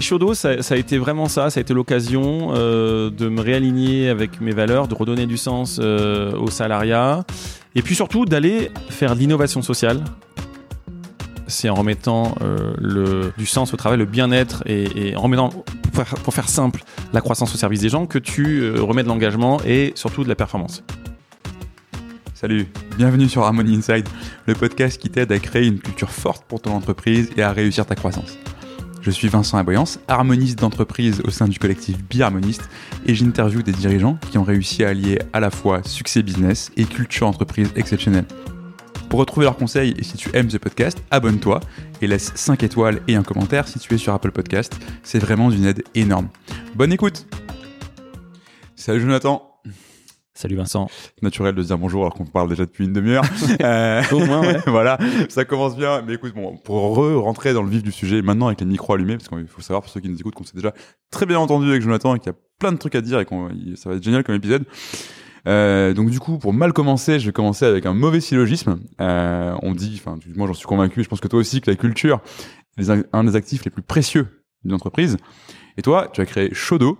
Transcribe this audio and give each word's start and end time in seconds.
Shodo, 0.00 0.32
ça, 0.34 0.50
a 0.50 0.76
été 0.76 0.96
vraiment 0.98 1.28
ça. 1.28 1.50
Ça 1.50 1.58
a 1.58 1.60
été 1.60 1.74
l'occasion 1.74 2.50
euh, 2.54 3.10
de 3.10 3.28
me 3.28 3.40
réaligner 3.40 4.08
avec 4.08 4.40
mes 4.40 4.52
valeurs, 4.52 4.88
de 4.88 4.94
redonner 4.94 5.26
du 5.26 5.36
sens 5.36 5.78
euh, 5.82 6.32
au 6.36 6.50
salariat, 6.50 7.24
et 7.74 7.82
puis 7.82 7.94
surtout 7.94 8.24
d'aller 8.24 8.70
faire 8.90 9.14
de 9.14 9.20
l'innovation 9.20 9.60
sociale. 9.60 10.02
C'est 11.46 11.68
en 11.68 11.74
remettant 11.74 12.34
euh, 12.42 12.74
le, 12.78 13.32
du 13.38 13.46
sens 13.46 13.72
au 13.72 13.76
travail, 13.76 13.98
le 13.98 14.04
bien-être, 14.04 14.62
et, 14.66 15.16
en 15.16 15.22
remettant, 15.22 15.50
pour 16.22 16.34
faire, 16.34 16.48
simple, 16.48 16.82
la 17.12 17.20
croissance 17.20 17.54
au 17.54 17.58
service 17.58 17.80
des 17.80 17.88
gens, 17.88 18.06
que 18.06 18.18
tu 18.18 18.70
remets 18.78 19.02
de 19.02 19.08
l'engagement 19.08 19.60
et 19.66 19.92
surtout 19.94 20.24
de 20.24 20.28
la 20.28 20.34
performance. 20.34 20.84
Salut, 22.34 22.68
bienvenue 22.96 23.28
sur 23.28 23.42
Harmony 23.42 23.76
Inside, 23.76 24.08
le 24.46 24.54
podcast 24.54 25.00
qui 25.00 25.10
t'aide 25.10 25.32
à 25.32 25.38
créer 25.38 25.66
une 25.66 25.80
culture 25.80 26.10
forte 26.10 26.44
pour 26.44 26.60
ton 26.60 26.72
entreprise 26.72 27.30
et 27.36 27.42
à 27.42 27.50
réussir 27.50 27.84
ta 27.84 27.96
croissance. 27.96 28.38
Je 29.08 29.12
suis 29.14 29.28
Vincent 29.28 29.56
Aboyance, 29.56 29.98
harmoniste 30.06 30.58
d'entreprise 30.58 31.22
au 31.24 31.30
sein 31.30 31.48
du 31.48 31.58
collectif 31.58 31.96
Biharmoniste 32.10 32.68
et 33.06 33.14
j'interviewe 33.14 33.62
des 33.62 33.72
dirigeants 33.72 34.18
qui 34.30 34.36
ont 34.36 34.42
réussi 34.42 34.84
à 34.84 34.90
allier 34.90 35.18
à 35.32 35.40
la 35.40 35.50
fois 35.50 35.82
succès 35.82 36.22
business 36.22 36.70
et 36.76 36.84
culture 36.84 37.26
entreprise 37.26 37.72
exceptionnelle. 37.74 38.26
Pour 39.08 39.20
retrouver 39.20 39.44
leurs 39.44 39.56
conseils 39.56 39.94
et 39.96 40.04
si 40.04 40.18
tu 40.18 40.28
aimes 40.34 40.50
ce 40.50 40.58
podcast, 40.58 41.02
abonne-toi 41.10 41.60
et 42.02 42.06
laisse 42.06 42.32
5 42.34 42.62
étoiles 42.62 43.00
et 43.08 43.14
un 43.14 43.22
commentaire 43.22 43.66
si 43.66 43.78
sur 43.78 44.12
Apple 44.12 44.30
Podcast. 44.30 44.78
C'est 45.02 45.20
vraiment 45.20 45.48
d'une 45.48 45.64
aide 45.64 45.82
énorme. 45.94 46.28
Bonne 46.74 46.92
écoute 46.92 47.26
Salut 48.76 49.00
Jonathan 49.00 49.47
Salut 50.38 50.54
Vincent. 50.54 50.88
Naturel 51.20 51.52
de 51.56 51.62
dire 51.64 51.76
bonjour 51.76 52.02
alors 52.02 52.14
qu'on 52.14 52.24
parle 52.24 52.48
déjà 52.48 52.64
depuis 52.64 52.84
une 52.84 52.92
demi-heure. 52.92 53.24
Euh, 53.60 54.02
Au 54.12 54.20
moins, 54.20 54.40
ouais. 54.40 54.60
voilà, 54.66 54.96
ça 55.28 55.44
commence 55.44 55.76
bien. 55.76 56.00
Mais 56.02 56.14
écoute, 56.14 56.32
bon, 56.32 56.56
pour 56.58 56.94
re 56.96 57.20
rentrer 57.20 57.52
dans 57.52 57.64
le 57.64 57.68
vif 57.68 57.82
du 57.82 57.90
sujet, 57.90 58.22
maintenant 58.22 58.46
avec 58.46 58.60
les 58.60 58.66
micros 58.66 58.94
allumés, 58.94 59.16
parce 59.16 59.28
qu'il 59.28 59.48
faut 59.48 59.62
savoir 59.62 59.82
pour 59.82 59.90
ceux 59.90 59.98
qui 59.98 60.08
nous 60.08 60.16
écoutent 60.16 60.36
qu'on 60.36 60.44
s'est 60.44 60.54
déjà 60.54 60.72
très 61.10 61.26
bien 61.26 61.40
entendu 61.40 61.68
avec 61.68 61.82
Jonathan 61.82 62.14
et 62.14 62.20
qu'il 62.20 62.30
y 62.30 62.34
a 62.34 62.38
plein 62.60 62.70
de 62.70 62.76
trucs 62.76 62.94
à 62.94 63.00
dire 63.00 63.18
et 63.18 63.24
qu'on 63.24 63.48
ça 63.74 63.90
va 63.90 63.96
être 63.96 64.02
génial 64.02 64.22
comme 64.22 64.36
épisode. 64.36 64.64
Euh, 65.48 65.92
donc 65.92 66.10
du 66.10 66.20
coup, 66.20 66.38
pour 66.38 66.52
mal 66.52 66.72
commencer, 66.72 67.18
je 67.18 67.26
vais 67.26 67.32
commencer 67.32 67.64
avec 67.64 67.84
un 67.84 67.94
mauvais 67.94 68.20
syllogisme. 68.20 68.78
Euh, 69.00 69.56
on 69.62 69.74
dit, 69.74 70.00
enfin, 70.00 70.20
moi 70.36 70.46
j'en 70.46 70.54
suis 70.54 70.68
convaincu, 70.68 71.02
je 71.02 71.08
pense 71.08 71.20
que 71.20 71.28
toi 71.28 71.40
aussi, 71.40 71.60
que 71.60 71.68
la 71.68 71.76
culture 71.76 72.20
est 72.78 72.88
un 73.12 73.24
des 73.24 73.34
actifs 73.34 73.64
les 73.64 73.72
plus 73.72 73.82
précieux 73.82 74.28
d'une 74.62 74.74
entreprise. 74.74 75.16
Et 75.76 75.82
toi, 75.82 76.08
tu 76.12 76.20
as 76.20 76.26
créé 76.26 76.54
Shodo, 76.54 76.96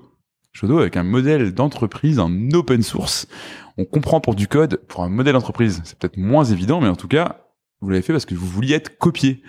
Avec 0.80 0.96
un 0.96 1.04
modèle 1.04 1.54
d'entreprise 1.54 2.18
en 2.18 2.32
open 2.52 2.82
source. 2.82 3.28
On 3.76 3.84
comprend 3.84 4.20
pour 4.20 4.34
du 4.34 4.48
code, 4.48 4.82
pour 4.88 5.04
un 5.04 5.08
modèle 5.08 5.34
d'entreprise, 5.34 5.80
c'est 5.84 5.96
peut-être 5.96 6.16
moins 6.16 6.44
évident, 6.44 6.80
mais 6.80 6.88
en 6.88 6.96
tout 6.96 7.06
cas, 7.06 7.46
vous 7.80 7.90
l'avez 7.90 8.02
fait 8.02 8.12
parce 8.12 8.26
que 8.26 8.34
vous 8.34 8.46
vouliez 8.46 8.74
être 8.74 8.98
copié. 8.98 9.42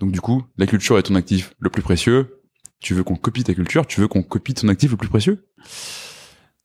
Donc 0.00 0.12
du 0.12 0.20
coup, 0.20 0.44
la 0.56 0.66
culture 0.66 0.98
est 0.98 1.02
ton 1.02 1.14
actif 1.14 1.54
le 1.58 1.68
plus 1.68 1.82
précieux. 1.82 2.40
Tu 2.80 2.94
veux 2.94 3.04
qu'on 3.04 3.16
copie 3.16 3.44
ta 3.44 3.54
culture, 3.54 3.86
tu 3.86 4.00
veux 4.00 4.08
qu'on 4.08 4.22
copie 4.22 4.54
ton 4.54 4.68
actif 4.68 4.90
le 4.90 4.96
plus 4.96 5.08
précieux? 5.08 5.46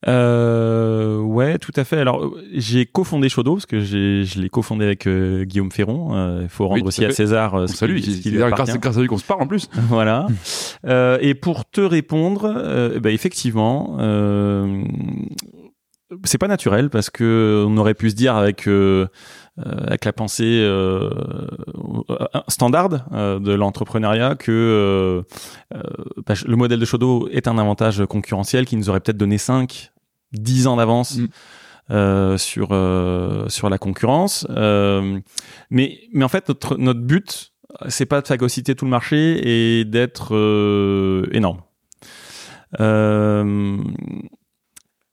Euh, 0.07 1.19
ouais, 1.19 1.59
tout 1.59 1.71
à 1.75 1.83
fait. 1.83 1.97
Alors, 1.97 2.23
euh, 2.23 2.43
j'ai 2.53 2.85
cofondé 2.85 3.29
Shodo 3.29 3.53
parce 3.53 3.65
que 3.65 3.79
j'ai, 3.79 4.25
je 4.25 4.41
l'ai 4.41 4.49
cofondé 4.49 4.85
avec 4.85 5.07
euh, 5.07 5.43
Guillaume 5.43 5.71
Ferron. 5.71 6.39
Il 6.41 6.49
faut 6.49 6.67
rendre 6.67 6.85
aussi 6.85 7.05
à. 7.05 7.11
César 7.11 7.55
euh, 7.55 7.67
ce 7.67 7.75
ce 7.75 7.85
qui 7.85 8.31
lui 8.31 8.39
grâce, 8.39 8.69
à 8.69 9.01
lui 9.01 9.07
qu'on 9.07 9.17
se 9.17 9.25
parle 9.25 9.43
en 9.43 9.47
plus. 9.47 9.69
voilà. 9.89 10.27
Euh, 10.85 11.17
et 11.21 11.35
pour 11.35 11.69
te 11.69 11.81
répondre, 11.81 12.51
euh, 12.55 12.99
bah, 12.99 13.11
effectivement, 13.11 13.97
euh, 13.99 14.83
c'est 16.23 16.37
pas 16.37 16.47
naturel 16.47 16.89
parce 16.89 17.09
que 17.09 17.65
on 17.67 17.77
aurait 17.77 17.93
pu 17.93 18.09
se 18.09 18.15
dire 18.15 18.35
avec 18.35 18.67
euh, 18.67 18.71
euh, 18.71 19.07
avec 19.65 20.05
la 20.05 20.13
pensée 20.13 20.61
euh, 20.61 21.09
euh, 22.09 22.25
standard 22.47 22.89
euh, 23.13 23.39
de 23.39 23.51
l'entrepreneuriat 23.53 24.35
que 24.35 24.51
euh, 24.51 25.21
euh, 25.75 25.81
bah, 26.25 26.33
le 26.45 26.55
modèle 26.55 26.79
de 26.79 26.85
Shodo 26.85 27.27
est 27.31 27.47
un 27.47 27.57
avantage 27.57 28.05
concurrentiel 28.05 28.65
qui 28.65 28.75
nous 28.77 28.89
aurait 28.89 28.99
peut-être 28.99 29.17
donné 29.17 29.37
5 29.37 29.91
10 30.33 30.67
ans 30.67 30.77
d'avance 30.77 31.17
Mm. 31.17 31.27
euh, 31.91 32.37
sur 32.37 32.69
euh, 32.71 33.49
sur 33.49 33.69
la 33.69 33.77
concurrence 33.77 34.47
euh, 34.49 35.19
mais 35.69 35.99
mais 36.13 36.23
en 36.23 36.29
fait 36.29 36.47
notre 36.47 36.77
notre 36.77 37.01
but 37.01 37.51
c'est 37.89 38.05
pas 38.05 38.21
de 38.21 38.27
phagocyter 38.27 38.75
tout 38.75 38.85
le 38.85 38.91
marché 38.91 39.79
et 39.79 39.85
d'être 39.85 40.35
euh, 40.35 41.25
énorme. 41.31 41.61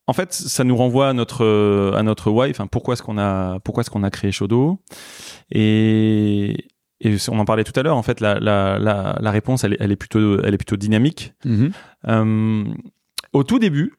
En 0.08 0.14
fait, 0.14 0.32
ça 0.32 0.64
nous 0.64 0.74
renvoie 0.76 1.10
à 1.10 1.12
notre 1.12 1.92
à 1.94 2.02
notre 2.02 2.30
why. 2.30 2.50
Enfin, 2.50 2.66
pourquoi 2.66 2.94
est-ce 2.94 3.02
qu'on 3.02 3.18
a 3.18 3.60
pourquoi 3.60 3.82
est-ce 3.82 3.90
qu'on 3.90 4.02
a 4.02 4.10
créé 4.10 4.32
Shodo? 4.32 4.80
Et 5.52 6.66
et 7.00 7.16
on 7.30 7.38
en 7.38 7.44
parlait 7.44 7.62
tout 7.62 7.78
à 7.78 7.82
l'heure. 7.82 7.96
En 7.96 8.02
fait, 8.02 8.20
la 8.20 8.40
la 8.40 8.78
la, 8.78 9.18
la 9.20 9.30
réponse 9.30 9.64
elle 9.64 9.74
est, 9.74 9.76
elle 9.80 9.92
est 9.92 9.96
plutôt 9.96 10.42
elle 10.42 10.54
est 10.54 10.58
plutôt 10.58 10.76
dynamique. 10.76 11.34
Euh, 12.08 12.64
au 13.34 13.44
tout 13.44 13.58
début, 13.58 13.92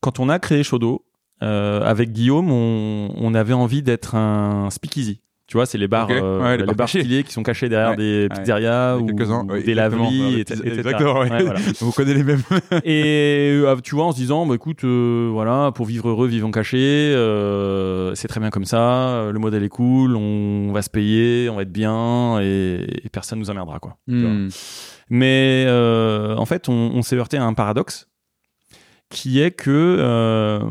quand 0.00 0.18
on 0.18 0.28
a 0.28 0.38
créé 0.40 0.64
Shodo, 0.64 1.04
euh, 1.42 1.80
avec 1.84 2.12
Guillaume, 2.12 2.50
on, 2.50 3.14
on 3.16 3.32
avait 3.34 3.54
envie 3.54 3.82
d'être 3.82 4.16
un 4.16 4.68
speakeasy. 4.70 5.20
Tu 5.52 5.58
vois, 5.58 5.66
c'est 5.66 5.76
les 5.76 5.86
bars, 5.86 6.08
Ok. 6.08 6.16
euh, 6.16 6.56
les 6.56 6.64
les, 6.64 6.74
bars 6.74 6.88
stylés 6.88 7.24
qui 7.24 7.30
sont 7.30 7.42
cachés 7.42 7.68
derrière 7.68 7.90
Ouais, 7.90 7.96
des 7.96 8.28
pizzerias 8.30 8.96
ou, 8.96 9.04
des 9.60 9.74
laveries, 9.74 10.40
etc. 10.40 10.62
Exactement, 10.64 11.12
voilà. 11.26 11.60
Vous 11.80 11.92
connaissez 11.92 12.16
les 12.16 12.24
mêmes. 12.24 12.40
Et 12.84 13.60
euh, 13.62 13.76
tu 13.84 13.94
vois, 13.94 14.06
en 14.06 14.12
se 14.12 14.16
disant, 14.16 14.46
bah, 14.46 14.54
écoute, 14.54 14.82
euh, 14.84 15.28
voilà, 15.30 15.70
pour 15.74 15.84
vivre 15.84 16.08
heureux, 16.08 16.26
vivons 16.26 16.50
cachés, 16.50 16.78
euh, 17.14 18.14
c'est 18.14 18.28
très 18.28 18.40
bien 18.40 18.48
comme 18.48 18.64
ça, 18.64 19.28
le 19.30 19.38
modèle 19.38 19.62
est 19.62 19.68
cool, 19.68 20.16
on 20.16 20.72
va 20.72 20.80
se 20.80 20.88
payer, 20.88 21.50
on 21.50 21.56
va 21.56 21.62
être 21.64 21.70
bien, 21.72 22.40
et, 22.40 22.86
et 23.04 23.10
personne 23.10 23.38
nous 23.38 23.50
emmerdera, 23.50 23.78
quoi. 23.78 23.98
Tu 24.08 24.22
vois. 24.22 24.30
Hmm. 24.30 24.48
Mais 25.10 25.66
en 25.68 26.46
fait, 26.46 26.70
on, 26.70 26.92
on 26.94 27.02
s'est 27.02 27.16
heurté 27.16 27.36
à 27.36 27.44
un 27.44 27.52
paradoxe 27.52 28.08
qui 29.10 29.42
est 29.42 29.50
que 29.50 30.62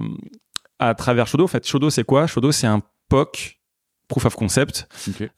à 0.80 0.96
travers 0.96 1.28
Shodo, 1.28 1.44
en 1.44 1.48
fait, 1.48 1.68
Shodo 1.68 1.92
c'est 1.92 2.04
quoi? 2.04 2.26
Shodo 2.26 2.52
c'est 2.52 2.66
un 2.66 2.82
POC, 3.10 3.61
Proof 4.12 4.26
of 4.26 4.36
Concept, 4.36 4.90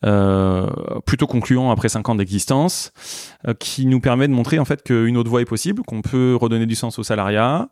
euh, 0.03 0.67
plutôt 1.06 1.28
concluant 1.28 1.69
après 1.69 1.89
5 1.89 2.09
ans 2.09 2.16
d'existence, 2.16 2.91
euh, 3.47 3.53
qui 3.53 3.85
nous 3.85 4.00
permet 4.00 4.28
de 4.28 4.34
montrer 4.34 4.57
en 4.57 4.66
fait 4.66 4.81
qu'une 4.81 5.16
autre 5.16 5.29
voie 5.29 5.41
est 5.41 5.45
possible, 5.45 5.84
qu'on 5.84 6.01
peut 6.01 6.35
redonner 6.35 6.66
du 6.66 6.73
sens 6.73 6.97
au 6.97 7.03
salariat 7.03 7.69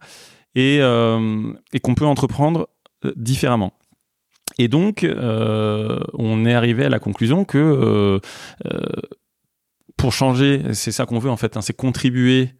et, 0.53 0.77
euh, 0.79 1.53
et 1.73 1.79
qu'on 1.79 1.95
peut 1.95 2.05
entreprendre 2.05 2.69
différemment. 3.15 3.73
Et 4.59 4.67
donc, 4.67 5.07
on 5.07 6.45
est 6.45 6.53
arrivé 6.53 6.85
à 6.85 6.89
la 6.89 6.99
conclusion 6.99 7.45
que 7.45 8.19
pour 9.97 10.13
changer, 10.13 10.61
c'est 10.73 10.91
ça 10.91 11.07
qu'on 11.07 11.17
veut 11.17 11.31
en 11.31 11.37
fait, 11.37 11.57
hein, 11.57 11.61
c'est 11.61 11.75
contribuer 11.75 12.53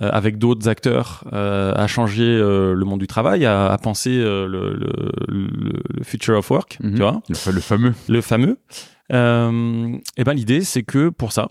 avec 0.00 0.38
d'autres 0.38 0.68
acteurs 0.68 1.24
euh, 1.32 1.72
à 1.76 1.86
changer 1.86 2.24
euh, 2.24 2.74
le 2.74 2.84
monde 2.84 2.98
du 3.00 3.06
travail, 3.06 3.44
à, 3.46 3.66
à 3.70 3.78
penser 3.78 4.10
euh, 4.18 4.46
le, 4.48 4.74
le, 4.74 4.90
le- 5.28 5.82
le 5.96 6.04
future 6.04 6.36
of 6.38 6.50
work, 6.50 6.78
Mhm. 6.82 6.94
tu 6.94 7.00
vois 7.02 7.22
Le, 7.28 7.52
le 7.52 7.60
fameux. 7.60 7.94
le 8.08 8.20
fameux. 8.20 8.58
Euh, 9.12 9.96
et 10.16 10.24
ben 10.24 10.32
l'idée 10.32 10.62
c'est 10.62 10.82
que 10.82 11.08
pour 11.10 11.32
ça, 11.32 11.48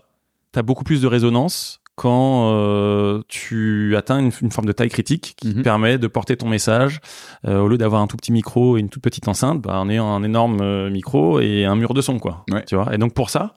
tu 0.52 0.58
as 0.58 0.62
beaucoup 0.62 0.84
plus 0.84 1.00
de 1.00 1.06
résonance 1.06 1.80
quand 1.94 2.52
euh, 2.54 3.20
tu 3.28 3.94
atteins 3.96 4.18
une, 4.18 4.32
une 4.40 4.50
forme 4.50 4.66
de 4.66 4.72
taille 4.72 4.88
critique 4.88 5.34
qui 5.36 5.48
Mhm. 5.54 5.62
permet 5.62 5.98
de 5.98 6.06
porter 6.06 6.36
ton 6.36 6.48
message 6.48 7.00
euh, 7.46 7.60
au 7.60 7.68
lieu 7.68 7.76
d'avoir 7.78 8.00
un 8.02 8.06
tout 8.06 8.16
petit 8.16 8.32
micro 8.32 8.76
et 8.76 8.80
une 8.80 8.88
toute 8.88 9.02
petite 9.02 9.28
enceinte, 9.28 9.60
bah, 9.60 9.78
en 9.78 9.88
ayant 9.90 10.08
un 10.12 10.22
énorme 10.22 10.60
euh, 10.62 10.90
micro 10.90 11.38
et 11.40 11.64
un 11.66 11.76
mur 11.76 11.92
de 11.94 12.00
son 12.00 12.18
quoi. 12.18 12.44
Ouais. 12.50 12.64
Tu 12.66 12.74
vois? 12.74 12.94
Et 12.94 12.98
donc 12.98 13.12
pour 13.14 13.28
ça, 13.30 13.56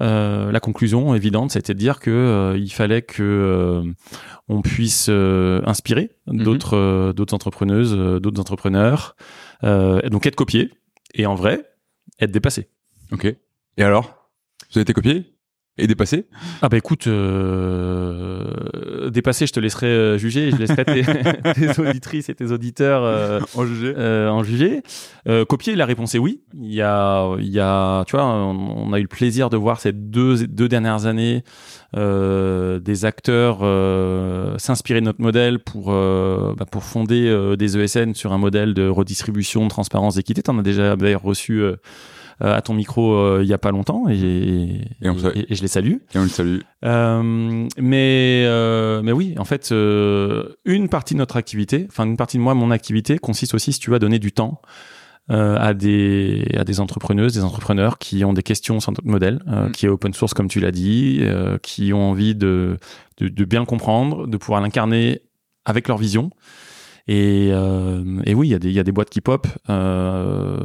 euh, 0.00 0.50
la 0.52 0.60
conclusion 0.60 1.14
évidente, 1.14 1.50
c'était 1.52 1.74
de 1.74 1.78
dire 1.78 2.00
que 2.00 2.10
euh, 2.10 2.56
il 2.58 2.70
fallait 2.72 3.02
que 3.02 3.22
euh, 3.22 3.92
on 4.48 4.62
puisse 4.62 5.06
euh, 5.10 5.60
inspirer 5.66 6.10
Mhm. 6.26 6.42
d'autres 6.44 6.76
euh, 6.76 7.12
d'autres 7.12 7.34
entrepreneuses, 7.34 7.94
d'autres 8.20 8.40
entrepreneurs, 8.40 9.16
euh, 9.64 10.00
donc 10.08 10.26
être 10.26 10.36
copié 10.36 10.70
et 11.14 11.26
en 11.26 11.34
vrai 11.34 11.64
être 12.20 12.30
dépassé. 12.30 12.68
Ok. 13.12 13.24
Et 13.76 13.82
alors? 13.82 14.28
Vous 14.70 14.78
avez 14.78 14.82
été 14.82 14.92
copié? 14.92 15.34
Et 15.78 15.86
dépassé 15.86 16.26
Ah 16.62 16.68
bah 16.68 16.76
écoute, 16.76 17.06
euh, 17.06 19.08
dépassé, 19.10 19.46
je 19.46 19.52
te 19.52 19.60
laisserai 19.60 19.86
euh, 19.86 20.18
juger, 20.18 20.48
et 20.48 20.50
je 20.50 20.56
laisserai 20.56 20.84
tes, 20.84 21.04
tes 21.54 21.80
auditrices 21.80 22.28
et 22.28 22.34
tes 22.34 22.50
auditeurs 22.50 23.02
euh, 23.04 23.40
En 23.54 23.64
jugé 23.64 23.94
euh, 23.96 24.28
en 24.28 24.42
juger. 24.42 24.82
Euh, 25.28 25.44
copier, 25.44 25.76
la 25.76 25.86
réponse 25.86 26.14
est 26.14 26.18
oui. 26.18 26.42
Il 26.54 26.72
y 26.72 26.82
a, 26.82 27.24
il 27.38 27.48
y 27.48 27.60
a, 27.60 28.04
tu 28.06 28.16
vois, 28.16 28.26
on, 28.26 28.88
on 28.88 28.92
a 28.92 28.98
eu 28.98 29.02
le 29.02 29.08
plaisir 29.08 29.48
de 29.48 29.56
voir 29.56 29.80
ces 29.80 29.92
deux, 29.92 30.46
deux 30.46 30.68
dernières 30.68 31.06
années 31.06 31.44
euh, 31.96 32.80
des 32.80 33.04
acteurs 33.04 33.60
euh, 33.62 34.58
s'inspirer 34.58 35.00
de 35.00 35.06
notre 35.06 35.22
modèle 35.22 35.60
pour 35.60 35.92
bah, 35.92 36.66
pour 36.70 36.84
fonder 36.84 37.54
des 37.56 37.78
ESN 37.78 38.14
sur 38.14 38.32
un 38.32 38.38
modèle 38.38 38.74
de 38.74 38.88
redistribution, 38.88 39.64
de 39.64 39.70
transparence, 39.70 40.16
d'équité. 40.16 40.42
T'en 40.42 40.58
as 40.58 40.62
déjà 40.62 40.96
d'ailleurs 40.96 41.22
reçu. 41.22 41.62
Euh, 42.42 42.56
à 42.56 42.62
ton 42.62 42.74
micro 42.74 43.14
euh, 43.14 43.40
il 43.42 43.48
y 43.48 43.52
a 43.52 43.58
pas 43.58 43.70
longtemps 43.70 44.08
et, 44.08 44.14
et, 44.14 45.08
Et 45.48 45.54
je 45.54 45.62
les 45.62 45.68
salue. 45.68 45.96
Et 46.14 46.18
on 46.18 46.26
salue. 46.26 46.58
Euh, 46.84 47.66
mais 47.78 48.44
euh, 48.46 49.02
mais 49.02 49.12
oui, 49.12 49.34
en 49.38 49.44
fait, 49.44 49.70
euh, 49.72 50.48
une 50.64 50.88
partie 50.88 51.14
de 51.14 51.18
notre 51.18 51.36
activité, 51.36 51.86
enfin 51.88 52.04
une 52.06 52.16
partie 52.16 52.36
de 52.38 52.42
moi, 52.42 52.54
mon 52.54 52.70
activité 52.70 53.18
consiste 53.18 53.54
aussi, 53.54 53.72
si 53.72 53.80
tu 53.80 53.90
veux, 53.90 53.96
à 53.96 53.98
donner 53.98 54.18
du 54.18 54.32
temps 54.32 54.60
euh, 55.30 55.56
à 55.58 55.74
des 55.74 56.46
à 56.56 56.64
des 56.64 56.80
entrepreneuses, 56.80 57.34
des 57.34 57.44
entrepreneurs 57.44 57.98
qui 57.98 58.24
ont 58.24 58.32
des 58.32 58.42
questions 58.42 58.80
sur 58.80 58.92
notre 58.92 59.06
modèle, 59.06 59.40
euh, 59.48 59.68
Mm. 59.68 59.72
qui 59.72 59.86
est 59.86 59.88
open 59.88 60.12
source 60.14 60.34
comme 60.34 60.48
tu 60.48 60.60
l'as 60.60 60.72
dit, 60.72 61.18
euh, 61.20 61.58
qui 61.58 61.92
ont 61.92 62.10
envie 62.10 62.34
de, 62.34 62.78
de 63.18 63.28
de 63.28 63.44
bien 63.44 63.64
comprendre, 63.64 64.26
de 64.26 64.36
pouvoir 64.36 64.60
l'incarner 64.60 65.20
avec 65.64 65.88
leur 65.88 65.98
vision. 65.98 66.30
Et, 67.06 67.48
euh, 67.52 68.22
et 68.24 68.34
oui, 68.34 68.48
il 68.48 68.50
y 68.50 68.54
a 68.54 68.58
des 68.58 68.68
il 68.68 68.74
y 68.74 68.78
a 68.78 68.84
des 68.84 68.92
boîtes 68.92 69.10
qui 69.10 69.20
pop 69.20 69.46
euh, 69.68 70.58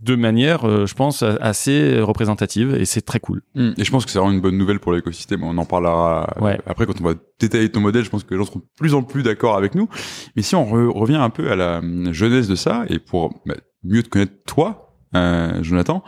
de 0.00 0.16
manière, 0.16 0.64
euh, 0.66 0.86
je 0.86 0.94
pense, 0.94 1.22
a- 1.22 1.36
assez 1.40 2.00
représentative 2.00 2.74
et 2.74 2.86
c'est 2.86 3.02
très 3.02 3.20
cool. 3.20 3.42
Et 3.54 3.84
je 3.84 3.90
pense 3.90 4.06
que 4.06 4.10
c'est 4.10 4.18
vraiment 4.18 4.32
une 4.32 4.40
bonne 4.40 4.56
nouvelle 4.56 4.80
pour 4.80 4.92
l'écosystème. 4.92 5.42
On 5.44 5.58
en 5.58 5.64
parlera 5.66 6.34
Ouais. 6.40 6.58
après 6.66 6.86
quand 6.86 6.98
on 7.00 7.04
va 7.04 7.14
détailler 7.38 7.70
ton 7.70 7.80
modèle. 7.80 8.02
Je 8.04 8.08
pense 8.10 8.24
que 8.24 8.32
les 8.32 8.38
gens 8.38 8.46
seront 8.46 8.60
de 8.60 8.64
plus 8.78 8.94
en 8.94 9.02
plus 9.02 9.22
d'accord 9.22 9.56
avec 9.56 9.74
nous. 9.74 9.88
Mais 10.34 10.42
si 10.42 10.54
on 10.54 10.64
re- 10.64 10.88
revient 10.98 11.16
un 11.16 11.28
peu 11.30 11.50
à 11.50 11.56
la 11.56 11.78
hum, 11.80 12.10
jeunesse 12.12 12.48
de 12.48 12.54
ça 12.54 12.84
et 12.88 12.98
pour 12.98 13.34
bah, 13.44 13.54
mieux 13.84 14.02
te 14.02 14.08
connaître 14.08 14.32
toi, 14.46 14.94
euh, 15.14 15.62
Jonathan, 15.62 16.02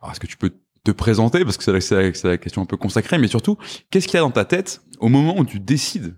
alors 0.00 0.12
est-ce 0.12 0.20
que 0.20 0.26
tu 0.26 0.38
peux 0.38 0.52
te 0.82 0.90
présenter? 0.90 1.44
Parce 1.44 1.58
que 1.58 1.80
c'est 1.80 1.92
la, 1.94 2.30
la 2.30 2.38
question 2.38 2.62
un 2.62 2.66
peu 2.66 2.78
consacrée, 2.78 3.18
mais 3.18 3.28
surtout, 3.28 3.58
qu'est-ce 3.90 4.06
qu'il 4.08 4.14
y 4.14 4.18
a 4.18 4.22
dans 4.22 4.30
ta 4.30 4.46
tête 4.46 4.80
au 4.98 5.08
moment 5.08 5.38
où 5.38 5.44
tu 5.44 5.60
décides 5.60 6.16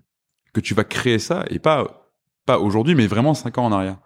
que 0.53 0.61
tu 0.61 0.73
vas 0.75 0.85
créer 0.85 1.19
ça 1.19 1.45
et 1.51 1.59
pas 1.59 1.99
pas 2.47 2.59
aujourd'hui, 2.59 2.95
mais 2.95 3.07
vraiment 3.09 3.35
cinq 3.35 3.59
ans 3.59 3.65
en 3.67 3.73
arrière? 3.73 3.99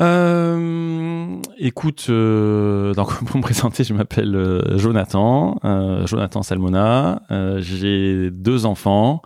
Euh, 0.00 1.36
écoute, 1.58 2.06
euh, 2.08 2.94
donc 2.94 3.12
pour 3.26 3.36
me 3.36 3.42
présenter, 3.42 3.84
je 3.84 3.94
m'appelle 3.94 4.34
euh, 4.34 4.76
Jonathan, 4.78 5.56
euh, 5.64 6.06
Jonathan 6.06 6.42
Salmona. 6.42 7.22
Euh, 7.30 7.60
J'ai 7.60 8.30
deux 8.30 8.66
enfants, 8.66 9.22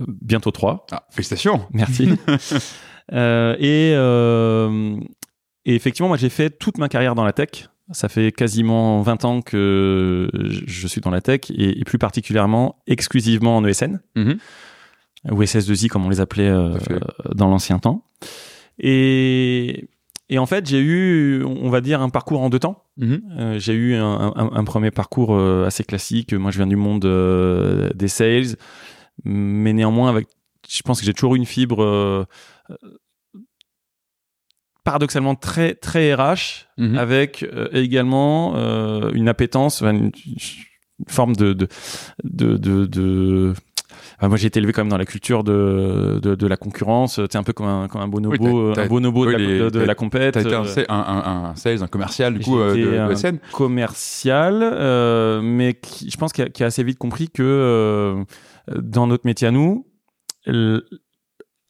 euh, 0.00 0.04
bientôt 0.22 0.50
trois. 0.50 0.86
Ah, 0.92 1.04
félicitations. 1.10 1.66
Merci. 1.72 2.10
Euh, 3.12 3.54
et, 3.58 3.92
euh, 3.94 4.96
et 5.66 5.74
effectivement, 5.74 6.08
moi, 6.08 6.16
j'ai 6.16 6.30
fait 6.30 6.48
toute 6.48 6.78
ma 6.78 6.88
carrière 6.88 7.14
dans 7.14 7.26
la 7.26 7.34
tech. 7.34 7.68
Ça 7.92 8.08
fait 8.08 8.32
quasiment 8.32 9.02
20 9.02 9.26
ans 9.26 9.42
que 9.42 10.30
je 10.32 10.86
suis 10.88 11.02
dans 11.02 11.10
la 11.10 11.20
tech 11.20 11.40
et, 11.50 11.78
et 11.78 11.84
plus 11.84 11.98
particulièrement 11.98 12.76
exclusivement 12.86 13.58
en 13.58 13.64
ESN 13.66 14.00
Mhm. 14.16 14.38
ou 15.32 15.42
SS2I 15.42 15.88
comme 15.88 16.06
on 16.06 16.08
les 16.08 16.20
appelait 16.20 16.50
dans 17.34 17.48
l'ancien 17.48 17.78
temps. 17.78 18.06
Et, 18.78 19.86
et 20.28 20.38
en 20.38 20.46
fait, 20.46 20.66
j'ai 20.66 20.80
eu, 20.80 21.44
on 21.44 21.68
va 21.70 21.80
dire, 21.80 22.00
un 22.00 22.08
parcours 22.10 22.40
en 22.40 22.48
deux 22.50 22.58
temps. 22.58 22.84
Mhm. 22.96 23.22
Euh, 23.38 23.58
j'ai 23.58 23.74
eu 23.74 23.94
un, 23.94 24.32
un- 24.36 24.50
un 24.52 24.64
premier 24.64 24.90
parcours 24.90 25.34
euh, 25.34 25.66
assez 25.66 25.84
classique. 25.84 26.32
Moi, 26.32 26.50
je 26.50 26.56
viens 26.58 26.66
du 26.66 26.76
monde 26.76 27.04
euh, 27.04 27.90
des 27.94 28.08
sales, 28.08 28.56
mais 29.24 29.72
néanmoins, 29.72 30.08
avec, 30.10 30.26
je 30.68 30.82
pense 30.82 31.00
que 31.00 31.06
j'ai 31.06 31.12
toujours 31.14 31.34
eu 31.34 31.38
une 31.38 31.46
fibre 31.46 31.82
euh, 31.82 32.24
paradoxalement 34.84 35.34
très 35.34 35.74
très 35.74 36.14
RH, 36.14 36.66
Mhm. 36.78 36.98
avec 36.98 37.46
également 37.72 38.54
une 39.12 39.28
appétence, 39.28 39.82
une, 39.82 40.10
une 40.26 41.06
forme 41.08 41.34
de 41.36 41.52
de, 41.54 41.68
de, 42.56 42.86
de- 42.86 43.54
Enfin, 44.24 44.30
moi, 44.30 44.38
j'ai 44.38 44.46
été 44.46 44.58
élevé 44.58 44.72
quand 44.72 44.80
même 44.80 44.88
dans 44.90 44.96
la 44.96 45.04
culture 45.04 45.44
de, 45.44 46.18
de, 46.22 46.34
de 46.34 46.46
la 46.46 46.56
concurrence. 46.56 47.20
Tu 47.30 47.36
un 47.36 47.42
peu 47.42 47.52
comme 47.52 47.66
un, 47.66 47.88
comme 47.88 48.00
un 48.00 48.08
bonobo, 48.08 48.70
Oui, 48.72 48.74
un 48.80 48.86
bonobo 48.86 49.26
de, 49.26 49.28
oui, 49.28 49.32
la, 49.34 49.38
les- 49.38 49.58
de, 49.58 49.68
de 49.68 49.80
la 49.80 49.94
compète. 49.94 50.32
T'as 50.32 50.40
été 50.40 50.54
un, 50.54 50.64
euh, 50.64 50.84
un, 50.88 51.50
un, 51.50 51.56
sales, 51.56 51.82
un 51.82 51.88
commercial 51.88 52.32
du 52.32 52.40
coup 52.40 52.58
euh, 52.58 52.74
de, 52.74 52.90
de 52.92 52.98
un 53.00 53.10
ESN. 53.10 53.36
commercial, 53.52 54.60
euh, 54.62 55.42
mais 55.42 55.74
qui, 55.74 56.08
je 56.10 56.16
pense 56.16 56.32
qu'il 56.32 56.42
a, 56.42 56.64
assez 56.64 56.82
vite 56.82 56.96
compris 56.96 57.28
que 57.28 57.42
euh, 57.42 58.24
dans 58.74 59.06
notre 59.06 59.26
métier 59.26 59.46
à 59.46 59.50
nous, 59.50 59.86
le- 60.46 60.86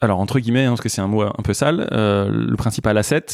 alors 0.01 0.21
entre 0.21 0.39
guillemets, 0.39 0.67
hein, 0.67 0.71
parce 0.71 0.81
que 0.81 0.89
c'est 0.89 1.01
un 1.01 1.09
mot 1.09 1.23
un 1.23 1.33
peu 1.43 1.55
sale, 1.55 1.89
euh, 1.91 2.29
le 2.31 2.55
principal 2.55 2.97
asset, 2.99 3.27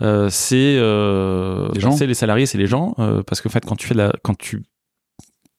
euh, 0.00 0.28
c'est 0.30 0.78
euh, 0.78 1.68
Les 1.74 1.80
c'est 1.98 2.14
salariés, 2.14 2.46
c'est 2.46 2.56
les 2.56 2.66
gens, 2.66 2.94
euh, 2.98 3.22
parce 3.22 3.42
qu'en 3.42 3.50
fait, 3.50 3.66
quand 3.66 3.76
tu 3.76 3.86
fais 3.86 3.92
de 3.94 3.98
la, 3.98 4.12
quand 4.22 4.38
tu 4.38 4.62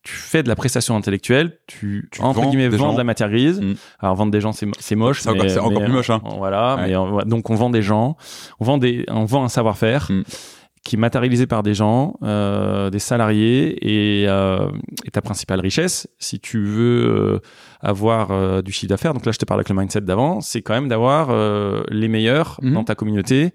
tu 0.10 0.16
fais 0.16 0.42
de 0.44 0.48
la 0.50 0.56
prestation 0.56 0.96
intellectuelle, 0.96 1.58
tu, 1.68 2.08
Tu 2.12 2.22
entre 2.22 2.42
vends 2.42 2.50
guillemets 2.50 2.70
des 2.70 2.78
vends 2.78 2.88
gens. 2.88 2.94
de 2.94 2.98
la 2.98 3.04
matière 3.04 3.30
grise. 3.30 3.60
Mm. 3.62 3.74
Alors 4.00 4.16
vendre 4.16 4.32
des 4.32 4.42
gens 4.42 4.52
c'est 4.54 4.68
c'est 4.80 4.96
moche, 4.96 5.22
C'est 5.22 5.30
encore- 5.30 5.84
plus 5.84 5.92
moche, 5.92 6.10
hein. 6.10 6.22
euh, 6.26 6.30
Voilà, 6.38 6.76
Ouais. 6.78 6.88
mais 6.88 6.96
on- 6.96 7.20
donc 7.20 7.50
on 7.50 7.56
vend 7.56 7.70
des 7.70 7.82
gens, 7.82 8.18
on 8.60 8.66
vend 8.66 8.78
des, 8.78 9.06
on 9.10 9.26
vend 9.26 9.44
un 9.44 9.50
savoir-faire 9.50 10.08
Mm. 10.10 10.24
qui 10.84 10.96
est 10.96 11.00
matérialisé 11.00 11.46
par 11.46 11.62
des 11.62 11.74
gens, 11.76 12.16
euh, 12.24 12.90
des 12.90 13.00
salariés 13.00 13.78
et, 14.24 14.28
euh, 14.28 14.70
et 15.06 15.12
ta 15.12 15.22
principale 15.22 15.60
richesse, 15.60 16.08
si 16.20 16.40
tu 16.40 16.64
veux 16.64 17.06
euh, 17.36 17.40
avoir 17.82 18.64
du 18.64 18.72
chiffre 18.72 18.90
d'affaires. 18.90 19.14
Donc 19.14 19.26
là, 19.26 19.32
je 19.32 19.38
te 19.38 19.46
parle 19.46 19.60
avec 19.60 19.70
le 19.70 19.76
mindset 19.76 20.02
d'avant, 20.02 20.42
c'est 20.42 20.62
quand 20.62 20.74
même 20.74 20.88
d'avoir 20.88 21.30
les 21.92 22.08
meilleurs 22.08 22.58
Mhm. 22.62 22.74
dans 22.74 22.84
ta 22.84 22.96
communauté 22.96 23.52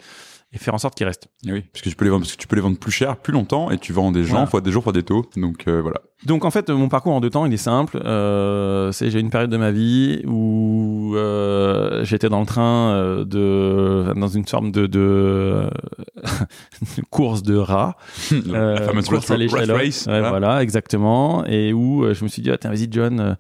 et 0.55 0.59
faire 0.59 0.73
en 0.73 0.79
sorte 0.79 0.95
qu'ils 0.95 1.07
restent. 1.07 1.27
Eh 1.47 1.53
Oui, 1.53 1.63
parce 1.73 1.83
que 1.83 1.91
tu 1.91 1.97
peux 1.97 2.05
les 2.05 2.11
vendre, 2.13 2.23
parce 2.23 2.33
que 2.37 2.41
tu 2.41 2.47
peux 2.47 2.55
les 2.57 2.63
vendre 2.63 2.79
plus 2.79 2.93
cher, 2.93 3.17
plus 3.17 3.33
longtemps, 3.33 3.71
et 3.71 3.79
tu 3.79 3.93
vends 3.93 4.13
des 4.13 4.23
gens 4.23 4.31
Voilà. 4.35 4.47
fois 4.47 4.61
des 4.61 4.71
jours, 4.71 4.85
fois 4.85 4.93
des 4.93 5.03
taux. 5.03 5.27
Donc 5.37 5.65
euh, 5.67 5.81
voilà. 5.83 6.01
Donc 6.25 6.45
en 6.45 6.51
fait, 6.51 6.71
mon 6.71 6.89
parcours 6.89 7.13
en 7.13 7.21
deux 7.21 7.29
temps, 7.31 7.45
il 7.45 7.53
est 7.53 7.57
simple. 7.59 8.01
Euh, 8.05 8.93
c'est 8.93 9.11
j'ai 9.11 9.19
eu 9.19 9.21
une 9.21 9.31
période 9.31 9.51
de 9.51 9.57
ma 9.57 9.73
vie 9.73 10.23
où 10.27 11.15
euh, 11.17 12.05
j'étais 12.05 12.29
dans 12.29 12.41
le 12.41 12.47
train 12.47 12.93
euh, 12.93 13.25
de 13.25 14.13
dans 14.19 14.29
une 14.29 14.47
forme 14.47 14.71
de, 14.71 14.87
de 14.87 15.69
course 17.11 17.43
de 17.43 17.57
rats. 17.57 17.97
Euh, 18.55 18.75
la 18.75 18.83
fameuse 18.83 19.09
course 19.09 19.29
rat, 19.29 19.35
à 19.35 19.39
l'échelle. 19.39 19.71
rat 19.71 19.79
race. 19.79 20.07
Ouais, 20.07 20.13
voilà. 20.21 20.29
voilà. 20.31 20.63
exactement. 20.63 21.45
Et 21.47 21.73
où 21.73 22.05
euh, 22.05 22.15
je 22.15 22.23
me 22.25 22.29
suis 22.29 22.43
dit, 22.43 22.51
ah, 22.51 22.59
tiens, 22.59 22.71
vas-y, 22.71 22.89
John, 22.91 23.21
euh, 23.21 23.35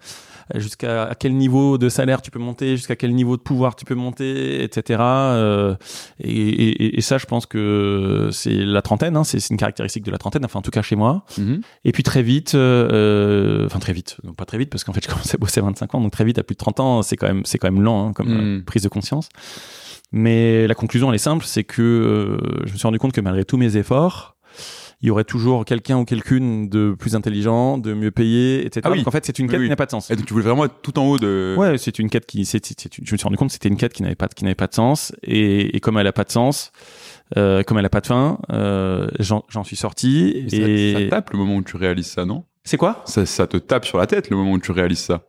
jusqu'à 0.54 1.04
à 1.04 1.14
quel 1.14 1.34
niveau 1.36 1.78
de 1.78 1.88
salaire 1.88 2.22
tu 2.22 2.30
peux 2.30 2.38
monter, 2.38 2.76
jusqu'à 2.76 2.96
quel 2.96 3.14
niveau 3.14 3.36
de 3.36 3.42
pouvoir 3.42 3.76
tu 3.76 3.84
peux 3.84 3.94
monter, 3.94 4.62
etc. 4.62 4.98
Euh, 5.00 5.74
et, 6.20 6.30
et- 6.30 6.98
et 6.98 7.00
ça, 7.00 7.18
je 7.18 7.26
pense 7.26 7.46
que 7.46 8.28
c'est 8.32 8.54
la 8.54 8.82
trentaine, 8.82 9.16
hein, 9.16 9.24
c'est 9.24 9.38
une 9.50 9.56
caractéristique 9.56 10.04
de 10.04 10.10
la 10.10 10.18
trentaine, 10.18 10.44
enfin 10.44 10.58
en 10.58 10.62
tout 10.62 10.70
cas 10.70 10.82
chez 10.82 10.96
moi. 10.96 11.24
Mhm. 11.38 11.60
Et 11.84 11.92
puis 11.92 12.02
très 12.02 12.22
vite, 12.22 12.54
euh, 12.54 13.66
enfin 13.66 13.78
très 13.78 13.92
vite, 13.92 14.16
non 14.24 14.32
pas 14.34 14.44
très 14.44 14.58
vite 14.58 14.70
parce 14.70 14.84
qu'en 14.84 14.92
fait 14.92 15.02
je 15.04 15.08
commençais 15.08 15.36
à 15.36 15.38
bosser 15.38 15.60
à 15.60 15.64
25 15.64 15.94
ans, 15.94 16.00
donc 16.00 16.12
très 16.12 16.24
vite 16.24 16.38
à 16.38 16.42
plus 16.42 16.54
de 16.54 16.58
30 16.58 16.80
ans, 16.80 17.02
c'est 17.02 17.16
quand 17.16 17.26
même 17.26 17.42
c'est 17.44 17.58
quand 17.58 17.70
même 17.70 17.82
lent 17.82 18.08
hein, 18.08 18.12
comme 18.12 18.28
Mm. 18.28 18.58
euh, 18.58 18.62
prise 18.64 18.82
de 18.82 18.88
conscience. 18.88 19.28
Mais 20.12 20.66
la 20.66 20.74
conclusion 20.74 21.08
elle 21.08 21.14
est 21.16 21.18
simple, 21.18 21.44
c'est 21.44 21.64
que 21.64 21.82
euh, 21.82 22.38
je 22.66 22.72
me 22.72 22.76
suis 22.78 22.86
rendu 22.86 22.98
compte 22.98 23.12
que 23.12 23.20
malgré 23.20 23.44
tous 23.44 23.56
mes 23.56 23.76
efforts, 23.76 24.33
il 25.04 25.08
y 25.08 25.10
aurait 25.10 25.24
toujours 25.24 25.66
quelqu'un 25.66 25.98
ou 25.98 26.06
quelqu'une 26.06 26.70
de 26.70 26.96
plus 26.98 27.14
intelligent, 27.14 27.76
de 27.76 27.92
mieux 27.92 28.10
payé, 28.10 28.64
etc. 28.64 28.80
Ah 28.84 28.90
oui. 28.90 28.96
Donc 29.00 29.08
en 29.08 29.10
fait 29.10 29.26
c'est 29.26 29.38
une 29.38 29.48
quête 29.50 29.58
oui. 29.60 29.66
qui 29.66 29.68
n'a 29.68 29.76
pas 29.76 29.84
de 29.84 29.90
sens. 29.90 30.10
Et 30.10 30.16
donc 30.16 30.24
tu 30.24 30.32
voulais 30.32 30.46
vraiment 30.46 30.64
être 30.64 30.76
tout 30.80 30.98
en 30.98 31.04
haut 31.04 31.18
de. 31.18 31.54
Ouais, 31.58 31.76
c'est 31.76 31.98
une 31.98 32.08
quête 32.08 32.24
qui, 32.24 32.46
c'est, 32.46 32.64
c'est- 32.64 32.80
c'est- 32.80 32.90
je 33.04 33.12
me 33.12 33.18
suis 33.18 33.24
rendu 33.24 33.36
compte 33.36 33.48
que 33.48 33.52
c'était 33.52 33.68
une 33.68 33.76
quête 33.76 33.92
qui 33.92 34.02
n'avait 34.02 34.14
pas, 34.14 34.28
de- 34.28 34.32
qui 34.34 34.44
n'avait 34.44 34.54
pas 34.54 34.66
de 34.66 34.72
sens. 34.72 35.12
Et, 35.22 35.76
et 35.76 35.80
comme 35.80 35.98
elle 35.98 36.06
a 36.06 36.12
pas 36.12 36.24
de 36.24 36.30
sens, 36.32 36.72
euh, 37.36 37.62
comme 37.64 37.76
elle 37.78 37.84
a 37.84 37.90
pas 37.90 38.00
de 38.00 38.06
fin, 38.06 38.38
euh, 38.50 39.08
j'en, 39.18 39.44
j'en 39.50 39.62
suis 39.62 39.76
sorti. 39.76 40.44
Et 40.46 40.48
ça- 40.48 40.56
Et, 40.56 40.92
ça, 41.04 41.16
tape 41.16 41.30
le 41.32 41.38
moment 41.38 41.56
où 41.56 41.62
tu 41.62 41.76
réalises 41.76 42.06
ça, 42.06 42.24
non? 42.24 42.44
C'est 42.64 42.78
quoi? 42.78 43.02
Ça, 43.04 43.26
ça 43.26 43.46
te 43.46 43.58
tape 43.58 43.84
sur 43.84 43.98
la 43.98 44.06
tête 44.06 44.30
le 44.30 44.36
moment 44.38 44.52
où 44.52 44.58
tu 44.58 44.72
réalises 44.72 45.00
ça? 45.00 45.24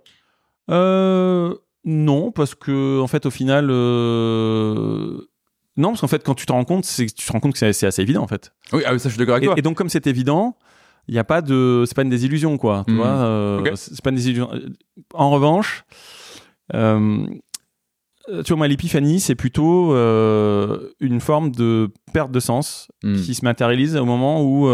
Euh, 0.72 1.54
non, 1.84 2.32
parce 2.32 2.56
que 2.56 3.02
en 3.02 3.08
fait, 3.08 3.26
au 3.26 3.30
final, 3.30 3.68
euh, 3.70 5.18
non, 5.78 5.90
parce 5.90 6.02
qu'en 6.02 6.08
fait, 6.08 6.24
quand 6.24 6.36
tu 6.36 6.46
te 6.46 6.52
rends 6.54 6.64
compte, 6.66 6.86
c'est, 6.86 7.06
tu 7.08 7.26
te 7.28 7.32
rends 7.32 7.40
compte 7.40 7.54
que 7.54 7.60
c'est, 7.60 7.74
c'est 7.74 7.88
assez 7.88 8.02
évident 8.02 8.24
en 8.24 8.28
fait. 8.28 8.54
Oui, 8.74 8.84
ah, 8.86 8.94
oui, 8.94 9.00
ça 9.00 9.10
je 9.10 9.14
suis 9.16 9.20
d'accord 9.20 9.36
avec 9.36 9.44
Et, 9.44 9.48
toi. 9.48 9.56
et 9.58 9.62
donc, 9.62 9.76
comme 9.78 9.90
c'est 9.90 10.08
évident, 10.08 10.58
il 11.08 11.14
n'y 11.14 11.20
a 11.20 11.24
pas 11.24 11.42
de, 11.42 11.84
c'est 11.86 11.96
pas 11.96 12.02
une 12.04 12.10
désillusion 12.10 12.58
quoi. 12.58 12.84
Tu 12.88 12.94
Mhm. 12.94 12.98
vois, 12.98 13.08
euh, 13.08 13.72
c'est 13.76 14.02
pas 14.02 14.10
une 14.12 14.16
désillusion. 14.16 14.50
En 15.14 15.30
revanche, 15.32 15.84
euh, 16.74 17.26
tu 18.28 18.48
vois, 18.54 18.58
moi, 18.58 18.68
l'épiphanie, 18.68 19.20
c'est 19.20 19.36
plutôt 19.36 19.94
euh, 19.94 20.90
une 21.00 21.20
forme 21.22 21.52
de 21.52 21.92
perte 22.14 22.32
de 22.32 22.40
sens 22.40 22.88
Mm. 23.04 23.22
qui 23.22 23.36
se 23.36 23.46
matérialise 23.46 23.96
au 23.98 24.06
moment 24.06 24.42
où 24.44 24.68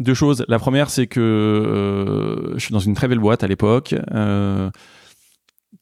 deux 0.00 0.14
choses. 0.14 0.44
La 0.48 0.58
première, 0.58 0.90
c'est 0.90 1.06
que 1.06 2.52
je 2.54 2.58
suis 2.60 2.72
dans 2.72 2.78
une 2.80 2.94
très 2.94 3.08
belle 3.08 3.18
boîte 3.20 3.42
à 3.42 3.46
l'époque. 3.48 3.94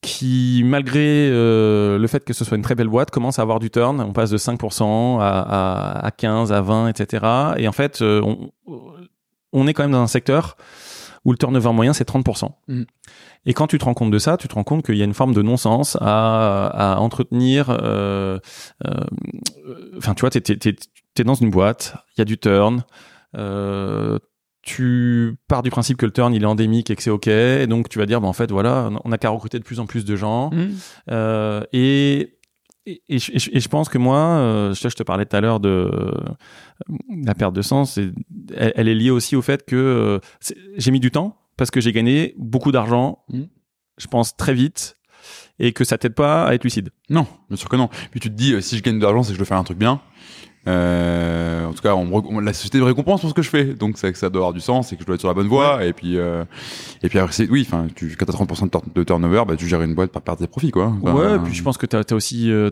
Euh, 0.02 0.08
qui, 0.08 0.62
malgré 0.64 1.28
euh, 1.30 1.98
le 1.98 2.06
fait 2.06 2.24
que 2.24 2.32
ce 2.32 2.44
soit 2.44 2.56
une 2.56 2.62
très 2.62 2.74
belle 2.74 2.88
boîte, 2.88 3.10
commence 3.10 3.38
à 3.38 3.42
avoir 3.42 3.60
du 3.60 3.70
turn. 3.70 4.00
On 4.00 4.12
passe 4.12 4.30
de 4.30 4.38
5% 4.38 5.20
à, 5.20 5.24
à, 5.40 6.06
à 6.06 6.10
15, 6.10 6.52
à 6.52 6.60
20, 6.60 6.88
etc. 6.88 7.24
Et 7.56 7.68
en 7.68 7.72
fait, 7.72 8.02
euh, 8.02 8.20
on, 8.22 8.50
on 9.52 9.66
est 9.66 9.74
quand 9.74 9.82
même 9.84 9.92
dans 9.92 10.02
un 10.02 10.06
secteur 10.06 10.56
où 11.24 11.30
le 11.30 11.38
turnover 11.38 11.72
moyen, 11.72 11.92
c'est 11.92 12.08
30%. 12.08 12.50
Mm. 12.68 12.82
Et 13.46 13.54
quand 13.54 13.66
tu 13.68 13.78
te 13.78 13.84
rends 13.84 13.94
compte 13.94 14.10
de 14.10 14.18
ça, 14.18 14.36
tu 14.36 14.48
te 14.48 14.54
rends 14.54 14.64
compte 14.64 14.84
qu'il 14.84 14.96
y 14.96 15.02
a 15.02 15.04
une 15.04 15.14
forme 15.14 15.34
de 15.34 15.42
non-sens 15.42 15.96
à, 16.00 16.66
à 16.94 16.98
entretenir. 16.98 17.70
euh, 17.70 18.38
euh, 18.86 19.04
Enfin, 19.98 20.14
tu 20.14 20.20
vois, 20.22 20.30
t'es, 20.30 20.40
t'es, 20.40 20.56
t'es, 20.56 20.74
t'es 21.14 21.24
dans 21.24 21.34
une 21.34 21.50
boîte, 21.50 21.94
il 22.16 22.20
y 22.20 22.22
a 22.22 22.24
du 22.24 22.38
turn. 22.38 22.82
Euh, 23.36 24.18
tu 24.62 25.36
pars 25.48 25.62
du 25.62 25.70
principe 25.70 25.96
que 25.96 26.06
le 26.06 26.12
turn 26.12 26.32
il 26.34 26.42
est 26.42 26.46
endémique 26.46 26.90
et 26.90 26.96
que 26.96 27.02
c'est 27.02 27.10
ok, 27.10 27.26
et 27.26 27.66
donc 27.66 27.88
tu 27.88 27.98
vas 27.98 28.06
dire, 28.06 28.20
bah, 28.20 28.28
en 28.28 28.32
fait, 28.32 28.50
voilà, 28.50 28.90
on 29.04 29.08
n'a 29.08 29.18
qu'à 29.18 29.28
recruter 29.30 29.58
de 29.58 29.64
plus 29.64 29.80
en 29.80 29.86
plus 29.86 30.04
de 30.04 30.14
gens. 30.16 30.50
Mm. 30.50 30.70
Euh, 31.10 31.62
et, 31.72 32.38
et, 32.86 33.02
et 33.08 33.18
je, 33.18 33.50
et 33.52 33.60
pense 33.68 33.88
que 33.88 33.98
moi, 33.98 34.18
euh, 34.18 34.74
je, 34.74 34.80
te- 34.82 34.88
je 34.88 34.96
te 34.96 35.02
parlais 35.02 35.26
tout 35.26 35.36
à 35.36 35.40
l'heure 35.40 35.58
de 35.60 35.68
euh, 35.68 36.12
la 37.24 37.34
perte 37.34 37.54
de 37.54 37.62
sens, 37.62 37.98
et 37.98 38.10
elle, 38.56 38.72
elle 38.76 38.88
est 38.88 38.94
liée 38.94 39.10
aussi 39.10 39.36
au 39.36 39.42
fait 39.42 39.64
que 39.66 40.20
j'ai 40.76 40.90
mis 40.90 41.00
du 41.00 41.10
temps 41.10 41.36
parce 41.56 41.70
que 41.70 41.80
j'ai 41.80 41.92
gagné 41.92 42.34
beaucoup 42.38 42.72
d'argent, 42.72 43.24
Mhm. 43.30 43.48
je 43.98 44.06
pense 44.06 44.36
très 44.36 44.54
vite, 44.54 44.96
et 45.58 45.72
que 45.72 45.84
ça 45.84 45.98
t'aide 45.98 46.14
pas 46.14 46.44
à 46.46 46.54
être 46.54 46.64
lucide. 46.64 46.90
Non, 47.10 47.26
bien 47.48 47.56
sûr 47.56 47.68
que 47.68 47.76
non. 47.76 47.88
Puis 48.10 48.20
tu 48.20 48.30
te 48.30 48.34
dis, 48.34 48.60
si 48.62 48.76
je 48.78 48.82
gagne 48.82 48.98
de 48.98 49.04
l'argent, 49.04 49.22
c'est 49.22 49.28
que 49.28 49.34
je 49.34 49.38
dois 49.38 49.46
faire 49.46 49.58
un 49.58 49.64
truc 49.64 49.78
bien. 49.78 50.00
Euh, 50.68 51.66
en 51.66 51.72
tout 51.72 51.82
cas, 51.82 51.94
on 51.94 52.04
me 52.06 52.14
rec- 52.14 52.44
la 52.44 52.52
société 52.52 52.78
me 52.78 52.84
récompense 52.84 53.20
pour 53.20 53.30
ce 53.30 53.34
que 53.34 53.42
je 53.42 53.50
fais, 53.50 53.64
donc 53.64 53.98
c'est 53.98 54.12
que 54.12 54.18
ça 54.18 54.30
doit 54.30 54.40
avoir 54.42 54.52
du 54.52 54.60
sens, 54.60 54.92
et 54.92 54.96
que 54.96 55.02
je 55.02 55.06
dois 55.06 55.14
être 55.16 55.20
sur 55.20 55.28
la 55.28 55.34
bonne 55.34 55.48
voie. 55.48 55.84
Et 55.84 55.92
puis, 55.92 56.16
euh, 56.18 56.44
et 57.02 57.08
puis 57.08 57.18
après, 57.18 57.46
oui, 57.48 57.64
enfin, 57.66 57.86
tu 57.94 58.14
quand 58.16 58.26
t'as 58.26 58.32
30% 58.32 58.66
de, 58.66 58.70
tur- 58.70 58.82
de 58.94 59.02
turnover, 59.04 59.42
bah 59.46 59.56
tu 59.56 59.66
gères 59.66 59.82
une 59.82 59.94
boîte 59.94 60.12
par 60.12 60.22
perdre 60.22 60.40
tes 60.40 60.46
profits, 60.46 60.70
quoi. 60.70 60.92
Enfin, 61.02 61.14
ouais, 61.14 61.38
puis 61.40 61.54
je 61.54 61.62
pense 61.62 61.78
que 61.78 61.86
t'as 61.86 62.02
as 62.08 62.14
aussi, 62.14 62.50
euh, 62.52 62.70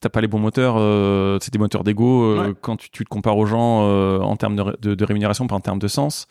t'as 0.00 0.08
pas 0.08 0.20
les 0.20 0.28
bons 0.28 0.38
moteurs, 0.38 0.76
euh, 0.78 1.38
c'est 1.40 1.52
des 1.52 1.58
moteurs 1.58 1.84
d'ego 1.84 2.22
euh, 2.24 2.46
Ouais. 2.48 2.54
quand 2.60 2.76
tu, 2.76 2.90
tu 2.90 3.04
te 3.04 3.08
compares 3.08 3.36
aux 3.36 3.46
gens 3.46 3.80
euh, 3.88 4.18
en 4.20 4.36
termes 4.36 4.56
de, 4.56 4.76
de, 4.80 4.94
de 4.94 5.04
rémunération, 5.04 5.46
pas 5.46 5.56
en 5.56 5.60
termes 5.60 5.78
de 5.80 5.88
sens. 5.88 6.26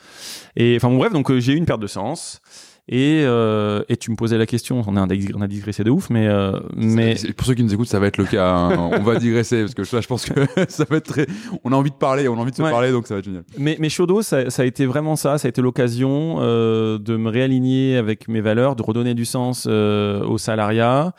Et 0.55 0.75
enfin 0.77 0.89
bon, 0.89 0.97
bref, 0.97 1.11
donc 1.13 1.29
euh, 1.29 1.39
j'ai 1.39 1.53
eu 1.53 1.57
une 1.57 1.65
perte 1.65 1.81
de 1.81 1.87
sens. 1.87 2.41
Et, 2.87 3.21
euh, 3.23 3.83
et 3.89 3.95
tu 3.95 4.11
me 4.11 4.15
posais 4.17 4.37
la 4.37 4.45
question, 4.45 4.81
on 4.85 4.97
a, 4.97 5.01
un 5.01 5.07
on 5.35 5.41
a 5.41 5.47
digressé 5.47 5.83
de 5.83 5.91
ouf, 5.91 6.09
mais, 6.09 6.27
euh, 6.27 6.59
mais 6.75 7.15
pour 7.37 7.45
ceux 7.45 7.53
qui 7.53 7.63
nous 7.63 7.73
écoutent, 7.73 7.87
ça 7.87 7.99
va 7.99 8.07
être 8.07 8.17
le 8.17 8.25
cas. 8.25 8.49
hein. 8.53 8.89
on 8.93 8.99
va 9.03 9.15
digresser 9.17 9.61
parce 9.61 9.73
que 9.75 9.95
là, 9.95 10.01
je 10.01 10.07
pense 10.07 10.25
que 10.25 10.33
ça 10.67 10.83
va 10.89 10.97
être 10.97 11.05
très. 11.05 11.27
On 11.63 11.71
a 11.71 11.75
envie 11.75 11.91
de 11.91 11.95
parler, 11.95 12.27
on 12.27 12.33
a 12.33 12.37
envie 12.41 12.51
de 12.51 12.55
se 12.57 12.61
Ouais. 12.63 12.71
parler, 12.71 12.91
donc 12.91 13.07
ça 13.07 13.13
va 13.13 13.19
être 13.19 13.25
génial. 13.25 13.43
Mais, 13.57 13.77
mais 13.79 13.87
Shodo, 13.89 14.21
ça, 14.23 14.49
ça 14.49 14.63
a 14.63 14.65
été 14.65 14.85
vraiment 14.85 15.15
ça. 15.15 15.37
Ça 15.37 15.47
a 15.47 15.49
été 15.49 15.61
l'occasion 15.61 16.37
euh, 16.39 16.97
de 16.97 17.15
me 17.17 17.29
réaligner 17.29 17.95
avec 17.97 18.27
mes 18.27 18.41
valeurs, 18.41 18.75
de 18.75 18.81
redonner 18.83 19.13
du 19.13 19.25
sens 19.25 19.67
euh, 19.69 20.25
au 20.25 20.37
salariat, 20.37 21.13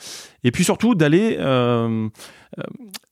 et 0.44 0.50
puis 0.50 0.64
surtout 0.64 0.94
d'aller 0.94 1.36
euh, 1.38 2.08
euh, 2.58 2.62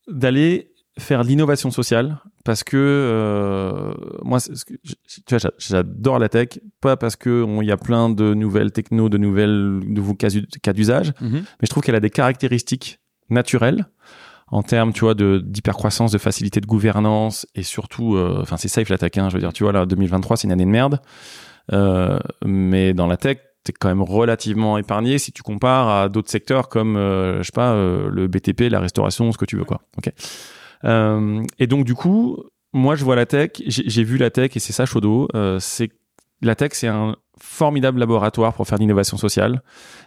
d'aller 0.09 0.73
faire 0.99 1.23
l'innovation 1.23 1.71
sociale, 1.71 2.19
parce 2.51 2.65
que 2.65 2.77
euh, 2.77 3.93
moi, 4.25 4.41
ce 4.41 4.65
que- 4.65 4.75
tu 4.75 5.23
vois, 5.31 5.39
j'a- 5.39 5.53
j'adore 5.57 6.19
la 6.19 6.29
tech, 6.29 6.49
pas 6.81 6.97
parce 6.97 7.15
que 7.15 7.45
on- 7.45 7.63
il 7.63 7.69
y 7.69 7.71
a 7.71 7.77
plein 7.77 8.11
de 8.11 8.35
nouvelles 8.35 8.73
techno, 8.73 9.09
de 9.09 9.19
nouvelles 9.19 9.79
nouveaux 9.87 10.15
cas, 10.15 10.31
d'usage, 10.73 11.13
mais 11.21 11.43
je 11.63 11.69
trouve 11.69 11.85
qu'elle 11.85 11.95
a 11.95 12.01
des 12.01 12.11
caractéristiques 12.11 12.99
naturelles 13.29 13.87
en 14.49 14.65
termes, 14.65 14.93
tu 14.93 15.03
vois, 15.03 15.15
de 15.15 15.41
d'hypercroissance, 15.45 16.11
de 16.11 16.19
facilité 16.19 16.61
de 16.61 16.67
gouvernance 16.67 17.47
et 17.55 17.63
surtout, 17.63 18.17
euh, 18.17 18.39
enfin, 18.43 18.57
c'est 18.57 18.67
safe 18.67 18.89
la 18.89 18.99
tech. 18.99 19.13
Hein, 19.17 19.29
je 19.29 19.35
veux 19.35 19.41
dire, 19.41 19.53
tu 19.53 19.63
vois, 19.63 19.71
là, 19.73 19.87
2023, 19.87 20.37
c'est 20.37 20.49
une 20.49 20.53
année 20.53 20.65
de 20.65 20.71
merde, 20.71 20.99
euh, 21.73 22.19
mais 22.45 22.95
dans 22.95 23.07
la 23.07 23.17
tech, 23.17 23.39
t'es 23.63 23.73
quand 23.73 23.87
même 23.89 24.03
relativement 24.03 24.77
épargné 24.77 25.19
si 25.19 25.31
tu 25.31 25.43
compares 25.45 25.89
à 25.89 26.09
d'autres 26.09 26.31
secteurs 26.31 26.69
comme, 26.69 26.95
je 26.97 27.43
sais 27.45 27.53
pas, 27.55 27.75
le 27.77 28.27
BTP, 28.27 28.63
la 28.71 28.81
restauration, 28.81 29.31
ce 29.31 29.39
que 29.39 29.45
tu 29.45 29.57
veux, 29.57 29.65
quoi. 29.65 29.83
Ok. 29.99 30.13
Euh, 30.85 31.43
et 31.59 31.67
donc, 31.67 31.85
du 31.85 31.95
coup, 31.95 32.39
moi, 32.73 32.95
je 32.95 33.05
vois 33.05 33.17
la 33.17 33.27
tech, 33.27 33.51
j'ai 33.67 34.05
vu 34.05 34.17
la 34.17 34.31
tech 34.31 34.57
et 34.57 34.61
c'est 34.61 34.73
ça, 34.73 34.87
Shodo. 34.87 35.29
Euh, 35.35 35.59
c'est 35.61 35.91
la 36.43 36.55
tech, 36.55 36.71
c'est 36.75 36.89
un 36.89 37.17
formidable 37.39 37.99
laboratoire 37.99 38.55
pour 38.55 38.67
faire 38.67 38.79
de 38.79 38.83
l'innovation 38.83 39.17
sociale. 39.17 39.63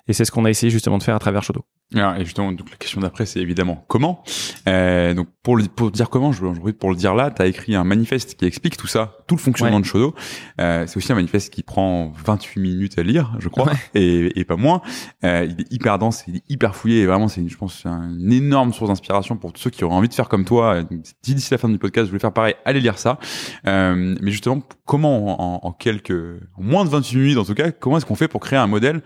Et 0.07 0.13
c'est 0.13 0.25
ce 0.25 0.31
qu'on 0.31 0.45
a 0.45 0.49
essayé 0.49 0.69
justement 0.69 0.97
de 0.97 1.03
faire 1.03 1.15
à 1.15 1.19
travers 1.19 1.43
Shodo. 1.43 1.65
Alors, 1.95 2.15
et 2.15 2.25
justement, 2.25 2.51
donc 2.51 2.71
la 2.71 2.75
question 2.77 3.01
d'après, 3.01 3.27
c'est 3.27 3.39
évidemment 3.39 3.85
comment. 3.87 4.23
Euh, 4.67 5.13
donc 5.13 5.27
pour 5.43 5.55
le, 5.57 5.65
pour 5.65 5.91
dire 5.91 6.09
comment, 6.09 6.31
je, 6.31 6.43
je- 6.43 6.71
pour 6.71 6.89
le 6.89 6.95
dire 6.95 7.13
là, 7.13 7.29
tu 7.29 7.39
as 7.41 7.45
écrit 7.45 7.75
un 7.75 7.83
manifeste 7.83 8.33
qui 8.35 8.45
explique 8.45 8.77
tout 8.77 8.87
ça, 8.87 9.17
tout 9.27 9.35
le 9.35 9.39
fonctionnement 9.39 9.75
Ouais. 9.75 9.81
de 9.83 9.85
Shodo. 9.85 10.15
Euh, 10.59 10.85
c'est 10.87 10.97
aussi 10.97 11.11
un 11.11 11.15
manifeste 11.15 11.53
qui 11.53 11.61
prend 11.61 12.11
28 12.25 12.59
minutes 12.61 12.97
à 12.97 13.03
lire, 13.03 13.35
je 13.37 13.47
crois, 13.47 13.67
Ouais. 13.67 13.73
et, 13.93 14.39
et 14.39 14.43
pas 14.43 14.55
moins. 14.55 14.81
Euh, 15.23 15.45
il 15.47 15.61
est 15.61 15.71
hyper 15.71 15.99
dense, 15.99 16.23
il 16.27 16.37
est 16.37 16.43
hyper 16.49 16.75
fouillé, 16.75 17.01
et 17.01 17.05
vraiment, 17.05 17.27
c'est, 17.27 17.41
une- 17.41 17.49
je 17.49 17.57
pense, 17.57 17.85
une 17.85 18.31
énorme 18.33 18.73
source 18.73 18.89
d'inspiration 18.89 19.37
pour 19.37 19.53
tous 19.53 19.61
ceux 19.61 19.69
qui 19.69 19.83
auraient 19.83 19.93
envie 19.95 20.09
de 20.09 20.13
faire 20.15 20.29
comme 20.29 20.45
toi. 20.45 20.81
D'ici 21.23 21.51
la 21.51 21.59
fin 21.59 21.69
du 21.69 21.77
podcast, 21.77 22.05
je 22.07 22.09
voulais 22.09 22.19
faire 22.21 22.33
pareil, 22.33 22.55
allez 22.65 22.79
lire 22.79 22.97
ça. 22.97 23.19
Euh, 23.67 24.15
mais 24.19 24.31
justement, 24.31 24.63
comment 24.85 25.59
en, 25.63 25.67
en 25.67 25.71
quelques, 25.73 26.11
en 26.57 26.63
moins 26.63 26.85
de 26.85 26.89
28 26.89 27.17
minutes 27.19 27.37
en 27.37 27.45
tout 27.45 27.53
cas, 27.53 27.71
comment 27.71 27.97
est-ce 27.97 28.05
qu'on 28.07 28.15
fait 28.15 28.27
pour 28.27 28.41
créer 28.41 28.57
un 28.57 28.67
modèle 28.67 29.01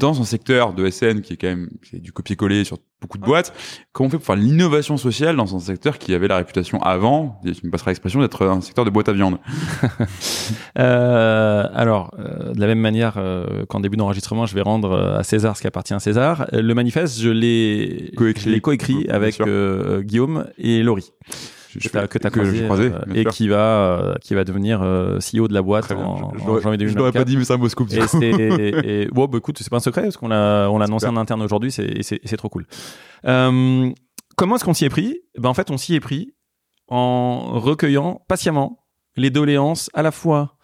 dans 0.00 0.20
un 0.20 0.24
secteur 0.24 0.72
de 0.74 0.88
SN 0.90 1.20
qui 1.20 1.34
est 1.34 1.36
quand 1.36 1.48
même 1.48 1.70
c'est 1.88 2.00
du 2.00 2.12
copier-coller 2.12 2.64
sur 2.64 2.78
beaucoup 3.00 3.18
de 3.18 3.24
boîtes, 3.24 3.52
comment 3.92 4.06
on 4.06 4.10
fait 4.10 4.16
pour 4.16 4.26
faire 4.26 4.36
l'innovation 4.36 4.96
sociale 4.96 5.34
dans 5.34 5.56
un 5.56 5.58
secteur 5.58 5.98
qui 5.98 6.14
avait 6.14 6.28
la 6.28 6.36
réputation 6.36 6.80
avant, 6.82 7.40
tu 7.44 7.66
me 7.66 7.70
passeras 7.72 7.90
l'expression, 7.90 8.20
d'être 8.20 8.46
un 8.46 8.60
secteur 8.60 8.84
de 8.84 8.90
boîte 8.90 9.08
à 9.08 9.12
viande 9.12 9.38
Euh, 10.78 11.64
alors, 11.74 12.14
euh, 12.18 12.54
de 12.54 12.60
la 12.60 12.66
même 12.66 12.78
manière 12.78 13.14
euh, 13.18 13.64
qu'en 13.66 13.80
début 13.80 13.96
d'enregistrement, 13.96 14.46
je 14.46 14.54
vais 14.54 14.62
rendre 14.62 14.92
euh, 14.92 15.18
à 15.18 15.22
César 15.22 15.56
ce 15.56 15.60
qui 15.62 15.66
appartient 15.66 15.92
à 15.94 16.00
César. 16.00 16.46
euh, 16.52 16.62
Le 16.62 16.74
manifeste, 16.74 17.20
je 17.20 17.28
l'ai 17.28 18.12
Coécrit. 18.16 19.06
avec 19.08 19.42
Guillaume 20.06 20.46
et 20.58 20.82
Laurie, 20.82 21.12
Je- 21.78 21.88
que 21.88 21.92
t'as 21.92 22.06
que 22.06 22.18
t'as 22.18 22.30
que 22.30 22.40
croisé, 22.40 22.64
croisé, 22.64 22.84
euh, 22.92 23.14
et 23.14 23.22
sûr. 23.22 23.30
qui 23.32 23.48
va 23.48 23.58
euh, 23.58 24.14
qui 24.20 24.34
va 24.34 24.44
devenir 24.44 24.82
euh, 24.82 25.18
CEO 25.20 25.48
de 25.48 25.54
la 25.54 25.62
boîte 25.62 25.84
Très 25.84 25.94
en, 25.94 26.32
Je- 26.34 26.38
je 26.38 26.44
en 26.44 26.60
janvier 26.60 26.86
je 26.88 26.94
l'aurais 26.96 27.12
2024. 27.12 27.14
pas 27.14 27.24
dit, 27.24 27.36
mais 27.36 27.44
c'est 27.44 27.52
un 27.54 27.58
beau 27.58 27.68
scoop. 27.68 27.88
du 27.88 27.96
Et 27.96 28.00
coup. 28.00 28.06
c'est 28.20 28.30
et, 28.30 29.06
bon, 29.12 29.26
bah, 29.26 29.38
écoute, 29.38 29.58
c'est 29.58 29.70
pas 29.70 29.76
un 29.78 29.80
secret 29.80 30.02
parce 30.02 30.16
qu'on 30.16 30.28
l'a 30.28 30.68
on 30.70 30.78
l'a 30.78 30.84
annoncé 30.84 31.06
en 31.06 31.16
interne 31.16 31.42
aujourd'hui, 31.42 31.72
c'est 31.72 31.84
et 31.86 32.02
c'est 32.02 32.20
et 32.22 32.36
trop 32.36 32.48
cool. 32.48 32.66
Euh, 33.26 33.90
comment 34.36 34.56
est-ce 34.56 34.64
qu'on 34.64 34.74
s'y 34.74 34.84
est 34.84 34.90
pris? 34.90 35.18
Ben 35.38 35.48
en 35.48 35.54
fait, 35.54 35.70
on 35.70 35.76
s'y 35.78 35.94
est 35.94 36.00
pris 36.00 36.34
en 36.88 37.58
recueillant 37.60 38.22
patiemment 38.28 38.84
les 39.16 39.30
doléances 39.30 39.90
à 39.94 40.02
la 40.02 40.10
fois 40.10 40.56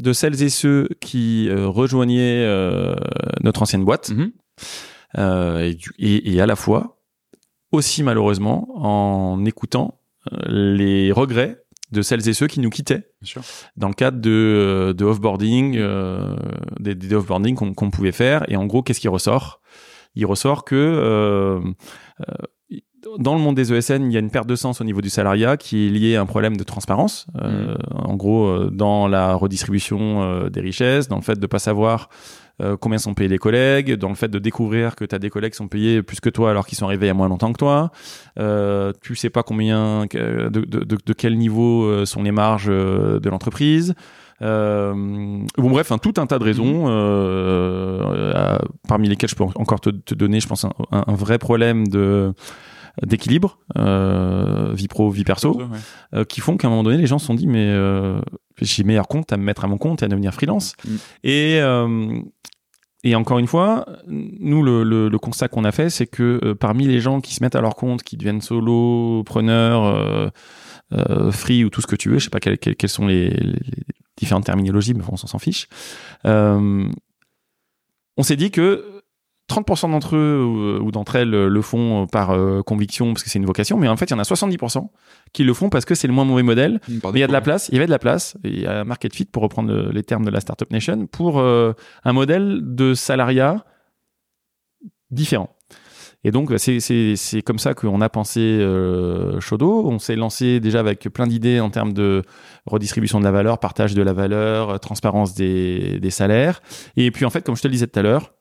de 0.00 0.12
celles 0.12 0.42
et 0.42 0.48
ceux 0.50 0.88
qui 1.00 1.48
euh, 1.48 1.66
rejoignaient 1.68 2.44
euh, 2.46 2.94
notre 3.42 3.62
ancienne 3.62 3.84
boîte 3.84 4.10
Mhm. 4.10 4.32
euh, 5.18 5.58
et, 5.60 5.78
et, 5.98 6.34
et 6.34 6.40
à 6.40 6.46
la 6.46 6.56
fois 6.56 6.98
aussi 7.72 8.02
malheureusement 8.02 8.68
en 8.74 9.44
écoutant 9.44 9.99
les 10.46 11.12
regrets 11.12 11.62
de 11.92 12.02
celles 12.02 12.28
et 12.28 12.34
ceux 12.34 12.46
qui 12.46 12.60
nous 12.60 12.70
quittaient 12.70 13.10
dans 13.76 13.88
le 13.88 13.94
cadre 13.94 14.20
de, 14.20 14.30
euh, 14.30 14.92
de 14.92 15.04
offboarding, 15.04 15.76
euh, 15.76 16.36
des, 16.78 16.94
des 16.94 17.14
offboarding 17.14 17.56
qu'on 17.74 17.90
pouvait 17.90 18.12
faire. 18.12 18.44
Et 18.48 18.56
en 18.56 18.66
gros, 18.66 18.82
qu'est-ce 18.82 19.00
qui 19.00 19.08
ressort? 19.08 19.60
Il 20.14 20.24
ressort 20.26 20.64
que 20.64 20.76
euh, 20.76 21.60
euh, 22.28 22.78
dans 23.18 23.34
le 23.34 23.40
monde 23.40 23.56
des 23.56 23.72
ESN, 23.72 24.04
il 24.04 24.12
y 24.12 24.16
a 24.16 24.20
une 24.20 24.30
perte 24.30 24.46
de 24.46 24.54
sens 24.54 24.80
au 24.80 24.84
niveau 24.84 25.00
du 25.00 25.08
salariat 25.10 25.56
qui 25.56 25.86
est 25.86 25.90
liée 25.90 26.16
à 26.16 26.20
un 26.20 26.26
problème 26.26 26.56
de 26.56 26.62
transparence. 26.64 27.26
Euh, 27.42 27.74
En 27.90 28.14
gros, 28.14 28.70
dans 28.70 29.08
la 29.08 29.34
redistribution 29.34 30.48
des 30.48 30.60
richesses, 30.60 31.08
dans 31.08 31.16
le 31.16 31.22
fait 31.22 31.40
de 31.40 31.46
pas 31.46 31.58
savoir 31.58 32.08
euh, 32.60 32.76
combien 32.78 32.98
sont 32.98 33.14
payés 33.14 33.28
les 33.28 33.38
collègues, 33.38 33.94
dans 33.94 34.08
le 34.10 34.14
fait 34.14 34.28
de 34.28 34.38
découvrir 34.38 34.94
que 34.96 35.04
tu 35.04 35.14
as 35.14 35.18
des 35.18 35.30
collègues 35.30 35.52
qui 35.52 35.56
sont 35.56 35.68
payés 35.68 36.02
plus 36.02 36.20
que 36.20 36.30
toi 36.30 36.50
alors 36.50 36.66
qu'ils 36.66 36.78
sont 36.78 36.86
arrivés 36.86 37.06
il 37.06 37.08
y 37.08 37.10
a 37.10 37.14
moins 37.14 37.28
longtemps 37.28 37.52
que 37.52 37.58
toi. 37.58 37.90
Euh, 38.38 38.92
tu 39.00 39.16
sais 39.16 39.30
pas 39.30 39.42
combien, 39.42 40.06
de, 40.12 40.48
de, 40.48 40.64
de, 40.64 40.98
de 41.04 41.12
quel 41.12 41.36
niveau 41.38 41.84
euh, 41.84 42.04
sont 42.06 42.22
les 42.22 42.32
marges 42.32 42.68
euh, 42.68 43.18
de 43.20 43.28
l'entreprise. 43.30 43.94
Euh, 44.42 44.94
bon 45.58 45.70
bref, 45.70 45.92
tout 46.00 46.14
un 46.16 46.26
tas 46.26 46.38
de 46.38 46.44
raisons, 46.44 46.86
euh, 46.88 48.00
euh, 48.34 48.58
parmi 48.88 49.08
lesquelles 49.08 49.28
je 49.28 49.34
peux 49.34 49.44
en- 49.44 49.52
encore 49.56 49.80
te, 49.80 49.90
te 49.90 50.14
donner, 50.14 50.40
je 50.40 50.48
pense, 50.48 50.64
un 50.64 51.14
vrai 51.14 51.38
problème 51.38 51.88
de 51.88 52.32
d'équilibre, 53.04 53.58
euh, 53.78 54.72
vie 54.74 54.88
pro, 54.88 55.10
vie 55.10 55.24
perso, 55.24 55.56
Ouais. 55.58 55.66
euh, 56.14 56.24
qui 56.24 56.40
font 56.40 56.56
qu'à 56.56 56.66
un 56.66 56.70
moment 56.70 56.82
donné, 56.82 56.96
les 56.98 57.06
gens 57.06 57.18
se 57.18 57.26
sont 57.26 57.34
dit, 57.34 57.46
mais 57.46 57.66
euh, 57.68 58.20
j'ai 58.60 58.84
meilleur 58.84 59.08
compte 59.08 59.32
à 59.32 59.36
me 59.36 59.42
mettre 59.44 59.64
à 59.64 59.68
mon 59.68 59.78
compte 59.78 60.02
et 60.02 60.04
à 60.04 60.08
devenir 60.08 60.34
freelance. 60.34 60.74
Mm. 60.86 60.94
Et, 61.24 61.60
et 63.02 63.14
encore 63.14 63.38
une 63.38 63.46
fois, 63.46 63.86
nous, 64.06 64.62
le, 64.62 64.82
le, 64.82 65.08
le 65.08 65.18
constat 65.18 65.48
qu'on 65.48 65.64
a 65.64 65.72
fait, 65.72 65.88
c'est 65.88 66.06
que 66.06 66.52
parmi 66.52 66.86
les 66.86 67.00
gens 67.00 67.20
qui 67.22 67.34
se 67.34 67.42
mettent 67.42 67.56
à 67.56 67.62
leur 67.62 67.74
compte, 67.74 68.02
qui 68.02 68.16
deviennent 68.18 68.42
solo, 68.42 69.22
preneurs, 69.24 70.30
free 71.30 71.64
ou 71.64 71.70
tout 71.70 71.80
ce 71.80 71.86
que 71.86 71.96
tu 71.96 72.10
veux, 72.10 72.18
je 72.18 72.24
sais 72.24 72.30
pas 72.30 72.40
quelles, 72.40 72.58
quelles 72.58 72.90
sont 72.90 73.06
les, 73.06 73.30
les- 73.30 73.58
différentes 74.18 74.44
terminologies, 74.44 74.92
mais 74.92 75.02
on 75.10 75.16
s'en 75.16 75.38
fiche. 75.38 75.66
On 76.24 78.22
s'est 78.22 78.36
dit 78.36 78.50
que 78.50 78.99
30% 79.50 79.90
d'entre 79.90 80.16
eux 80.16 80.42
ou, 80.44 80.84
ou 80.86 80.90
d'entre 80.92 81.16
elles 81.16 81.34
euh, 81.34 81.48
le 81.48 81.62
font 81.62 82.06
par 82.06 82.30
euh, 82.30 82.62
conviction 82.62 83.12
parce 83.12 83.22
que 83.24 83.30
c'est 83.30 83.38
une 83.38 83.46
vocation, 83.46 83.76
mais 83.78 83.88
en 83.88 83.96
fait, 83.96 84.06
il 84.06 84.10
y 84.12 84.14
en 84.14 84.18
a 84.18 84.22
70% 84.22 84.88
qui 85.32 85.44
le 85.44 85.52
font 85.54 85.68
parce 85.68 85.84
que 85.84 85.94
c'est 85.94 86.06
le 86.08 86.12
moins 86.14 86.24
mauvais 86.24 86.42
modèle. 86.42 86.80
Par 87.02 87.12
Mais 87.12 87.18
il 87.18 87.22
y 87.22 87.24
a 87.24 87.28
de 87.28 87.32
la 87.32 87.40
place, 87.40 87.68
il 87.68 87.74
y 87.74 87.78
avait 87.78 87.86
de 87.86 87.90
la 87.90 87.98
place, 87.98 88.36
il 88.44 88.60
y 88.60 88.66
a 88.66 88.84
market 88.84 89.14
fit 89.14 89.24
pour 89.26 89.42
reprendre 89.42 89.70
le- 89.72 89.90
les 89.90 90.02
termes 90.02 90.24
de 90.24 90.30
la 90.30 90.40
Startup 90.40 90.70
Nation, 90.70 91.06
pour 91.06 91.38
euh, 91.40 91.72
un 92.04 92.12
modèle 92.12 92.60
de 92.62 92.94
salariat 92.94 93.64
différent. 95.10 95.50
Et 96.22 96.32
donc, 96.32 96.52
c'est- 96.58 97.42
comme 97.46 97.58
ça 97.58 97.72
qu'on 97.72 98.00
a 98.02 98.10
pensé 98.10 98.40
euh, 98.40 99.40
Shodo. 99.40 99.86
On 99.86 99.98
s'est 99.98 100.16
lancé 100.16 100.60
déjà 100.60 100.78
avec 100.80 101.08
plein 101.08 101.26
d'idées 101.26 101.60
en 101.60 101.70
termes 101.70 101.94
de 101.94 102.22
redistribution 102.66 103.20
de 103.20 103.24
la 103.24 103.30
valeur, 103.32 103.58
partage 103.58 103.94
de 103.94 104.02
la 104.02 104.12
valeur, 104.12 104.68
euh, 104.70 104.76
transparence 104.78 105.34
des, 105.34 105.98
des 105.98 106.10
salaires. 106.10 106.60
Et 106.96 107.10
puis, 107.10 107.24
en 107.24 107.30
fait, 107.30 107.42
comme 107.44 107.56
je 107.56 107.62
te 107.62 107.68
le 107.68 107.72
disais 107.72 107.86
tout 107.86 107.98
à 107.98 108.02
l'heure, 108.02 108.34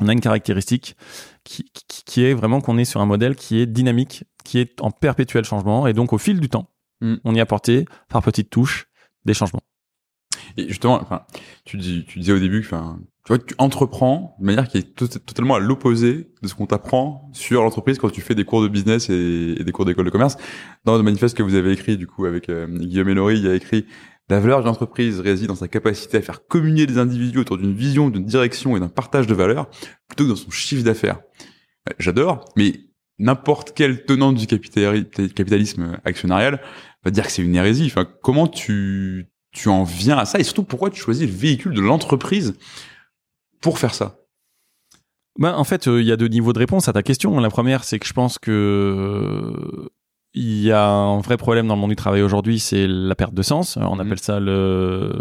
on 0.00 0.08
a 0.08 0.12
une 0.12 0.20
caractéristique 0.20 0.96
qui, 1.44 1.64
qui, 1.72 2.04
qui 2.04 2.24
est 2.24 2.34
vraiment 2.34 2.60
qu'on 2.60 2.78
est 2.78 2.84
sur 2.84 3.00
un 3.00 3.06
modèle 3.06 3.34
qui 3.36 3.58
est 3.60 3.66
dynamique, 3.66 4.24
qui 4.44 4.58
est 4.58 4.80
en 4.80 4.90
perpétuel 4.90 5.44
changement. 5.44 5.86
Et 5.86 5.92
donc, 5.92 6.12
au 6.12 6.18
fil 6.18 6.40
du 6.40 6.48
temps, 6.48 6.68
Mm. 7.00 7.14
on 7.24 7.32
y 7.32 7.38
a 7.38 7.44
apporté, 7.44 7.84
par 8.08 8.22
petites 8.24 8.50
touches, 8.50 8.86
des 9.24 9.32
changements. 9.32 9.60
Et 10.56 10.66
justement, 10.66 11.00
enfin, 11.00 11.22
tu, 11.64 11.76
dis, 11.76 12.04
tu 12.04 12.18
disais 12.18 12.32
au 12.32 12.40
début, 12.40 12.58
enfin, 12.58 12.98
tu 13.24 13.28
vois, 13.32 13.38
tu 13.38 13.54
entreprends 13.58 14.34
de 14.40 14.46
manière 14.46 14.66
qui 14.66 14.78
est 14.78 14.94
to- 14.96 15.06
totalement 15.06 15.54
à 15.54 15.58
l'opposé 15.60 16.32
de 16.42 16.48
ce 16.48 16.54
qu'on 16.56 16.66
t'apprend 16.66 17.30
sur 17.32 17.62
l'entreprise 17.62 17.98
quand 17.98 18.10
tu 18.10 18.20
fais 18.20 18.34
des 18.34 18.44
cours 18.44 18.62
de 18.62 18.68
business 18.68 19.10
et, 19.10 19.54
et 19.58 19.62
des 19.62 19.70
cours 19.70 19.84
d'école 19.84 20.06
de 20.06 20.10
commerce. 20.10 20.36
Dans 20.84 20.96
le 20.96 21.04
manifeste 21.04 21.36
que 21.36 21.44
vous 21.44 21.54
avez 21.54 21.70
écrit, 21.70 21.96
du 21.96 22.08
coup, 22.08 22.24
avec 22.24 22.48
euh, 22.48 22.66
Guillaume 22.66 23.10
Laurie, 23.10 23.38
il 23.38 23.44
y 23.44 23.48
a 23.48 23.54
écrit 23.54 23.86
La 24.28 24.40
valeur 24.40 24.60
d'une 24.60 24.68
entreprise 24.68 25.20
réside 25.20 25.48
dans 25.48 25.54
sa 25.54 25.68
capacité 25.68 26.18
à 26.18 26.22
faire 26.22 26.46
communier 26.46 26.84
les 26.86 26.98
individus 26.98 27.38
autour 27.38 27.56
d'une 27.56 27.74
vision, 27.74 28.10
d'une 28.10 28.24
direction 28.24 28.76
et 28.76 28.80
d'un 28.80 28.88
partage 28.88 29.26
de 29.26 29.34
valeurs, 29.34 29.70
plutôt 30.06 30.24
que 30.24 30.28
dans 30.28 30.36
son 30.36 30.50
chiffre 30.50 30.84
d'affaires. 30.84 31.20
Euh, 31.88 31.94
J'adore, 31.98 32.44
mais 32.56 32.80
n'importe 33.18 33.72
quel 33.74 34.04
tenant 34.04 34.32
du 34.32 34.46
capitali- 34.46 35.08
capitalisme 35.34 35.98
actionnarial 36.04 36.60
va 37.04 37.10
dire 37.10 37.24
que 37.24 37.32
c'est 37.32 37.42
une 37.42 37.54
hérésie. 37.54 37.92
Comment 38.22 38.46
tu, 38.46 39.28
tu 39.52 39.68
en 39.68 39.84
viens 39.84 40.18
à 40.18 40.26
ça 40.26 40.38
et 40.38 40.44
surtout 40.44 40.64
pourquoi 40.64 40.90
tu 40.90 41.00
choisis 41.00 41.26
le 41.26 41.34
véhicule 41.34 41.72
de 41.72 41.80
l'entreprise 41.80 42.54
pour 43.60 43.78
faire 43.78 43.94
ça? 43.94 44.18
Ben, 45.38 45.54
en 45.54 45.64
fait, 45.64 45.86
euh, 45.86 46.00
il 46.00 46.06
y 46.06 46.12
a 46.12 46.16
deux 46.16 46.26
niveaux 46.28 46.52
de 46.52 46.58
réponse 46.58 46.88
à 46.88 46.92
ta 46.92 47.02
question. 47.02 47.38
La 47.38 47.48
première, 47.48 47.84
c'est 47.84 48.00
que 48.00 48.06
je 48.06 48.12
pense 48.12 48.38
que 48.38 48.50
euh, 48.50 49.88
il 50.40 50.62
y 50.62 50.70
a 50.70 50.84
un 50.86 51.20
vrai 51.20 51.36
problème 51.36 51.66
dans 51.66 51.74
le 51.74 51.80
monde 51.80 51.90
du 51.90 51.96
travail 51.96 52.22
aujourd'hui, 52.22 52.58
c'est 52.60 52.86
la 52.86 53.14
perte 53.14 53.34
de 53.34 53.42
sens. 53.42 53.76
Alors, 53.76 53.92
on 53.92 53.96
Mhm. 53.96 54.00
appelle 54.06 54.18
ça 54.20 54.38
le 54.40 55.12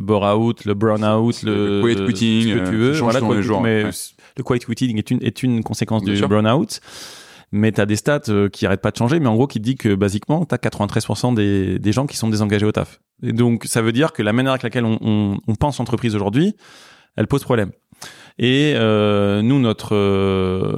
bore-out, 0.00 0.64
le 0.64 0.74
burn-out, 0.74 1.42
Le 1.42 1.80
le, 1.80 1.82
quiet 1.82 2.04
quitting, 2.06 2.42
ce 2.42 2.58
que 2.58 2.68
tu 2.68 2.74
euh, 2.74 2.92
veux. 2.92 2.92
quiet- 2.92 3.60
mais 3.62 3.84
ouais. 3.84 3.90
le 4.36 4.42
quiet 4.42 4.58
quitting 4.58 4.98
est 4.98 5.10
une, 5.10 5.22
est 5.22 5.42
une 5.42 5.62
conséquence 5.62 6.02
Bien 6.02 6.14
du 6.14 6.26
burn-out. 6.26 6.80
Mais 7.52 7.70
tu 7.70 7.80
as 7.80 7.86
des 7.86 7.94
stats 7.94 8.22
euh, 8.28 8.48
qui 8.48 8.66
arrêtent 8.66 8.82
pas 8.82 8.90
de 8.90 8.96
changer, 8.96 9.20
mais 9.20 9.28
en 9.28 9.36
gros 9.36 9.46
qui 9.46 9.60
te 9.60 9.64
dit 9.64 9.76
que 9.76 9.94
basiquement, 9.94 10.44
tu 10.44 10.52
as 10.54 10.58
93% 10.58 11.32
des, 11.32 11.78
des 11.78 11.92
gens 11.92 12.06
qui 12.06 12.16
sont 12.16 12.28
désengagés 12.28 12.66
au 12.66 12.72
taf. 12.72 12.98
Et 13.22 13.32
donc 13.32 13.64
ça 13.66 13.82
veut 13.82 13.92
dire 13.92 14.12
que 14.12 14.22
la 14.24 14.32
manière 14.32 14.50
avec 14.52 14.64
laquelle 14.64 14.84
on, 14.84 14.98
on, 15.00 15.38
on 15.46 15.54
pense 15.54 15.78
l'entreprise 15.78 16.16
aujourd'hui, 16.16 16.56
elle 17.16 17.28
pose 17.28 17.44
problème. 17.44 17.70
Et 18.38 18.72
euh, 18.74 19.42
nous, 19.42 19.60
notre, 19.60 19.94
euh, 19.94 20.74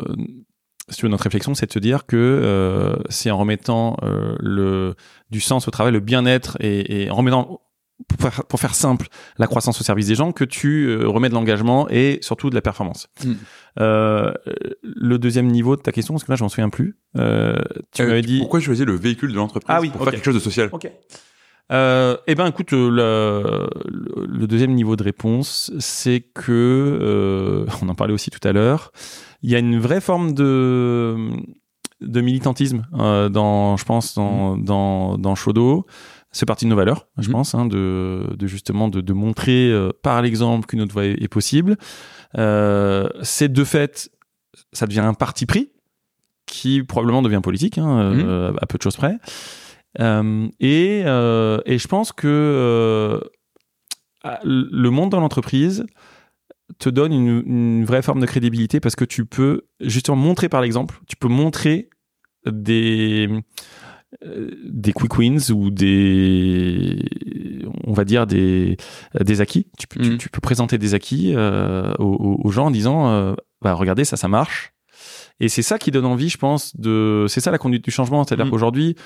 si 0.91 0.97
tu 0.99 1.03
veux, 1.07 1.11
notre 1.11 1.25
réflexion, 1.25 1.55
c'est 1.55 1.67
de 1.67 1.73
se 1.73 1.79
dire 1.79 2.07
que 2.07 2.17
euh, 2.17 2.97
c'est 3.09 3.31
en 3.31 3.39
remettant 3.39 3.97
euh, 4.03 4.35
le, 4.41 4.95
du 5.31 5.41
sens 5.41 5.69
au 5.69 5.71
travail, 5.71 5.93
le 5.93 6.01
bien-être, 6.01 6.57
et, 6.61 7.03
et 7.05 7.11
en 7.11 7.17
remettant, 7.17 7.61
pour 8.09 8.21
faire, 8.31 8.45
pour 8.45 8.61
faire 8.61 8.75
simple, 8.75 9.09
la 9.39 9.47
croissance 9.47 9.81
au 9.81 9.85
service 9.85 10.07
des 10.07 10.15
gens, 10.15 10.33
que 10.33 10.45
tu 10.45 10.87
euh, 10.87 11.09
remets 11.09 11.29
de 11.29 11.35
l'engagement 11.35 11.89
et 11.91 12.19
surtout 12.23 12.49
de 12.51 12.55
la 12.55 12.61
performance. 12.63 13.09
Mm. 13.25 13.33
Euh, 13.81 14.33
le 14.83 15.19
deuxième 15.19 15.49
niveau 15.49 15.77
de 15.77 15.83
ta 15.83 15.93
question, 15.93 16.15
parce 16.15 16.25
que 16.25 16.31
là, 16.33 16.37
je 16.37 16.43
m'en 16.45 16.49
souviens 16.49 16.71
plus. 16.71 16.97
Euh, 17.17 17.57
tu 17.93 18.03
m'avais 18.05 18.23
dit. 18.23 18.39
Pourquoi 18.39 18.61
tu 18.61 18.67
choisis 18.67 18.85
le 18.87 18.95
véhicule 18.95 19.33
de 19.33 19.37
l'entreprise 19.37 19.67
Ah 19.77 19.81
oui, 19.81 19.91
pour 19.91 20.03
faire 20.05 20.13
quelque 20.13 20.25
chose 20.25 20.35
de 20.35 20.41
social? 20.41 20.69
Ok. 20.73 20.91
Euh, 21.71 22.17
eh 22.27 22.35
ben, 22.35 22.47
écoute, 22.47 22.73
le, 22.73 22.89
le- 22.89 23.69
le 24.27 24.47
deuxième 24.47 24.73
niveau 24.73 24.97
de 24.97 25.03
réponse, 25.03 25.71
c'est 25.79 26.21
que, 26.21 26.51
euh, 27.03 27.67
on 27.83 27.89
en 27.91 27.95
parlait 27.95 28.15
aussi 28.15 28.31
tout 28.31 28.47
à 28.47 28.53
l'heure, 28.53 28.91
il 29.43 29.51
y 29.51 29.55
a 29.55 29.59
une 29.59 29.79
vraie 29.79 30.01
forme 30.01 30.33
de 30.35 31.17
de 32.01 32.21
militantisme 32.21 32.87
euh, 32.95 33.29
dans, 33.29 33.77
je 33.77 33.85
pense, 33.85 34.15
dans 34.15 34.57
dans 34.57 35.19
dans 35.19 35.35
Shodo. 35.35 35.87
C'est 36.31 36.45
partie 36.47 36.67
de 36.67 36.71
nos 36.71 36.77
valeurs, 36.77 37.09
je 37.17 37.29
Mhm. 37.29 37.33
pense, 37.33 37.55
hein, 37.55 37.65
de, 37.67 38.35
de 38.37 38.47
justement 38.47 38.89
de, 38.89 39.01
de 39.01 39.13
montrer 39.15 39.71
euh, 39.73 39.91
par 40.03 40.21
l'exemple 40.21 40.67
qu'une 40.67 40.83
autre 40.83 40.93
voie 40.93 41.07
est, 41.07 41.23
est 41.23 41.29
possible. 41.29 41.77
Euh, 42.37 43.09
c'est 43.23 43.51
de 43.51 43.65
fait, 43.65 44.11
ça 44.75 44.87
devient 44.87 45.01
un 45.01 45.15
parti 45.15 45.47
pris 45.47 45.71
qui 46.45 46.83
probablement 46.83 47.23
devient 47.23 47.41
politique, 47.43 47.79
hein, 47.79 47.99
euh, 48.15 48.53
à 48.61 48.67
peu 48.67 48.77
de 48.79 48.83
choses 48.83 48.97
près. 48.97 49.17
Et, 49.99 51.01
et 51.01 51.79
je 51.79 51.89
pense 51.89 52.13
que 52.13 53.21
le 54.45 54.91
monde 54.91 55.11
dans 55.11 55.21
l'entreprise 55.21 55.87
te 56.79 56.89
donne 56.91 57.13
une, 57.13 57.43
une 57.47 57.85
vraie 57.85 58.03
forme 58.03 58.21
de 58.21 58.27
crédibilité 58.27 58.81
parce 58.81 58.95
que 58.97 59.05
tu 59.05 59.25
peux 59.25 59.63
justement 59.81 60.17
montrer 60.17 60.49
par 60.49 60.61
l'exemple, 60.61 61.01
tu 61.09 61.17
peux 61.17 61.29
montrer 61.29 61.89
des 62.47 63.29
euh, 64.25 64.51
des 64.65 64.93
quick 64.93 65.19
wins 65.19 65.51
ou 65.51 65.71
des 65.71 66.99
on 67.85 67.93
va 67.93 68.05
dire 68.05 68.27
des 68.27 68.77
des 69.21 69.41
acquis 69.41 69.67
tu 69.79 69.87
peux, 69.87 70.01
tu- 70.01 70.11
Mhm. 70.13 70.19
tu, 70.19 70.29
peux 70.31 70.41
présenter 70.41 70.79
des 70.79 70.95
acquis 70.95 71.35
euh, 71.37 71.93
aux 71.99 72.51
gens 72.51 72.67
en 72.67 72.71
disant 72.71 73.09
euh, 73.11 73.35
bah 73.61 73.75
regardez 73.75 74.05
ça 74.05 74.17
ça 74.17 74.29
marche 74.29 74.73
et 75.41 75.49
c'est 75.49 75.63
ça 75.63 75.79
qui 75.79 75.91
donne 75.91 76.05
envie, 76.07 76.29
je 76.29 76.39
pense, 76.39 76.75
de. 76.77 77.27
C'est 77.29 77.41
ça 77.41 77.51
la 77.51 77.59
conduite 77.59 77.85
du 77.85 77.91
changement. 77.91 78.25
C'est-à-dire 78.25 78.47
Mm. 78.47 78.51
qu'aujourd'hui, 78.51 78.97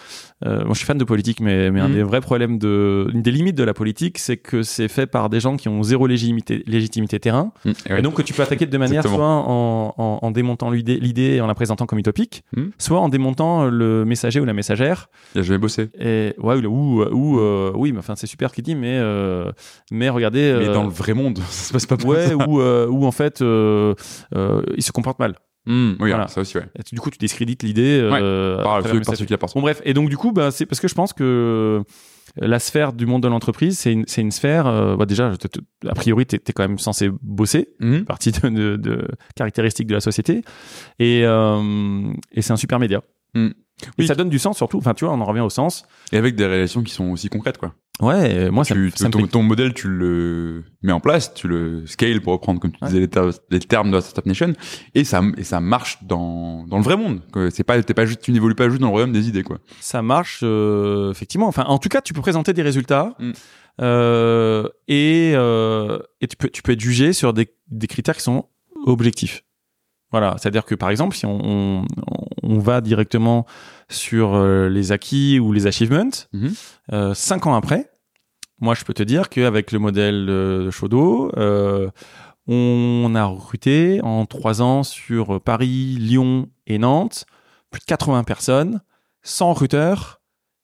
euh, 0.46 0.64
moi 0.64 0.72
je 0.72 0.78
suis 0.78 0.86
fan 0.86 0.96
de 0.98 1.04
politique, 1.04 1.40
mais, 1.40 1.70
mais 1.70 1.80
un 1.80 1.88
Mm. 1.88 1.92
des 1.94 2.02
vrais 2.02 2.20
problèmes 2.20 2.58
de. 2.58 3.08
Une 3.12 3.22
des 3.22 3.30
limites 3.30 3.56
de 3.56 3.64
la 3.64 3.74
politique, 3.74 4.18
c'est 4.18 4.36
que 4.36 4.62
c'est 4.62 4.88
fait 4.88 5.06
par 5.06 5.28
des 5.30 5.40
gens 5.40 5.56
qui 5.56 5.68
ont 5.68 5.82
zéro 5.82 6.06
légitimité, 6.06 6.62
légitimité 6.66 7.18
terrain. 7.20 7.52
Mmh, 7.64 7.70
et 7.86 7.92
ouais. 7.92 7.98
Et 7.98 8.02
donc 8.02 8.14
que 8.14 8.22
tu 8.22 8.32
peux 8.32 8.42
attaquer 8.42 8.66
de 8.66 8.70
deux 8.70 8.78
manières, 8.78 9.00
Exactement. 9.00 9.44
soit 9.44 9.52
en, 9.52 9.94
en, 9.98 10.18
en 10.22 10.30
démontant 10.30 10.70
l'idée 10.70 11.22
et 11.34 11.40
en 11.40 11.46
la 11.46 11.54
présentant 11.54 11.86
comme 11.86 11.98
utopique, 11.98 12.42
Mm. 12.56 12.62
soit 12.78 13.00
en 13.00 13.08
démontant 13.08 13.66
le 13.66 14.04
messager 14.04 14.40
ou 14.40 14.44
la 14.44 14.52
messagère. 14.54 15.08
Il 15.34 15.40
a 15.40 15.42
jamais 15.42 15.58
bossé. 15.58 15.90
Et 15.98 16.34
ouais, 16.38 16.64
ou, 16.66 17.02
ou, 17.02 17.38
euh, 17.40 17.72
oui, 17.74 17.92
mais 17.92 17.98
enfin 17.98 18.14
c'est 18.16 18.26
super 18.26 18.52
qu'il 18.52 18.64
dit, 18.64 18.74
mais 18.74 18.98
euh, 18.98 19.50
mais 19.90 20.08
regardez. 20.08 20.54
Mais 20.58 20.68
euh, 20.68 20.74
dans 20.74 20.84
le 20.84 20.90
vrai 20.90 21.14
monde, 21.14 21.38
ça 21.50 21.68
se 21.68 21.72
passe 21.72 21.86
pas 21.86 21.96
Ouais, 22.06 22.28
ça. 22.28 22.36
ou, 22.48 22.60
euh, 22.60 22.86
ou 22.88 23.04
en 23.06 23.12
fait, 23.12 23.42
euh, 23.42 23.94
euh, 24.34 24.62
il 24.76 24.82
se 24.82 24.92
comporte 24.92 25.18
mal. 25.18 25.34
Mmh, 25.66 25.90
oui, 26.00 26.08
Voilà. 26.10 26.26
ça 26.28 26.40
aussi, 26.40 26.56
ouais. 26.58 26.64
Et 26.78 26.82
tu- 26.82 26.94
du 26.94 27.00
coup, 27.00 27.10
tu 27.10 27.18
discrédites 27.18 27.62
l'idée. 27.62 28.00
euh, 28.02 28.10
Par. 29.36 29.54
Bon, 29.54 29.62
bref. 29.62 29.80
Et 29.84 29.94
donc, 29.94 30.08
du 30.08 30.16
coup, 30.16 30.32
bah, 30.32 30.50
c'est 30.50 30.66
parce 30.66 30.80
que 30.80 30.88
je 30.88 30.94
pense 30.94 31.12
que 31.12 31.82
la 32.36 32.58
sphère 32.58 32.92
du 32.92 33.06
monde 33.06 33.22
de 33.22 33.28
l'entreprise, 33.28 33.78
c'est 33.78 33.92
une, 33.92 34.30
sphère. 34.32 34.66
euh, 34.66 34.96
bah, 34.96 35.06
déjà, 35.06 35.30
je 35.32 35.36
te- 35.36 35.46
te- 35.48 35.60
a 35.86 35.94
priori, 35.94 36.26
tu 36.26 36.36
es, 36.36 36.52
quand 36.52 36.66
même 36.66 36.78
censé 36.78 37.10
bosser, 37.22 37.68
Mmh. 37.80 38.00
partie 38.00 38.32
de, 38.32 38.48
de, 38.48 38.76
de 38.76 39.06
caractéristiques 39.36 39.86
de 39.86 39.94
la 39.94 40.00
société. 40.00 40.42
Et, 40.98 41.22
euh, 41.24 42.12
et 42.32 42.42
c'est 42.42 42.52
un 42.52 42.56
super 42.56 42.78
média. 42.80 43.02
Et 43.86 44.02
Oui. 44.02 44.06
ça 44.06 44.14
donne 44.14 44.28
du 44.30 44.38
sens 44.38 44.56
surtout. 44.56 44.78
Enfin, 44.78 44.94
tu 44.94 45.04
vois, 45.04 45.12
on 45.14 45.20
en 45.20 45.24
revient 45.24 45.40
au 45.40 45.50
sens. 45.50 45.84
Et 46.12 46.16
avec 46.16 46.34
des 46.36 46.44
relations 46.46 46.82
qui 46.82 46.92
sont 46.92 47.10
aussi 47.10 47.28
concrètes, 47.28 47.58
quoi. 47.58 47.74
Ouais, 48.00 48.50
moi, 48.50 48.64
ça, 48.64 48.74
Tu, 48.74 48.90
ça 48.96 49.08
me 49.08 49.26
ton, 49.28 49.42
modèle, 49.42 49.74
tu 49.74 49.86
le 49.86 50.64
mets 50.82 50.92
en 50.92 50.98
place, 50.98 51.34
tu 51.34 51.46
le 51.46 51.86
scales 51.86 52.20
pour 52.20 52.32
reprendre, 52.32 52.58
comme 52.58 52.72
tu 52.72 52.78
Ouais. 52.82 52.88
disais, 52.88 53.00
les, 53.00 53.08
ter- 53.08 53.30
les 53.50 53.60
termes 53.60 53.90
de 53.90 53.96
la 53.96 54.00
Startup 54.00 54.26
Nation, 54.26 54.54
et 54.94 55.04
ça, 55.04 55.22
et 55.36 55.44
ça 55.44 55.60
marche 55.60 55.98
dans, 56.02 56.64
dans 56.66 56.78
le 56.78 56.82
vrai 56.82 56.96
monde. 56.96 57.20
C'est 57.50 57.62
pas, 57.64 57.80
t'es 57.82 57.94
pas 57.94 58.06
juste, 58.06 58.22
tu 58.22 58.32
n'évolues 58.32 58.54
pas 58.56 58.68
juste 58.68 58.80
dans 58.80 58.88
le 58.88 58.92
royaume 58.92 59.12
des 59.12 59.28
idées, 59.28 59.42
quoi. 59.44 59.58
ça 59.78 60.02
marche 60.02 60.40
euh, 60.42 61.10
effectivement. 61.12 61.46
Enfin, 61.46 61.64
en 61.68 61.78
tout 61.78 61.90
cas, 61.90 62.00
tu 62.00 62.12
peux 62.14 62.22
présenter 62.22 62.52
des 62.54 62.62
résultats 62.62 63.14
Mm. 63.20 63.32
euh, 63.82 64.68
et, 64.88 65.32
euh, 65.34 65.98
et 66.20 66.26
tu 66.28 66.36
peux 66.36 66.48
tu 66.48 66.62
peux 66.62 66.72
être 66.72 66.80
jugé 66.80 67.12
sur 67.12 67.32
des, 67.32 67.48
des 67.68 67.86
critères 67.86 68.16
qui 68.16 68.22
sont 68.22 68.46
objectifs. 68.86 69.44
Voilà, 70.10 70.36
c'est-à-dire 70.38 70.64
que 70.64 70.74
par 70.74 70.90
exemple, 70.90 71.16
si 71.16 71.24
on, 71.24 71.38
on, 71.42 71.86
on 72.42 72.58
va 72.58 72.80
directement 72.80 73.46
sur 73.88 74.34
euh, 74.34 74.68
les 74.68 74.92
acquis 74.92 75.38
ou 75.40 75.52
les 75.52 75.66
achievements, 75.66 76.10
Mhm. 76.32 76.52
euh, 76.92 77.14
cinq 77.14 77.46
ans 77.46 77.54
après, 77.54 77.90
moi 78.60 78.74
je 78.74 78.84
peux 78.84 78.94
te 78.94 79.02
dire 79.02 79.28
qu'avec 79.28 79.72
le 79.72 79.78
modèle 79.78 80.28
euh, 80.30 80.70
Shodo, 80.70 81.30
euh, 81.36 81.88
on 82.48 83.12
a 83.14 83.24
recruté 83.24 84.00
en 84.02 84.26
trois 84.26 84.62
ans 84.62 84.82
sur 84.82 85.40
Paris, 85.40 85.96
Lyon 85.98 86.48
et 86.66 86.78
Nantes 86.78 87.24
plus 87.70 87.80
de 87.80 87.84
80 87.86 88.24
personnes, 88.24 88.80
100 89.22 89.50
recruteurs, 89.52 90.20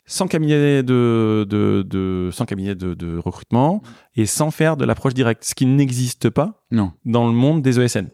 100 0.06 0.26
cabinets 0.28 0.82
de, 0.82 1.46
de, 1.48 1.82
de, 1.86 2.28
100 2.32 2.44
cabinets 2.46 2.74
de, 2.74 2.94
de 2.94 3.16
recrutement 3.18 3.82
et 4.16 4.26
sans 4.26 4.50
faire 4.50 4.76
de 4.76 4.84
l'approche 4.84 5.14
directe, 5.14 5.44
ce 5.44 5.54
qui 5.54 5.64
n'existe 5.66 6.28
pas 6.30 6.64
Non. 6.70 6.92
dans 7.04 7.26
le 7.26 7.32
monde 7.32 7.62
des 7.62 7.78
ESN. 7.80 8.08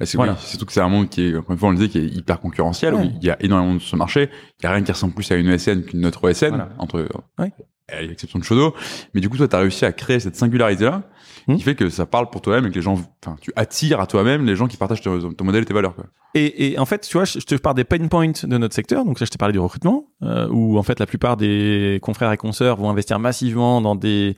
C'est 0.00 0.16
Voilà. 0.16 0.32
oui, 0.32 0.38
surtout 0.40 0.66
que 0.66 0.72
c'est 0.72 0.80
un 0.80 0.88
monde 0.88 1.08
qui 1.08 1.26
est, 1.28 1.36
encore 1.36 1.52
une 1.52 1.58
fois, 1.58 1.68
on 1.68 1.72
le 1.72 1.78
disait, 1.78 1.88
qui 1.88 1.98
est 1.98 2.06
hyper 2.06 2.40
concurrentiel. 2.40 2.94
Ouais. 2.94 3.02
où 3.06 3.10
il 3.20 3.26
y 3.26 3.30
a 3.30 3.36
énormément 3.42 3.74
de 3.74 3.80
ce 3.80 3.96
marché. 3.96 4.28
Il 4.60 4.64
y 4.64 4.66
a 4.66 4.72
rien 4.72 4.82
qui 4.82 4.92
ressemble 4.92 5.14
plus 5.14 5.30
à 5.32 5.36
une 5.36 5.48
ESN 5.48 5.82
qu'une 5.84 6.04
autre 6.06 6.28
ESN, 6.28 6.48
Voilà. 6.50 6.68
entre, 6.78 7.06
Ouais. 7.38 7.52
à 7.92 8.02
l'exception 8.02 8.38
de 8.38 8.44
Shodo. 8.44 8.74
Mais 9.14 9.20
du 9.20 9.28
coup, 9.28 9.36
toi, 9.36 9.48
tu 9.48 9.56
as 9.56 9.60
réussi 9.60 9.84
à 9.84 9.92
créer 9.92 10.20
cette 10.20 10.36
singularité-là, 10.36 11.02
Hmm. 11.48 11.54
qui 11.56 11.62
fait 11.62 11.76
que 11.76 11.88
ça 11.90 12.06
parle 12.06 12.28
pour 12.28 12.40
toi-même 12.40 12.66
et 12.66 12.70
que 12.70 12.74
les 12.74 12.82
gens, 12.82 12.94
enfin, 13.24 13.36
tu 13.40 13.52
attires 13.54 14.00
à 14.00 14.08
toi-même 14.08 14.44
les 14.44 14.56
gens 14.56 14.66
qui 14.66 14.76
partagent 14.76 15.00
ton, 15.00 15.32
ton 15.32 15.44
modèle 15.44 15.62
et 15.62 15.64
tes 15.64 15.74
valeurs, 15.74 15.94
quoi. 15.94 16.06
Et, 16.34 16.72
et 16.72 16.78
en 16.80 16.84
fait, 16.86 17.02
tu 17.06 17.12
vois, 17.16 17.24
je 17.24 17.38
je 17.38 17.44
te 17.46 17.54
parle 17.54 17.76
des 17.76 17.84
pain 17.84 18.04
points 18.08 18.32
de 18.42 18.58
notre 18.58 18.74
secteur. 18.74 19.04
Donc 19.04 19.20
là, 19.20 19.26
je 19.26 19.30
t'ai 19.30 19.38
parlé 19.38 19.52
du 19.52 19.60
recrutement, 19.60 20.06
euh, 20.22 20.48
où 20.50 20.76
en 20.76 20.82
fait 20.82 20.98
la 20.98 21.06
plupart 21.06 21.36
des 21.36 22.00
confrères 22.02 22.32
et 22.32 22.36
consoeurs 22.36 22.76
vont 22.78 22.90
investir 22.90 23.20
massivement 23.20 23.80
dans 23.80 23.94
des 23.94 24.34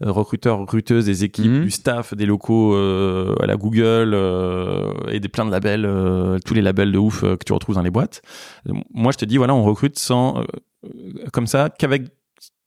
recruteurs, 0.00 0.58
recruteuses, 0.58 1.04
des 1.06 1.24
équipes, 1.24 1.50
Mhm. 1.50 1.62
du 1.62 1.70
staff, 1.70 2.14
des 2.14 2.26
locaux 2.26 2.74
euh, 2.74 3.34
à 3.40 3.46
la 3.46 3.56
Google 3.56 4.12
euh, 4.14 4.92
et 5.10 5.20
des 5.20 5.28
plein 5.28 5.44
de 5.44 5.50
labels, 5.50 5.84
euh, 5.86 6.38
tous 6.44 6.54
les 6.54 6.62
labels 6.62 6.92
de 6.92 6.98
ouf 6.98 7.22
euh, 7.24 7.36
que 7.36 7.44
tu 7.44 7.52
retrouves 7.52 7.74
dans 7.74 7.82
les 7.82 7.90
boîtes. 7.90 8.22
Euh, 8.68 8.72
Moi, 8.94 9.12
je 9.12 9.18
te 9.18 9.24
dis, 9.24 9.36
voilà, 9.36 9.54
on 9.54 9.62
recrute 9.64 9.98
sans 9.98 10.38
euh, 10.38 10.44
euh, 10.86 10.90
comme 11.32 11.46
ça 11.46 11.68
qu'avec 11.70 12.04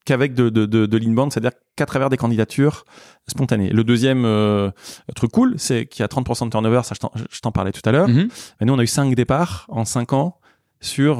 qu'avec 0.05 0.33
de, 0.33 0.49
de, 0.49 0.65
de, 0.65 0.85
de 0.85 0.97
l'inbound, 0.97 1.31
c'est-à-dire 1.31 1.57
qu'à 1.77 1.85
travers 1.85 2.09
des 2.09 2.17
candidatures 2.17 2.83
spontanées. 3.29 3.69
Le 3.69 3.85
deuxième 3.85 4.25
euh, 4.25 4.69
truc 5.15 5.31
cool, 5.31 5.53
c'est 5.57 5.85
qu'il 5.85 6.01
y 6.01 6.03
a 6.03 6.07
30% 6.09 6.43
de 6.45 6.49
turnover, 6.49 6.81
ça 6.83 6.93
je 6.93 7.39
t'en- 7.39 7.51
parlais 7.53 7.71
tout 7.71 7.81
à 7.85 7.93
l'heure. 7.93 8.09
Mhm. 8.09 8.27
Mais 8.59 8.65
nous, 8.67 8.73
on 8.73 8.79
a 8.79 8.83
eu 8.83 8.87
5 8.87 9.15
départs 9.15 9.65
en 9.69 9.85
5 9.85 10.11
ans 10.11 10.35
sur 10.83 11.17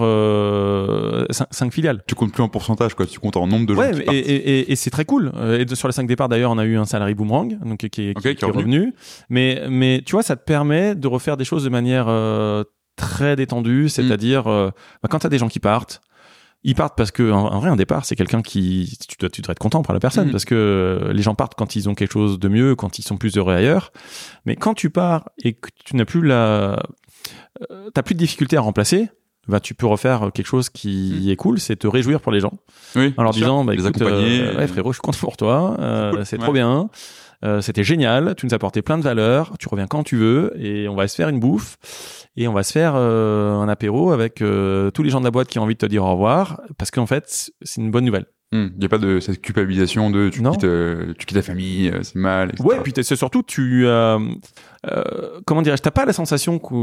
5 1.51 1.71
filiales. 1.73 2.03
Tu 2.07 2.15
comptes 2.15 2.33
plus 2.33 2.43
en 2.43 2.49
pourcentage, 2.49 2.93
quoi. 2.95 3.05
Tu 3.05 3.19
comptes 3.19 3.37
en 3.37 3.47
nombre 3.47 3.65
de 3.65 3.73
gens 3.73 3.79
Ouais, 3.79 3.91
qui 3.91 4.01
et, 4.15 4.19
et, 4.19 4.59
et, 4.59 4.71
et 4.71 4.75
c'est 4.75 4.89
très 4.89 5.05
cool. 5.05 5.31
Euh, 5.35 5.59
Et 5.59 5.65
de- 5.65 5.75
sur 5.75 5.87
les 5.87 5.93
5 5.93 6.05
départs, 6.07 6.29
d'ailleurs, 6.29 6.51
on 6.51 6.57
a 6.57 6.65
eu 6.65 6.77
un 6.77 6.85
salarié 6.85 7.15
boomerang, 7.15 7.57
donc 7.65 7.87
qui, 7.87 8.01
est- 8.09 8.17
Ok, 8.17 8.23
qui, 8.23 8.35
qui 8.35 8.45
est 8.45 8.47
revenu. 8.47 8.93
Mais, 9.29 9.63
mais 9.69 10.01
tu 10.05 10.11
vois, 10.11 10.23
ça 10.23 10.35
te 10.35 10.43
permet 10.43 10.95
de 10.95 11.07
refaire 11.07 11.37
des 11.37 11.45
choses 11.45 11.63
de 11.63 11.69
manière 11.69 12.05
euh, 12.09 12.63
très 12.97 13.35
détendue, 13.35 13.89
c'est-à-dire 13.89 14.43
Mm. 14.43 14.49
euh, 14.49 14.71
bah, 15.01 15.07
quand 15.09 15.19
tu 15.19 15.27
as 15.27 15.29
des 15.29 15.37
gens 15.37 15.47
qui 15.47 15.59
partent, 15.59 16.01
ils 16.65 16.75
partent 16.75 16.97
parce 16.97 17.11
que 17.11 17.29
en, 17.31 17.59
vrai 17.59 17.69
un 17.69 17.75
départ 17.75 18.05
c'est 18.05 18.15
quelqu'un 18.15 18.41
qui 18.41 18.97
tu 19.09 19.17
dois 19.19 19.29
tu 19.29 19.41
dois 19.41 19.51
être 19.51 19.59
content 19.59 19.81
pour 19.81 19.93
la 19.93 19.99
personne 19.99 20.27
Mhm. 20.27 20.31
parce 20.31 20.45
que 20.45 21.11
les 21.13 21.21
gens 21.21 21.35
partent 21.35 21.55
quand 21.55 21.75
ils 21.75 21.89
ont 21.89 21.93
quelque 21.93 22.13
chose 22.13 22.39
de 22.39 22.47
mieux 22.47 22.73
quand 22.75 22.99
ils 22.99 23.01
sont 23.01 23.17
plus 23.17 23.35
heureux 23.35 23.53
ailleurs 23.53 23.91
mais 24.45 24.55
quand 24.55 24.73
tu 24.73 24.89
pars 24.89 25.27
et 25.43 25.55
que 25.55 25.67
tu 25.83 25.97
n'as 25.97 26.05
plus 26.05 26.21
la 26.21 26.79
euh, 27.69 27.89
t'as 27.93 28.01
plus 28.01 28.15
de 28.15 28.19
difficulté 28.19 28.55
à 28.55 28.61
remplacer 28.61 29.09
bah 29.47 29.59
tu 29.59 29.73
peux 29.73 29.85
refaire 29.87 30.31
quelque 30.33 30.45
chose 30.47 30.69
qui 30.69 31.29
est 31.31 31.35
cool 31.35 31.59
c'est 31.59 31.75
te 31.75 31.87
réjouir 31.87 32.21
pour 32.21 32.31
les 32.31 32.39
gens 32.39 32.53
Oui. 32.95 33.13
en 33.17 33.23
leur 33.23 33.31
bien 33.33 33.39
sûr. 33.39 33.47
disant 33.47 33.65
bah 33.65 33.73
les 33.73 33.85
écoute 33.87 34.01
accompagner. 34.01 34.41
euh, 34.41 34.57
ouais 34.57 34.67
frérot 34.67 34.93
je 34.93 34.99
content 35.01 35.17
pour 35.19 35.35
toi 35.37 35.75
euh, 35.79 36.11
Cool. 36.11 36.25
c'est 36.25 36.37
Ouais. 36.37 36.43
trop 36.43 36.53
bien 36.53 36.89
euh, 37.43 37.59
c'était 37.59 37.83
génial 37.83 38.35
tu 38.37 38.45
nous 38.45 38.53
as 38.53 38.55
apporté 38.55 38.81
plein 38.81 38.97
de 38.97 39.03
valeurs 39.03 39.53
tu 39.59 39.67
reviens 39.67 39.87
quand 39.87 40.03
tu 40.03 40.15
veux 40.15 40.53
et 40.57 40.87
on 40.87 40.95
va 40.95 41.07
se 41.09 41.15
faire 41.15 41.27
une 41.29 41.39
bouffe 41.41 41.75
et 42.37 42.47
on 42.47 42.53
va 42.53 42.63
se 42.63 42.71
faire 42.71 42.93
euh, 42.95 43.53
un 43.55 43.67
apéro 43.67 44.11
avec 44.11 44.41
euh, 44.41 44.91
tous 44.91 45.03
les 45.03 45.09
gens 45.09 45.19
de 45.19 45.25
la 45.25 45.31
boîte 45.31 45.49
qui 45.49 45.59
ont 45.59 45.63
envie 45.63 45.73
de 45.75 45.79
te 45.79 45.85
dire 45.85 46.03
au 46.05 46.11
revoir 46.11 46.61
parce 46.77 46.89
qu'en 46.89 47.05
fait 47.05 47.51
c'est 47.61 47.81
une 47.81 47.91
bonne 47.91 48.05
nouvelle 48.05 48.25
Il 48.53 48.79
n'y 48.79 48.85
a 48.85 48.89
pas 48.89 48.97
de 48.99 49.19
cette 49.19 49.41
culpabilisation 49.41 50.09
de 50.11 50.29
tu, 50.29 50.41
Non. 50.41 50.51
quittes, 50.51 50.63
euh, 50.63 51.13
tu 51.17 51.25
quittes 51.25 51.37
ta 51.37 51.41
famille, 51.41 51.89
euh, 51.89 52.03
c'est 52.03 52.15
mal. 52.17 52.49
etc. 52.49 52.63
Ouais, 52.67 52.75
puis 52.83 52.93
t'es- 52.93 53.03
c'est 53.03 53.15
surtout 53.15 53.41
tu 53.43 53.85
euh, 53.87 54.19
euh, 54.91 55.03
comment 55.45 55.61
dirais-je, 55.61 55.81
t'as 55.81 55.91
pas 55.91 56.05
la 56.05 56.13
sensation 56.13 56.59
que 56.59 56.73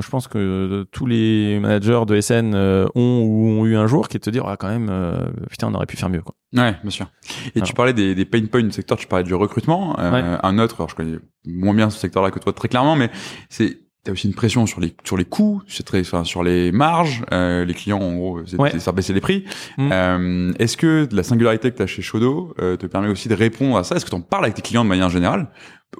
je 0.00 0.08
pense 0.08 0.28
que 0.28 0.86
tous 0.90 1.06
les 1.06 1.58
managers 1.60 2.02
de 2.06 2.20
SN 2.20 2.54
euh, 2.54 2.86
ont 2.94 3.22
ou 3.24 3.46
ont 3.60 3.66
eu 3.66 3.76
un 3.76 3.86
jour 3.86 4.08
qui 4.08 4.16
est 4.16 4.20
de 4.20 4.24
te 4.24 4.30
dire 4.30 4.44
ah 4.46 4.56
quand 4.56 4.68
même 4.68 4.88
euh, 4.90 5.26
putain 5.50 5.68
on 5.68 5.74
aurait 5.74 5.86
pu 5.86 5.96
faire 5.96 6.08
mieux 6.08 6.22
quoi. 6.22 6.34
Ouais, 6.54 6.76
bien 6.82 6.90
sûr. 6.90 7.06
Et 7.54 7.58
Alors. 7.58 7.66
tu 7.68 7.74
parlais 7.74 7.92
des, 7.92 8.14
des 8.14 8.24
pain 8.24 8.44
points 8.46 8.62
du 8.62 8.72
secteur, 8.72 8.96
tu 8.98 9.06
parlais 9.06 9.24
du 9.24 9.34
recrutement. 9.34 9.98
Euh, 9.98 10.10
Ouais. 10.12 10.22
Un 10.42 10.58
autre, 10.58 10.76
alors 10.78 10.88
je 10.90 10.94
connais 10.94 11.18
moins 11.46 11.74
bien 11.74 11.90
ce 11.90 11.98
secteur-là 11.98 12.30
que 12.30 12.38
toi 12.38 12.52
très 12.52 12.68
clairement, 12.68 12.94
mais 12.96 13.10
c'est 13.48 13.78
T'as 14.04 14.10
aussi 14.12 14.26
une 14.26 14.34
pression 14.34 14.66
sur 14.66 14.80
les 14.80 14.94
sur 15.04 15.16
les 15.16 15.24
coûts, 15.24 15.62
c'est 15.68 15.84
très, 15.84 16.00
enfin, 16.00 16.24
sur 16.24 16.42
les 16.42 16.72
marges. 16.72 17.22
Euh, 17.32 17.64
les 17.64 17.72
clients, 17.74 18.00
en 18.00 18.16
gros, 18.16 18.40
c'est 18.46 18.58
Ouais. 18.58 18.70
faire 18.78 18.92
baisser 18.92 19.12
les 19.12 19.20
prix. 19.20 19.44
Mm. 19.78 19.90
Euh, 19.92 20.52
Est-ce 20.58 20.76
que 20.76 21.08
la 21.12 21.22
singularité 21.22 21.70
que 21.70 21.76
tu 21.76 21.82
as 21.82 21.86
chez 21.86 22.02
Shodo 22.02 22.52
euh, 22.60 22.76
te 22.76 22.86
permet 22.86 23.08
aussi 23.08 23.28
de 23.28 23.34
répondre 23.34 23.76
à 23.76 23.84
ça? 23.84 23.94
Est-ce 23.94 24.04
que 24.04 24.10
tu 24.10 24.16
en 24.16 24.20
parles 24.20 24.44
avec 24.44 24.56
tes 24.56 24.62
clients 24.62 24.82
de 24.82 24.88
manière 24.88 25.08
générale? 25.08 25.48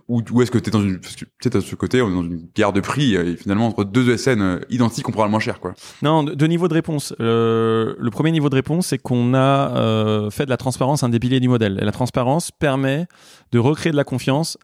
Ou, 0.09 0.21
ou 0.33 0.43
est-ce 0.43 0.51
que 0.51 0.59
tu 0.59 0.71
es 0.71 0.73
dans 0.73 0.81
une 0.83 0.99
parce 1.01 1.15
que 1.15 1.27
sais, 1.41 1.51
t'as 1.51 1.61
ce 1.61 1.75
côté, 1.77 2.01
on 2.03 2.09
est 2.09 2.15
dans 2.15 2.23
une 2.25 2.49
guerre 2.57 2.73
de 2.73 2.81
prix 2.81 3.15
euh, 3.15 3.35
et 3.35 3.37
finalement 3.37 3.67
entre 3.69 3.85
deux 3.85 4.11
ESN 4.11 4.41
euh, 4.41 4.59
identiques, 4.71 5.09
on 5.09 5.12
prend 5.12 5.25
le 5.25 5.31
moins 5.31 5.38
cher, 5.38 5.61
quoi. 5.61 5.75
Non, 6.01 6.25
de, 6.25 6.35
de 6.35 6.47
niveau 6.47 6.67
de 6.67 6.75
réponse. 6.75 7.15
Euh, 7.21 7.95
le 7.99 8.11
premier 8.11 8.33
niveau 8.33 8.49
de 8.49 8.55
réponse, 8.57 8.87
c'est 8.88 8.99
qu'on 8.99 9.33
a 9.35 9.77
euh, 9.77 10.31
fait 10.31 10.47
de 10.47 10.51
la 10.51 10.57
transparence 10.57 11.05
un 11.05 11.09
des 11.11 11.21
piliers 11.21 11.41
du 11.41 11.49
modèle. 11.49 11.79
Et 11.81 11.85
la 11.85 11.93
transparence 11.93 12.51
permet 12.51 13.07
de 13.53 13.59
recréer 13.61 13.93
de 13.93 13.97
la 13.97 14.05
confiance 14.05 14.57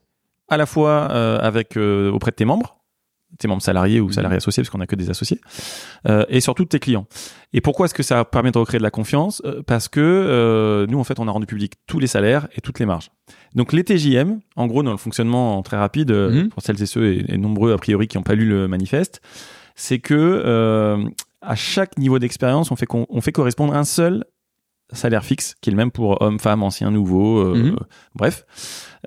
à 0.48 0.56
la 0.56 0.64
fois 0.66 1.08
euh, 1.12 1.38
avec 1.40 1.76
euh, 1.76 2.10
auprès 2.10 2.30
de 2.30 2.36
tes 2.36 2.46
membres, 2.46 2.77
tes 3.38 3.46
membres 3.48 3.62
salariés 3.62 4.00
ou 4.00 4.10
salariés 4.10 4.38
associés, 4.38 4.62
parce 4.62 4.70
qu'on 4.70 4.80
a 4.80 4.86
que 4.86 4.96
des 4.96 5.10
associés, 5.10 5.40
euh, 6.08 6.24
et 6.28 6.40
surtout 6.40 6.64
de 6.64 6.68
tes 6.68 6.78
clients. 6.78 7.06
Et 7.52 7.60
pourquoi 7.60 7.86
est-ce 7.86 7.94
que 7.94 8.02
ça 8.02 8.24
permet 8.24 8.50
de 8.50 8.58
recréer 8.58 8.78
de 8.78 8.82
la 8.82 8.90
confiance? 8.90 9.42
Euh, 9.44 9.62
Parce 9.66 9.88
que 9.88 10.00
euh, 10.00 10.86
nous, 10.88 10.98
en 10.98 11.04
fait, 11.04 11.18
on 11.20 11.28
a 11.28 11.30
rendu 11.30 11.46
public 11.46 11.74
tous 11.86 11.98
les 11.98 12.06
salaires 12.06 12.48
et 12.56 12.60
toutes 12.60 12.78
les 12.78 12.86
marges. 12.86 13.10
Donc 13.54 13.72
les 13.72 13.84
TJM, 13.84 14.40
en 14.56 14.66
gros, 14.66 14.82
dans 14.82 14.90
le 14.92 14.96
fonctionnement 14.98 15.62
très 15.62 15.76
rapide, 15.76 16.10
Mhm. 16.12 16.48
pour 16.48 16.62
celles 16.62 16.82
et 16.82 16.86
ceux 16.86 17.06
et, 17.12 17.24
et 17.34 17.38
nombreux 17.38 17.72
a 17.72 17.76
priori 17.76 18.08
qui 18.08 18.16
n'ont 18.16 18.22
pas 18.22 18.34
lu 18.34 18.46
le 18.48 18.66
manifeste, 18.68 19.20
c'est 19.74 19.98
que 20.00 20.14
euh, 20.14 21.04
à 21.40 21.54
chaque 21.54 21.96
niveau 21.98 22.18
d'expérience, 22.18 22.70
on 22.70 22.76
fait, 22.76 22.86
con- 22.86 23.06
on 23.10 23.20
fait 23.20 23.32
correspondre 23.32 23.74
un 23.74 23.84
seul 23.84 24.24
salaire 24.92 25.22
fixe, 25.24 25.54
qui 25.60 25.68
est 25.68 25.72
le 25.72 25.76
même 25.76 25.90
pour 25.90 26.20
hommes, 26.22 26.38
femmes, 26.40 26.62
anciens, 26.62 26.90
nouveaux, 26.90 27.38
euh, 27.40 27.54
Mhm. 27.54 27.76
bref. 28.14 28.44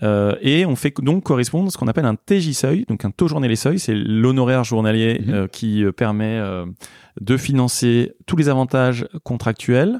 Euh, 0.03 0.35
et 0.41 0.65
on 0.65 0.75
fait 0.75 0.93
donc 1.01 1.23
correspondre 1.23 1.71
ce 1.71 1.77
qu'on 1.77 1.87
appelle 1.87 2.05
un 2.05 2.15
TJ 2.15 2.53
seuil, 2.53 2.85
donc 2.87 3.03
un 3.05 3.11
taux 3.11 3.27
journalier 3.27 3.55
seuil, 3.57 3.77
c'est 3.79 3.93
l'honoraire 3.93 4.63
journalier 4.63 5.21
Mhm. 5.25 5.33
euh, 5.33 5.47
qui 5.47 5.83
euh, 5.83 5.91
permet 5.91 6.37
euh, 6.39 6.65
de 7.19 7.35
financer 7.37 8.13
tous 8.25 8.37
les 8.37 8.47
avantages 8.47 9.05
contractuels 9.23 9.99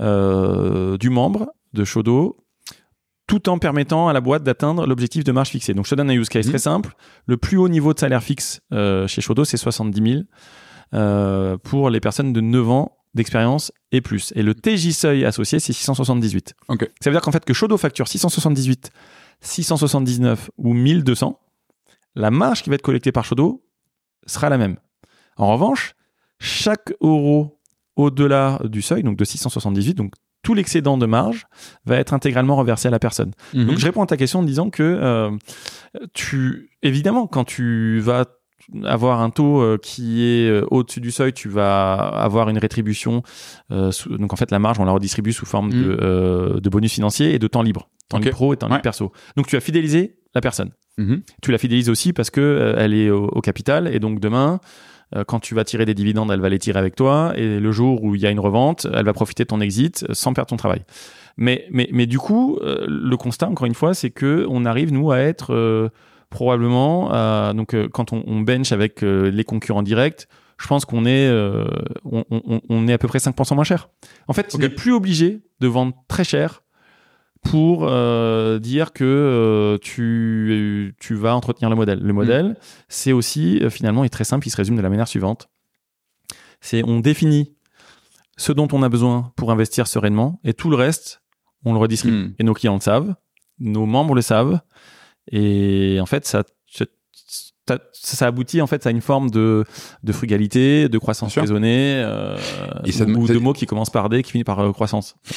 euh, 0.00 0.96
du 0.98 1.10
membre 1.10 1.52
de 1.72 1.84
Shodo, 1.84 2.36
tout 3.26 3.48
en 3.48 3.58
permettant 3.58 4.08
à 4.08 4.12
la 4.12 4.20
boîte 4.20 4.42
d'atteindre 4.42 4.86
l'objectif 4.86 5.22
de 5.24 5.32
marge 5.32 5.48
fixée. 5.50 5.72
Donc 5.72 5.86
je 5.86 5.90
te 5.90 5.94
donne 5.94 6.10
un 6.10 6.14
use 6.14 6.28
case 6.28 6.46
Mhm. 6.46 6.50
très 6.52 6.58
simple. 6.58 6.94
Le 7.26 7.36
plus 7.36 7.56
haut 7.56 7.68
niveau 7.68 7.94
de 7.94 7.98
salaire 7.98 8.22
fixe 8.22 8.60
euh, 8.72 9.06
chez 9.06 9.20
Shodo, 9.20 9.44
c'est 9.44 9.56
70 9.56 10.12
000 10.12 10.22
euh, 10.94 11.56
pour 11.58 11.90
les 11.90 12.00
personnes 12.00 12.32
de 12.32 12.40
9 12.40 12.68
ans 12.70 12.96
d'expérience 13.14 13.72
et 13.92 14.00
plus. 14.00 14.32
Et 14.36 14.42
le 14.42 14.54
TJ 14.54 14.92
seuil 14.92 15.24
associé, 15.24 15.58
c'est 15.60 15.72
678. 15.72 16.54
Ok. 16.68 16.88
Ça 17.00 17.10
veut 17.10 17.14
dire 17.14 17.22
qu'en 17.22 17.32
fait 17.32 17.44
que 17.44 17.52
Shodo 17.54 17.76
facture 17.76 18.06
678, 18.08 18.90
679 19.40 20.50
ou 20.58 20.74
1200, 20.74 21.38
la 22.14 22.30
marge 22.30 22.62
qui 22.62 22.70
va 22.70 22.74
être 22.74 22.82
collectée 22.82 23.12
par 23.12 23.24
Shodo 23.24 23.64
sera 24.26 24.48
la 24.48 24.58
même. 24.58 24.76
En 25.36 25.52
revanche, 25.52 25.94
chaque 26.38 26.92
euro 27.00 27.60
au-delà 27.96 28.60
du 28.64 28.82
seuil, 28.82 29.02
donc 29.02 29.16
de 29.16 29.24
678, 29.24 29.94
donc 29.94 30.14
tout 30.42 30.54
l'excédent 30.54 30.96
de 30.96 31.06
marge 31.06 31.46
va 31.84 31.96
être 31.96 32.14
intégralement 32.14 32.56
reversé 32.56 32.88
à 32.88 32.90
la 32.90 32.98
personne. 32.98 33.32
Mhm. 33.54 33.66
Donc 33.66 33.78
je 33.78 33.84
réponds 33.84 34.02
à 34.02 34.06
ta 34.06 34.16
question 34.16 34.40
en 34.40 34.42
disant 34.42 34.70
que 34.70 34.82
euh, 34.82 35.30
tu 36.14 36.70
évidemment 36.82 37.26
quand 37.26 37.44
tu 37.44 38.00
vas 38.00 38.24
avoir 38.84 39.20
un 39.20 39.30
taux 39.30 39.60
euh, 39.60 39.78
qui 39.80 40.22
est 40.24 40.48
euh, 40.48 40.64
au-dessus 40.70 41.00
du 41.00 41.10
seuil, 41.10 41.32
tu 41.32 41.48
vas 41.48 41.94
avoir 41.94 42.48
une 42.48 42.58
rétribution. 42.58 43.22
euh, 43.72 43.90
sous- 43.90 44.16
donc 44.16 44.32
en 44.32 44.36
fait 44.36 44.50
la 44.50 44.58
marge 44.58 44.78
on 44.80 44.84
la 44.84 44.92
redistribue 44.92 45.32
sous 45.32 45.46
forme 45.46 45.70
de, 45.70 45.98
euh, 46.00 46.60
de 46.60 46.68
bonus 46.70 46.92
financiers 46.92 47.34
et 47.34 47.38
de 47.38 47.46
temps 47.46 47.62
libre, 47.62 47.88
temps 48.08 48.18
Ok. 48.18 48.24
libre 48.24 48.36
pro 48.36 48.52
et 48.54 48.56
temps 48.56 48.66
Ouais. 48.66 48.72
libre 48.74 48.82
perso. 48.82 49.12
Donc 49.36 49.46
tu 49.46 49.56
vas 49.56 49.60
fidéliser 49.60 50.16
la 50.34 50.40
personne. 50.40 50.70
Mhm. 50.98 51.22
Tu 51.42 51.50
la 51.52 51.58
fidélises 51.58 51.88
aussi 51.90 52.12
parce 52.12 52.30
que 52.30 52.74
elle 52.78 52.94
est 52.94 53.10
au, 53.10 53.24
au 53.28 53.40
capital 53.40 53.88
et 53.94 53.98
donc 54.00 54.20
demain. 54.20 54.60
Quand 55.26 55.40
tu 55.40 55.56
vas 55.56 55.64
tirer 55.64 55.84
des 55.86 55.94
dividendes, 55.94 56.30
elle 56.30 56.38
va 56.40 56.48
les 56.48 56.60
tirer 56.60 56.78
avec 56.78 56.94
toi. 56.94 57.32
Et 57.34 57.58
le 57.58 57.72
jour 57.72 58.04
où 58.04 58.14
il 58.14 58.20
y 58.20 58.26
a 58.26 58.30
une 58.30 58.38
revente, 58.38 58.86
elle 58.94 59.04
va 59.04 59.12
profiter 59.12 59.42
de 59.42 59.48
ton 59.48 59.60
exit 59.60 60.06
sans 60.12 60.32
perdre 60.34 60.50
ton 60.50 60.56
travail. 60.56 60.84
Mais, 61.36 61.66
mais, 61.72 61.88
mais 61.92 62.06
du 62.06 62.18
coup, 62.20 62.60
le 62.62 63.16
constat, 63.16 63.48
encore 63.48 63.66
une 63.66 63.74
fois, 63.74 63.92
c'est 63.92 64.10
que 64.10 64.46
on 64.48 64.64
arrive, 64.64 64.92
nous, 64.92 65.10
à 65.10 65.18
être 65.18 65.90
probablement, 66.30 67.10
à- 67.12 67.52
donc 67.54 67.74
euh, 67.74 67.88
quand 67.88 68.12
on, 68.12 68.22
on 68.26 68.40
bench 68.40 68.72
avec 68.72 69.02
euh, 69.02 69.30
les 69.30 69.44
concurrents 69.44 69.82
directs, 69.82 70.26
je 70.58 70.66
pense 70.66 70.84
qu'on 70.84 71.04
est, 71.06 71.26
euh, 71.28 71.66
on, 72.04 72.24
on- 72.30 72.60
on 72.68 72.88
est 72.88 72.92
à 72.92 72.98
peu 72.98 73.08
près 73.08 73.18
5% 73.18 73.54
moins 73.54 73.64
cher. 73.64 73.88
En 74.28 74.32
fait, 74.32 74.46
Ok. 74.46 74.52
on 74.54 74.58
n'est 74.58 74.68
plus 74.68 74.92
obligé 74.92 75.42
de 75.60 75.66
vendre 75.68 75.94
très 76.08 76.24
cher 76.24 76.62
pour 77.42 77.86
euh, 77.88 78.58
dire 78.58 78.92
que 78.92 79.04
euh, 79.04 79.78
tu, 79.78 80.94
tu 81.00 81.14
vas 81.14 81.34
entretenir 81.34 81.70
le 81.70 81.76
modèle. 81.76 82.00
Le 82.00 82.12
modèle, 82.12 82.56
c'est 82.88 83.12
aussi, 83.12 83.58
euh, 83.62 83.70
finalement, 83.70 84.04
est 84.04 84.10
très 84.10 84.24
simple, 84.24 84.46
il 84.46 84.50
se 84.50 84.56
résume 84.58 84.76
de 84.76 84.82
la 84.82 84.90
manière 84.90 85.08
suivante. 85.08 85.48
C'est 86.60 86.82
on 86.86 87.00
définit 87.00 87.54
ce 88.36 88.52
dont 88.52 88.68
on 88.72 88.82
a 88.82 88.88
besoin 88.90 89.32
pour 89.36 89.50
investir 89.50 89.86
sereinement 89.86 90.40
et 90.44 90.52
tout 90.52 90.68
le 90.68 90.76
reste, 90.76 91.22
on 91.64 91.72
le 91.72 91.78
redistribue. 91.78 92.16
Mhm. 92.16 92.34
Et 92.38 92.44
nos 92.44 92.52
clients 92.54 92.74
le 92.74 92.80
savent, 92.80 93.14
nos 93.58 93.86
membres 93.86 94.14
le 94.14 94.20
savent. 94.22 94.60
Et 95.30 95.98
en 96.00 96.06
fait, 96.06 96.26
ça, 96.26 96.42
ça, 96.66 97.78
ça 97.92 98.26
aboutit 98.26 98.60
en 98.60 98.66
fait 98.66 98.84
à 98.86 98.90
une 98.90 99.00
forme 99.00 99.30
de, 99.30 99.64
de 100.02 100.12
frugalité, 100.12 100.88
de 100.88 100.98
croissance 100.98 101.38
raisonnée, 101.38 102.02
euh, 102.04 102.36
Et 102.84 102.90
ça 102.90 103.04
ou, 103.04 103.26
ça- 103.28 103.34
de 103.34 103.38
mots 103.38 103.52
qui 103.52 103.66
commencent 103.66 103.90
par 103.90 104.08
D 104.08 104.22
qui 104.24 104.32
finissent 104.32 104.44
par 104.44 104.58
euh, 104.58 104.72
croissance. 104.72 105.14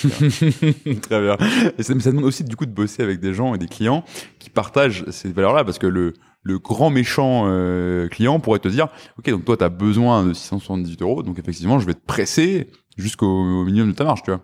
Très 1.01 1.21
bien. 1.21 1.37
Et 1.77 1.83
ça, 1.83 1.93
ça 1.99 2.09
demande 2.11 2.25
aussi 2.25 2.43
du 2.43 2.55
coup 2.55 2.65
de 2.65 2.71
bosser 2.71 3.03
avec 3.03 3.19
des 3.19 3.33
gens 3.35 3.53
et 3.53 3.57
des 3.59 3.67
clients 3.67 4.03
qui 4.39 4.49
partagent 4.49 5.05
ces 5.11 5.31
valeurs-là, 5.31 5.63
parce 5.63 5.77
que 5.77 5.85
le, 5.85 6.13
le 6.41 6.57
grand 6.57 6.89
méchant 6.89 7.43
euh, 7.47 8.07
client 8.07 8.39
pourrait 8.39 8.59
te 8.59 8.67
dire, 8.67 8.87
ok, 9.19 9.29
donc 9.29 9.45
toi 9.45 9.57
tu 9.57 9.63
as 9.63 9.69
besoin 9.69 10.25
de 10.25 10.33
678 10.33 11.01
euros, 11.03 11.21
donc 11.23 11.37
effectivement 11.37 11.77
je 11.77 11.85
vais 11.85 11.93
te 11.93 12.05
presser 12.05 12.67
jusqu'au 12.97 13.27
au 13.27 13.63
minimum 13.65 13.91
de 13.91 13.95
ta 13.95 14.05
marge, 14.05 14.23
tu 14.23 14.31
vois. 14.31 14.41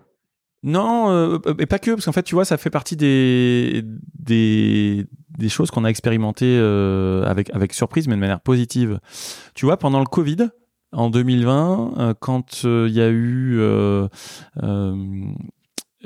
Non, 0.62 1.10
euh, 1.10 1.38
et 1.58 1.66
pas 1.66 1.78
que, 1.78 1.92
parce 1.92 2.04
qu'en 2.04 2.12
fait, 2.12 2.22
tu 2.22 2.34
vois, 2.34 2.44
ça 2.44 2.58
fait 2.58 2.68
partie 2.70 2.94
des 2.94 3.82
des, 4.18 5.06
des 5.40 5.48
choses 5.48 5.70
qu'on 5.72 5.84
a 5.84 5.88
expérimentées 5.88 6.56
euh, 6.58 7.24
avec 7.24 7.50
avec 7.50 7.72
surprise, 7.72 8.06
mais 8.06 8.14
de 8.14 8.20
manière 8.20 8.40
positive. 8.40 9.00
Tu 9.54 9.64
vois, 9.64 9.76
pendant 9.76 9.98
le 9.98 10.06
Covid, 10.06 10.50
en 10.92 11.10
2020, 11.10 11.94
euh, 11.98 12.14
quand 12.18 12.62
euh, 12.64 12.86
il 12.88 12.94
y 12.94 13.00
a 13.00 13.10
eu 13.10 13.58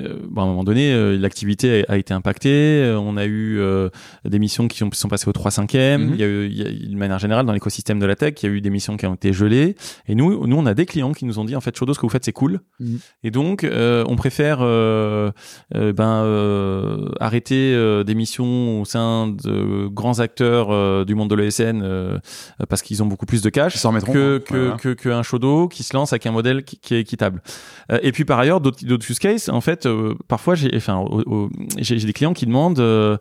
euh, 0.01 0.19
bon, 0.29 0.41
à 0.41 0.43
un 0.43 0.47
moment 0.47 0.63
donné, 0.63 0.91
euh, 0.93 1.17
l'activité 1.17 1.85
a, 1.87 1.93
a 1.93 1.97
été 1.97 2.13
impactée. 2.13 2.49
Euh, 2.83 2.99
on 2.99 3.15
a 3.17 3.25
eu 3.25 3.59
euh, 3.59 3.89
des 4.25 4.39
missions 4.39 4.67
qui 4.67 4.77
sont, 4.77 4.89
sont 4.91 5.07
passées 5.07 5.27
au 5.27 5.33
3 5.33 5.51
5 5.51 5.73
e 5.75 5.97
Mhm. 5.97 6.11
Il 6.13 6.19
y 6.19 6.23
a 6.23 6.27
eu, 6.27 6.45
il 6.47 6.57
y 6.57 6.61
a, 6.85 6.89
de 6.89 6.95
manière 6.95 7.19
générale, 7.19 7.45
dans 7.45 7.53
l'écosystème 7.53 7.99
de 7.99 8.05
la 8.05 8.15
tech, 8.15 8.33
il 8.41 8.45
y 8.45 8.49
a 8.49 8.51
eu 8.55 8.61
des 8.61 8.69
missions 8.69 8.97
qui 8.97 9.05
ont 9.05 9.13
été 9.15 9.33
gelées. 9.33 9.75
Et 10.07 10.15
nous, 10.15 10.45
nous, 10.47 10.57
on 10.57 10.65
a 10.65 10.73
des 10.73 10.85
clients 10.85 11.13
qui 11.13 11.25
nous 11.25 11.39
ont 11.39 11.45
dit, 11.45 11.55
en 11.55 11.61
fait, 11.61 11.75
Shodo, 11.77 11.93
ce 11.93 11.99
que 11.99 12.05
vous 12.05 12.09
faites, 12.09 12.25
c'est 12.25 12.31
cool. 12.33 12.59
Mhm. 12.79 12.99
Et 13.23 13.31
donc, 13.31 13.63
euh, 13.63 14.03
on 14.07 14.15
préfère 14.15 14.59
euh, 14.61 15.31
ben, 15.73 16.23
euh, 16.23 17.09
arrêter 17.19 17.73
euh, 17.73 18.03
des 18.03 18.15
missions 18.15 18.81
au 18.81 18.85
sein 18.85 19.27
de 19.27 19.87
grands 19.87 20.19
acteurs 20.19 20.67
euh, 20.71 21.05
du 21.05 21.15
monde 21.15 21.29
de 21.29 21.35
l'ESN 21.35 21.81
euh, 21.83 22.17
parce 22.69 22.81
qu'ils 22.81 23.01
ont 23.03 23.05
beaucoup 23.05 23.25
plus 23.25 23.41
de 23.41 23.49
cash 23.49 23.73
que, 23.81 23.87
hein. 23.87 23.99
que, 23.99 24.43
Voilà. 24.49 24.77
que, 24.77 24.89
que 24.93 25.09
un 25.09 25.23
Shodo 25.23 25.67
qui 25.67 25.83
se 25.83 25.95
lance 25.95 26.13
avec 26.13 26.25
un 26.25 26.31
modèle 26.31 26.63
qui, 26.63 26.77
qui 26.77 26.95
est 26.95 26.99
équitable. 26.99 27.41
Euh, 27.91 27.99
et 28.01 28.11
puis 28.11 28.25
par 28.25 28.39
ailleurs, 28.39 28.61
d'autres 28.61 28.85
d'autres 28.85 29.09
use 29.09 29.19
cases, 29.19 29.49
en 29.49 29.61
fait, 29.61 29.84
euh, 29.85 30.15
parfois, 30.27 30.55
j'ai 30.55 30.71
enfin, 30.75 31.05
des 31.77 32.13
clients 32.13 32.33
qui 32.33 32.45
demandent. 32.45 32.79
euh, 32.79 33.17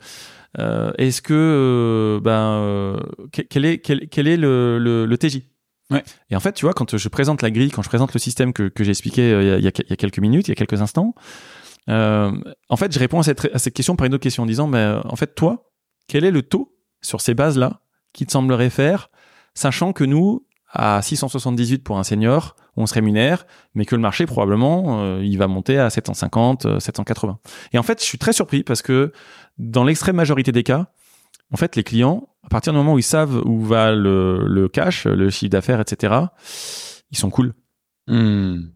euh, 0.61 0.93
est-ce 0.99 1.21
que 1.21 1.35
euh, 1.35 2.21
ben 2.21 2.53
euh, 2.61 3.01
que- 3.33 3.43
quel 3.43 3.65
est 3.65 3.79
quel, 3.79 4.09
quel 4.09 4.29
est 4.29 4.37
le, 4.37 4.79
le, 4.79 5.05
le 5.05 5.19
TJ 5.19 5.43
Ouais. 5.91 6.03
Et 6.31 6.37
en 6.37 6.41
fait, 6.41 6.53
tu 6.53 6.65
vois, 6.65 6.73
quand 6.75 6.97
je 6.97 7.09
présente 7.09 7.43
la 7.43 7.51
grille, 7.51 7.71
quand 7.71 7.83
je 7.83 7.89
présente 7.89 8.15
le 8.15 8.21
système 8.21 8.53
que, 8.53 8.69
que 8.69 8.85
j'ai 8.85 8.91
expliqué 8.91 9.31
il 9.31 9.47
y, 9.49 9.51
a, 9.51 9.59
il 9.59 9.65
y 9.65 9.67
a 9.69 9.97
quelques 9.97 10.19
minutes, 10.19 10.47
il 10.49 10.51
y 10.51 10.53
a 10.53 10.55
quelques 10.55 10.81
instants, 10.81 11.15
en 11.89 12.77
fait, 12.77 12.93
je 12.93 12.99
réponds 12.99 13.21
à 13.21 13.23
cette, 13.23 13.49
à 13.53 13.59
cette 13.59 13.75
question 13.75 13.97
par 13.97 14.07
une 14.07 14.15
autre 14.15 14.23
question 14.23 14.45
en 14.45 14.47
disant, 14.47 14.67
mais 14.67 14.95
en 15.05 15.17
fait, 15.17 15.35
toi, 15.35 15.71
quel 16.09 16.25
est 16.25 16.31
le 16.31 16.43
taux 16.43 16.75
sur 17.03 17.21
ces 17.21 17.35
bases-là 17.35 17.81
qui 18.13 18.25
te 18.27 18.33
semblerait 18.33 18.71
faire, 18.71 19.11
sachant 19.55 19.93
que 19.93 20.05
nous, 20.05 20.47
à 20.73 21.03
678 21.03 21.85
pour 21.85 21.99
un 21.99 22.05
senior, 22.05 22.57
on 22.77 22.87
se 22.87 22.95
rémunère, 22.95 23.47
mais 23.75 23.85
que 23.85 23.95
le 23.95 24.01
marché 24.01 24.27
probablement 24.27 25.03
euh, 25.03 25.23
il 25.23 25.39
va 25.39 25.47
monter 25.47 25.79
à 25.79 25.91
750, 25.91 26.81
780. 26.81 27.39
Et 27.73 27.79
en 27.79 27.83
fait, 27.83 28.01
je 28.01 28.05
suis 28.05 28.19
très 28.19 28.33
surpris 28.33 28.63
parce 28.63 28.83
que 28.83 29.13
dans 29.59 29.85
l'extrême 29.85 30.17
majorité 30.17 30.53
des 30.53 30.63
cas, 30.63 30.89
en 31.53 31.57
fait, 31.57 31.77
les 31.77 31.85
clients, 31.85 32.29
à 32.45 32.49
partir 32.49 32.73
du 32.73 32.79
moment 32.79 32.95
où 32.95 32.99
ils 32.99 33.03
savent 33.03 33.43
où 33.45 33.61
va 33.61 33.93
le, 33.93 34.47
le 34.47 34.69
cash, 34.69 35.07
le 35.07 35.31
chiffre 35.31 35.51
d'affaires, 35.51 35.81
etc., 35.81 36.15
ils 37.11 37.19
sont 37.19 37.31
cool. 37.31 37.55
Hmm. 38.07 38.74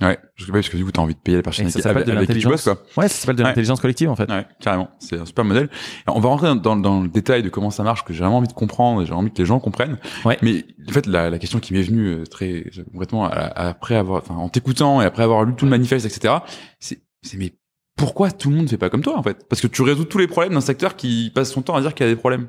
Ouais, 0.00 0.16
parce 0.52 0.68
que 0.68 0.76
du 0.76 0.84
coup, 0.84 0.92
tu 0.92 1.00
as 1.00 1.02
envie 1.02 1.14
de 1.14 1.18
payer 1.18 1.38
la 1.38 1.42
personne 1.42 1.68
ça 1.70 1.80
s'appelle 1.80 2.04
de 2.04 2.12
avec 2.12 2.28
qui 2.30 2.38
tu 2.38 2.46
bosses, 2.46 2.64
l'intelligence. 2.66 2.92
quoi. 2.94 3.02
Ouais, 3.02 3.08
ça 3.08 3.14
s'appelle 3.16 3.34
de 3.36 3.42
Ouais. 3.42 3.48
l'intelligence 3.48 3.80
collective 3.80 4.08
en 4.10 4.14
fait. 4.16 4.30
Ouais, 4.30 4.46
carrément. 4.60 4.90
C'est 5.00 5.18
un 5.18 5.26
super 5.26 5.44
modèle. 5.44 5.68
Alors, 6.06 6.16
on 6.16 6.20
va 6.20 6.28
rentrer 6.28 6.54
dans, 6.60 6.76
dans 6.76 7.00
le 7.02 7.08
détail 7.08 7.42
de 7.42 7.48
comment 7.48 7.70
ça 7.70 7.82
marche, 7.82 8.04
que 8.04 8.12
j'ai 8.12 8.20
vraiment 8.20 8.36
envie 8.38 8.46
de 8.48 8.52
comprendre, 8.52 9.02
et 9.02 9.06
j'ai 9.06 9.12
envie 9.12 9.30
que 9.32 9.38
les 9.38 9.44
gens 9.46 9.58
comprennent. 9.58 9.98
Ouais. 10.24 10.38
Mais 10.42 10.64
en 10.88 10.92
fait, 10.92 11.06
la, 11.06 11.30
la 11.30 11.38
question 11.40 11.58
qui 11.58 11.72
m'est 11.74 11.82
venue 11.82 12.06
euh, 12.08 12.24
très 12.26 12.64
à- 13.12 13.26
à- 13.26 13.68
après 13.68 13.96
avoir, 13.96 14.22
enfin, 14.22 14.36
en 14.36 14.48
t'écoutant 14.48 15.02
et 15.02 15.04
après 15.04 15.24
avoir 15.24 15.42
lu 15.44 15.54
tout 15.56 15.64
le 15.64 15.70
manifeste, 15.72 16.06
etc., 16.06 16.34
c'est, 16.78 17.00
c'est 17.22 17.36
mais 17.36 17.52
pourquoi 17.96 18.30
tout 18.30 18.50
le 18.50 18.56
monde 18.56 18.70
fait 18.70 18.78
pas 18.78 18.90
comme 18.90 19.02
toi 19.02 19.18
en 19.18 19.22
fait? 19.24 19.48
Parce 19.48 19.60
que 19.60 19.66
tu 19.66 19.82
résous 19.82 20.04
tous 20.04 20.18
les 20.18 20.28
problèmes 20.28 20.52
d'un 20.54 20.60
secteur 20.60 20.94
qui 20.94 21.32
passe 21.34 21.50
son 21.50 21.62
temps 21.62 21.74
à 21.74 21.80
dire 21.80 21.92
qu'il 21.94 22.06
y 22.06 22.08
a 22.08 22.12
des 22.12 22.18
problèmes. 22.18 22.46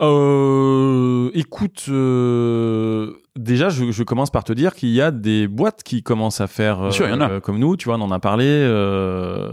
Euh, 0.00 1.30
écoute, 1.34 1.86
euh, 1.88 3.12
déjà, 3.36 3.68
je, 3.68 3.90
je 3.90 4.02
commence 4.04 4.30
par 4.30 4.44
te 4.44 4.52
dire 4.52 4.74
qu'il 4.74 4.90
y 4.90 5.00
a 5.00 5.10
des 5.10 5.48
boîtes 5.48 5.82
qui 5.82 6.02
commencent 6.02 6.40
à 6.40 6.46
faire 6.46 6.92
sûr, 6.92 7.06
il 7.06 7.10
y 7.10 7.14
en 7.14 7.20
a. 7.20 7.30
euh, 7.30 7.40
comme 7.40 7.58
nous. 7.58 7.76
Tu 7.76 7.86
vois, 7.86 7.96
on 7.98 8.02
en 8.02 8.10
a 8.10 8.20
parlé. 8.20 8.44
euh, 8.46 9.50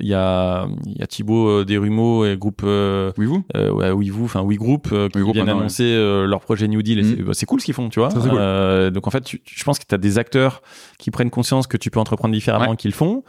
Il 0.00 0.06
y 0.08 0.14
a, 0.14 0.66
il 0.86 0.98
y 0.98 1.02
a 1.02 1.06
Thibaut 1.06 1.48
euh, 1.48 1.64
Desrumeaux 1.64 2.24
et 2.24 2.36
groupe 2.36 2.62
Oui 2.64 3.26
vous 3.26 3.44
ouais, 3.54 3.90
oui 3.90 4.08
vous, 4.08 4.24
enfin 4.24 4.40
oui 4.42 4.56
groupe 4.56 4.88
euh, 4.92 5.08
qui 5.08 5.18
Oui 5.18 5.22
Group, 5.24 5.34
viennent 5.34 5.46
ouais. 5.46 5.52
annoncer 5.52 5.94
leur 6.26 6.40
projet 6.40 6.68
New 6.68 6.82
Deal. 6.82 7.04
c'est- 7.04 7.22
bah, 7.22 7.32
C'est 7.34 7.46
cool 7.46 7.60
ce 7.60 7.66
qu'ils 7.66 7.74
font, 7.74 7.88
tu 7.88 8.00
vois. 8.00 8.10
Ça, 8.10 8.18
cool. 8.20 8.30
Euh, 8.34 8.90
donc 8.90 9.06
en 9.06 9.10
fait, 9.10 9.22
tu- 9.22 9.42
je 9.44 9.64
pense 9.64 9.78
que 9.78 9.84
tu 9.88 9.94
as 9.94 9.98
des 9.98 10.18
acteurs 10.18 10.62
qui 10.98 11.10
prennent 11.10 11.30
conscience 11.30 11.66
que 11.66 11.76
tu 11.76 11.90
peux 11.90 12.00
entreprendre 12.00 12.34
différemment 12.34 12.68
Ouais. 12.68 12.74
et 12.74 12.76
qui 12.76 12.88
le 12.88 12.94
font. 12.94 13.24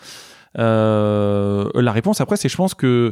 Euh, 0.60 1.68
la 1.76 1.92
réponse 1.92 2.22
après, 2.22 2.38
c'est 2.38 2.48
je 2.50 2.56
pense 2.58 2.74
que 2.74 3.12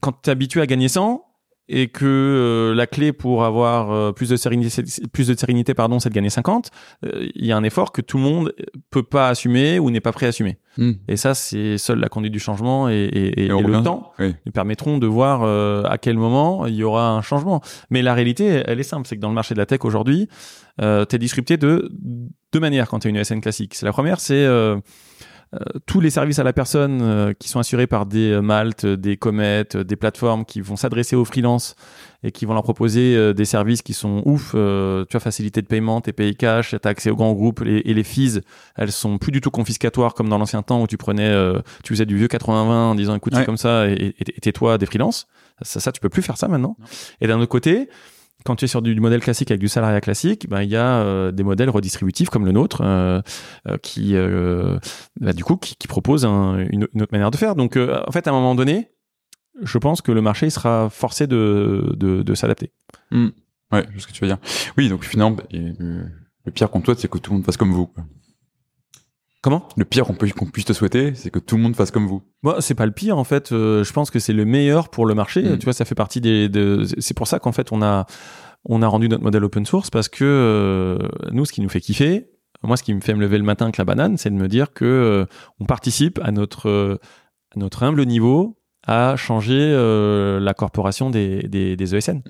quand 0.00 0.12
tu 0.22 0.28
es 0.28 0.32
habitué 0.32 0.60
à 0.60 0.66
gagner 0.66 0.88
100 0.88 1.24
et 1.68 1.88
que 1.88 2.04
euh, 2.04 2.74
la 2.74 2.86
clé 2.86 3.12
pour 3.12 3.44
avoir 3.44 3.90
euh, 3.92 4.12
plus 4.12 4.28
de 4.28 4.36
sérénité, 4.36 4.82
plus 5.12 5.28
de 5.28 5.34
sérénité 5.38 5.74
pardon, 5.74 6.00
c'est 6.00 6.08
de 6.08 6.14
gagner 6.14 6.28
50, 6.30 6.70
euh, 7.06 7.28
il 7.34 7.46
y 7.46 7.52
a 7.52 7.56
un 7.56 7.62
effort 7.62 7.92
que 7.92 8.00
tout 8.02 8.16
le 8.18 8.22
monde 8.24 8.52
peut 8.90 9.02
pas 9.04 9.28
assumer 9.28 9.78
ou 9.78 9.90
n'est 9.90 10.00
pas 10.00 10.12
prêt 10.12 10.26
à 10.26 10.30
assumer. 10.30 10.58
Hmm. 10.76 10.92
Et 11.08 11.16
ça, 11.16 11.34
c'est 11.34 11.78
seule 11.78 12.00
la 12.00 12.08
conduite 12.08 12.32
du 12.32 12.40
changement 12.40 12.88
et, 12.88 12.94
et- 12.94 13.44
et- 13.44 13.48
le 13.48 13.82
temps 13.82 14.12
Oui. 14.18 14.34
nous 14.44 14.52
permettront 14.52 14.98
de 14.98 15.06
voir 15.06 15.42
euh, 15.44 15.82
à 15.84 15.98
quel 15.98 16.16
moment 16.18 16.66
il 16.66 16.74
y 16.74 16.82
aura 16.84 17.10
un 17.10 17.22
changement. 17.22 17.60
Mais 17.90 18.02
la 18.02 18.14
réalité, 18.14 18.62
elle 18.66 18.80
est 18.80 18.84
simple, 18.84 19.06
c'est 19.06 19.16
que 19.16 19.20
dans 19.20 19.28
le 19.28 19.34
marché 19.34 19.54
de 19.54 19.58
la 19.60 19.66
tech 19.66 19.80
aujourd'hui, 19.84 20.28
euh, 20.80 21.04
tu 21.04 21.16
es 21.16 21.18
disrupté 21.18 21.56
de 21.58 21.90
deux 22.52 22.60
manières 22.60 22.88
quand 22.88 22.98
tu 23.00 23.08
es 23.08 23.10
une 23.10 23.16
ESN 23.16 23.40
classique. 23.40 23.74
C'est 23.74 23.86
la 23.86 23.92
première, 23.92 24.18
c'est 24.20 24.44
tous 25.86 26.00
les 26.00 26.08
services 26.10 26.38
à 26.38 26.44
la 26.44 26.52
personne 26.54 27.00
euh, 27.02 27.32
qui 27.38 27.48
sont 27.48 27.58
assurés 27.58 27.86
par 27.86 28.06
des 28.06 28.30
euh, 28.32 28.40
Malte, 28.40 28.86
des 28.86 29.16
Comet, 29.18 29.64
euh, 29.74 29.84
des 29.84 29.96
plateformes 29.96 30.44
qui 30.46 30.60
vont 30.62 30.76
s'adresser 30.76 31.14
aux 31.14 31.24
freelances 31.26 31.74
et 32.22 32.32
qui 32.32 32.46
vont 32.46 32.54
leur 32.54 32.62
proposer 32.62 33.14
euh, 33.16 33.34
des 33.34 33.44
services 33.44 33.82
qui 33.82 33.92
sont 33.92 34.22
ouf. 34.24 34.52
euh, 34.54 35.04
tu 35.10 35.16
as 35.16 35.20
facilité 35.20 35.60
de 35.60 35.66
paiement, 35.66 36.00
t'es 36.00 36.12
payé 36.12 36.34
cash, 36.34 36.74
t'as 36.80 36.88
accès 36.90 37.10
aux 37.10 37.16
grands 37.16 37.32
groupes 37.34 37.62
et, 37.66 37.90
et 37.90 37.92
les 37.94 38.04
fees, 38.04 38.40
elles 38.76 38.92
sont 38.92 39.18
plus 39.18 39.32
du 39.32 39.40
tout 39.42 39.50
confiscatoires 39.50 40.14
comme 40.14 40.28
dans 40.30 40.38
l'ancien 40.38 40.62
temps 40.62 40.80
où 40.80 40.86
tu 40.86 40.96
prenais, 40.96 41.28
euh, 41.28 41.60
tu 41.84 41.92
faisais 41.92 42.06
du 42.06 42.16
vieux 42.16 42.28
80-20 42.28 42.48
en 42.70 42.94
disant 42.94 43.14
écoute 43.14 43.34
Ouais. 43.34 43.40
c'est 43.40 43.46
comme 43.46 43.58
ça 43.58 43.88
et 43.88 44.14
tais-toi 44.40 44.78
des 44.78 44.86
freelances. 44.86 45.26
Ça, 45.60 45.80
ça, 45.80 45.92
tu 45.92 46.00
peux 46.00 46.08
plus 46.08 46.22
faire 46.22 46.38
ça 46.38 46.48
maintenant. 46.48 46.76
Non. 46.80 46.86
Et 47.20 47.26
d'un 47.26 47.38
autre 47.38 47.50
côté, 47.50 47.88
quand 48.44 48.56
tu 48.56 48.64
es 48.64 48.68
sur 48.68 48.82
du, 48.82 48.98
modèle 49.00 49.20
classique 49.20 49.50
avec 49.50 49.60
du 49.60 49.68
salariat 49.68 50.00
classique, 50.00 50.48
ben, 50.48 50.62
il 50.62 50.70
y 50.70 50.76
a 50.76 50.98
euh, 50.98 51.32
des 51.32 51.42
modèles 51.42 51.70
redistributifs 51.70 52.28
comme 52.30 52.44
le 52.44 52.52
nôtre 52.52 52.82
euh, 52.82 53.20
euh, 53.68 53.78
qui, 53.78 54.14
bah, 55.20 55.32
du 55.32 55.44
coup, 55.44 55.56
qui, 55.56 55.76
qui 55.76 55.88
proposent 55.88 56.24
un- 56.24 56.58
une, 56.70 56.84
autre 56.84 57.12
manière 57.12 57.30
de 57.30 57.36
faire. 57.36 57.54
Donc, 57.54 57.76
en 57.76 58.12
fait, 58.12 58.26
à 58.26 58.30
un 58.30 58.34
moment 58.34 58.54
donné, 58.54 58.90
je 59.60 59.78
pense 59.78 60.00
que 60.00 60.12
le 60.12 60.20
marché 60.22 60.50
sera 60.50 60.88
forcé 60.90 61.26
de, 61.26 61.94
de, 61.96 62.34
s'adapter. 62.34 62.72
Hmm. 63.10 63.28
Ouais, 63.70 63.86
ce 63.96 64.06
que 64.06 64.12
tu 64.12 64.20
veux 64.22 64.28
dire. 64.28 64.38
Oui, 64.76 64.88
donc 64.88 65.04
finalement, 65.04 65.36
le 65.52 66.50
pire 66.52 66.70
contre 66.70 66.86
toi, 66.86 66.94
c'est 66.96 67.08
que 67.08 67.18
tout 67.18 67.30
le 67.30 67.36
monde 67.36 67.46
fasse 67.46 67.56
comme 67.56 67.72
vous. 67.72 67.90
Comment? 69.42 69.66
Le 69.76 69.84
pire 69.84 70.04
qu'on 70.06 70.14
peut 70.14 70.28
qu'on 70.30 70.46
puisse 70.46 70.64
te 70.66 70.72
souhaiter, 70.72 71.14
c'est 71.14 71.30
que 71.30 71.40
tout 71.40 71.56
le 71.56 71.62
monde 71.62 71.74
fasse 71.74 71.90
comme 71.90 72.06
vous. 72.06 72.22
Moi, 72.44 72.56
c'est 72.60 72.74
pas 72.76 72.86
le 72.86 72.92
pire 72.92 73.18
en 73.18 73.24
fait. 73.24 73.50
Euh, 73.52 73.82
je 73.82 73.92
pense 73.92 74.10
que 74.12 74.18
c'est 74.20 74.32
le 74.32 74.44
meilleur 74.44 74.88
pour 74.88 75.04
le 75.04 75.14
marché. 75.14 75.42
Mm. 75.42 75.58
Tu 75.58 75.64
vois, 75.64 75.72
ça 75.72 75.84
fait 75.84 75.96
partie 75.96 76.20
des. 76.20 76.48
de- 76.48 76.84
C'est 76.98 77.16
pour 77.16 77.26
ça 77.26 77.38
qu'en 77.40 77.52
fait, 77.52 77.72
on 77.72 77.82
a 77.82 78.06
on 78.64 78.80
a 78.82 78.86
rendu 78.86 79.08
notre 79.08 79.24
modèle 79.24 79.42
open 79.42 79.66
source 79.66 79.90
parce 79.90 80.08
que 80.08 80.24
euh, 80.24 81.08
nous, 81.32 81.44
ce 81.44 81.52
qui 81.52 81.60
nous 81.60 81.68
fait 81.68 81.80
kiffer, 81.80 82.28
moi, 82.62 82.76
ce 82.76 82.84
qui 82.84 82.94
me 82.94 83.00
fait 83.00 83.14
me 83.14 83.20
lever 83.20 83.36
le 83.38 83.42
matin 83.44 83.64
avec 83.64 83.76
la 83.78 83.84
banane, 83.84 84.16
c'est 84.16 84.30
de 84.30 84.36
me 84.36 84.46
dire 84.46 84.72
que 84.72 84.84
euh, 84.84 85.24
on 85.58 85.64
participe 85.64 86.20
à 86.22 86.30
notre 86.30 86.68
euh, 86.68 86.98
à 87.54 87.58
notre 87.58 87.82
humble 87.82 88.04
niveau 88.06 88.60
à 88.86 89.14
changer 89.16 89.58
euh, 89.58 90.38
la 90.40 90.54
corporation 90.54 91.10
des 91.10 91.42
des, 91.48 91.74
des 91.76 91.94
ESN. 91.96 92.22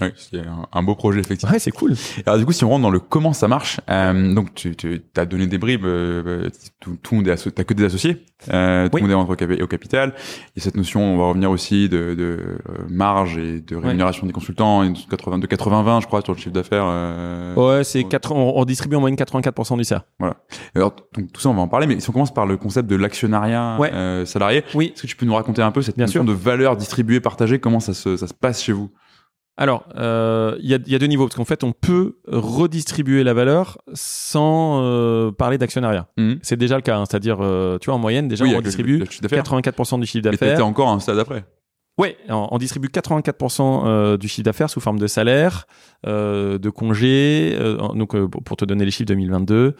Oui, 0.00 0.08
c'est 0.16 0.42
un, 0.72 0.82
beau 0.82 0.94
projet, 0.94 1.20
effectivement. 1.20 1.52
Ouais, 1.52 1.58
c'est 1.58 1.70
cool. 1.70 1.94
Alors 2.26 2.38
du 2.38 2.46
coup, 2.46 2.52
si 2.52 2.64
on 2.64 2.68
rentre 2.68 2.82
dans 2.82 2.90
le 2.90 3.00
comment 3.00 3.32
ça 3.32 3.48
marche, 3.48 3.80
euh, 3.90 4.34
donc 4.34 4.54
tu, 4.54 4.76
tu 4.76 5.02
as 5.16 5.26
donné 5.26 5.46
des 5.46 5.58
bribes, 5.58 5.84
euh, 5.84 6.22
euh, 6.46 6.50
tout, 6.80 6.96
tout 7.02 7.14
le 7.14 7.18
monde 7.20 7.28
est 7.28 7.54
t'as 7.54 7.64
que 7.64 7.74
des 7.74 7.84
associés, 7.84 8.24
euh, 8.52 8.88
tout 8.88 8.94
Oui. 8.94 9.00
le 9.00 9.06
monde 9.08 9.10
est 9.12 9.14
rentré 9.14 9.32
au, 9.32 9.36
capi- 9.36 9.62
au 9.62 9.66
capital. 9.66 10.14
Il 10.54 10.58
y 10.58 10.60
a 10.60 10.64
cette 10.64 10.76
notion, 10.76 11.00
on 11.02 11.18
va 11.18 11.24
revenir 11.28 11.50
aussi 11.50 11.88
de, 11.88 12.14
de 12.14 12.58
euh, 12.68 12.72
marge 12.88 13.38
et 13.38 13.60
de 13.60 13.76
rémunération 13.76 14.26
des 14.26 14.32
consultants, 14.32 14.82
80 15.10 15.38
de 15.38 15.46
80-20, 15.46 16.02
je 16.02 16.06
crois, 16.06 16.22
sur 16.22 16.32
le 16.32 16.38
chiffre 16.38 16.52
d'affaires. 16.54 16.84
Euh, 16.86 17.54
Ouais, 17.56 17.82
c'est 17.84 18.04
quatre- 18.04 18.32
on, 18.32 18.56
on 18.58 18.64
distribue 18.64 18.96
en 18.96 19.00
moyenne 19.00 19.18
84% 19.18 19.76
du 19.76 19.84
CA. 19.84 20.04
Alors, 20.74 20.94
donc 21.14 21.32
tout 21.32 21.40
ça, 21.40 21.48
on 21.48 21.54
va 21.54 21.62
en 21.62 21.68
parler, 21.68 21.86
mais 21.86 21.98
si 22.00 22.08
on 22.08 22.12
commence 22.12 22.32
par 22.32 22.46
le 22.46 22.56
concept 22.56 22.88
de 22.88 22.96
l'actionnariat 22.96 23.76
Ouais. 23.80 23.90
euh, 23.92 24.24
salarié, 24.24 24.62
Oui. 24.74 24.92
est-ce 24.94 25.02
que 25.02 25.06
tu 25.08 25.16
peux 25.16 25.26
nous 25.26 25.34
raconter 25.34 25.62
un 25.62 25.70
peu 25.72 25.82
cette 25.82 25.96
Bien 25.96 26.06
notion 26.06 26.22
sûr. 26.24 26.28
de 26.28 26.32
valeur 26.38 26.76
distribuée, 26.76 27.20
partagée, 27.20 27.58
comment 27.58 27.80
ça 27.80 27.94
se, 27.94 28.16
ça 28.16 28.26
se 28.26 28.34
passe 28.34 28.62
chez 28.62 28.72
vous? 28.72 28.90
Alors, 29.60 29.84
euh, 29.96 30.56
il 30.60 30.70
y, 30.70 30.74
a, 30.74 30.78
y 30.86 30.94
a 30.94 30.98
deux 31.00 31.06
niveaux, 31.06 31.24
parce 31.26 31.34
qu'en 31.34 31.44
fait, 31.44 31.64
on 31.64 31.72
peut 31.72 32.16
redistribuer 32.28 33.24
la 33.24 33.34
valeur 33.34 33.78
sans 33.92 34.80
euh, 34.84 35.32
parler 35.32 35.58
d'actionnariat. 35.58 36.06
Mhm. 36.16 36.38
C'est 36.42 36.56
déjà 36.56 36.76
le 36.76 36.82
cas, 36.82 36.96
hein. 36.96 37.04
c'est-à-dire, 37.10 37.38
euh, 37.40 37.76
tu 37.78 37.86
vois, 37.86 37.94
en 37.94 37.98
moyenne, 37.98 38.28
déjà, 38.28 38.44
Oui, 38.44 38.52
on 38.54 38.58
redistribue 38.58 38.98
le 38.98 39.04
chiffre 39.06 39.22
d'affaires. 39.22 39.42
84% 39.42 39.98
du 39.98 40.06
chiffre 40.06 40.24
Mais 40.26 40.30
t'étais 40.30 40.46
d'affaires. 40.50 40.66
encore 40.66 40.88
à 40.88 40.92
un 40.92 41.00
stade 41.00 41.18
après. 41.18 41.44
Ouais, 41.98 42.16
on, 42.28 42.46
on 42.52 42.58
distribue 42.58 42.86
84% 42.86 43.82
euh, 43.84 44.16
du 44.16 44.28
chiffre 44.28 44.44
d'affaires 44.44 44.70
sous 44.70 44.78
forme 44.78 45.00
de 45.00 45.08
salaire, 45.08 45.66
euh, 46.06 46.56
de 46.58 46.70
congés. 46.70 47.56
euh, 47.58 47.76
donc, 47.94 48.14
euh, 48.14 48.28
pour 48.28 48.44
pour 48.44 48.56
te 48.56 48.64
donner 48.64 48.84
les 48.84 48.92
chiffres 48.92 49.08
2022, 49.08 49.74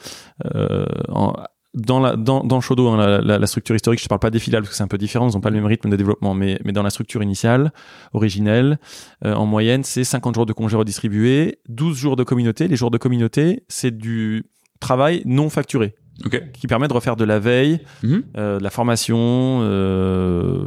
euh, 0.56 0.86
en- 1.10 1.32
dans 1.74 2.00
la 2.00 2.16
dans 2.16 2.60
Shodo, 2.60 2.88
hein, 2.88 3.20
la, 3.20 3.46
structure 3.46 3.76
historique, 3.76 4.00
je 4.00 4.04
te 4.04 4.08
parle 4.08 4.20
pas 4.20 4.30
des 4.30 4.38
filiales 4.38 4.62
parce 4.62 4.70
que 4.70 4.76
c'est 4.76 4.82
un 4.82 4.88
peu 4.88 4.98
différent, 4.98 5.28
ils 5.28 5.36
ont 5.36 5.40
pas 5.40 5.50
le 5.50 5.56
même 5.56 5.66
rythme 5.66 5.90
de 5.90 5.96
développement, 5.96 6.34
mais 6.34 6.58
mais 6.64 6.72
dans 6.72 6.82
la 6.82 6.90
structure 6.90 7.22
initiale, 7.22 7.72
originelle, 8.14 8.78
euh, 9.24 9.34
en 9.34 9.46
moyenne, 9.46 9.84
c'est 9.84 10.04
50 10.04 10.34
jours 10.34 10.46
de 10.46 10.52
congés 10.52 10.76
redistribués, 10.76 11.60
12 11.68 11.96
jours 11.96 12.16
de 12.16 12.24
communauté. 12.24 12.68
Les 12.68 12.76
jours 12.76 12.90
de 12.90 12.98
communauté, 12.98 13.64
c'est 13.68 13.96
du 13.96 14.44
travail 14.80 15.22
non 15.24 15.50
facturé 15.50 15.94
Qui 16.52 16.66
permet 16.66 16.88
de 16.88 16.92
refaire 16.92 17.14
de 17.16 17.24
la 17.24 17.38
veille, 17.38 17.80
Mhm. 18.02 18.22
euh, 18.36 18.58
de 18.58 18.62
la 18.64 18.70
formation, 18.70 19.60
euh, 19.62 20.64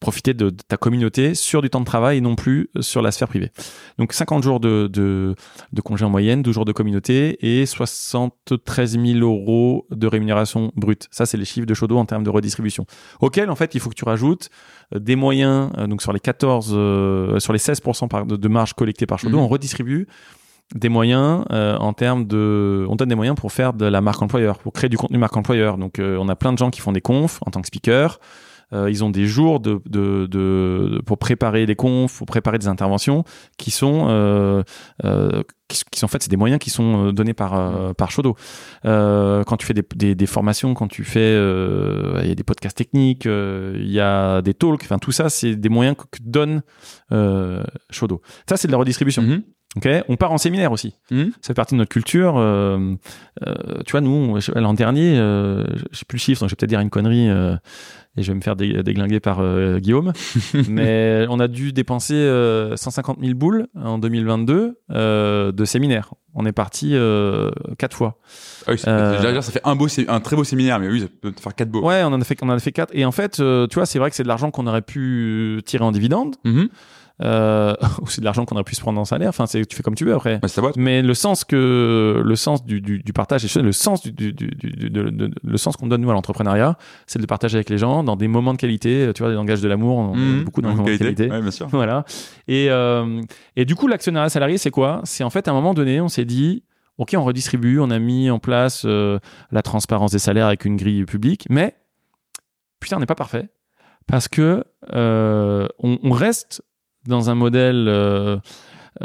profiter 0.00 0.34
de, 0.34 0.50
de 0.50 0.56
ta 0.68 0.76
communauté 0.76 1.34
sur 1.34 1.62
du 1.62 1.70
temps 1.70 1.80
de 1.80 1.84
travail 1.84 2.18
et 2.18 2.20
non 2.20 2.34
plus 2.36 2.68
sur 2.80 3.00
la 3.02 3.10
sphère 3.12 3.28
privée. 3.28 3.50
Donc 3.98 4.12
50 4.12 4.42
jours 4.42 4.60
de, 4.60 4.88
de, 4.92 5.34
de 5.72 5.80
congé 5.80 6.04
en 6.04 6.10
moyenne, 6.10 6.42
12 6.42 6.54
jours 6.54 6.64
de 6.64 6.72
communauté 6.72 7.38
et 7.40 7.66
73 7.66 8.98
000 8.98 9.18
euros 9.20 9.86
de 9.90 10.06
rémunération 10.06 10.72
brute. 10.76 11.06
Ça, 11.10 11.26
c'est 11.26 11.36
les 11.36 11.44
chiffres 11.44 11.66
de 11.66 11.74
Shodo 11.74 11.96
en 11.98 12.06
termes 12.06 12.24
de 12.24 12.30
redistribution. 12.30 12.86
Auquel, 13.20 13.50
en 13.50 13.56
fait, 13.56 13.74
il 13.74 13.80
faut 13.80 13.90
que 13.90 13.94
tu 13.94 14.04
rajoutes 14.04 14.48
euh, 14.94 14.98
des 14.98 15.16
moyens, 15.16 15.70
euh, 15.78 15.86
donc 15.86 16.02
sur 16.02 16.12
les 16.12 16.20
14, 16.20 16.72
euh, 16.74 17.38
sur 17.38 17.52
les 17.52 17.58
16% 17.58 18.08
par- 18.08 18.26
de, 18.26 18.36
de 18.36 18.48
marge 18.48 18.74
collectée 18.74 19.06
par 19.06 19.18
Shodo, 19.18 19.36
Mhm. 19.38 19.42
on 19.44 19.48
redistribue 19.48 20.06
des 20.74 20.88
moyens 20.88 21.44
euh, 21.52 21.76
en 21.76 21.92
termes 21.92 22.26
de 22.26 22.86
on 22.88 22.96
donne 22.96 23.08
des 23.08 23.14
moyens 23.14 23.36
pour 23.36 23.52
faire 23.52 23.74
de 23.74 23.84
la 23.84 24.00
marque 24.00 24.22
employeur 24.22 24.58
pour 24.58 24.72
créer 24.72 24.88
du 24.88 24.96
contenu 24.96 25.18
marque 25.18 25.36
employeur. 25.36 25.78
Donc 25.78 25.98
euh, 25.98 26.16
on 26.20 26.28
a 26.28 26.36
plein 26.36 26.52
de 26.52 26.58
gens 26.58 26.70
qui 26.70 26.80
font 26.80 26.92
des 26.92 27.00
confs 27.00 27.38
en 27.46 27.50
tant 27.50 27.60
que 27.60 27.66
speaker. 27.66 28.18
Euh, 28.72 28.90
ils 28.90 29.04
ont 29.04 29.10
des 29.10 29.26
jours 29.26 29.60
de, 29.60 29.80
de, 29.86 30.26
de, 30.26 31.02
pour 31.04 31.18
préparer 31.18 31.66
des 31.66 31.76
confs 31.76 32.16
pour 32.16 32.26
préparer 32.26 32.58
des 32.58 32.66
interventions 32.66 33.24
qui 33.58 33.70
sont 33.70 34.06
euh, 34.08 34.62
euh, 35.04 35.42
qui, 35.68 35.82
qui 35.90 36.00
sont 36.00 36.06
en 36.06 36.08
fait 36.08 36.22
c'est 36.22 36.30
des 36.30 36.36
moyens 36.36 36.58
qui 36.58 36.70
sont 36.70 37.08
euh, 37.08 37.12
donnés 37.12 37.34
par 37.34 37.54
euh, 37.54 37.92
par 37.92 38.10
euh, 38.84 39.44
quand 39.44 39.56
tu 39.56 39.66
fais 39.66 39.74
des, 39.74 40.14
des, 40.14 40.26
formations 40.26 40.74
quand 40.74 40.88
tu 40.88 41.04
fais 41.04 41.34
il 41.34 42.28
y 42.28 42.32
a 42.32 42.34
des 42.34 42.42
podcasts 42.42 42.76
techniques 42.76 43.26
il 43.26 43.90
y 43.90 44.00
a 44.00 44.42
des 44.42 44.54
talks 44.54 44.82
enfin 44.82 44.98
tout 44.98 45.12
ça 45.12 45.28
c'est 45.28 45.56
des 45.56 45.68
moyens 45.68 45.96
que, 45.96 46.04
que 46.04 46.22
donne 46.22 46.62
Shodo. 47.90 48.22
Ça 48.48 48.56
c'est 48.56 48.68
de 48.68 48.72
la 48.72 48.78
redistribution. 48.78 49.22
Mhm. 49.22 49.42
On 50.08 50.16
part 50.16 50.32
en 50.32 50.38
séminaire 50.38 50.72
aussi. 50.72 50.94
Mhm. 51.10 51.32
Ça 51.40 51.48
fait 51.48 51.54
partie 51.54 51.74
de 51.74 51.78
notre 51.78 51.90
culture. 51.90 52.34
euh, 52.36 52.94
euh, 53.46 53.54
tu 53.86 53.92
vois, 53.92 54.00
nous, 54.00 54.38
l'an 54.54 54.74
dernier, 54.74 55.18
euh, 55.18 55.64
je 55.92 55.98
sais 55.98 56.04
plus 56.04 56.16
le 56.16 56.20
chiffre, 56.20 56.40
donc 56.40 56.48
je 56.48 56.52
vais 56.52 56.56
peut-être 56.56 56.70
dire 56.70 56.80
une 56.80 56.90
connerie 56.90 57.28
euh, 57.28 57.56
et 58.16 58.22
je 58.22 58.30
vais 58.30 58.36
me 58.36 58.40
faire 58.40 58.54
dé- 58.56 58.82
déglinguer 58.84 59.18
par 59.20 59.40
Guillaume. 59.80 60.12
Mais 60.68 61.26
on 61.28 61.40
a 61.40 61.48
dû 61.48 61.72
dépenser 61.72 62.14
euh, 62.14 62.76
150 62.76 63.18
000 63.20 63.34
boules 63.34 63.66
en 63.74 63.98
2022 63.98 64.78
euh, 64.92 65.50
de 65.52 65.64
séminaire. 65.64 66.14
On 66.34 66.46
est 66.46 66.52
parti 66.52 66.94
quatre 67.78 67.96
fois. 67.96 68.18
Ah 68.66 68.72
oui, 68.72 68.78
ça 69.42 69.52
fait 69.52 69.60
un 69.64 69.76
beau, 69.76 69.88
sé- 69.88 70.06
un 70.08 70.20
très 70.20 70.36
beau 70.36 70.44
séminaire, 70.44 70.78
mais 70.80 70.88
oui, 70.88 71.00
ça 71.00 71.06
peut 71.20 71.32
faire 71.40 71.54
quatre 71.54 71.70
beaux. 71.70 71.84
Ouais, 71.86 72.02
on 72.04 72.08
en 72.08 72.20
a 72.20 72.24
fait, 72.24 72.36
on 72.42 72.48
en 72.48 72.52
a 72.52 72.58
fait 72.58 72.72
quatre. 72.72 72.90
Et 72.94 73.04
en 73.04 73.12
fait, 73.12 73.32
tu 73.36 73.74
vois, 73.74 73.86
c'est 73.86 73.98
vrai 73.98 74.10
que 74.10 74.16
c'est 74.16 74.22
de 74.24 74.28
l'argent 74.28 74.50
qu'on 74.50 74.66
aurait 74.66 74.82
pu 74.82 75.60
tirer 75.64 75.84
en 75.84 75.92
dividende, 75.92 76.36
Mhm. 76.44 76.68
Euh, 77.22 77.74
ou 78.02 78.06
c'est 78.08 78.20
de 78.20 78.24
l'argent 78.24 78.44
qu'on 78.44 78.56
aurait 78.56 78.64
pu 78.64 78.74
se 78.74 78.80
prendre 78.80 79.00
en 79.00 79.04
salaire. 79.04 79.28
Enfin, 79.28 79.46
c'est, 79.46 79.64
tu 79.66 79.76
fais 79.76 79.82
comme 79.82 79.94
tu 79.94 80.04
veux 80.04 80.14
après. 80.14 80.38
Bah. 80.40 80.48
Mais 80.76 81.00
le 81.02 81.14
sens 81.14 81.44
que 81.44 82.22
le 82.24 82.36
sens 82.36 82.64
du, 82.64 82.80
du, 82.80 82.98
du 82.98 83.12
partage, 83.12 83.42
le 83.56 83.72
sens 83.72 84.02
du, 84.02 84.12
du, 84.12 84.32
de- 84.32 85.10
de- 85.10 85.30
le 85.42 85.56
sens 85.56 85.76
qu'on 85.76 85.86
donne 85.86 86.00
nous 86.00 86.10
à 86.10 86.14
l'entrepreneuriat, 86.14 86.76
c'est 87.06 87.18
de 87.18 87.22
le 87.22 87.26
partager 87.28 87.56
avec 87.56 87.70
les 87.70 87.78
gens 87.78 88.02
dans 88.02 88.16
des 88.16 88.26
moments 88.28 88.52
de 88.52 88.58
qualité. 88.58 89.10
Tu 89.14 89.22
vois, 89.22 89.30
des 89.30 89.36
langages 89.36 89.60
de 89.60 89.68
l'amour, 89.68 89.96
on 89.98 90.14
Mhm. 90.16 90.44
beaucoup 90.44 90.60
dans 90.62 90.68
les 90.70 90.74
En 90.74 90.78
moments 90.78 90.90
de 90.90 90.96
qualité. 90.96 91.30
Ouais, 91.30 91.40
bien 91.40 91.50
sûr. 91.50 91.68
Voilà. 91.68 92.04
Et, 92.48 92.66
euh, 92.70 93.20
et 93.56 93.64
du 93.64 93.74
coup, 93.74 93.86
l'actionnariat 93.86 94.28
salarié, 94.28 94.58
c'est 94.58 94.70
quoi? 94.70 95.00
C'est 95.04 95.24
en 95.24 95.30
fait, 95.30 95.46
à 95.48 95.50
un 95.52 95.54
moment 95.54 95.74
donné, 95.74 96.00
on 96.00 96.08
s'est 96.08 96.24
dit, 96.24 96.64
OK, 96.98 97.14
on 97.16 97.24
redistribue, 97.24 97.78
on 97.80 97.90
a 97.90 97.98
mis 97.98 98.30
en 98.30 98.38
place 98.38 98.82
euh, 98.86 99.18
la 99.50 99.62
transparence 99.62 100.12
des 100.12 100.18
salaires 100.18 100.46
avec 100.46 100.64
une 100.64 100.76
grille 100.76 101.04
publique, 101.04 101.46
mais 101.50 101.74
putain, 102.80 102.96
on 102.96 103.00
n'est 103.00 103.06
pas 103.06 103.14
parfait. 103.14 103.48
Parce 104.06 104.28
que 104.28 104.64
euh, 104.92 105.66
on, 105.78 105.98
on 106.02 106.10
reste 106.12 106.62
dans 107.06 107.30
un 107.30 107.34
modèle 107.34 107.86
euh, 107.88 108.36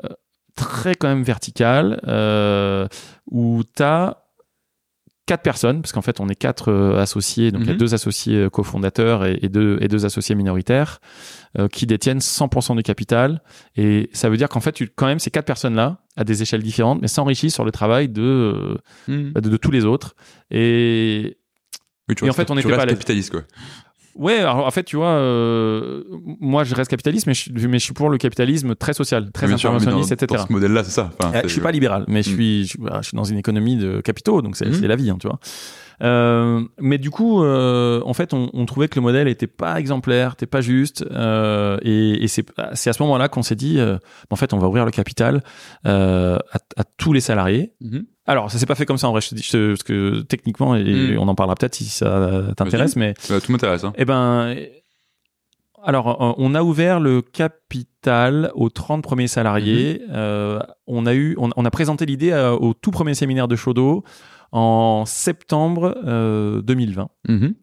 euh, 0.04 0.10
très 0.56 0.96
quand 0.96 1.08
même 1.08 1.24
vertical, 1.24 2.00
euh, 2.08 2.88
où 3.30 3.64
tu 3.76 3.84
as 3.84 4.18
quatre 5.26 5.44
personnes, 5.44 5.82
parce 5.84 5.92
qu'en 5.92 6.02
fait, 6.02 6.20
on 6.20 6.28
est 6.28 6.36
quatre 6.36 6.74
associés, 6.98 7.52
donc 7.52 7.62
il 7.62 7.68
y 7.68 7.70
a 7.70 7.74
Mhm. 7.74 7.78
deux 7.80 7.94
associés 7.94 8.50
cofondateurs 8.52 9.26
et, 9.28 9.38
et 9.44 9.48
deux, 9.50 9.78
et 9.80 9.88
deux 9.88 10.04
associés 10.06 10.34
minoritaires 10.34 11.00
euh, 11.60 11.68
qui 11.68 11.86
détiennent 11.86 12.20
100% 12.20 12.76
du 12.76 12.82
capital. 12.82 13.42
Et 13.76 14.10
ça 14.12 14.28
veut 14.30 14.38
dire 14.38 14.50
qu'en 14.50 14.60
fait, 14.60 14.72
tu- 14.72 14.88
quand 14.90 15.06
même, 15.06 15.20
ces 15.20 15.30
quatre 15.30 15.46
personnes-là, 15.46 16.00
à 16.16 16.24
des 16.24 16.42
échelles 16.42 16.64
différentes, 16.64 17.00
mais 17.02 17.08
s'enrichissent 17.08 17.54
sur 17.54 17.64
le 17.64 17.72
travail 17.72 18.10
de, 18.10 18.78
Mhm. 19.08 19.34
de, 19.34 19.40
de 19.50 19.58
tous 19.58 19.70
les 19.72 19.86
autres. 19.86 20.16
Et 20.50 21.38
Oui, 22.08 22.16
tu 22.16 22.26
Et 22.26 22.30
en 22.30 22.34
fait, 22.34 22.50
on 22.50 22.56
tu 22.56 22.62
était 22.62 22.70
pas 22.76 22.88
capitaliste, 22.88 23.30
quoi. 23.30 23.44
Ouais, 24.16 24.40
alors 24.40 24.66
en 24.66 24.72
fait, 24.72 24.84
tu 24.84 24.96
vois, 24.96 25.10
euh, 25.12 26.04
moi, 26.40 26.64
je 26.64 26.76
reste 26.76 26.90
capitaliste, 26.90 27.28
mais 27.28 27.34
je, 27.34 27.42
suis- 27.42 27.52
mais 27.68 27.80
je 27.80 27.84
suis 27.84 27.94
pour 27.94 28.10
le 28.10 28.18
capitalisme 28.18 28.76
très 28.76 28.94
social, 28.94 29.32
très 29.32 29.52
interventionniste, 29.52 30.12
etc. 30.12 30.28
dans 30.42 30.48
ce 30.48 30.52
modèle-là, 30.54 30.84
c'est 30.84 30.92
ça. 30.92 31.12
Enfin, 31.20 31.32
Euh, 31.36 31.42
je 31.44 31.50
suis 31.50 31.62
pas 31.62 31.72
libéral, 31.72 32.06
mais 32.08 32.24
je 32.24 32.30
Mm. 32.32 32.34
suis, 32.34 32.66
je, 32.68 32.78
voilà, 32.80 33.02
je 33.02 33.08
suis 33.10 33.16
dans 33.16 33.24
une 33.24 33.38
économie 33.38 33.78
de 33.78 34.02
capitaux, 34.02 34.42
donc 34.42 34.56
c'est 34.56 34.68
Mm. 34.70 34.74
c'est 34.74 34.88
la 34.88 34.96
vie, 34.96 35.10
hein, 35.10 35.18
tu 35.20 35.28
vois. 35.28 35.40
Euh, 36.02 36.64
mais 36.80 36.98
du 36.98 37.10
coup, 37.10 37.44
euh, 37.44 38.02
en 38.06 38.14
fait, 38.14 38.34
on, 38.34 38.50
on 38.54 38.66
trouvait 38.66 38.88
que 38.88 38.96
le 38.96 39.02
modèle 39.02 39.28
était 39.28 39.48
pas 39.48 39.78
exemplaire, 39.80 40.32
était 40.34 40.46
pas 40.46 40.62
juste, 40.62 41.06
euh, 41.12 41.78
et, 41.82 42.24
et 42.24 42.28
c'est 42.30 42.46
à 42.64 42.76
ce 42.76 43.04
moment-là 43.04 43.28
qu'on 43.28 43.44
s'est 43.44 43.56
dit, 43.56 43.80
euh, 43.80 43.98
en 44.30 44.38
fait, 44.38 44.54
on 44.54 44.60
va 44.60 44.68
ouvrir 44.70 44.86
le 44.86 44.92
capital 44.92 45.44
euh, 45.86 46.38
à, 46.54 46.58
à 46.82 46.84
tous 46.98 47.12
les 47.12 47.20
salariés. 47.22 47.74
Mhm. 47.82 48.06
Alors, 48.30 48.52
ça 48.52 48.58
s'est 48.60 48.66
pas 48.68 48.76
fait 48.76 48.86
comme 48.86 48.98
ça 48.98 49.08
en 49.08 49.12
vrai, 49.12 49.22
je 49.22 49.30
te 49.30 49.36
dis, 49.36 49.42
je 49.44 49.70
parce 49.70 49.84
que 49.84 50.22
techniquement, 50.22 50.76
et 50.76 50.84
Mm. 50.84 51.18
on 51.20 51.28
en 51.28 51.36
parlera 51.36 51.56
peut-être 51.56 51.74
si 51.76 51.86
ça 51.86 52.44
t'intéresse, 52.56 52.96
mais 52.96 53.14
Euh, 53.32 53.40
tout 53.40 53.52
m'intéresse. 53.52 53.84
Hein. 53.84 53.94
eh 53.98 54.06
ben, 54.06 54.56
alors, 55.84 56.22
euh, 56.22 56.34
on 56.38 56.54
a 56.56 56.62
ouvert 56.62 57.00
le 57.00 57.22
capital 57.22 58.52
aux 58.54 58.70
30 58.70 59.02
premiers 59.02 59.28
salariés. 59.28 60.02
Euh, 60.12 60.60
on 60.88 61.06
a 61.06 61.14
eu, 61.14 61.36
on, 61.40 61.50
on 61.56 61.66
a 61.66 61.72
présenté 61.72 62.06
l'idée 62.06 62.32
euh, 62.32 62.52
au 62.52 62.74
tout 62.74 62.92
premier 62.92 63.14
séminaire 63.14 63.48
de 63.48 63.56
Chaudot 63.56 64.04
en 64.52 65.06
septembre 65.06 65.98
euh, 66.06 66.62
2020. 66.62 67.10
Mhm. 67.30 67.54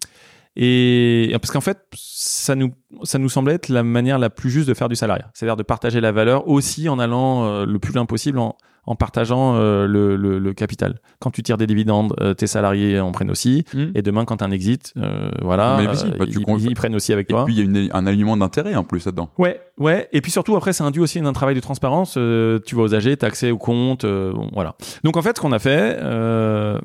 Et 0.56 1.30
parce 1.40 1.52
qu'en 1.52 1.60
fait, 1.60 1.78
ça 1.94 2.54
nous, 2.54 2.72
ça 3.02 3.18
nous 3.18 3.28
semblait 3.28 3.54
être 3.54 3.68
la 3.68 3.82
manière 3.82 4.18
la 4.18 4.30
plus 4.30 4.50
juste 4.50 4.68
de 4.68 4.74
faire 4.74 4.88
du 4.88 4.96
salariat. 4.96 5.30
C'est-à-dire 5.34 5.56
de 5.56 5.62
partager 5.62 6.00
la 6.00 6.12
valeur 6.12 6.48
aussi 6.48 6.88
en 6.88 6.98
allant 6.98 7.44
euh, 7.44 7.66
le 7.66 7.78
plus 7.78 7.92
loin 7.92 8.06
possible 8.06 8.38
en, 8.38 8.56
en 8.86 8.94
partageant 8.94 9.56
euh, 9.56 9.86
le, 9.86 10.16
le, 10.16 10.38
le 10.38 10.54
capital. 10.54 11.00
Quand 11.18 11.30
tu 11.30 11.42
tires 11.42 11.58
des 11.58 11.66
dividendes, 11.66 12.14
euh, 12.20 12.32
tes 12.34 12.46
salariés 12.46 13.00
en 13.00 13.12
prennent 13.12 13.30
aussi. 13.30 13.64
Mhm. 13.74 13.92
Et 13.96 14.02
demain, 14.02 14.24
quand 14.24 14.38
tu 14.38 14.44
as 14.44 14.46
un 14.46 14.50
exit, 14.52 14.94
euh, 14.96 15.30
voilà, 15.42 15.76
Mais 15.78 15.88
euh, 15.88 16.16
bah, 16.18 16.24
tu 16.26 16.38
ils, 16.38 16.44
comptes- 16.44 16.62
ils 16.62 16.74
prennent 16.74 16.94
aussi 16.94 17.12
avec 17.12 17.28
Et 17.28 17.32
toi. 17.34 17.44
puis, 17.44 17.54
il 17.54 17.58
y 17.58 17.60
a 17.60 17.64
une- 17.64 17.90
un 17.92 18.06
alignement 18.06 18.36
d'intérêt 18.36 18.76
en 18.76 18.84
plus 18.84 19.04
là-dedans. 19.04 19.28
Ouais, 19.38 19.60
ouais. 19.78 20.08
Et 20.12 20.20
puis 20.22 20.30
surtout, 20.30 20.56
après, 20.56 20.72
c'est 20.72 20.84
induit 20.84 21.02
aussi 21.02 21.20
d'un 21.20 21.32
travail 21.34 21.54
de 21.56 21.60
transparence. 21.60 22.14
Euh, 22.16 22.60
tu 22.64 22.76
vas 22.76 22.82
aux 22.82 22.94
AG, 22.94 23.18
tu 23.18 23.24
as 23.24 23.28
accès 23.28 23.50
au 23.50 23.58
compte. 23.58 24.04
euh, 24.04 24.32
bon, 24.32 24.48
voilà. 24.54 24.76
Donc, 25.04 25.16
en 25.16 25.22
fait, 25.22 25.36
ce 25.36 25.42
qu'on 25.42 25.52
a 25.52 25.58
fait, 25.58 25.98
euh, 26.00 26.78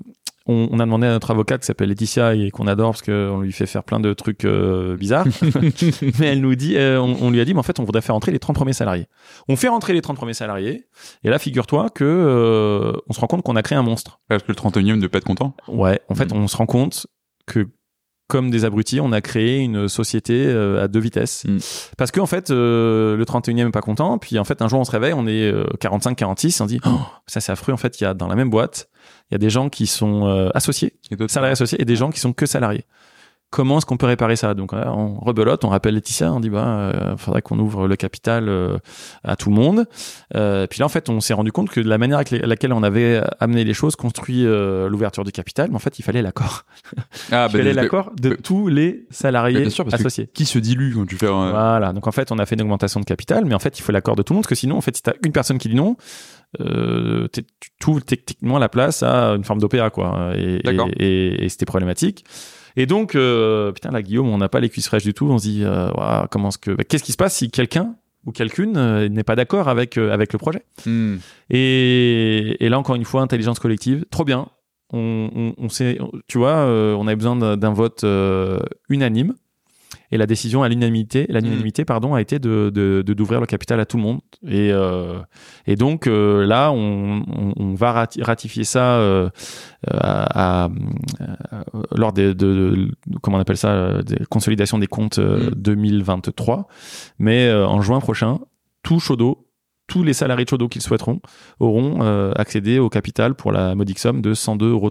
on, 0.52 0.68
on 0.72 0.80
a 0.80 0.86
demandé 0.86 1.08
à 1.08 1.12
notre 1.12 1.32
avocate 1.32 1.62
qui 1.62 1.68
s'appelle 1.68 1.90
Laetitia 1.90 2.36
et 2.36 2.52
qu'on 2.52 2.68
adore 2.68 2.92
parce 2.92 3.02
qu'on 3.02 3.42
lui 3.42 3.52
fait 3.52 3.66
faire 3.66 3.84
plein 3.84 4.00
de 4.00 4.14
trucs 4.14 4.46
euh, 4.46 4.98
bizarres. 4.98 5.26
mais 6.20 6.28
elle 6.28 6.42
nous 6.42 6.56
dit, 6.56 6.78
euh, 6.78 7.00
on, 7.02 7.18
on 7.22 7.30
lui 7.32 7.40
a 7.40 7.46
dit, 7.46 7.54
mais 7.54 7.60
en 7.60 7.64
fait, 7.64 7.80
on 7.80 7.84
voudrait 7.84 8.02
faire 8.02 8.16
entrer 8.16 8.32
les 8.32 8.40
30 8.40 8.56
premiers 8.56 8.74
salariés. 8.74 9.08
On 9.48 9.56
fait 9.56 9.68
rentrer 9.70 9.94
les 9.94 10.02
30 10.02 10.18
premiers 10.18 10.34
salariés. 10.34 10.86
Et 11.24 11.30
là, 11.30 11.40
figure-toi 11.40 11.90
que 11.90 12.04
euh, 12.04 12.94
on 13.10 13.14
se 13.14 13.20
rend 13.20 13.28
compte 13.28 13.44
qu'on 13.44 13.56
a 13.56 13.64
créé 13.64 13.78
un 13.78 13.84
monstre. 13.84 14.20
Parce 14.28 14.44
que 14.44 14.52
le 14.52 14.56
31e 14.56 14.96
ne 14.96 15.02
peut 15.02 15.10
pas 15.10 15.18
être 15.20 15.24
content. 15.26 15.56
Ouais, 15.68 16.00
en 16.10 16.16
fait, 16.16 16.32
Mhm. 16.34 16.44
on 16.44 16.48
se 16.48 16.58
rend 16.58 16.66
compte 16.66 17.08
que 17.48 17.68
comme 18.28 18.50
des 18.50 18.64
abrutis, 18.64 19.02
on 19.02 19.12
a 19.12 19.20
créé 19.20 19.58
une 19.60 19.90
société 19.90 20.46
euh, 20.48 20.82
à 20.82 20.88
deux 20.88 21.02
vitesses. 21.02 21.44
Mhm. 21.44 21.60
Parce 21.98 22.12
qu'en 22.12 22.26
fait, 22.26 22.50
euh, 22.50 23.18
le 23.18 23.26
31e 23.26 23.68
est 23.68 23.72
pas 23.72 23.82
content. 23.82 24.18
Puis 24.20 24.40
en 24.40 24.46
fait, 24.46 24.62
un 24.62 24.70
jour, 24.70 24.80
on 24.80 24.86
se 24.86 24.92
réveille, 24.92 25.12
on 25.14 25.28
est 25.28 25.52
45-46, 25.82 26.62
on 26.62 26.66
dit, 26.66 26.80
oh, 26.86 27.00
ça 27.28 27.42
c'est 27.42 27.52
affreux. 27.52 27.74
En 27.74 27.78
fait, 27.78 28.00
il 28.00 28.06
y 28.06 28.08
a 28.08 28.14
dans 28.14 28.28
la 28.28 28.36
même 28.36 28.50
boîte, 28.50 28.88
il 29.30 29.34
y 29.34 29.36
a 29.36 29.38
des 29.38 29.50
gens 29.50 29.70
qui 29.70 29.88
sont 29.88 30.28
euh, 30.28 30.50
associés, 30.54 30.94
Et 31.10 31.28
salariés 31.28 31.54
associés, 31.54 31.82
et 31.82 31.86
des 31.86 31.96
gens 31.96 32.10
qui 32.10 32.20
sont 32.20 32.34
que 32.34 32.46
salariés. 32.46 32.86
Comment 33.52 33.78
est-ce 33.78 33.86
qu'on 33.86 33.98
peut 33.98 34.06
réparer 34.06 34.38
ça? 34.38 34.54
Donc, 34.54 34.72
euh, 34.74 34.82
on 34.86 35.20
rebelote, 35.20 35.66
on 35.66 35.70
rappelle 35.70 35.94
Laetitia, 35.96 36.32
on 36.32 36.40
dit 36.40 36.50
bah, 36.50 36.66
euh, 36.66 37.18
faudrait 37.18 37.42
qu'on 37.42 37.60
ouvre 37.60 37.86
le 37.86 37.96
capital 37.98 38.48
euh, 38.48 38.78
à 39.26 39.36
tout 39.36 39.50
le 39.50 39.56
monde. 39.56 39.86
Euh, 40.36 40.68
puis 40.68 40.80
là, 40.80 40.86
en 40.86 40.90
fait, 40.90 41.10
on 41.10 41.20
s'est 41.20 41.34
rendu 41.34 41.52
compte 41.52 41.70
que 41.70 41.82
de 41.82 41.90
la 41.90 41.98
manière 41.98 42.16
avec 42.18 42.32
la- 42.32 42.48
laquelle 42.48 42.72
on 42.72 42.82
avait 42.82 43.22
amené 43.42 43.66
les 43.66 43.74
choses, 43.74 43.98
construit 43.98 44.44
l'ouverture 44.46 45.26
du 45.26 45.34
capital, 45.34 45.70
mais 45.70 45.76
en 45.76 45.80
fait, 45.80 46.00
il 46.00 46.04
fallait 46.04 46.22
l'accord. 46.22 46.64
Ah, 47.32 47.48
il 47.50 47.52
fallait 47.52 47.64
mais- 47.66 47.74
l'accord 47.74 48.12
de 48.20 48.30
mais- 48.30 48.38
tous 48.38 48.70
les 48.70 49.06
salariés 49.12 49.60
bien 49.60 49.70
sûr, 49.70 49.84
parce 49.84 49.98
que 49.98 50.02
associés. 50.08 50.30
qui 50.34 50.46
se 50.46 50.58
dilue 50.58 50.94
quand 50.96 51.06
tu 51.06 51.18
fais 51.18 51.28
un... 51.28 51.52
Voilà. 51.52 51.92
Donc 51.92 52.08
en 52.08 52.12
fait, 52.14 52.32
on 52.32 52.40
a 52.40 52.46
fait 52.46 52.56
une 52.56 52.62
augmentation 52.62 53.02
de 53.02 53.06
capital, 53.06 53.44
mais 53.44 53.54
en 53.54 53.60
fait, 53.60 53.78
il 53.78 53.82
faut 53.82 53.92
l'accord 53.92 54.16
de 54.16 54.24
tout 54.24 54.32
le 54.32 54.36
monde, 54.36 54.44
parce 54.44 54.50
que 54.52 54.56
sinon, 54.56 54.78
en 54.78 54.82
fait, 54.82 54.96
si 54.96 55.04
t'as 55.04 55.14
une 55.26 55.34
personne 55.34 55.58
qui 55.58 55.68
dit 55.68 55.76
non, 55.76 55.98
euh, 56.62 57.28
tu 57.34 57.44
trouves 57.82 58.02
techniquement 58.02 58.60
la 58.60 58.70
place 58.70 59.04
à 59.04 59.32
une 59.36 59.44
forme 59.44 59.60
d'OPA, 59.60 59.90
quoi. 59.90 60.32
Et, 60.36 60.60
D'accord. 60.64 60.88
et, 60.98 61.06
et- 61.06 61.46
et 61.46 61.50
c'était 61.50 61.66
problématique. 61.66 62.24
Et 62.76 62.86
donc, 62.86 63.16
euh, 63.16 63.72
putain, 63.72 63.92
là, 63.92 64.02
Guillaume, 64.02 64.30
on 64.30 64.38
n'a 64.38 64.50
pas 64.50 64.60
les 64.60 64.70
cuisses 64.70 64.88
fraîches 64.88 65.04
du 65.04 65.14
tout. 65.14 65.28
On 65.30 65.38
se 65.38 65.44
dit, 65.44 65.62
euh, 65.64 65.90
comment 66.32 66.50
est-ce 66.50 66.58
que, 66.58 66.72
bah, 66.72 66.84
qu'est-ce 66.84 67.04
qui 67.04 67.12
se 67.12 67.18
passe 67.18 67.36
si 67.36 67.50
quelqu'un 67.52 67.96
ou 68.26 68.32
quelqu'une 68.32 68.78
euh, 68.78 69.10
n'est 69.10 69.24
pas 69.24 69.36
d'accord 69.36 69.68
avec 69.68 69.98
avec 69.98 70.32
le 70.34 70.40
projet 70.40 70.64
Hmm. 70.86 71.18
et, 71.50 72.64
et 72.64 72.70
là, 72.70 72.80
encore 72.80 72.96
une 72.96 73.06
fois, 73.06 73.22
intelligence 73.22 73.60
collective, 73.60 74.06
trop 74.10 74.24
bien. 74.26 74.48
On, 74.94 75.30
on, 75.36 75.54
on 75.58 75.70
sait, 75.70 75.98
tu 76.28 76.38
vois, 76.38 76.66
on 76.66 77.08
avait 77.08 77.16
besoin 77.16 77.56
d'un 77.58 77.74
vote 77.74 78.06
unanime. 78.90 79.36
Et 80.12 80.18
la 80.18 80.26
décision 80.26 80.62
à 80.64 80.70
l'unanimité, 80.70 81.26
l'unanimité, 81.42 81.86
pardon, 81.86 82.14
a 82.14 82.22
été 82.22 82.38
de 82.40 82.70
d'ouvrir 83.06 83.40
le 83.40 83.46
capital 83.46 83.80
à 83.80 83.86
tout 83.86 83.98
le 83.98 84.04
monde. 84.04 84.20
Et 84.46 84.72
euh, 84.72 85.20
et 85.68 85.76
donc 85.76 86.08
euh, 86.08 86.46
là, 86.46 86.72
on, 86.72 87.24
on, 87.28 87.54
on 87.56 87.74
va 87.76 87.94
rati- 88.06 88.22
ratifier 88.22 88.64
ça 88.66 88.96
euh, 89.00 89.30
à, 89.88 90.66
à- 90.66 90.70
à- 91.52 91.64
lors 91.96 92.14
des 92.14 92.34
de, 92.34 92.34
de- 92.34 92.92
comment 93.22 93.38
on 93.38 93.40
appelle 93.40 93.58
ça, 93.58 93.70
euh, 93.72 94.02
des 94.02 94.18
consolidations 94.30 94.78
des 94.80 94.88
comptes 94.88 95.20
euh, 95.20 95.50
Mm. 95.52 95.56
2023. 95.56 96.68
Mais 97.20 97.48
euh, 97.48 97.66
en 97.68 97.82
juin 97.82 98.00
prochain, 98.00 98.40
tout 98.84 99.00
Chaudot, 99.00 99.48
tous 99.88 100.04
les 100.04 100.14
salariés 100.14 100.46
de 100.46 100.50
Chaudot 100.50 100.68
qui 100.68 100.80
le 100.80 100.84
souhaiteront 100.84 101.20
auront 101.60 102.00
euh, 102.04 102.32
accédé 102.36 102.80
au 102.80 102.90
capital 102.90 103.36
pour 103.36 103.52
la 103.52 103.76
modique 103.76 104.00
somme 104.00 104.22
de 104.22 104.34
102,30 104.34 104.64
euros. 104.70 104.90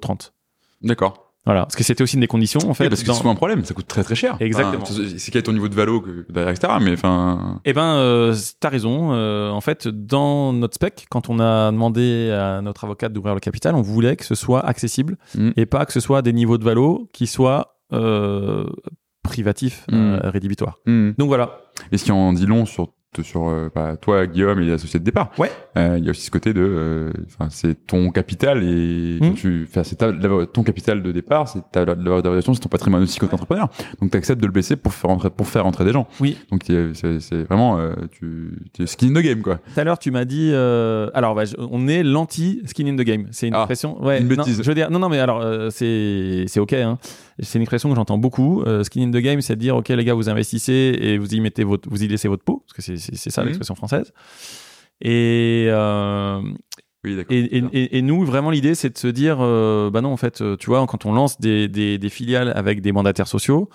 D'accord. 0.82 1.29
Voilà, 1.46 1.62
parce 1.62 1.74
que 1.76 1.82
c'était 1.84 2.02
aussi 2.02 2.16
une 2.16 2.20
des 2.20 2.26
conditions 2.26 2.60
en 2.68 2.74
fait. 2.74 2.84
Oui, 2.84 2.90
parce 2.90 3.00
que 3.02 3.06
dans- 3.06 3.14
c'est 3.14 3.18
souvent 3.20 3.30
un 3.32 3.34
problème, 3.36 3.64
ça 3.64 3.72
coûte 3.72 3.86
très 3.86 4.02
très 4.04 4.14
cher. 4.14 4.36
Exactement. 4.40 4.82
Enfin, 4.82 4.94
c'est 5.16 5.30
quel 5.30 5.38
est 5.40 5.42
ton 5.44 5.52
niveau 5.54 5.68
de 5.68 5.74
valo 5.74 6.00
que, 6.02 6.26
etc. 6.50 6.74
Mais 6.82 6.92
enfin. 6.92 7.60
Eh 7.64 7.72
ben, 7.72 7.94
euh, 7.96 8.34
t'as 8.60 8.68
raison. 8.68 9.12
Euh, 9.14 9.50
en 9.50 9.60
fait, 9.62 9.88
dans 9.88 10.52
notre 10.52 10.74
spec, 10.74 11.06
quand 11.10 11.30
on 11.30 11.40
a 11.40 11.72
demandé 11.72 12.30
à 12.30 12.60
notre 12.60 12.84
avocate 12.84 13.12
d'ouvrir 13.14 13.32
le 13.34 13.40
capital, 13.40 13.74
on 13.74 13.80
voulait 13.82 14.16
que 14.16 14.24
ce 14.26 14.34
soit 14.34 14.60
accessible 14.66 15.16
Mm. 15.34 15.50
et 15.56 15.64
pas 15.66 15.86
que 15.86 15.92
ce 15.92 16.00
soit 16.00 16.20
des 16.22 16.32
niveaux 16.34 16.58
de 16.58 16.64
valo 16.64 17.08
qui 17.14 17.26
soient 17.26 17.78
euh, 17.92 18.66
privatifs, 19.22 19.86
euh, 19.92 20.18
rédhibitoires. 20.24 20.78
hmm. 20.86 21.10
Donc 21.18 21.28
voilà. 21.28 21.60
Et 21.92 21.98
ce 21.98 22.04
qui 22.04 22.12
en 22.12 22.32
dit 22.32 22.46
long 22.46 22.66
sur 22.66 22.88
sur 23.22 23.48
euh, 23.48 23.68
bah, 23.74 23.96
toi, 24.00 24.24
Guillaume, 24.26 24.60
et 24.62 24.66
l'associé 24.66 25.00
de 25.00 25.04
départ. 25.04 25.30
Ouais. 25.36 25.50
Euh, 25.76 25.96
Il 25.98 26.04
y 26.04 26.08
a 26.08 26.10
aussi 26.10 26.22
ce 26.22 26.30
côté 26.30 26.54
de, 26.54 26.60
euh, 26.62 27.12
enfin, 27.26 27.48
c'est 27.50 27.86
ton 27.86 28.10
capital 28.10 28.62
et 28.62 29.18
Mm. 29.20 29.20
quand 29.20 29.34
tu, 29.34 29.66
enfin, 29.68 29.82
c'est 29.82 29.96
ton 30.52 30.62
capital 30.62 31.02
de 31.02 31.10
départ, 31.12 31.48
c'est 31.48 31.60
ta 31.72 31.84
la 31.84 31.94
valorisation, 31.94 32.54
c'est 32.54 32.60
ton 32.60 32.68
patrimoine 32.68 33.02
aussi 33.02 33.18
comme 33.18 33.28
entrepreneur. 33.32 33.68
Donc, 34.00 34.12
tu 34.12 34.16
acceptes 34.16 34.40
de 34.40 34.46
le 34.46 34.52
baisser 34.52 34.76
pour 34.76 34.94
faire 34.94 35.10
entrer, 35.10 35.28
pour 35.30 35.48
faire 35.48 35.66
entrer 35.66 35.84
des 35.84 35.92
gens. 35.92 36.06
Oui. 36.20 36.38
Donc, 36.52 36.62
c'est 36.66 37.42
vraiment, 37.48 37.78
euh, 37.78 37.94
tu, 38.12 38.52
es 38.78 38.86
skin 38.86 39.08
in 39.08 39.20
the 39.20 39.24
game, 39.24 39.42
quoi. 39.42 39.56
Tout 39.56 39.80
à 39.80 39.84
l'heure, 39.84 39.98
tu 39.98 40.10
m'as 40.12 40.24
dit. 40.24 40.50
euh, 40.52 41.10
Alors, 41.12 41.34
bah, 41.34 41.42
on 41.58 41.88
est 41.88 42.04
l'anti-skin 42.04 42.86
in 42.86 42.94
the 42.96 43.00
game. 43.02 43.26
C'est 43.32 43.48
une 43.48 43.54
Ah, 43.54 43.60
expression. 43.62 44.02
Ouais, 44.04 44.20
une 44.20 44.28
non, 44.28 44.36
bêtise. 44.36 44.62
je 44.62 44.68
veux 44.68 44.74
dire, 44.74 44.88
non, 44.90 45.00
non, 45.00 45.08
mais 45.08 45.18
alors, 45.18 45.40
euh, 45.40 45.68
c'est 45.70 46.44
c'est 46.46 46.60
ok. 46.60 46.74
Hein. 46.74 46.98
C'est 47.42 47.58
une 47.58 47.62
expression 47.62 47.88
que 47.88 47.94
j'entends 47.96 48.18
beaucoup. 48.18 48.62
Euh, 48.62 48.82
skin 48.84 49.02
in 49.02 49.10
the 49.10 49.16
game, 49.22 49.40
c'est 49.40 49.56
de 49.56 49.60
dire, 49.60 49.76
ok, 49.76 49.88
les 49.88 50.04
gars, 50.04 50.14
vous 50.14 50.28
investissez 50.28 50.96
et 51.00 51.18
vous 51.18 51.34
y 51.34 51.40
mettez 51.40 51.64
votre, 51.64 51.88
vous 51.88 52.02
y 52.02 52.08
laissez 52.08 52.28
votre 52.28 52.44
peau, 52.44 52.64
parce 52.66 52.72
que 52.86 52.96
c'est 52.96 53.30
ça 53.30 53.42
Mhm. 53.42 53.48
l'expression 53.48 53.74
française. 53.74 54.12
Et, 55.00 55.66
euh, 55.68 56.40
Oui, 57.04 57.16
d'accord. 57.16 57.34
et, 57.34 57.38
et, 57.58 57.64
et- 57.72 57.98
et 57.98 58.02
nous, 58.02 58.24
vraiment, 58.24 58.50
l'idée, 58.50 58.74
c'est 58.74 58.90
de 58.92 58.98
se 58.98 59.06
dire, 59.06 59.38
euh, 59.40 59.90
bah 59.90 60.00
non, 60.02 60.12
en 60.12 60.16
fait, 60.18 60.42
euh, 60.42 60.56
tu 60.56 60.66
vois, 60.66 60.84
quand 60.86 61.06
on 61.06 61.12
lance 61.12 61.40
des, 61.40 61.68
des, 61.68 61.96
des 61.98 62.08
filiales 62.10 62.52
avec 62.54 62.82
des 62.82 62.92
mandataires 62.92 63.28
sociaux, 63.28 63.70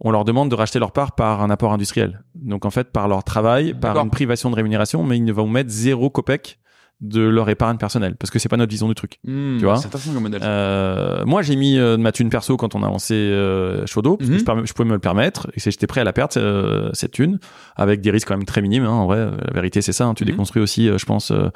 on 0.00 0.12
leur 0.12 0.24
demande 0.24 0.48
de 0.48 0.54
racheter 0.54 0.78
leur 0.78 0.92
part 0.92 1.16
par 1.16 1.42
un 1.42 1.50
apport 1.50 1.72
industriel. 1.72 2.22
Donc, 2.36 2.64
en 2.64 2.70
fait, 2.70 2.92
par 2.92 3.08
leur 3.08 3.24
travail, 3.24 3.74
par 3.74 3.98
une 3.98 4.10
privation 4.10 4.50
de 4.50 4.54
rémunération, 4.54 5.02
mais 5.02 5.16
ils 5.16 5.24
ne 5.24 5.32
vont 5.32 5.48
mettre 5.48 5.70
zéro 5.70 6.08
copec 6.10 6.60
de 7.00 7.20
leur 7.22 7.48
épargne 7.48 7.76
personnelle, 7.78 8.16
parce 8.16 8.30
que 8.30 8.38
c'est 8.40 8.48
pas 8.48 8.56
notre 8.56 8.70
vision 8.72 8.88
du 8.88 8.94
truc. 8.94 9.18
Hmm, 9.24 9.58
tu 9.58 9.64
vois 9.64 9.76
C'est 9.76 9.86
intéressant 9.86 10.12
comme 10.14 10.24
modèle. 10.24 10.40
Euh, 10.42 11.24
moi, 11.26 11.42
j'ai 11.42 11.54
mis 11.54 11.78
euh, 11.78 11.96
ma 11.96 12.10
thune 12.10 12.28
perso 12.28 12.56
quand 12.56 12.74
on 12.74 12.82
a 12.82 12.86
lancé 12.88 13.14
euh, 13.14 13.86
Shodo, 13.86 14.16
parce 14.16 14.28
Mhm. 14.28 14.34
que 14.36 14.40
je, 14.40 14.44
perm- 14.44 14.66
je 14.66 14.72
pouvais 14.72 14.88
me 14.88 14.94
le 14.94 14.98
permettre, 14.98 15.48
et 15.54 15.60
c'est- 15.60 15.70
j'étais 15.70 15.86
prêt 15.86 16.00
à 16.00 16.04
la 16.04 16.12
perdre, 16.12 16.34
euh, 16.38 16.90
cette 16.94 17.12
thune, 17.12 17.38
avec 17.76 18.00
des 18.00 18.10
risques 18.10 18.26
quand 18.26 18.36
même 18.36 18.44
très 18.46 18.62
minimes. 18.62 18.84
hein, 18.84 18.90
en 18.90 19.06
vrai, 19.06 19.18
euh, 19.18 19.30
la 19.46 19.52
vérité, 19.52 19.80
c'est 19.80 19.92
ça. 19.92 20.06
hein, 20.06 20.14
tu 20.14 20.24
Mhm. 20.24 20.30
déconstruis 20.30 20.60
aussi, 20.62 20.88
euh, 20.88 20.98
je 20.98 21.06
pense, 21.06 21.30
euh, 21.30 21.48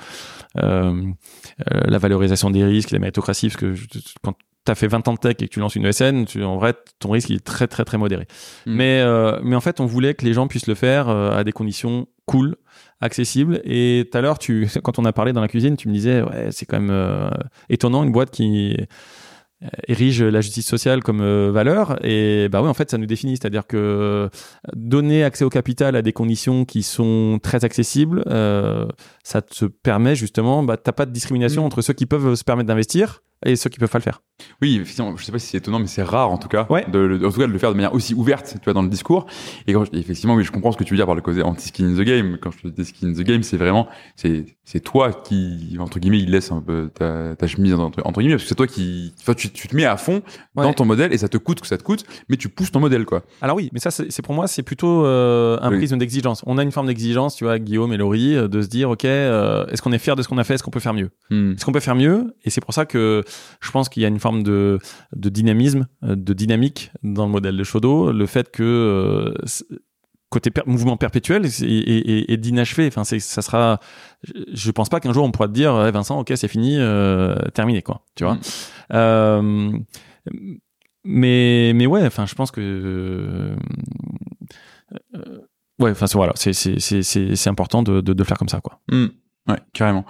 euh, 0.59 1.03
euh, 1.73 1.81
la 1.87 1.99
valorisation 1.99 2.51
des 2.51 2.65
risques, 2.65 2.91
la 2.93 2.99
méritocratie, 3.01 3.49
parce 3.49 3.57
que 3.57 3.75
je- 3.75 3.87
quand 4.23 4.35
t'as 4.65 4.75
fait 4.75 4.87
20 4.87 5.09
ans 5.09 5.15
de 5.15 5.19
tech 5.19 5.37
et 5.41 5.49
que 5.49 5.53
tu 5.53 5.61
lances 5.61 5.77
une 5.77 5.87
ESN, 5.87 6.25
tu, 6.25 6.43
en 6.45 6.57
vrai, 6.57 6.75
ton 6.99 7.11
risque 7.11 7.31
il 7.31 7.37
est 7.37 7.45
très 7.45 7.67
très 7.67 7.85
très 7.85 7.99
modéré. 7.99 8.27
Mhm. 8.67 8.75
Mais 8.75 9.01
euh, 9.01 9.41
mais 9.43 9.57
en 9.57 9.61
fait, 9.61 9.81
on 9.81 9.87
voulait 9.87 10.15
que 10.15 10.25
les 10.25 10.33
gens 10.33 10.47
puissent 10.47 10.67
le 10.69 10.75
faire 10.75 11.09
euh, 11.09 11.37
à 11.37 11.45
des 11.45 11.53
conditions 11.53 12.07
cool, 12.27 12.57
accessibles. 13.01 13.61
Et 13.65 14.09
tout 14.11 14.17
à 14.19 14.21
l'heure, 14.21 14.39
tu, 14.39 14.69
quand 14.83 14.99
on 14.99 15.05
a 15.05 15.13
parlé 15.13 15.33
dans 15.33 15.41
la 15.41 15.49
cuisine, 15.49 15.77
tu 15.77 15.89
me 15.89 15.93
disais, 15.93 16.23
ouais, 16.23 16.49
c'est 16.51 16.67
quand 16.67 16.81
même 16.81 16.91
euh, 16.91 17.31
étonnant 17.69 18.05
une 18.05 18.13
boîte 18.13 18.31
qui 18.31 18.77
érige 19.87 20.23
la 20.23 20.41
justice 20.41 20.67
sociale 20.67 21.05
comme 21.05 21.23
valeur 21.51 22.05
et 22.05 22.49
bah 22.51 22.63
oui 22.63 22.69
en 22.69 22.75
fait 22.75 22.91
ça 22.91 22.99
nous 22.99 23.07
définit 23.07 23.37
c'est-à-dire 23.37 23.65
que 23.65 24.29
donner 24.75 25.23
accès 25.23 25.45
au 25.45 25.51
capital 25.51 25.95
à 25.95 26.03
des 26.03 26.13
conditions 26.13 26.65
qui 26.65 26.83
sont 26.83 27.39
très 27.41 27.65
accessibles 27.65 28.25
euh, 28.27 28.87
ça 29.23 29.41
te 29.41 29.67
permet 29.67 30.17
justement 30.17 30.65
bah 30.65 30.77
t'as 30.77 30.91
pas 30.91 31.07
de 31.07 31.13
discrimination 31.13 31.63
Mm. 31.63 31.67
entre 31.67 31.83
ceux 31.83 31.93
qui 31.93 32.07
peuvent 32.07 32.35
se 32.35 32.45
permettre 32.45 32.69
d'investir 32.69 33.23
et 33.45 33.57
ceux 33.57 33.71
qui 33.71 33.79
peuvent 33.79 33.91
pas 33.91 33.99
le 33.99 34.03
faire 34.03 34.23
Oui, 34.61 34.77
effectivement, 34.83 35.17
je 35.17 35.25
sais 35.25 35.33
pas 35.33 35.39
si 35.39 35.47
c'est 35.49 35.59
étonnant, 35.59 35.79
mais 35.79 35.87
c'est 35.87 36.03
rare 36.03 36.31
en 36.31 36.39
tout 36.39 36.49
cas, 36.49 36.67
Ouais. 36.71 36.85
de, 36.91 37.21
en 37.25 37.31
tout 37.31 37.41
cas 37.41 37.47
de 37.47 37.53
le 37.53 37.59
faire 37.59 37.71
de 37.71 37.77
manière 37.77 37.95
aussi 37.95 38.15
ouverte, 38.15 38.55
tu 38.55 38.65
vois, 38.65 38.73
dans 38.73 38.83
le 38.83 38.89
discours. 38.89 39.27
Et 39.67 39.73
quand 39.73 39.85
je- 39.85 39.91
effectivement, 39.99 40.35
oui, 40.35 40.45
je 40.45 40.51
comprends 40.53 40.73
ce 40.73 40.77
que 40.77 40.85
tu 40.85 40.93
veux 40.95 40.97
dire 40.99 41.07
par 41.07 41.15
le 41.15 41.21
côté 41.23 41.43
anti-skin 41.43 41.85
in 41.87 41.95
the 41.97 42.05
game. 42.05 42.39
Quand 42.41 42.51
je 42.51 42.69
dis 42.69 42.85
skin 42.85 43.09
in 43.09 43.13
the 43.13 43.21
game, 43.23 43.43
c'est 43.43 43.57
vraiment, 43.57 43.89
c'est, 44.17 44.45
c'est 44.65 44.81
toi 44.81 45.13
qui, 45.13 45.77
entre 45.79 45.99
guillemets, 45.99 46.19
il 46.21 46.31
laisse 46.31 46.51
un 46.53 46.61
peu 46.61 46.91
ta, 46.95 47.37
ta 47.37 47.47
chemise 47.47 47.75
entre, 47.75 48.01
entre 48.05 48.21
guillemets, 48.21 48.35
parce 48.35 48.45
que 48.45 48.49
c'est 48.49 48.55
toi 48.55 48.67
qui, 48.67 49.13
enfin, 49.21 49.35
tu, 49.35 49.51
tu 49.51 49.69
te 49.69 49.77
mets 49.77 49.85
à 49.85 49.97
fond 49.97 50.23
dans 50.57 50.73
ton 50.73 50.85
modèle 50.85 51.13
et 51.13 51.19
ça 51.19 51.29
te 51.29 51.37
coûte 51.39 51.61
que 51.61 51.67
ça 51.67 51.79
te 51.79 51.83
coûte, 51.83 52.05
mais 52.29 52.37
tu 52.37 52.49
pousses 52.49 52.71
ton 52.73 52.81
modèle, 52.81 53.05
quoi. 53.05 53.23
alors 53.41 53.57
oui 53.57 53.69
mais 53.73 53.81
ça 53.81 53.91
c'est 53.91 54.11
c'est 54.13 54.23
pour 54.23 54.35
moi 54.35 54.47
c'est 54.47 54.63
plutôt 54.63 55.05
euh, 55.07 55.59
un 55.61 55.71
Oui. 55.71 55.79
prisme 55.79 55.99
d'exigence 55.99 56.43
on 56.47 56.59
a 56.59 56.63
une 56.63 56.73
forme 56.73 56.87
d'exigence 56.87 57.37
tu 57.37 57.45
vois 57.45 57.59
Guillaume 57.59 57.93
et 57.93 57.97
Laurie 57.97 58.37
euh, 58.37 58.49
de 58.49 58.61
se 58.63 58.69
dire 58.69 58.91
ok 58.91 59.05
euh, 59.05 59.67
est-ce 59.69 59.81
qu'on 59.83 59.93
est 59.93 59.99
fier 59.99 60.15
de 60.17 60.23
ce 60.23 60.29
qu'on 60.29 60.39
a 60.39 60.45
fait? 60.45 60.55
Est-ce 60.55 60.63
qu'on 60.63 60.71
peut 60.71 60.81
faire 60.81 60.95
mieux? 60.95 61.11
Hmm. 61.31 61.53
Est-ce 61.53 61.65
qu'on 61.65 61.73
peut 61.73 61.81
faire 61.81 61.95
mieux? 61.95 62.35
Et 62.45 62.51
c'est 62.51 62.61
pour 62.61 62.75
ça 62.75 62.85
que 62.87 63.23
je 63.61 63.71
pense 63.71 63.89
qu'il 63.89 64.03
y 64.03 64.07
a 64.07 64.09
une 64.09 64.19
forme 64.21 64.43
de, 64.43 64.79
de 65.15 65.29
dynamisme, 65.29 65.87
euh, 66.05 66.17
de 66.17 66.33
dynamique 66.33 66.91
dans 67.03 67.25
le 67.27 67.31
modèle 67.33 67.57
de 67.57 67.65
Shodo. 67.65 68.13
Le 68.13 68.27
fait 68.27 68.51
que 68.51 68.63
euh, 68.63 69.35
côté 70.31 70.51
per- 70.51 70.63
mouvement 70.67 70.97
perpétuel 70.97 71.45
et, 71.47 71.65
et, 71.65 72.33
et 72.33 72.37
d'inachevé. 72.39 72.87
Enfin, 72.87 73.05
ça 73.05 73.43
sera. 73.43 73.81
Je, 74.53 74.71
pense 74.71 74.89
pas 74.89 74.99
qu'un 74.99 75.13
jour 75.13 75.25
on 75.25 75.31
pourra 75.31 75.47
te 75.49 75.53
dire, 75.53 75.87
Eh, 75.87 75.91
Vincent, 75.91 76.19
ok, 76.19 76.33
c'est 76.37 76.49
fini, 76.49 76.77
euh, 76.79 77.37
terminé, 77.55 77.83
quoi. 77.83 78.05
Tu 78.17 78.25
vois? 78.25 78.35
Mm. 78.35 78.41
Euh, 78.95 79.73
mais 81.05 81.73
mais 81.75 81.87
ouais, 81.87 82.05
enfin, 82.07 82.27
je 82.27 82.35
pense 82.35 82.51
que. 82.51 82.61
euh, 82.61 83.57
ouais, 85.79 85.91
enfin, 85.91 86.07
c'est- 86.07 86.17
voilà, 86.17 86.33
c'est 86.37 87.49
important 87.49 87.83
de, 87.83 88.01
de 88.01 88.13
de 88.13 88.25
faire 88.25 88.39
comme 88.39 88.49
ça, 88.49 88.61
quoi. 88.61 88.81
Hmm. 88.91 89.07
Ouais, 89.49 89.57
carrément. 89.73 90.05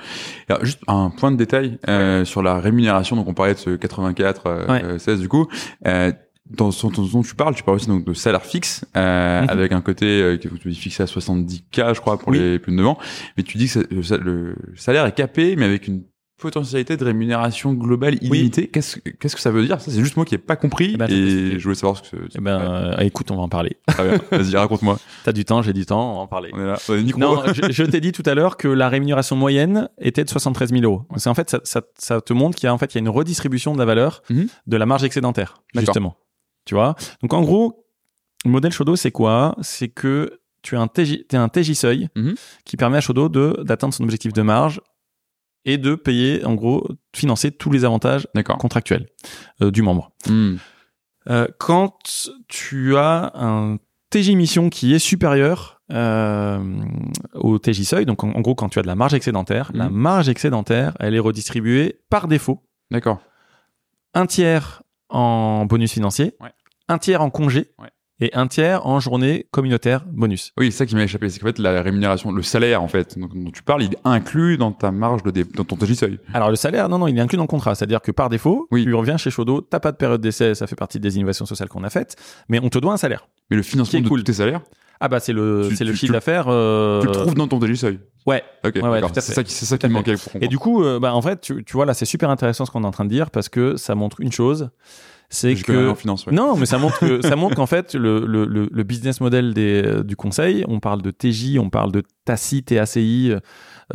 Alors, 0.48 0.64
juste 0.64 0.80
un 0.88 1.10
point 1.10 1.30
de 1.32 1.36
détail 1.36 1.78
euh, 1.88 2.24
sur 2.24 2.42
la 2.42 2.58
rémunération. 2.60 3.16
Donc, 3.16 3.28
on 3.28 3.34
parlait 3.34 3.54
de 3.54 3.58
ce 3.58 3.70
84 3.76 4.46
euh, 4.46 4.66
Ouais. 4.66 4.84
euh, 4.84 4.98
16 4.98 5.20
du 5.20 5.28
coup. 5.28 5.48
Euh, 5.86 6.12
dans 6.50 6.70
ce 6.70 6.86
dont 6.88 7.22
tu 7.22 7.34
parles, 7.34 7.54
tu 7.54 7.62
parles 7.62 7.76
aussi 7.76 7.86
donc 7.86 8.04
de 8.04 8.12
salaire 8.12 8.44
fixe, 8.44 8.84
euh, 8.96 9.42
Mhm. 9.42 9.48
avec 9.48 9.72
un 9.72 9.80
côté 9.80 10.04
euh, 10.20 10.36
que 10.36 10.48
tu 10.48 10.68
dis 10.68 10.74
fixé 10.78 11.02
à 11.02 11.06
70K, 11.06 11.94
je 11.94 12.00
crois, 12.00 12.18
pour 12.18 12.28
Oui. 12.28 12.38
les 12.40 12.58
plus 12.58 12.72
de 12.72 12.76
9 12.76 12.86
ans. 12.88 12.98
Mais 13.38 13.42
tu 13.42 13.56
dis 13.56 13.68
que 13.68 13.78
le 14.16 14.54
salaire 14.76 15.06
est 15.06 15.14
capé, 15.14 15.56
mais 15.56 15.64
avec 15.64 15.88
une 15.88 16.02
potentialité 16.42 16.96
de 16.96 17.04
rémunération 17.04 17.72
globale 17.72 18.16
illimitée. 18.20 18.68
Qu'est-ce 18.68 18.98
qu'est-ce 18.98 19.34
que 19.34 19.40
ça 19.40 19.50
veut 19.50 19.64
dire? 19.64 19.80
Ça, 19.80 19.90
c'est 19.90 20.00
juste 20.00 20.16
moi 20.16 20.24
qui 20.26 20.34
n'ai 20.34 20.38
pas 20.38 20.56
compris. 20.56 20.90
Eh 20.94 20.96
ben, 20.98 21.10
et 21.10 21.58
je 21.58 21.62
voulais 21.62 21.74
savoir 21.74 21.96
ce 21.96 22.02
que 22.02 22.08
c'est. 22.30 22.38
Eh 22.38 22.40
ben, 22.40 22.60
euh, 22.60 22.96
écoute, 22.98 23.30
on 23.30 23.36
va 23.36 23.42
en 23.42 23.48
parler. 23.48 23.76
Bien. 23.96 24.18
Vas-y, 24.30 24.56
raconte-moi. 24.56 24.98
T'as 25.24 25.32
du 25.32 25.44
temps, 25.44 25.62
j'ai 25.62 25.72
du 25.72 25.86
temps, 25.86 26.12
on 26.12 26.14
va 26.16 26.20
en 26.20 26.26
parler. 26.26 26.50
On 26.52 26.60
est 26.60 26.66
là. 26.66 26.76
On 26.88 26.94
est. 26.94 27.16
Non, 27.16 27.42
je, 27.54 27.72
je 27.72 27.82
t'ai 27.90 28.00
dit 28.00 28.12
tout 28.12 28.22
à 28.26 28.34
l'heure 28.34 28.56
que 28.56 28.68
la 28.68 28.88
rémunération 28.88 29.36
moyenne 29.36 29.88
était 29.98 30.24
de 30.24 30.28
73 30.30 30.70
000 30.70 30.82
euros. 30.82 31.02
C'est 31.16 31.30
en 31.30 31.34
fait, 31.34 31.48
ça, 31.50 31.60
ça, 31.64 31.82
ça 31.96 32.20
te 32.20 32.32
montre 32.32 32.56
qu'il 32.58 32.66
y 32.66 32.68
a 32.68 32.74
en 32.74 32.78
fait 32.78 32.92
il 32.94 32.96
y 32.96 32.98
a 32.98 33.00
une 33.00 33.08
redistribution 33.08 33.72
de 33.72 33.78
la 33.78 33.84
valeur 33.84 34.22
Mhm. 34.28 34.48
de 34.66 34.76
la 34.76 34.86
marge 34.86 35.04
excédentaire, 35.04 35.62
D'accord. 35.74 35.86
justement. 35.86 36.16
Tu 36.64 36.74
vois? 36.74 36.94
Donc 37.22 37.32
en 37.32 37.42
gros, 37.42 37.86
le 38.44 38.50
modèle 38.50 38.72
Shodo, 38.72 38.96
c'est 38.96 39.10
quoi? 39.12 39.54
C'est 39.62 39.88
que 39.88 40.40
tu 40.62 40.76
as 40.76 40.80
un 40.80 40.86
TJ, 40.86 41.26
t'es 41.28 41.36
un 41.36 41.48
TJ 41.48 41.74
seuil 41.74 42.08
Mhm. 42.16 42.34
qui 42.64 42.76
permet 42.76 42.98
à 42.98 43.00
Shodo 43.00 43.28
de 43.28 43.60
d'atteindre 43.64 43.94
son 43.94 44.04
objectif 44.04 44.32
de 44.32 44.42
marge 44.42 44.80
et 45.64 45.78
de 45.78 45.94
payer, 45.94 46.44
en 46.44 46.54
gros, 46.54 46.88
financer 47.14 47.50
tous 47.52 47.70
les 47.70 47.84
avantages 47.84 48.26
contractuels 48.58 49.06
euh, 49.62 49.70
du 49.70 49.82
membre. 49.82 50.10
Hmm. 50.28 50.56
Euh, 51.30 51.46
quand 51.58 51.96
tu 52.48 52.96
as 52.96 53.30
un 53.34 53.78
TJ 54.10 54.30
mission 54.30 54.70
qui 54.70 54.92
est 54.92 54.98
supérieur 54.98 55.80
euh, 55.92 56.58
au 57.34 57.58
TJ 57.58 57.82
seuil, 57.84 58.06
donc 58.06 58.24
en, 58.24 58.30
en 58.32 58.40
gros 58.40 58.54
quand 58.56 58.68
tu 58.68 58.78
as 58.78 58.82
de 58.82 58.86
la 58.88 58.96
marge 58.96 59.14
excédentaire, 59.14 59.70
la 59.72 59.88
marge 59.88 60.28
excédentaire, 60.28 60.94
elle 60.98 61.14
est 61.14 61.18
redistribuée 61.20 62.00
par 62.10 62.26
défaut, 62.28 62.62
D'accord. 62.90 63.20
un 64.14 64.26
tiers 64.26 64.82
en 65.08 65.64
bonus 65.66 65.92
financier, 65.92 66.34
Ouais. 66.40 66.50
un 66.88 66.98
tiers 66.98 67.22
en 67.22 67.30
congé 67.30 67.70
Ouais. 67.78 67.90
Et 68.24 68.30
un 68.34 68.46
tiers 68.46 68.86
en 68.86 69.00
journée 69.00 69.46
communautaire 69.50 70.04
bonus. 70.06 70.52
Oui, 70.58 70.70
c'est 70.70 70.78
ça 70.78 70.86
qui 70.86 70.94
m'a 70.94 71.02
échappé, 71.02 71.28
c'est 71.28 71.40
qu'en 71.40 71.46
fait 71.48 71.58
la 71.58 71.82
rémunération, 71.82 72.30
le 72.30 72.42
salaire 72.42 72.82
en 72.82 72.88
fait, 72.88 73.18
dont 73.18 73.50
tu 73.52 73.62
parles, 73.62 73.82
il 73.82 73.92
est 73.92 73.98
inclus 74.04 74.56
dans 74.56 74.70
ta 74.72 74.92
marge 74.92 75.22
de 75.24 75.30
dé... 75.30 75.44
dans 75.44 75.64
ton 75.64 75.76
seuil. 75.94 76.18
Alors 76.32 76.48
le 76.50 76.56
salaire, 76.56 76.88
non, 76.88 76.98
non, 76.98 77.08
il 77.08 77.18
est 77.18 77.20
inclus 77.20 77.36
dans 77.36 77.42
le 77.42 77.48
contrat. 77.48 77.74
C'est-à-dire 77.74 78.00
que 78.00 78.12
par 78.12 78.28
défaut, 78.28 78.68
Oui. 78.70 78.84
tu 78.84 78.94
reviens 78.94 79.16
chez 79.16 79.30
Shodo, 79.30 79.60
t'as 79.60 79.80
pas 79.80 79.90
de 79.92 79.96
période 79.96 80.20
d'essai, 80.20 80.54
ça 80.54 80.66
fait 80.66 80.76
partie 80.76 81.00
des 81.00 81.16
innovations 81.16 81.46
sociales 81.46 81.68
qu'on 81.68 81.82
a 81.84 81.90
faites, 81.90 82.16
mais 82.48 82.60
on 82.62 82.68
te 82.68 82.78
doit 82.78 82.92
un 82.92 82.96
salaire. 82.96 83.26
Mais 83.50 83.56
le 83.56 83.62
financement 83.62 84.00
de 84.00 84.08
cool. 84.08 84.20
tous 84.20 84.24
tes 84.26 84.32
salaires, 84.34 84.60
Ah 85.00 85.08
bah 85.08 85.18
c'est 85.18 85.32
le, 85.32 85.68
c'est 85.74 85.84
le 85.84 85.92
chiffre 85.92 86.06
tu- 86.06 86.12
d'affaires. 86.12 86.46
euh, 86.48 87.00
tu 87.00 87.08
le 87.08 87.12
trouves 87.12 87.34
dans 87.34 87.48
ton 87.48 87.60
seuil. 87.74 87.98
Ouais. 88.24 88.42
Ok, 88.64 88.76
Ouais, 88.80 89.00
C'est 89.14 89.20
ça 89.34 89.42
qui, 89.42 89.52
c'est 89.52 89.66
ça 89.66 89.76
qui 89.78 89.88
me 89.88 89.92
manquait. 89.94 90.14
Et 90.40 90.46
du 90.46 90.58
coup, 90.58 90.84
euh, 90.84 91.00
bah, 91.00 91.12
en 91.12 91.20
fait, 91.22 91.40
tu, 91.40 91.64
tu 91.64 91.72
vois, 91.72 91.84
là, 91.86 91.92
c'est 91.94 92.04
super 92.04 92.30
intéressant 92.30 92.64
ce 92.66 92.70
qu'on 92.70 92.84
est 92.84 92.86
en 92.86 92.92
train 92.92 93.04
de 93.04 93.10
dire 93.10 93.30
parce 93.32 93.48
que 93.48 93.74
ça 93.76 93.96
montre 93.96 94.20
une 94.20 94.30
chose, 94.30 94.70
c'est 95.34 95.54
que 95.54 95.88
en 95.88 95.94
finance, 95.94 96.26
ouais. 96.26 96.32
non, 96.34 96.56
mais 96.56 96.66
ça 96.66 96.76
montre 96.78 96.98
que 97.00 97.22
ça 97.22 97.36
montre 97.36 97.56
qu'en 97.56 97.66
fait 97.66 97.94
le, 97.94 98.26
le, 98.26 98.44
le, 98.46 98.82
business 98.84 99.20
model 99.20 99.54
des, 99.54 99.82
euh, 99.84 100.02
du 100.02 100.14
conseil, 100.14 100.64
on 100.68 100.78
parle 100.78 101.00
de 101.00 101.10
TJ, 101.10 101.58
on 101.58 101.70
parle 101.70 101.90
de 101.90 102.02
TACI, 102.26 102.62
TACI, 102.62 103.32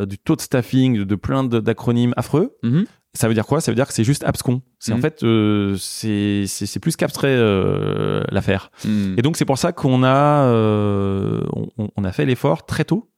euh, 0.00 0.06
du 0.06 0.18
taux 0.18 0.34
de 0.36 0.40
staffing, 0.40 0.98
de, 0.98 1.04
de 1.04 1.14
plein 1.14 1.44
d'acronymes 1.44 2.12
affreux. 2.16 2.56
Mhm. 2.62 2.86
Ça 3.14 3.26
veut 3.28 3.34
dire 3.34 3.46
quoi? 3.46 3.60
Ça 3.60 3.70
veut 3.70 3.76
dire 3.76 3.86
que 3.86 3.94
c'est 3.94 4.04
juste 4.04 4.22
abscon. 4.24 4.62
C'est 4.80 4.92
en 4.92 4.96
Mhm. 4.96 5.02
fait 5.02 5.22
euh, 5.22 5.76
c'est 5.78 6.78
plus 6.82 6.96
qu'abstrait 6.96 7.28
euh, 7.36 8.22
l'affaire. 8.30 8.70
Hmm. 8.84 9.14
Et 9.16 9.22
donc 9.22 9.36
c'est 9.36 9.44
pour 9.46 9.58
ça 9.58 9.72
qu'on 9.72 10.02
a 10.04 10.44
euh, 10.44 11.42
on, 11.78 11.88
on 11.96 12.04
a 12.04 12.12
fait 12.12 12.26
l'effort 12.26 12.66
très 12.66 12.84
tôt 12.84 13.08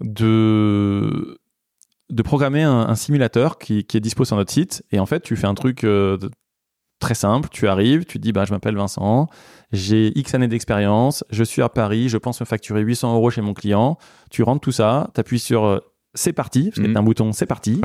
de 0.00 1.38
de 2.10 2.22
programmer 2.22 2.62
un, 2.62 2.72
un 2.88 2.94
simulateur 2.94 3.58
qui, 3.58 3.84
qui 3.84 3.96
est 3.96 4.00
dispo 4.00 4.24
sur 4.26 4.36
notre 4.36 4.52
site. 4.52 4.82
Et 4.92 4.98
en 5.00 5.06
fait, 5.06 5.20
tu 5.20 5.34
fais 5.34 5.46
un 5.46 5.54
truc 5.54 5.86
très 7.02 7.14
simple. 7.14 7.48
Tu 7.50 7.68
arrives, 7.68 8.04
tu 8.04 8.18
dis 8.18 8.32
bah 8.32 8.44
je 8.46 8.52
m'appelle 8.52 8.76
Vincent, 8.76 9.26
j'ai 9.72 10.16
X 10.18 10.34
années 10.34 10.48
d'expérience, 10.48 11.24
je 11.30 11.44
suis 11.44 11.60
à 11.60 11.68
Paris, 11.68 12.08
je 12.08 12.16
pense 12.16 12.40
me 12.40 12.46
facturer 12.46 12.80
800 12.80 13.14
euros 13.14 13.30
chez 13.30 13.42
mon 13.42 13.52
client. 13.52 13.98
Tu 14.30 14.42
rentres 14.42 14.60
tout 14.60 14.72
ça, 14.72 15.10
t'appuies 15.12 15.40
sur 15.40 15.64
euh, 15.64 15.80
c'est 16.14 16.32
parti, 16.32 16.64
parce 16.70 16.76
que 16.80 16.86
Mhm. 16.88 16.92
t'as 16.94 17.00
un 17.00 17.02
bouton 17.02 17.32
c'est 17.32 17.46
parti. 17.46 17.80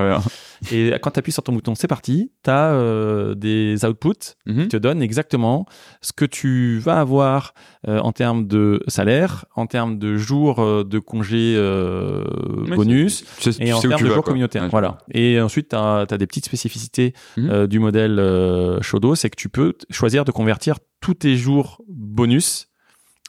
Et 0.71 0.91
quand 1.01 1.11
tu 1.11 1.19
appuies 1.19 1.31
sur 1.31 1.43
ton 1.43 1.53
bouton 1.53 1.75
c'est 1.75 1.87
parti, 1.87 2.31
tu 2.43 2.49
as 2.49 3.33
des 3.35 3.85
outputs 3.85 4.35
Mhm. 4.45 4.63
qui 4.63 4.67
te 4.69 4.77
donnent 4.77 5.01
exactement 5.01 5.65
ce 6.01 6.11
que 6.13 6.25
tu 6.25 6.77
vas 6.79 6.99
avoir 6.99 7.53
euh, 7.87 7.99
en 7.99 8.11
termes 8.11 8.47
de 8.47 8.81
salaire, 8.87 9.45
en 9.55 9.65
termes 9.65 9.97
de 9.97 10.17
jours 10.17 10.59
euh, 10.59 10.83
de 10.83 10.99
congés 10.99 11.53
euh, 11.55 12.23
Ouais, 12.67 12.75
bonus 12.75 13.23
et 13.59 13.71
en 13.71 13.79
termes 13.81 14.01
de 14.01 14.07
vas, 14.07 14.15
jours 14.15 14.23
quoi. 14.23 14.31
communautaires. 14.31 14.63
Ouais, 14.63 14.69
voilà. 14.69 14.97
Et 15.13 15.39
ensuite, 15.39 15.69
tu 15.69 15.75
as, 15.75 16.05
des 16.17 16.27
petites 16.27 16.45
spécificités 16.45 17.13
Mhm. 17.37 17.49
euh, 17.49 17.67
du 17.67 17.79
modèle 17.79 18.19
euh, 18.19 18.81
Shodo, 18.81 19.15
c'est 19.15 19.29
que 19.29 19.35
tu 19.37 19.47
peux 19.49 19.73
choisir 19.89 20.25
de 20.25 20.31
convertir 20.31 20.77
tous 21.01 21.13
tes 21.13 21.37
jours 21.37 21.81
bonus 21.87 22.67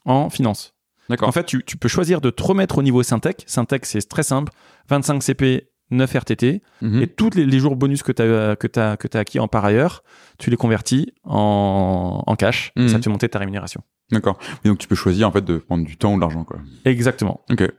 en 0.05 0.31
finance. 0.31 0.75
D'accord. 1.09 1.29
En 1.29 1.33
fait, 1.33 1.45
tu, 1.45 1.65
tu 1.65 1.77
peux 1.77 1.89
choisir 1.89 2.21
de 2.21 2.31
te 2.31 2.43
remettre 2.43 2.79
au 2.79 2.83
niveau 2.83 3.03
Syntec. 3.03 3.45
Syntec, 3.47 3.87
c'est 3.87 4.07
très 4.09 4.23
simple. 4.23 4.53
25 4.89 5.23
CP, 5.23 5.71
9 5.91 6.13
RTT. 6.15 6.63
Et 6.83 7.07
tous 7.07 7.31
les, 7.35 7.47
les 7.47 7.59
jours 7.59 7.77
bonus 7.77 8.03
que 8.03 8.13
tu 8.13 8.23
as, 8.23 8.57
que 8.57 8.67
que 8.67 9.19
acquis 9.19 9.39
en 9.41 9.49
par 9.49 9.65
ailleurs, 9.65 10.03
tu 10.39 10.51
les 10.51 10.57
convertis 10.57 11.13
en, 11.25 12.23
en 12.27 12.37
cash. 12.37 12.73
Et 12.77 12.83
Mhm. 12.83 12.89
ça 12.89 12.99
te 12.99 13.05
fait 13.05 13.11
monter 13.11 13.29
ta 13.29 13.39
rémunération. 13.39 13.83
D'accord. 14.13 14.39
Et 14.65 14.69
donc 14.69 14.79
tu 14.79 14.87
peux 14.89 14.95
choisir 14.95 15.29
en 15.29 15.33
fait 15.33 15.45
de 15.45 15.59
prendre 15.59 15.85
du 15.87 15.97
temps 15.97 16.13
ou 16.13 16.17
de 16.17 16.21
l'argent 16.21 16.45
quoi. 16.45 16.59
Exactement. 16.85 17.41
Ok. 17.51 17.71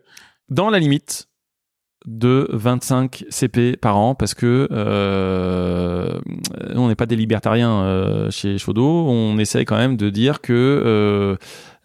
Dans 0.49 0.69
la 0.71 0.79
limite 0.79 1.27
de 2.05 2.47
25 2.53 3.25
CP 3.29 3.75
par 3.77 3.97
an, 3.97 4.15
parce 4.15 4.33
que 4.33 4.67
euh, 4.71 6.19
nous, 6.73 6.81
on 6.81 6.87
n'est 6.87 6.95
pas 6.95 7.05
des 7.05 7.15
libertariens 7.15 7.81
euh, 7.83 8.31
chez 8.31 8.57
Shodo. 8.57 8.85
On 9.07 9.37
essaye 9.37 9.65
quand 9.65 9.77
même 9.77 9.97
de 9.97 10.09
dire 10.09 10.41
que 10.41 10.53
euh, 10.53 11.35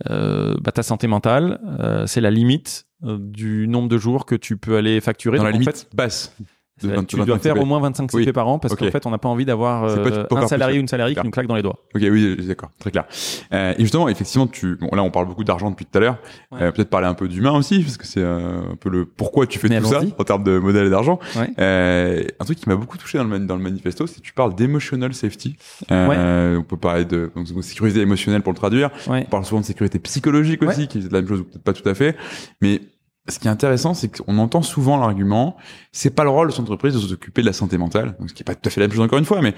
bah, 0.04 0.72
ta 0.72 0.82
santé 0.82 1.06
mentale, 1.06 1.60
euh, 1.80 2.06
c'est 2.06 2.20
la 2.20 2.30
limite 2.30 2.86
euh, 3.04 3.18
du 3.20 3.68
nombre 3.68 3.88
de 3.88 3.98
jours 3.98 4.24
que 4.24 4.34
tu 4.34 4.56
peux 4.56 4.76
aller 4.76 5.00
facturer. 5.00 5.36
Dans 5.36 5.44
la 5.44 5.50
en 5.50 5.52
limite 5.52 5.70
fait, 5.70 5.88
basse. 5.94 6.34
De 6.82 6.90
Euh, 6.90 6.96
20 6.96 7.04
tu 7.06 7.16
dois 7.16 7.24
25 7.24 7.42
faire 7.42 7.52
CP. 7.54 7.62
au 7.62 7.66
moins 7.66 7.80
25 7.80 8.10
CP 8.10 8.26
Oui. 8.26 8.32
par 8.32 8.48
an 8.48 8.58
parce 8.58 8.74
qu'en 8.74 8.90
fait, 8.90 9.06
on 9.06 9.10
n'a 9.10 9.18
pas 9.18 9.28
envie 9.28 9.44
d'avoir 9.44 9.84
euh, 9.84 10.24
un 10.32 10.46
salarié 10.48 10.78
ou 10.78 10.80
une 10.80 10.88
salariée 10.88 11.14
qui 11.14 11.22
nous 11.24 11.30
claque 11.30 11.46
dans 11.46 11.54
les 11.54 11.62
doigts. 11.62 11.78
Ok, 11.94 12.02
oui, 12.10 12.36
d'accord, 12.46 12.70
très 12.80 12.90
clair. 12.90 13.04
Euh, 13.52 13.74
et 13.78 13.80
justement, 13.82 14.08
effectivement, 14.08 14.46
tu, 14.48 14.76
bon, 14.76 14.88
là, 14.94 15.02
on 15.04 15.10
parle 15.10 15.26
beaucoup 15.26 15.44
d'argent 15.44 15.70
depuis 15.70 15.86
tout 15.86 15.96
à 15.98 16.00
l'heure. 16.00 16.18
Ouais. 16.50 16.62
Euh, 16.62 16.72
Peut-être 16.72 16.90
parler 16.90 17.06
un 17.06 17.14
peu 17.14 17.28
d'humain 17.28 17.52
aussi, 17.52 17.80
parce 17.82 17.96
que 17.96 18.06
c'est 18.06 18.20
euh, 18.22 18.72
un 18.72 18.76
peu 18.76 18.88
le 18.90 19.04
pourquoi 19.06 19.46
tu 19.46 19.58
fais 19.60 19.68
Mais 19.68 19.80
tout 19.80 19.86
ça 19.86 20.00
en 20.18 20.24
termes 20.24 20.42
de 20.42 20.58
modèle 20.58 20.86
et 20.86 20.90
d'argent. 20.90 21.20
Ouais. 21.36 21.48
Euh, 21.60 22.24
un 22.40 22.44
truc 22.44 22.58
qui 22.58 22.68
m'a 22.68 22.74
beaucoup 22.76 22.98
touché 22.98 23.18
dans 23.18 23.24
le, 23.24 23.38
dans 23.38 23.56
le 23.56 23.62
manifesto, 23.62 24.06
c'est 24.08 24.16
que 24.20 24.26
tu 24.26 24.32
parles 24.32 24.54
d'emotional 24.56 25.14
safety. 25.14 25.56
Euh, 25.92 26.56
On 26.58 26.62
peut 26.64 26.76
parler 26.76 27.04
de 27.04 27.30
donc, 27.36 27.46
sécurité 27.62 28.00
émotionnelle 28.00 28.42
pour 28.42 28.52
le 28.52 28.58
traduire. 28.58 28.90
Ouais. 29.08 29.22
On 29.26 29.30
parle 29.30 29.44
souvent 29.44 29.60
de 29.60 29.66
sécurité 29.66 29.98
psychologique 30.00 30.62
Ouais. 30.62 30.68
aussi, 30.68 30.88
qui 30.88 30.98
est 30.98 31.12
la 31.12 31.20
même 31.20 31.28
chose 31.28 31.40
ou 31.40 31.44
peut-être 31.44 31.62
pas 31.62 31.72
tout 31.72 31.88
à 31.88 31.94
fait. 31.94 32.16
Mais 32.60 32.80
ce 33.28 33.38
qui 33.38 33.48
est 33.48 33.50
intéressant, 33.50 33.94
c'est 33.94 34.08
qu'on 34.18 34.38
entend 34.38 34.62
souvent 34.62 34.98
l'argument, 34.98 35.56
c'est 35.92 36.14
pas 36.14 36.24
le 36.24 36.30
rôle 36.30 36.48
de 36.48 36.52
son 36.52 36.62
entreprise 36.62 36.94
de 36.94 36.98
s'occuper 36.98 37.40
de 37.40 37.46
la 37.46 37.52
santé 37.52 37.78
mentale. 37.78 38.16
Donc, 38.18 38.30
ce 38.30 38.34
qui 38.34 38.42
est 38.42 38.44
pas 38.44 38.54
tout 38.54 38.66
à 38.68 38.70
fait 38.70 38.80
la 38.80 38.86
même 38.86 38.94
chose 38.94 39.04
encore 39.04 39.18
une 39.18 39.24
fois, 39.24 39.40
mais 39.40 39.54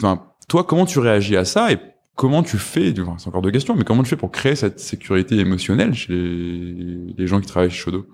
enfin, 0.00 0.24
toi, 0.48 0.64
comment 0.64 0.86
tu 0.86 1.00
réagis 1.00 1.36
à 1.36 1.44
ça 1.44 1.72
et 1.72 1.78
comment 2.14 2.42
tu 2.42 2.58
fais, 2.58 2.94
c'est 2.94 3.28
encore 3.28 3.42
deux 3.42 3.50
questions, 3.50 3.74
mais 3.74 3.84
comment 3.84 4.02
tu 4.04 4.10
fais 4.10 4.16
pour 4.16 4.30
créer 4.30 4.54
cette 4.54 4.78
sécurité 4.78 5.36
émotionnelle 5.38 5.94
chez 5.94 6.12
les, 6.12 7.26
gens 7.26 7.40
qui 7.40 7.46
travaillent 7.46 7.70
chez 7.70 7.78
Shodo? 7.78 8.06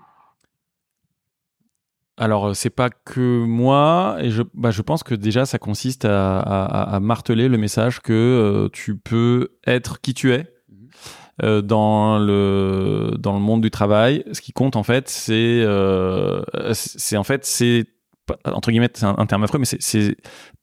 Alors, 2.16 2.48
euh, 2.48 2.54
c'est 2.54 2.70
pas 2.70 2.88
que 2.90 3.44
moi, 3.44 4.16
et 4.20 4.30
je, 4.30 4.42
bah, 4.54 4.70
je 4.70 4.82
pense 4.82 5.02
que 5.02 5.14
déjà, 5.14 5.44
ça 5.44 5.58
consiste 5.58 6.06
à 6.06 6.98
marteler 7.02 7.48
le 7.48 7.58
message 7.58 8.00
que 8.00 8.12
euh, 8.12 8.68
tu 8.72 8.96
peux 8.96 9.50
être 9.66 10.00
qui 10.00 10.14
tu 10.14 10.32
es 10.32 10.46
euh, 11.42 11.62
dans 11.62 12.18
le 12.18 13.12
dans 13.18 13.32
le 13.34 13.40
monde 13.40 13.62
du 13.62 13.70
travail. 13.70 14.24
Ce 14.32 14.40
qui 14.40 14.52
compte 14.52 14.76
en 14.76 14.82
fait, 14.82 15.08
c'est 15.08 15.34
euh, 15.62 16.42
c'est 16.72 17.16
en 17.16 17.24
fait 17.24 17.44
c'est 17.44 17.86
entre 18.44 18.70
guillemets 18.70 18.90
c'est 18.94 19.06
un, 19.06 19.26
terme 19.26 19.44
affreux, 19.44 19.58
mais 19.58 19.64
c'est- 19.64 20.16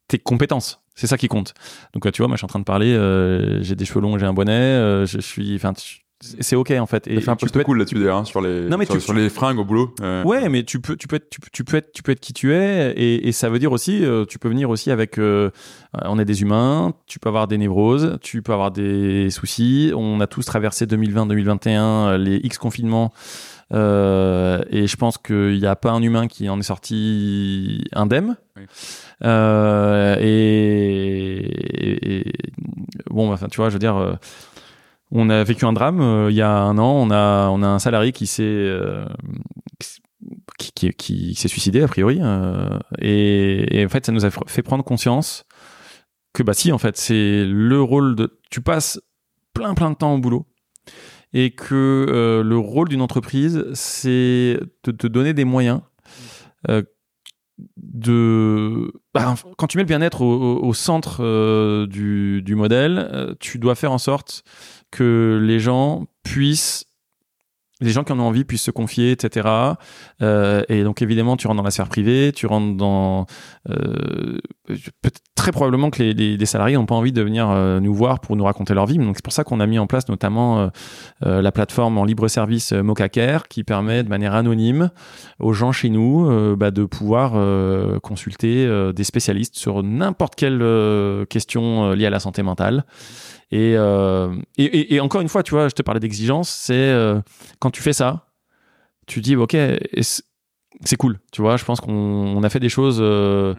tes 0.07 0.19
compétences. 0.19 0.81
C'est 0.93 1.07
ça 1.07 1.17
qui 1.17 1.27
compte. 1.27 1.53
Donc, 1.93 2.05
euh, 2.05 2.11
tu 2.11 2.21
vois, 2.21 2.27
moi, 2.27 2.35
je 2.35 2.39
suis 2.39 2.45
en 2.45 2.47
train 2.47 2.59
de 2.59 2.63
parler. 2.63 2.93
euh, 2.93 3.61
j'ai 3.63 3.75
des 3.75 3.85
cheveux 3.85 4.01
longs, 4.01 4.17
j'ai 4.17 4.25
un 4.25 4.33
bonnet. 4.33 4.51
euh, 4.53 5.05
je 5.05 5.19
suis, 5.19 5.55
enfin, 5.55 5.73
c'est 6.39 6.55
ok 6.55 6.71
en 6.79 6.85
fait. 6.85 7.07
Et 7.07 7.17
un 7.17 7.35
tu 7.35 7.45
peu 7.45 7.51
peux 7.51 7.59
être 7.59 7.65
cool 7.65 7.77
là-dessus 7.79 7.95
d'ailleurs, 7.95 8.17
hein, 8.17 8.25
sur 8.25 8.41
les, 8.41 8.61
Non, 8.69 8.77
mais 8.77 8.85
sur, 8.85 8.95
tu- 8.95 9.01
sur 9.01 9.13
les 9.13 9.29
fringues 9.29 9.59
au 9.59 9.65
boulot. 9.65 9.93
Euh, 10.01 10.23
Ouais, 10.23 10.49
mais 10.49 10.63
tu 10.63 10.79
peux, 10.79 10.95
tu 10.95 11.07
peux 11.07 11.15
être, 11.17 11.29
tu, 11.29 11.39
peux- 11.39 11.49
tu 11.51 11.63
peux 11.63 11.77
être, 11.77 11.91
tu 11.93 12.03
peux 12.03 12.11
être 12.11 12.19
qui 12.19 12.33
tu 12.33 12.53
es, 12.53 12.91
et, 12.91 13.27
et 13.27 13.31
ça 13.31 13.49
veut 13.49 13.59
dire 13.59 13.71
aussi, 13.71 14.03
euh, 14.03 14.25
tu 14.25 14.39
peux 14.39 14.49
venir 14.49 14.69
aussi 14.69 14.91
avec, 14.91 15.17
euh, 15.17 15.49
on 16.03 16.17
est 16.19 16.25
des 16.25 16.41
humains, 16.41 16.93
tu 17.07 17.19
peux 17.19 17.29
avoir 17.29 17.47
des 17.47 17.57
névroses, 17.57 18.17
tu 18.21 18.41
peux 18.41 18.53
avoir 18.53 18.71
des 18.71 19.29
soucis. 19.29 19.91
On 19.95 20.19
a 20.19 20.27
tous 20.27 20.45
traversé 20.45 20.85
2020-2021 20.85 21.79
euh, 21.81 22.17
les 22.17 22.37
X 22.37 22.57
confinements, 22.57 23.13
euh, 23.73 24.61
et 24.69 24.87
je 24.87 24.95
pense 24.95 25.17
qu'il 25.17 25.57
n'y 25.59 25.65
a 25.65 25.75
pas 25.75 25.91
un 25.91 26.01
humain 26.01 26.27
qui 26.27 26.49
en 26.49 26.59
est 26.59 26.63
sorti 26.63 27.83
indemne. 27.93 28.37
Oui. 28.57 28.63
Euh, 29.23 30.15
et, 30.19 31.37
et- 31.37 32.19
et- 32.19 32.33
bon, 33.09 33.31
enfin, 33.31 33.47
tu 33.49 33.57
vois, 33.57 33.69
je 33.69 33.73
veux 33.73 33.79
dire. 33.79 34.17
On 35.15 35.29
a 35.29 35.43
vécu 35.43 35.65
un 35.65 35.73
drame 35.73 36.01
euh, 36.01 36.29
il 36.29 36.35
y 36.35 36.41
a 36.41 36.51
un 36.51 36.77
an. 36.77 36.91
On 36.91 37.09
a, 37.09 37.47
un 37.47 37.79
salarié 37.79 38.11
qui 38.11 38.27
s'est 38.27 38.43
euh, 38.43 39.05
qui, 40.57 41.35
s'est 41.35 41.47
suicidé 41.47 41.81
a 41.81 41.87
priori. 41.87 42.19
euh, 42.21 42.77
et, 42.99 43.83
en 43.85 43.89
fait, 43.89 44.05
ça 44.05 44.11
nous 44.11 44.25
a 44.25 44.29
fait 44.29 44.61
prendre 44.61 44.83
conscience 44.83 45.45
que 46.33 46.43
bah 46.43 46.53
si, 46.53 46.71
en 46.73 46.77
fait, 46.77 46.97
c'est 46.97 47.45
le 47.45 47.81
rôle 47.81 48.15
de. 48.15 48.39
Tu 48.51 48.61
passes 48.61 48.99
plein 49.53 49.73
plein 49.73 49.89
de 49.89 49.95
temps 49.95 50.13
au 50.13 50.17
boulot 50.17 50.45
et 51.31 51.51
que 51.51 52.41
le 52.45 52.57
rôle 52.57 52.89
d'une 52.89 53.01
entreprise, 53.01 53.65
c'est 53.73 54.59
de 54.83 54.91
te 54.91 55.07
donner 55.07 55.33
des 55.33 55.45
moyens. 55.45 55.81
de 57.77 58.91
bah, 59.13 59.35
quand 59.57 59.67
tu 59.67 59.77
mets 59.77 59.83
le 59.83 59.87
bien-être 59.87 60.21
au, 60.21 60.73
centre 60.73 61.85
du, 61.85 62.55
modèle, 62.55 63.35
tu 63.39 63.59
dois 63.59 63.75
faire 63.75 63.93
en 63.93 63.97
sorte 63.97 64.43
que 64.91 65.39
les 65.41 65.59
gens 65.59 66.05
puissent 66.23 66.85
les 67.81 67.91
gens 67.91 68.03
qui 68.03 68.13
en 68.13 68.19
ont 68.19 68.23
envie 68.23 68.45
puissent 68.45 68.63
se 68.63 68.71
confier, 68.71 69.11
etc. 69.11 69.47
Euh, 70.21 70.63
et 70.69 70.83
donc 70.83 71.01
évidemment, 71.01 71.35
tu 71.35 71.47
rentres 71.47 71.57
dans 71.57 71.63
la 71.63 71.71
sphère 71.71 71.89
privée, 71.89 72.31
tu 72.33 72.45
rentres 72.45 72.77
dans 72.77 73.25
euh, 73.69 74.37
très 75.35 75.51
probablement 75.51 75.89
que 75.89 76.01
les, 76.01 76.45
salariés 76.45 76.75
n'ont 76.77 76.85
pas 76.85 76.95
envie 76.95 77.11
de 77.11 77.21
venir 77.21 77.49
euh, 77.49 77.81
nous 77.81 77.93
voir 77.93 78.21
pour 78.21 78.37
nous 78.37 78.45
raconter 78.45 78.73
leur 78.73 78.85
vie. 78.85 78.97
Donc 78.97 79.17
c'est 79.17 79.23
pour 79.23 79.33
ça 79.33 79.43
qu'on 79.43 79.59
a 79.59 79.67
mis 79.67 79.77
en 79.77 79.87
place 79.87 80.07
notamment 80.07 80.69
la 81.21 81.51
plateforme 81.51 81.97
en 81.97 82.05
libre 82.05 82.27
service 82.27 82.71
Mocacare 82.71 83.47
qui 83.47 83.63
permet 83.63 84.03
de 84.03 84.09
manière 84.09 84.35
anonyme 84.35 84.89
aux 85.39 85.53
gens 85.53 85.71
chez 85.71 85.89
nous 85.89 86.55
bah, 86.55 86.71
de 86.71 86.85
pouvoir 86.85 87.33
consulter 88.01 88.67
des 88.93 89.03
spécialistes 89.03 89.57
sur 89.57 89.83
n'importe 89.83 90.35
quelle 90.35 91.25
question 91.29 91.91
liée 91.91 92.05
à 92.05 92.09
la 92.09 92.19
santé 92.19 92.43
mentale. 92.43 92.85
Et, 93.51 93.75
euh, 93.77 94.35
et, 94.57 94.95
et- 94.95 94.99
encore 94.99 95.21
une 95.21 95.29
fois, 95.29 95.43
tu 95.43 95.51
vois, 95.51 95.67
je 95.69 95.75
te 95.75 95.81
parlais 95.83 95.99
d'exigence, 95.99 96.49
c'est 96.49 96.73
euh, 96.73 97.21
quand 97.59 97.71
tu 97.71 97.81
fais 97.81 97.93
ça, 97.93 98.27
tu 99.07 99.21
dis, 99.21 99.35
ok, 99.35 99.55
c'est 100.83 100.95
cool, 100.97 101.19
tu 101.31 101.41
vois, 101.41 101.57
je 101.57 101.63
pense 101.65 101.79
qu'on 101.79 101.93
on 101.93 102.43
a 102.43 102.49
fait 102.49 102.59
des 102.59 102.69
choses, 102.69 102.97
euh, 103.01 103.53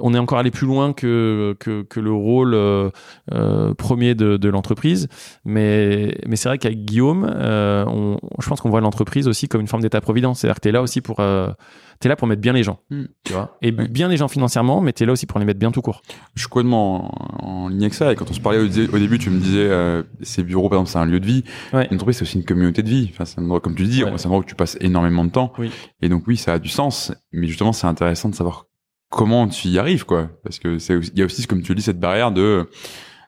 on 0.00 0.12
est 0.14 0.18
encore 0.18 0.38
allé 0.38 0.50
plus 0.50 0.66
loin 0.66 0.92
que, 0.92 1.56
que, 1.60 1.82
que 1.82 2.00
le 2.00 2.12
rôle 2.12 2.54
euh, 2.54 2.90
euh, 3.32 3.74
premier 3.74 4.14
de, 4.14 4.36
de 4.36 4.48
l'entreprise, 4.48 5.08
mais, 5.44 6.16
mais 6.26 6.36
c'est 6.36 6.48
vrai 6.48 6.58
qu'avec 6.58 6.84
Guillaume, 6.84 7.30
euh, 7.32 7.84
on, 7.86 8.18
je 8.40 8.48
pense 8.48 8.60
qu'on 8.60 8.70
voit 8.70 8.80
l'entreprise 8.80 9.28
aussi 9.28 9.48
comme 9.48 9.60
une 9.60 9.68
forme 9.68 9.82
d'état-providence, 9.82 10.40
c'est-à-dire 10.40 10.56
que 10.56 10.60
tu 10.62 10.68
es 10.68 10.72
là 10.72 10.82
aussi 10.82 11.00
pour... 11.00 11.20
euh, 11.20 11.48
T'es 12.00 12.08
là 12.08 12.14
pour 12.14 12.28
mettre 12.28 12.40
bien 12.40 12.52
les 12.52 12.62
gens, 12.62 12.78
Mm. 12.90 13.02
tu 13.24 13.32
vois, 13.32 13.58
et 13.60 13.72
bien 13.72 14.06
les 14.06 14.16
gens 14.16 14.28
financièrement, 14.28 14.80
mais 14.80 14.92
t'es 14.92 15.04
là 15.04 15.10
aussi 15.10 15.26
pour 15.26 15.40
les 15.40 15.44
mettre 15.44 15.58
bien 15.58 15.72
tout 15.72 15.82
court. 15.82 16.00
Je 16.36 16.42
suis 16.42 16.48
complètement 16.48 17.42
en, 17.44 17.64
en 17.64 17.68
ligne 17.68 17.80
avec 17.82 17.94
ça. 17.94 18.12
Et 18.12 18.14
quand 18.14 18.30
on 18.30 18.32
se 18.32 18.38
parlait 18.40 18.60
au, 18.60 18.68
dé- 18.68 18.86
au 18.92 18.98
début, 19.00 19.18
tu 19.18 19.30
me 19.30 19.40
disais, 19.40 19.66
euh, 19.68 20.04
ces 20.22 20.44
bureaux, 20.44 20.68
par 20.68 20.76
exemple, 20.78 20.90
c'est 20.92 20.98
un 21.00 21.06
lieu 21.06 21.18
de 21.18 21.26
vie. 21.26 21.42
Ouais. 21.72 21.88
Une 21.90 21.96
entreprise, 21.96 22.18
c'est 22.18 22.22
aussi 22.22 22.36
une 22.38 22.44
communauté 22.44 22.84
de 22.84 22.88
vie. 22.88 23.10
Enfin, 23.12 23.24
c'est 23.24 23.40
un 23.40 23.42
endroit, 23.42 23.58
comme 23.58 23.74
tu 23.74 23.82
dis, 23.82 24.04
Ouais. 24.04 24.12
c'est 24.16 24.26
un 24.26 24.30
endroit 24.30 24.38
où 24.42 24.44
tu 24.44 24.54
passes 24.54 24.78
énormément 24.80 25.24
de 25.24 25.30
temps. 25.30 25.52
Oui. 25.58 25.72
Et 26.00 26.08
donc, 26.08 26.22
oui, 26.28 26.36
ça 26.36 26.52
a 26.52 26.58
du 26.60 26.68
sens. 26.68 27.12
Mais 27.32 27.48
justement, 27.48 27.72
c'est 27.72 27.88
intéressant 27.88 28.28
de 28.28 28.36
savoir 28.36 28.66
comment 29.10 29.48
tu 29.48 29.68
y 29.68 29.78
arrives, 29.78 30.04
quoi. 30.04 30.30
Parce 30.42 30.58
que 30.58 30.78
c'est, 30.78 30.94
il 30.98 31.18
y 31.18 31.22
a 31.22 31.24
aussi, 31.24 31.46
comme 31.46 31.62
tu 31.62 31.72
le 31.72 31.76
dis, 31.76 31.82
cette 31.82 32.00
barrière 32.00 32.30
de, 32.32 32.68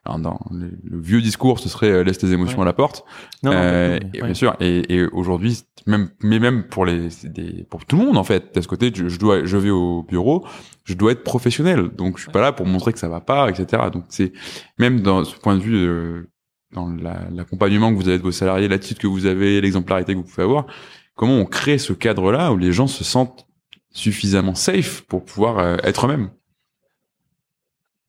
alors, 0.04 0.18
dans 0.18 0.40
le, 0.50 0.70
le 0.82 1.00
vieux 1.00 1.20
discours, 1.20 1.58
ce 1.58 1.68
serait 1.68 1.90
euh, 1.90 2.02
laisse 2.04 2.18
tes 2.18 2.30
émotions 2.32 2.58
Ouais. 2.58 2.62
à 2.62 2.66
la 2.66 2.72
porte. 2.72 3.04
Non, 3.42 3.50
non, 3.52 3.56
Euh, 3.58 3.98
et 4.14 4.20
ouais. 4.20 4.26
bien 4.26 4.34
sûr. 4.34 4.56
Et, 4.60 4.94
et 4.94 5.04
aujourd'hui, 5.06 5.62
même, 5.86 6.08
mais 6.22 6.38
même 6.38 6.64
pour 6.68 6.86
les, 6.86 7.08
des, 7.24 7.64
pour 7.64 7.84
tout 7.84 7.96
le 7.98 8.04
monde 8.06 8.16
en 8.16 8.24
fait. 8.24 8.54
De 8.54 8.60
ce 8.60 8.68
côté, 8.68 8.90
je, 8.94 9.08
je 9.08 9.18
dois, 9.18 9.44
je 9.44 9.56
vais 9.58 9.70
au 9.70 10.02
bureau, 10.02 10.46
je 10.84 10.94
dois 10.94 11.12
être 11.12 11.22
professionnel. 11.24 11.90
Donc 11.96 12.16
je 12.16 12.22
suis 12.22 12.32
pas 12.32 12.40
là 12.40 12.52
pour 12.52 12.66
montrer 12.66 12.92
que 12.94 12.98
ça 12.98 13.08
va 13.08 13.20
pas, 13.20 13.50
etc. 13.50 13.84
Donc 13.92 14.04
c'est 14.08 14.32
même 14.78 15.00
dans 15.00 15.24
ce 15.24 15.36
point 15.36 15.56
de 15.56 15.60
vue, 15.62 15.76
euh, 15.76 16.30
dans 16.72 16.88
la- 16.88 17.28
l'accompagnement 17.34 17.90
que 17.92 17.96
vous 17.96 18.08
avez 18.08 18.18
de 18.18 18.22
vos 18.22 18.32
salariés, 18.32 18.68
l'attitude 18.68 18.98
que 18.98 19.06
vous 19.06 19.26
avez, 19.26 19.60
l'exemplarité 19.60 20.12
que 20.14 20.18
vous 20.18 20.24
pouvez 20.24 20.44
avoir. 20.44 20.66
Comment 21.14 21.34
on 21.36 21.44
crée 21.44 21.76
ce 21.76 21.92
cadre-là 21.92 22.52
où 22.52 22.56
les 22.56 22.72
gens 22.72 22.86
se 22.86 23.04
sentent 23.04 23.46
suffisamment 23.92 24.54
safe 24.54 25.02
pour 25.02 25.24
pouvoir 25.24 25.58
euh, 25.58 25.76
être 25.82 26.06
eux-mêmes. 26.06 26.30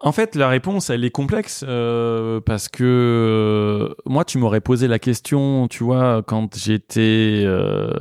En 0.03 0.11
fait, 0.11 0.35
la 0.35 0.49
réponse, 0.49 0.89
elle 0.89 1.05
est 1.05 1.11
complexe 1.11 1.63
euh, 1.67 2.39
parce 2.41 2.69
que 2.69 2.83
euh, 2.83 3.93
moi, 4.07 4.25
tu 4.25 4.39
m'aurais 4.39 4.61
posé 4.61 4.87
la 4.87 4.97
question, 4.97 5.67
tu 5.67 5.83
vois, 5.83 6.23
quand 6.25 6.57
j'étais 6.57 7.43
euh, 7.45 7.93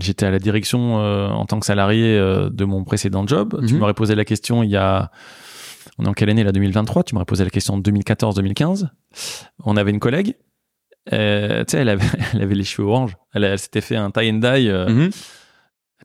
j'étais 0.00 0.26
à 0.26 0.30
la 0.32 0.40
direction 0.40 0.94
en 0.96 1.44
tant 1.46 1.60
que 1.60 1.66
salarié 1.66 2.16
de 2.18 2.64
mon 2.64 2.82
précédent 2.82 3.24
job. 3.26 3.60
Tu 3.68 3.74
Mhm. 3.74 3.80
m'aurais 3.80 3.94
posé 3.94 4.14
la 4.16 4.24
question 4.24 4.62
il 4.64 4.70
y 4.70 4.76
a, 4.76 5.10
on 5.98 6.04
est 6.04 6.08
en 6.08 6.12
quelle 6.12 6.30
année 6.30 6.42
là 6.44 6.50
2023 6.52 7.04
Tu 7.04 7.14
m'aurais 7.14 7.24
posé 7.26 7.44
la 7.44 7.50
question 7.50 7.74
en 7.74 7.78
2014-2015. 7.80 8.88
On 9.64 9.76
avait 9.76 9.90
une 9.92 10.00
collègue. 10.00 10.34
tu 11.06 11.12
sais, 11.12 11.66
elle 11.74 11.88
avait, 11.88 12.06
elle 12.34 12.42
avait 12.42 12.54
les 12.54 12.64
cheveux 12.64 12.88
orange. 12.88 13.16
Elle, 13.34 13.44
elle 13.44 13.58
s'était 13.58 13.80
fait 13.80 13.96
un 13.96 14.10
tie 14.10 14.28
and 14.30 14.38
dye. 14.38 14.70
Mhm. 14.70 15.10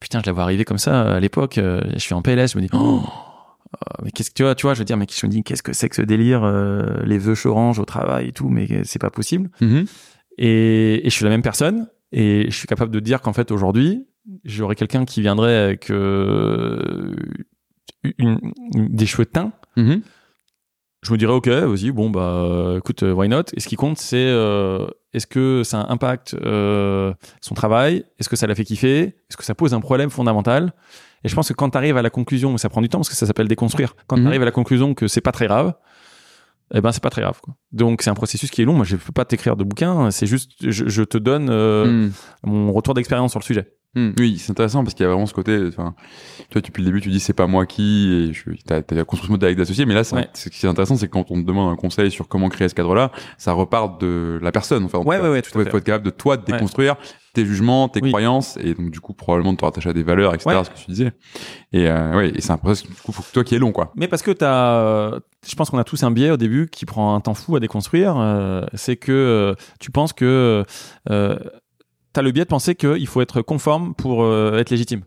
Putain, 0.01 0.19
je 0.21 0.25
la 0.25 0.33
vois 0.33 0.43
arriver 0.43 0.65
comme 0.65 0.77
ça 0.77 1.15
à 1.15 1.19
l'époque. 1.19 1.57
euh, 1.57 1.81
je 1.93 1.99
suis 1.99 2.13
en 2.13 2.21
PLS, 2.21 2.51
je 2.53 2.57
me 2.57 2.61
dis, 2.63 2.69
oh, 2.73 3.01
euh, 3.03 4.03
mais 4.03 4.11
qu'est-ce 4.11 4.29
que 4.29 4.35
tu 4.35 4.43
vois, 4.43 4.55
tu 4.55 4.63
vois, 4.63 4.73
je 4.73 4.79
veux 4.79 4.85
dire, 4.85 4.97
mais 4.97 5.05
je 5.09 5.25
me 5.25 5.31
dis, 5.31 5.43
qu'est-ce 5.43 5.63
que 5.63 5.73
c'est 5.73 5.89
que 5.89 5.95
ce 5.95 6.01
délire, 6.01 6.43
euh, 6.43 6.97
les 7.03 7.17
vœux 7.17 7.35
orange 7.47 7.79
au 7.79 7.85
travail 7.85 8.27
et 8.27 8.31
tout, 8.31 8.49
mais 8.49 8.67
c'est 8.83 8.99
pas 8.99 9.09
possible. 9.09 9.49
Mhm. 9.61 9.85
Et, 10.37 11.05
et 11.05 11.09
je 11.09 11.15
suis 11.15 11.23
la 11.23 11.29
même 11.31 11.41
personne, 11.41 11.87
et 12.11 12.45
je 12.49 12.55
suis 12.55 12.67
capable 12.67 12.91
de 12.91 12.99
dire 12.99 13.21
qu'en 13.21 13.33
fait 13.33 13.51
aujourd'hui, 13.51 14.05
j'aurais 14.43 14.75
quelqu'un 14.75 15.05
qui 15.05 15.21
viendrait 15.21 15.55
avec 15.55 15.89
euh, 15.91 17.15
une- 18.17 18.39
une- 18.75 18.89
des 18.95 19.05
cheveux 19.05 19.25
teints. 19.25 19.51
Mhm. 19.77 20.01
Je 21.05 21.11
me 21.11 21.17
dirais, 21.17 21.33
ok, 21.33 21.47
vas-y, 21.47 21.91
bon 21.91 22.09
bah, 22.09 22.21
euh, 22.21 22.77
écoute, 22.79 23.03
euh, 23.03 23.13
why 23.13 23.27
not? 23.29 23.43
Et 23.53 23.59
ce 23.59 23.67
qui 23.67 23.75
compte, 23.75 23.99
c'est 23.99 24.15
euh, 24.17 24.87
est-ce 25.13 25.27
que 25.27 25.61
ça 25.63 25.85
impacte 25.89 26.33
euh, 26.43 27.13
son 27.41 27.53
travail? 27.53 28.03
Est-ce 28.17 28.27
que 28.27 28.35
ça 28.35 28.47
l'a 28.47 28.55
fait 28.55 28.63
kiffer? 28.65 29.01
Est-ce 29.03 29.37
que 29.37 29.43
ça 29.43 29.53
pose 29.53 29.75
un 29.75 29.81
problème 29.81 30.09
fondamental? 30.09 30.73
Et 31.23 31.27
je 31.27 31.35
pense 31.35 31.47
que 31.49 31.53
quand 31.53 31.69
tu 31.69 31.77
arrives 31.77 31.97
à 31.97 32.01
la 32.01 32.09
conclusion, 32.09 32.57
ça 32.57 32.69
prend 32.69 32.81
du 32.81 32.89
temps 32.89 32.97
parce 32.97 33.09
que 33.09 33.15
ça 33.15 33.27
s'appelle 33.27 33.47
déconstruire. 33.47 33.95
Quand 34.07 34.17
Mhm. 34.17 34.23
tu 34.23 34.27
arrives 34.29 34.41
à 34.41 34.45
la 34.45 34.51
conclusion 34.51 34.95
que 34.95 35.07
c'est 35.07 35.21
pas 35.21 35.31
très 35.31 35.45
grave, 35.45 35.73
eh 36.73 36.81
ben 36.81 36.91
c'est 36.91 37.03
pas 37.03 37.11
très 37.11 37.21
grave. 37.21 37.39
Quoi. 37.39 37.53
Donc 37.71 38.01
c'est 38.01 38.09
un 38.09 38.15
processus 38.15 38.49
qui 38.49 38.63
est 38.63 38.65
long. 38.65 38.73
Moi, 38.73 38.85
je 38.85 38.95
peux 38.95 39.11
pas 39.11 39.25
t'écrire 39.25 39.55
de 39.55 39.63
bouquin. 39.63 40.09
C'est 40.09 40.25
juste, 40.25 40.51
je, 40.61 40.87
je 40.87 41.03
te 41.03 41.19
donne 41.19 41.49
euh, 41.51 41.85
Mhm. 41.85 42.11
mon 42.45 42.71
retour 42.73 42.95
d'expérience 42.95 43.29
sur 43.31 43.39
le 43.39 43.45
sujet. 43.45 43.74
Hmm, 43.95 44.11
Oui, 44.19 44.37
c'est 44.37 44.51
intéressant 44.51 44.83
parce 44.83 44.93
qu'il 44.93 45.03
y 45.05 45.07
a 45.07 45.09
vraiment 45.11 45.25
ce 45.25 45.33
côté. 45.33 45.57
Enfin, 45.67 45.95
tu 46.49 46.53
vois, 46.53 46.61
depuis 46.61 46.81
le 46.83 46.87
début, 46.89 47.01
tu 47.01 47.09
dis 47.09 47.19
c'est 47.19 47.33
pas 47.33 47.47
moi 47.47 47.65
qui. 47.65 48.11
Et 48.29 48.33
je, 48.33 48.43
t'as, 48.65 48.81
t'as 48.81 49.03
construit 49.05 49.27
ce 49.27 49.31
modèle 49.31 49.47
avec 49.47 49.57
d'associés, 49.57 49.85
mais 49.85 49.93
là, 49.93 50.03
c'est, 50.03 50.15
Ouais. 50.15 50.27
ce 50.33 50.49
qui 50.49 50.65
est 50.65 50.69
intéressant, 50.69 50.95
c'est 50.97 51.07
que 51.07 51.13
quand 51.13 51.25
on 51.31 51.41
te 51.41 51.45
demande 51.47 51.71
un 51.71 51.75
conseil 51.77 52.11
sur 52.11 52.27
comment 52.27 52.49
créer 52.49 52.67
ce 52.69 52.75
cadre-là, 52.75 53.11
ça 53.37 53.53
repart 53.53 53.99
de 54.01 54.39
la 54.41 54.51
personne. 54.51 54.83
Enfin, 54.85 54.99
Ouais, 54.99 55.19
ouais, 55.19 55.29
ouais, 55.29 55.41
tout 55.41 55.57
à 55.57 55.61
Il 55.61 55.65
fait. 55.65 55.71
faut 55.71 55.77
être 55.77 55.83
capable 55.85 56.05
de 56.05 56.09
toi 56.09 56.35
de 56.37 56.43
déconstruire 56.45 56.95
tes 57.33 57.45
jugements, 57.45 57.89
tes 57.89 58.01
Oui. 58.01 58.09
croyances, 58.11 58.57
et 58.61 58.73
donc 58.75 58.91
du 58.91 59.01
coup 59.01 59.13
probablement 59.13 59.51
de 59.53 59.57
te 59.57 59.65
rattacher 59.65 59.89
à 59.89 59.93
des 59.93 60.03
valeurs, 60.03 60.33
etc. 60.33 60.49
Ouais. 60.57 60.63
Ce 60.63 60.69
que 60.69 60.77
tu 60.77 60.85
disais. 60.91 61.11
Et 61.73 61.87
euh, 61.89 62.15
ouais, 62.15 62.29
et 62.33 62.39
c'est 62.41 62.51
un 62.51 62.57
processus. 62.57 62.89
Du 62.89 62.95
coup, 63.01 63.11
faut 63.11 63.23
que 63.23 63.31
toi 63.31 63.43
qui 63.43 63.55
est 63.55 63.59
long, 63.59 63.71
quoi. 63.73 63.91
Mais 63.97 64.07
parce 64.07 64.21
que 64.21 64.31
t'as, 64.31 64.79
euh, 64.79 65.19
je 65.47 65.53
pense 65.55 65.69
qu'on 65.69 65.77
a 65.77 65.83
tous 65.83 66.03
un 66.03 66.11
biais 66.11 66.31
au 66.31 66.37
début 66.37 66.67
qui 66.71 66.85
prend 66.85 67.13
un 67.15 67.19
temps 67.19 67.33
fou 67.33 67.55
à 67.57 67.59
déconstruire. 67.59 68.15
euh, 68.17 68.65
c'est 68.73 68.95
que 68.95 69.11
euh, 69.11 69.53
tu 69.81 69.91
penses 69.91 70.13
que 70.13 70.63
euh, 71.09 71.37
t'as 72.15 72.21
le 72.21 72.31
biais 72.31 72.45
de 72.45 72.49
penser 72.49 72.75
qu'il 72.75 73.05
faut 73.07 73.21
être 73.21 73.41
conforme 73.41 73.93
pour 73.93 74.23
euh, 74.23 74.57
être 74.57 74.69
légitime. 74.69 75.01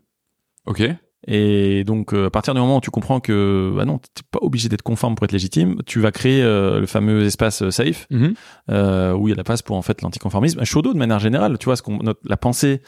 Ok. 0.67 0.83
Et 1.27 1.83
donc, 1.85 2.13
euh, 2.15 2.27
à 2.27 2.31
partir 2.31 2.55
du 2.55 2.61
moment 2.61 2.77
où 2.77 2.81
tu 2.81 2.91
comprends 2.91 3.19
que 3.19 3.73
bah 3.77 3.85
non, 3.85 3.99
t'es 3.99 4.23
pas 4.31 4.39
obligé 4.41 4.69
d'être 4.69 4.83
conforme 4.83 5.15
pour 5.17 5.25
être 5.25 5.33
légitime, 5.33 5.77
tu 5.85 5.99
vas 6.01 6.13
créer 6.13 6.43
euh, 6.43 6.79
le 6.79 6.87
fameux 6.87 7.25
espace 7.25 7.69
safe 7.71 8.07
Mhm. 8.11 8.35
euh, 8.71 9.13
où 9.15 9.27
il 9.27 9.31
y 9.31 9.35
a 9.35 9.37
la 9.37 9.43
place 9.43 9.63
pour 9.63 9.77
en 9.77 9.83
fait 9.83 10.01
l'anticonformisme. 10.03 10.63
Shodo 10.65 10.93
de 10.93 10.99
manière 10.99 11.19
générale, 11.19 11.59
tu 11.59 11.65
vois, 11.65 11.77
ce 11.77 11.83
qu'on, 11.83 11.99
la 12.25 12.37
pensée 12.37 12.83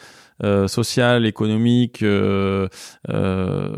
sociale, 0.67 1.25
économique, 1.27 2.03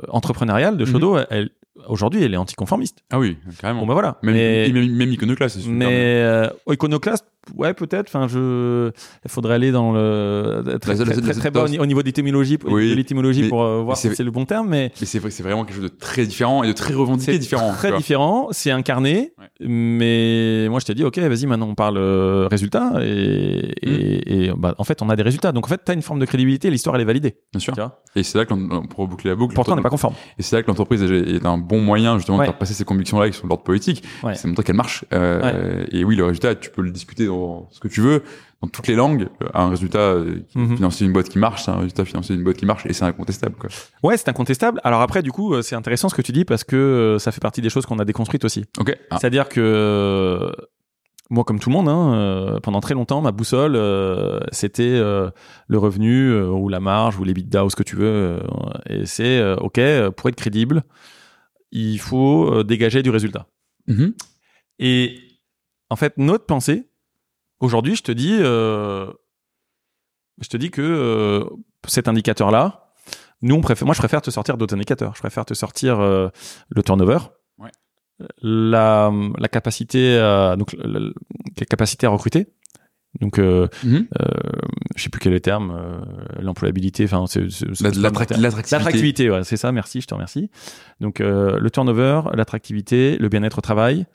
entrepreneuriale 0.10 0.78
de 0.78 0.86
Shodo, 0.86 1.18
elle, 1.30 1.50
aujourd'hui, 1.88 2.24
elle 2.24 2.34
est 2.34 2.38
anticonformiste. 2.38 3.00
Ah 3.12 3.20
oui, 3.20 3.38
carrément. 3.60 3.82
Bon 3.82 3.88
bah 3.88 3.94
voilà. 3.94 4.18
même, 4.24 4.36
mais 4.36 4.70
même, 4.72 4.92
même 4.96 5.12
iconoclaste, 5.12 5.60
c'est 5.60 5.70
mais 5.70 5.86
euh, 5.90 6.48
iconoclaste, 6.70 7.26
ouais 7.58 7.74
peut-être. 7.74 8.08
Enfin, 8.08 8.28
je, 8.28 8.92
il 9.26 9.32
faudrait 9.32 9.56
aller 9.56 9.72
dans 9.72 9.92
le 9.92 10.64
très, 10.80 10.94
La- 10.94 11.06
la- 11.06 11.12
très, 11.12 11.22
la- 11.22 11.34
très, 11.34 11.52
bas 11.52 11.64
au, 11.64 11.68
ni- 11.68 11.80
au 11.80 11.86
niveau 11.86 12.04
d'étymologie, 12.04 12.58
Oui, 12.66 12.92
de 12.92 12.96
l'étymologie 12.96 13.48
pour 13.50 13.64
euh, 13.64 13.82
voir 13.82 13.98
si 13.98 14.14
c'est- 14.14 14.24
le 14.24 14.32
bon 14.32 14.46
terme, 14.46 14.70
mais 14.70 14.92
Mais 15.00 15.06
c'est 15.08 15.20
vrai 15.20 15.30
que 15.30 15.36
c'est 15.36 15.44
vraiment 15.44 15.66
quelque 15.66 15.76
chose 15.76 15.84
de 15.92 15.96
très 15.96 16.26
différent 16.26 16.64
et 16.64 16.68
de 16.68 16.74
très 16.74 16.94
revendiqué 16.94 17.38
différent. 17.40 17.72
très 17.74 17.92
différent. 17.98 18.48
C'est 18.52 18.72
incarné, 18.72 19.34
Ouais. 19.40 19.68
mais 19.68 20.68
moi 20.70 20.80
je 20.80 20.86
t'ai 20.86 20.94
dit, 20.94 21.04
ok, 21.04 21.18
vas-y, 21.18 21.46
maintenant 21.46 21.68
on 21.70 21.76
parle 21.76 21.98
euh, 21.98 22.48
résultat 22.50 22.94
et, 23.02 23.74
Mm. 23.84 23.90
et, 23.90 24.46
et, 24.46 24.52
bah, 24.56 24.76
en 24.78 24.84
fait 24.84 25.02
on 25.02 25.10
a 25.10 25.16
des 25.16 25.24
résultats. 25.24 25.52
Donc 25.52 25.66
en 25.66 25.70
fait 25.70 25.82
t'as 25.84 25.94
une 25.94 26.02
forme 26.02 26.20
de 26.20 26.26
crédibilité, 26.26 26.70
l'histoire 26.70 26.96
elle 26.96 27.02
est 27.02 27.06
validée. 27.06 27.36
Bien 27.52 27.60
sûr. 27.60 27.74
Et 28.16 28.24
c'est 28.24 28.38
là 28.38 28.46
que, 28.46 28.54
pour 28.88 29.08
boucler 29.08 29.32
la 29.32 29.36
boucle, 29.36 29.56
Pourtant 29.56 29.74
on 29.74 29.76
n'est 29.76 29.82
pas 29.82 29.90
conforme. 29.90 30.14
Et 30.38 30.44
c'est 30.44 30.56
là 30.56 30.62
que 30.64 30.68
l'entreprise 30.68 31.02
est 31.04 31.46
un 31.46 31.58
bon 31.64 31.82
moyen 31.82 32.18
justement 32.18 32.38
Ouais. 32.38 32.46
de 32.46 32.52
faire 32.52 32.58
passer 32.60 32.74
ces 32.74 32.86
convictions-là 32.86 33.30
qui 33.30 33.38
sont 33.38 33.46
de 33.48 33.50
l'ordre 33.50 33.64
politique. 33.64 34.04
Ouais. 34.24 34.36
C'est 34.36 34.48
montrer 34.48 34.64
qu'elle 34.64 34.76
marche. 34.76 35.06
Euh, 35.14 35.86
Et 35.92 36.04
oui, 36.06 36.16
le 36.16 36.26
résultat, 36.26 36.56
tu 36.56 36.70
peux 36.70 36.82
le 36.82 36.92
discuter 36.92 37.26
dans 37.28 37.68
ce 37.72 37.80
que 37.80 37.88
tu 37.88 38.02
veux, 38.02 38.24
dans 38.62 38.68
toutes 38.68 38.88
les 38.88 38.96
langues. 38.96 39.28
Un 39.54 39.70
résultat 39.70 40.00
euh, 40.00 40.36
Mhm. 40.56 40.76
financier 40.78 41.06
d'une 41.06 41.14
boîte 41.14 41.30
qui 41.30 41.40
marche, 41.40 41.64
c'est 41.64 41.72
un 41.72 41.76
résultat 41.78 42.06
financier 42.06 42.36
d'une 42.36 42.44
boîte 42.44 42.58
qui 42.58 42.66
marche 42.66 42.86
et 42.86 42.94
c'est 42.94 43.06
incontestable. 43.06 43.56
Quoi. 43.58 43.70
Ouais, 44.04 44.18
c'est 44.18 44.30
incontestable. 44.30 44.80
Alors 44.84 45.02
après, 45.02 45.22
du 45.24 45.32
coup, 45.32 45.54
euh, 45.54 45.62
c'est 45.62 45.76
intéressant 45.76 46.10
ce 46.10 46.16
que 46.16 46.22
tu 46.22 46.32
dis 46.32 46.46
parce 46.46 46.64
que 46.64 46.76
euh, 46.76 47.20
ça 47.20 47.32
fait 47.32 47.42
partie 47.42 47.62
des 47.62 47.70
choses 47.70 47.86
qu'on 47.86 48.00
a 48.00 48.06
déconstruites 48.06 48.46
aussi. 48.46 48.66
Ah. 49.10 49.18
C'est-à-dire 49.20 49.50
que 49.50 49.60
euh, 49.62 50.52
moi, 51.30 51.44
comme 51.46 51.58
tout 51.60 51.70
le 51.70 51.74
monde, 51.74 51.90
hein, 51.90 52.14
euh, 52.14 52.60
pendant 52.60 52.80
très 52.80 52.94
longtemps, 52.94 53.22
ma 53.22 53.32
boussole, 53.32 53.76
euh, 53.76 54.40
c'était 54.52 54.84
euh, 54.84 55.30
le 55.68 55.78
revenu 55.80 56.30
euh, 56.30 56.48
ou 56.48 56.70
la 56.70 56.80
marge 56.80 57.18
ou 57.18 57.24
les 57.24 57.34
ou 57.34 57.70
ce 57.70 57.76
que 57.76 57.84
tu 57.84 57.96
veux. 57.96 58.06
euh, 58.06 58.40
et 58.90 59.06
c'est 59.06 59.40
euh, 59.40 59.56
ok 59.56 59.78
euh, 59.80 60.12
pour 60.12 60.30
être 60.30 60.36
crédible, 60.36 60.84
il 61.74 62.00
faut 62.00 62.54
euh, 62.54 62.64
dégager 62.64 63.02
du 63.04 63.10
résultat. 63.10 63.48
Mhm. 63.88 64.14
Et 64.80 65.20
en 65.90 65.96
fait, 65.96 66.14
notre 66.18 66.46
pensée, 66.46 66.90
aujourd'hui, 67.60 67.96
je 67.96 68.04
te 68.04 68.12
dis, 68.12 68.38
euh, 68.40 69.12
je 70.42 70.48
te 70.50 70.58
dis 70.58 70.72
que 70.72 70.82
euh, 70.82 71.44
cet 71.88 72.08
indicateur-là, 72.08 72.94
nous, 73.42 73.56
on 73.56 73.62
préfère, 73.62 73.86
moi, 73.86 73.94
je 73.94 74.00
préfère 74.00 74.22
te 74.22 74.32
sortir 74.32 74.58
d'autres 74.58 74.76
indicateurs. 74.76 75.16
Je 75.16 75.20
préfère 75.20 75.46
te 75.46 75.54
sortir 75.54 76.00
euh, 76.00 76.30
le 76.70 76.82
turnover, 76.84 77.20
Ouais. 77.58 77.72
la, 78.42 79.12
la 79.38 79.48
capacité, 79.50 80.18
à, 80.18 80.56
donc 80.56 80.76
la 80.80 81.66
capacité 81.66 82.06
à 82.06 82.10
recruter. 82.10 82.48
Donc, 83.22 83.38
euh, 83.40 83.68
je 84.96 85.04
sais 85.04 85.10
plus 85.10 85.20
quel 85.20 85.34
est 85.34 85.36
le 85.36 85.40
terme, 85.42 85.72
euh, 85.78 86.00
l'employabilité. 86.42 87.04
Enfin, 87.06 87.26
c'est 87.28 87.48
terme. 88.26 88.42
L'attractivité. 88.42 88.76
L'attractivité, 88.76 89.30
ouais, 89.30 89.44
c'est 89.44 89.58
ça, 89.58 89.72
merci, 89.72 90.02
je 90.02 90.08
te 90.08 90.14
remercie. 90.16 90.50
Donc 91.00 91.22
euh, 91.22 91.60
le 91.60 91.70
turnover, 91.70 92.22
l'attractivité, 92.34 93.18
le 93.20 93.30
bien-être 93.30 93.60
au 93.60 93.62
travail. 93.62 94.06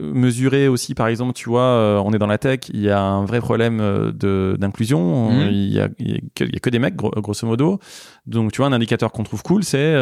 Mesurer 0.00 0.68
aussi, 0.68 0.94
par 0.94 1.08
exemple, 1.08 1.32
tu 1.34 1.48
vois, 1.48 2.00
on 2.04 2.12
est 2.12 2.18
dans 2.18 2.26
la 2.26 2.38
tech, 2.38 2.60
il 2.72 2.80
y 2.80 2.90
a 2.90 3.00
un 3.00 3.24
vrai 3.24 3.40
problème 3.40 3.78
de 3.78 4.56
d'inclusion. 4.58 5.30
Il, 5.50 5.72
y 5.72 5.80
a, 5.80 5.88
il, 5.98 6.10
y 6.10 6.14
a 6.16 6.20
que, 6.34 6.44
il 6.44 6.52
y 6.52 6.56
a 6.56 6.60
que 6.60 6.70
des 6.70 6.78
mecs, 6.78 6.96
gros- 6.96 7.10
grosso 7.16 7.46
modo. 7.46 7.78
Donc, 8.26 8.52
tu 8.52 8.58
vois, 8.58 8.66
un 8.66 8.72
indicateur 8.72 9.12
qu'on 9.12 9.22
trouve 9.24 9.42
cool, 9.42 9.64
c'est 9.64 9.94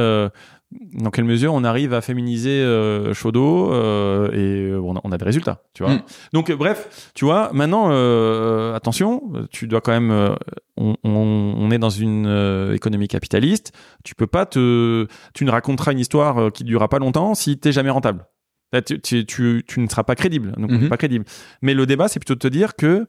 dans 0.71 1.11
quelle 1.11 1.25
mesure 1.25 1.55
on 1.55 1.65
arrive 1.65 1.95
à 1.95 2.01
féminiser 2.03 2.61
euh, 2.61 3.15
Shodo 3.15 3.73
euh, 3.73 4.31
et 4.33 4.71
euh, 4.71 4.81
on 4.83 4.97
a, 4.97 5.01
on 5.03 5.13
a 5.13 5.17
des 5.19 5.25
résultats, 5.25 5.63
tu 5.73 5.83
vois. 5.83 5.95
Mhm. 5.95 6.03
Donc, 6.35 6.51
euh, 6.51 6.57
bref, 6.57 7.11
tu 7.15 7.25
vois, 7.25 7.51
maintenant, 7.55 7.89
euh, 7.91 8.75
attention, 8.75 9.23
tu 9.51 9.67
dois 9.67 9.81
quand 9.81 9.93
même. 9.93 10.37
on, 10.77 10.95
on, 11.05 11.55
on 11.57 11.71
est 11.71 11.79
dans 11.79 11.89
une 11.91 12.73
économie 12.75 13.09
capitaliste. 13.09 13.73
Tu 14.05 14.15
peux 14.15 14.27
pas 14.27 14.45
te. 14.45 15.07
Tu 15.33 15.45
ne 15.45 15.51
raconteras 15.51 15.93
une 15.93 16.01
histoire 16.01 16.53
qui 16.53 16.65
ne 16.65 16.69
durera 16.69 16.89
pas 16.89 16.99
longtemps 16.99 17.35
si 17.35 17.59
t'es 17.59 17.73
jamais 17.73 17.91
rentable. 17.91 18.27
Là, 18.73 18.83
Tu, 18.83 19.01
tu, 19.01 19.25
tu, 19.25 19.65
tu 19.67 19.81
ne 19.81 19.89
seras 19.89 20.05
pas 20.05 20.15
crédible. 20.15 20.53
Donc, 20.59 20.71
on 20.71 20.79
n'est 20.79 20.89
pas 20.91 20.99
crédible. 20.99 21.25
Mais 21.63 21.73
le 21.73 21.87
débat, 21.87 22.09
c'est 22.09 22.21
plutôt 22.21 22.35
de 22.35 22.41
te 22.41 22.49
dire 22.49 22.77
que 22.77 23.07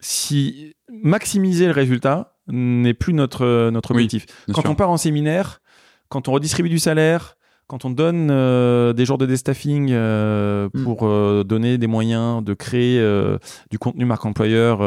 si 0.00 0.74
maximiser 0.90 1.66
le 1.66 1.72
résultat 1.72 2.36
n'est 2.48 2.94
plus 2.94 3.12
notre, 3.12 3.70
notre 3.70 3.92
objectif. 3.92 4.26
Quand 4.52 4.60
sûr. 4.62 4.70
on 4.70 4.74
part 4.74 4.90
en 4.90 4.96
séminaire, 4.96 5.60
quand 6.08 6.28
on 6.28 6.32
redistribue 6.32 6.68
du 6.68 6.78
salaire, 6.78 7.36
quand 7.66 7.84
on 7.84 7.90
donne 7.90 8.28
euh, 8.30 8.92
des 8.92 9.04
jours 9.04 9.18
de 9.18 9.26
déstaffing 9.26 9.88
euh, 9.90 10.68
Mm. 10.72 10.84
pour 10.84 11.02
euh, 11.02 11.44
donner 11.44 11.78
des 11.78 11.86
moyens 11.86 12.42
de 12.44 12.54
créer 12.54 13.00
euh, 13.00 13.38
du 13.70 13.78
contenu 13.78 14.04
marque 14.04 14.24
employeur 14.24 14.78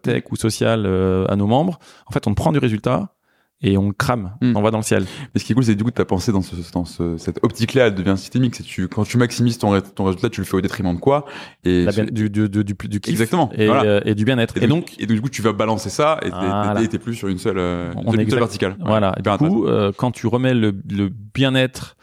tech 0.00 0.24
ou 0.30 0.36
social 0.36 0.86
à 1.28 1.36
nos 1.36 1.46
membres, 1.46 1.78
en 2.06 2.12
fait, 2.12 2.26
on 2.26 2.34
prend 2.34 2.52
du 2.52 2.58
résultat 2.58 3.14
et 3.60 3.76
on 3.76 3.88
le 3.88 3.92
crame, 3.92 4.34
Mm. 4.40 4.56
on 4.56 4.62
va 4.62 4.70
dans 4.70 4.78
le 4.78 4.84
ciel. 4.84 5.04
Mais 5.34 5.40
ce 5.40 5.44
qui 5.44 5.52
est 5.52 5.54
cool, 5.54 5.64
c'est 5.64 5.72
que 5.72 5.78
du 5.78 5.84
coup, 5.84 5.90
tu 5.90 6.00
as 6.00 6.04
pensé 6.04 6.30
dans, 6.30 6.42
ce, 6.42 6.54
dans 6.72 6.84
ce, 6.84 7.16
cette 7.18 7.40
optique-là, 7.42 7.88
elle 7.88 7.94
devient 7.94 8.14
systémique. 8.16 8.54
C'est 8.54 8.62
que 8.62 8.68
tu, 8.68 8.86
quand 8.88 9.02
tu 9.04 9.18
maximises 9.18 9.58
ton, 9.58 9.70
ré- 9.70 9.82
ton 9.82 10.04
résultat, 10.04 10.30
tu 10.30 10.40
le 10.40 10.46
fais 10.46 10.56
au 10.56 10.60
détriment 10.60 10.94
de 10.94 11.00
quoi 11.00 11.24
et, 11.64 11.86
bien- 11.86 12.04
du, 12.04 12.30
du, 12.30 12.48
du, 12.48 12.62
du, 12.64 12.74
du 12.74 13.00
kiff 13.00 13.10
Exactement, 13.10 13.50
et, 13.56 13.66
voilà. 13.66 13.82
euh, 13.82 14.00
et 14.04 14.14
du 14.14 14.24
bien-être. 14.24 14.56
Et, 14.62 14.66
donc, 14.68 14.94
et 14.98 15.06
donc, 15.06 15.16
du 15.16 15.20
coup, 15.22 15.28
tu 15.28 15.42
vas 15.42 15.52
balancer 15.52 15.90
ça 15.90 16.18
et 16.22 16.26
t'es 16.30 16.36
Voilà. 16.36 16.86
t'es- 16.86 16.98
plus 16.98 17.14
sur 17.14 17.28
une 17.28 17.38
seule, 17.38 17.58
euh, 17.58 17.92
On 17.96 18.12
une 18.12 18.28
seule 18.30 18.38
verticale. 18.38 18.76
Voilà. 18.80 19.14
Du 19.22 19.30
coup, 19.38 19.66
euh, 19.66 19.90
quand 19.96 20.12
tu 20.12 20.26
remets 20.28 20.54
le, 20.54 20.72
le 20.90 21.08
bien-être, 21.34 21.96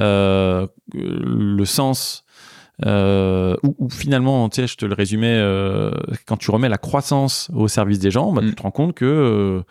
euh, 0.00 0.66
le 0.94 1.64
sens, 1.64 2.24
euh, 2.84 3.56
ou, 3.62 3.74
ou 3.78 3.88
finalement, 3.90 4.48
tu 4.48 4.60
sais, 4.60 4.66
je 4.66 4.76
te 4.76 4.84
le 4.84 4.94
résumais, 4.94 5.36
euh, 5.38 5.90
quand 6.26 6.36
tu 6.36 6.50
remets 6.50 6.68
la 6.68 6.76
croissance 6.78 7.50
au 7.54 7.68
service 7.68 7.98
des 7.98 8.10
gens, 8.10 8.32
bah, 8.32 8.42
tu 8.42 8.54
te 8.54 8.62
rends 8.62 8.70
compte 8.70 8.94
que 8.94 9.04
euh, 9.04 9.62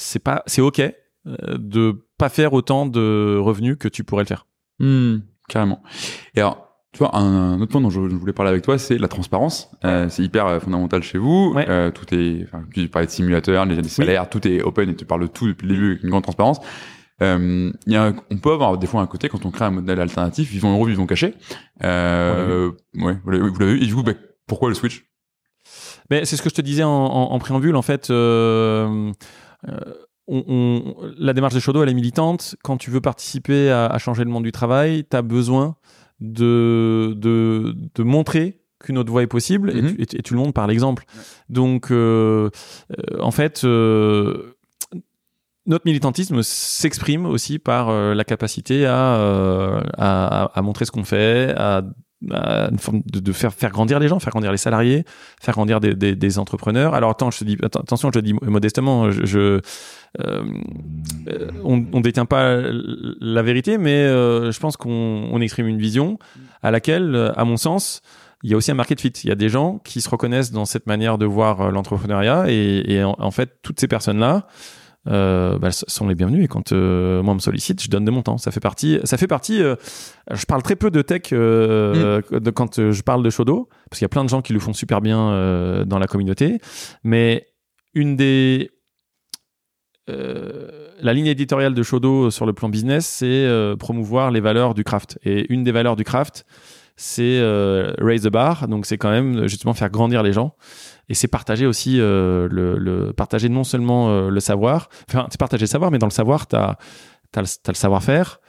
c'est 0.00 0.18
pas, 0.22 0.42
c'est 0.46 0.60
ok 0.62 0.80
euh, 0.80 0.92
de 1.58 2.06
pas 2.18 2.28
faire 2.28 2.52
autant 2.52 2.86
de 2.86 3.36
revenus 3.38 3.76
que 3.78 3.88
tu 3.88 4.04
pourrais 4.04 4.22
le 4.24 4.28
faire. 4.28 4.46
Hmm, 4.78 5.18
carrément. 5.48 5.82
Et 6.34 6.40
alors, 6.40 6.66
tu 6.92 6.98
vois, 6.98 7.14
un, 7.16 7.52
un 7.54 7.60
autre 7.60 7.70
point 7.70 7.80
dont 7.80 7.90
je, 7.90 8.08
je 8.08 8.14
voulais 8.16 8.32
parler 8.32 8.50
avec 8.50 8.62
toi, 8.64 8.78
c'est 8.78 8.98
la 8.98 9.06
transparence. 9.08 9.70
Euh, 9.84 10.08
c'est 10.08 10.22
hyper 10.22 10.46
euh, 10.46 10.58
fondamental 10.60 11.02
chez 11.02 11.18
vous. 11.18 11.52
Ouais. 11.54 11.66
Euh, 11.68 11.90
tout 11.90 12.12
est, 12.14 12.44
enfin, 12.44 12.64
tu 12.74 12.88
parlais 12.88 13.06
de 13.06 13.12
simulateur, 13.12 13.64
les, 13.66 13.76
les 13.76 13.88
salaires, 13.88 14.28
tout 14.28 14.46
est 14.48 14.62
open 14.62 14.88
et 14.90 14.96
tu 14.96 15.04
parles 15.04 15.22
de 15.22 15.26
tout 15.28 15.46
depuis 15.46 15.66
le 15.68 15.74
début 15.74 15.90
avec 15.92 16.02
une 16.02 16.10
grande 16.10 16.22
transparence. 16.24 16.58
Euh, 17.22 17.70
il 17.86 17.92
y 17.92 17.96
a 17.96 18.06
un- 18.06 18.16
on 18.30 18.38
peut 18.38 18.50
avoir 18.52 18.78
des 18.78 18.86
fois 18.86 19.02
un 19.02 19.06
côté 19.06 19.28
quand 19.28 19.44
on 19.44 19.50
crée 19.50 19.66
un 19.66 19.70
modèle 19.70 20.00
alternatif, 20.00 20.50
vivons 20.50 20.74
heureux, 20.74 20.88
vivons 20.88 21.06
cachés. 21.06 21.34
Euh, 21.84 22.70
ouais, 22.94 23.18
vous 23.22 23.30
l'avez 23.30 23.48
vous 23.48 23.58
l'avez 23.58 23.74
vu. 23.74 23.82
Et 23.82 23.86
du 23.86 23.94
coup, 23.94 24.02
bah, 24.02 24.14
pourquoi 24.46 24.68
le 24.70 24.74
switch? 24.74 25.04
Mais 26.10 26.24
c'est 26.24 26.36
ce 26.36 26.42
que 26.42 26.48
je 26.50 26.54
te 26.54 26.62
disais 26.62 26.82
en, 26.82 26.88
en- 26.90 27.30
en 27.32 27.38
préambule. 27.38 27.76
En 27.76 27.82
fait, 27.82 28.08
euh, 28.10 29.12
on, 30.28 30.44
on- 30.48 30.94
la 31.18 31.32
démarche 31.32 31.54
des 31.54 31.60
Shodo, 31.60 31.82
elle 31.82 31.88
est 31.88 31.94
militante. 31.94 32.56
Quand 32.62 32.76
tu 32.76 32.90
veux 32.90 33.00
participer 33.00 33.70
à, 33.70 33.86
à 33.86 33.98
changer 33.98 34.24
le 34.24 34.30
monde 34.30 34.44
du 34.44 34.52
travail, 34.52 35.04
tu 35.10 35.16
as 35.16 35.22
besoin 35.22 35.76
de, 36.20 37.14
de, 37.16 37.74
de 37.94 38.02
montrer 38.02 38.60
qu'une 38.82 38.96
autre 38.98 39.10
voie 39.10 39.22
est 39.22 39.26
possible 39.26 39.70
et, 39.76 39.82
Mhm. 39.82 39.94
tu, 39.96 40.02
et 40.02 40.06
tu- 40.06 40.16
et 40.16 40.22
tu 40.22 40.34
le 40.34 40.38
montres 40.40 40.52
par 40.54 40.66
l'exemple. 40.66 41.04
Donc, 41.48 41.90
euh, 41.90 42.48
euh, 42.92 43.20
en 43.20 43.30
fait, 43.30 43.62
euh, 43.64 44.54
notre 45.70 45.86
militantisme 45.86 46.42
s'exprime 46.42 47.26
aussi 47.26 47.60
par 47.60 47.88
euh, 47.88 48.12
la 48.12 48.24
capacité 48.24 48.86
à, 48.86 49.14
euh, 49.14 49.80
à, 49.96 50.50
à- 50.52 50.62
montrer 50.62 50.84
ce 50.84 50.90
qu'on 50.90 51.04
fait, 51.04 51.54
à, 51.56 51.82
de, 52.20 53.32
faire, 53.32 53.54
faire 53.54 53.70
grandir 53.70 54.00
les 54.00 54.08
gens, 54.08 54.18
faire 54.18 54.32
grandir 54.32 54.50
les 54.50 54.58
salariés, 54.58 55.04
faire 55.40 55.54
grandir 55.54 55.80
des, 55.80 56.38
entrepreneurs. 56.38 56.94
Alors 56.94 57.10
attends, 57.10 57.30
je 57.30 57.38
te 57.38 57.44
dis, 57.44 57.56
attention, 57.62 58.10
modestement, 58.42 59.10
je 59.12 59.60
euh, 60.20 60.42
on, 61.64 61.84
on 61.92 62.00
détient 62.00 62.26
pas 62.26 62.60
la 63.20 63.42
vérité, 63.42 63.78
mais 63.78 64.08
je 64.08 64.58
pense 64.58 64.76
qu'on 64.76 65.28
on 65.30 65.40
exprime 65.40 65.68
une 65.68 65.78
vision 65.78 66.18
à 66.62 66.70
laquelle, 66.72 67.32
à 67.36 67.44
mon 67.44 67.56
sens, 67.56 68.02
il 68.42 68.50
y 68.50 68.54
a 68.54 68.56
aussi 68.56 68.70
un 68.70 68.74
market 68.74 69.00
fit. 69.00 69.12
Il 69.24 69.28
y 69.28 69.32
a 69.32 69.36
des 69.36 69.48
gens 69.48 69.78
qui 69.78 70.00
se 70.00 70.10
reconnaissent 70.10 70.50
dans 70.52 70.64
cette 70.64 70.86
manière 70.86 71.16
de 71.16 71.26
voir 71.26 71.70
l'entrepreneuriat 71.70 72.46
et, 72.48 73.02
en, 73.04 73.14
en 73.18 73.30
fait, 73.30 73.60
toutes 73.62 73.80
ces 73.80 73.88
personnes-là, 73.88 74.46
euh, 75.08 75.58
bah, 75.58 75.70
sont 75.72 76.08
les 76.08 76.14
bienvenues 76.14 76.44
et 76.44 76.48
quand 76.48 76.72
euh, 76.72 77.22
moi 77.22 77.32
on 77.32 77.36
me 77.36 77.40
sollicite 77.40 77.82
je 77.82 77.88
donne 77.88 78.04
de 78.04 78.10
mon 78.10 78.22
temps. 78.22 78.38
Ça 78.38 78.50
fait 78.50 78.60
partie 78.60 78.98
ça 79.04 79.16
fait 79.16 79.26
partie 79.26 79.62
euh, 79.62 79.76
je 80.30 80.44
parle 80.44 80.62
très 80.62 80.76
peu 80.76 80.90
de 80.90 81.00
tech 81.00 81.22
euh, 81.32 82.20
de, 82.30 82.50
quand 82.50 82.90
je 82.90 83.02
parle 83.02 83.22
de 83.22 83.30
Shodo 83.30 83.68
parce 83.88 83.98
qu'il 83.98 84.04
y 84.04 84.06
a 84.06 84.10
plein 84.10 84.24
de 84.24 84.28
gens 84.28 84.42
qui 84.42 84.52
le 84.52 84.60
font 84.60 84.74
super 84.74 85.00
bien 85.00 85.84
dans 85.86 85.98
la 85.98 86.06
communauté. 86.06 86.58
Mais 87.02 87.46
une 87.94 88.16
des 88.16 88.70
la 90.06 91.12
ligne 91.14 91.26
éditoriale 91.26 91.72
de 91.72 91.82
Shodo 91.82 92.30
sur 92.30 92.44
le 92.44 92.52
plan 92.52 92.68
business 92.68 93.06
c'est 93.06 93.48
promouvoir 93.78 94.30
les 94.30 94.40
valeurs 94.40 94.74
du 94.74 94.84
craft. 94.84 95.18
Et 95.24 95.50
une 95.52 95.64
des 95.64 95.72
valeurs 95.72 95.96
du 95.96 96.04
craft 96.04 96.44
c'est 97.02 97.38
euh, 97.40 97.94
raise 97.98 98.24
the 98.24 98.28
bar. 98.28 98.68
Donc 98.68 98.84
c'est 98.84 98.98
quand 98.98 99.10
même 99.10 99.46
justement 99.46 99.72
faire 99.72 99.88
grandir 99.88 100.22
les 100.22 100.34
gens. 100.34 100.54
Et 101.08 101.14
c'est 101.14 101.28
partager 101.28 101.64
aussi 101.64 101.98
euh, 101.98 102.46
le, 102.50 102.76
le 102.76 103.14
partager 103.14 103.48
non 103.48 103.64
seulement 103.64 104.10
euh, 104.10 104.28
le 104.28 104.38
savoir. 104.40 104.90
Enfin 105.08 105.26
c'est 105.30 105.40
partager 105.40 105.62
le 105.62 105.68
savoir 105.68 105.90
mais 105.90 105.98
dans 105.98 106.06
le 106.06 106.12
savoir 106.12 106.46
t'as 106.46 106.76
le, 107.36 107.46
t'as 107.62 107.72
le 107.72 107.76
savoir-faire. 107.76 108.40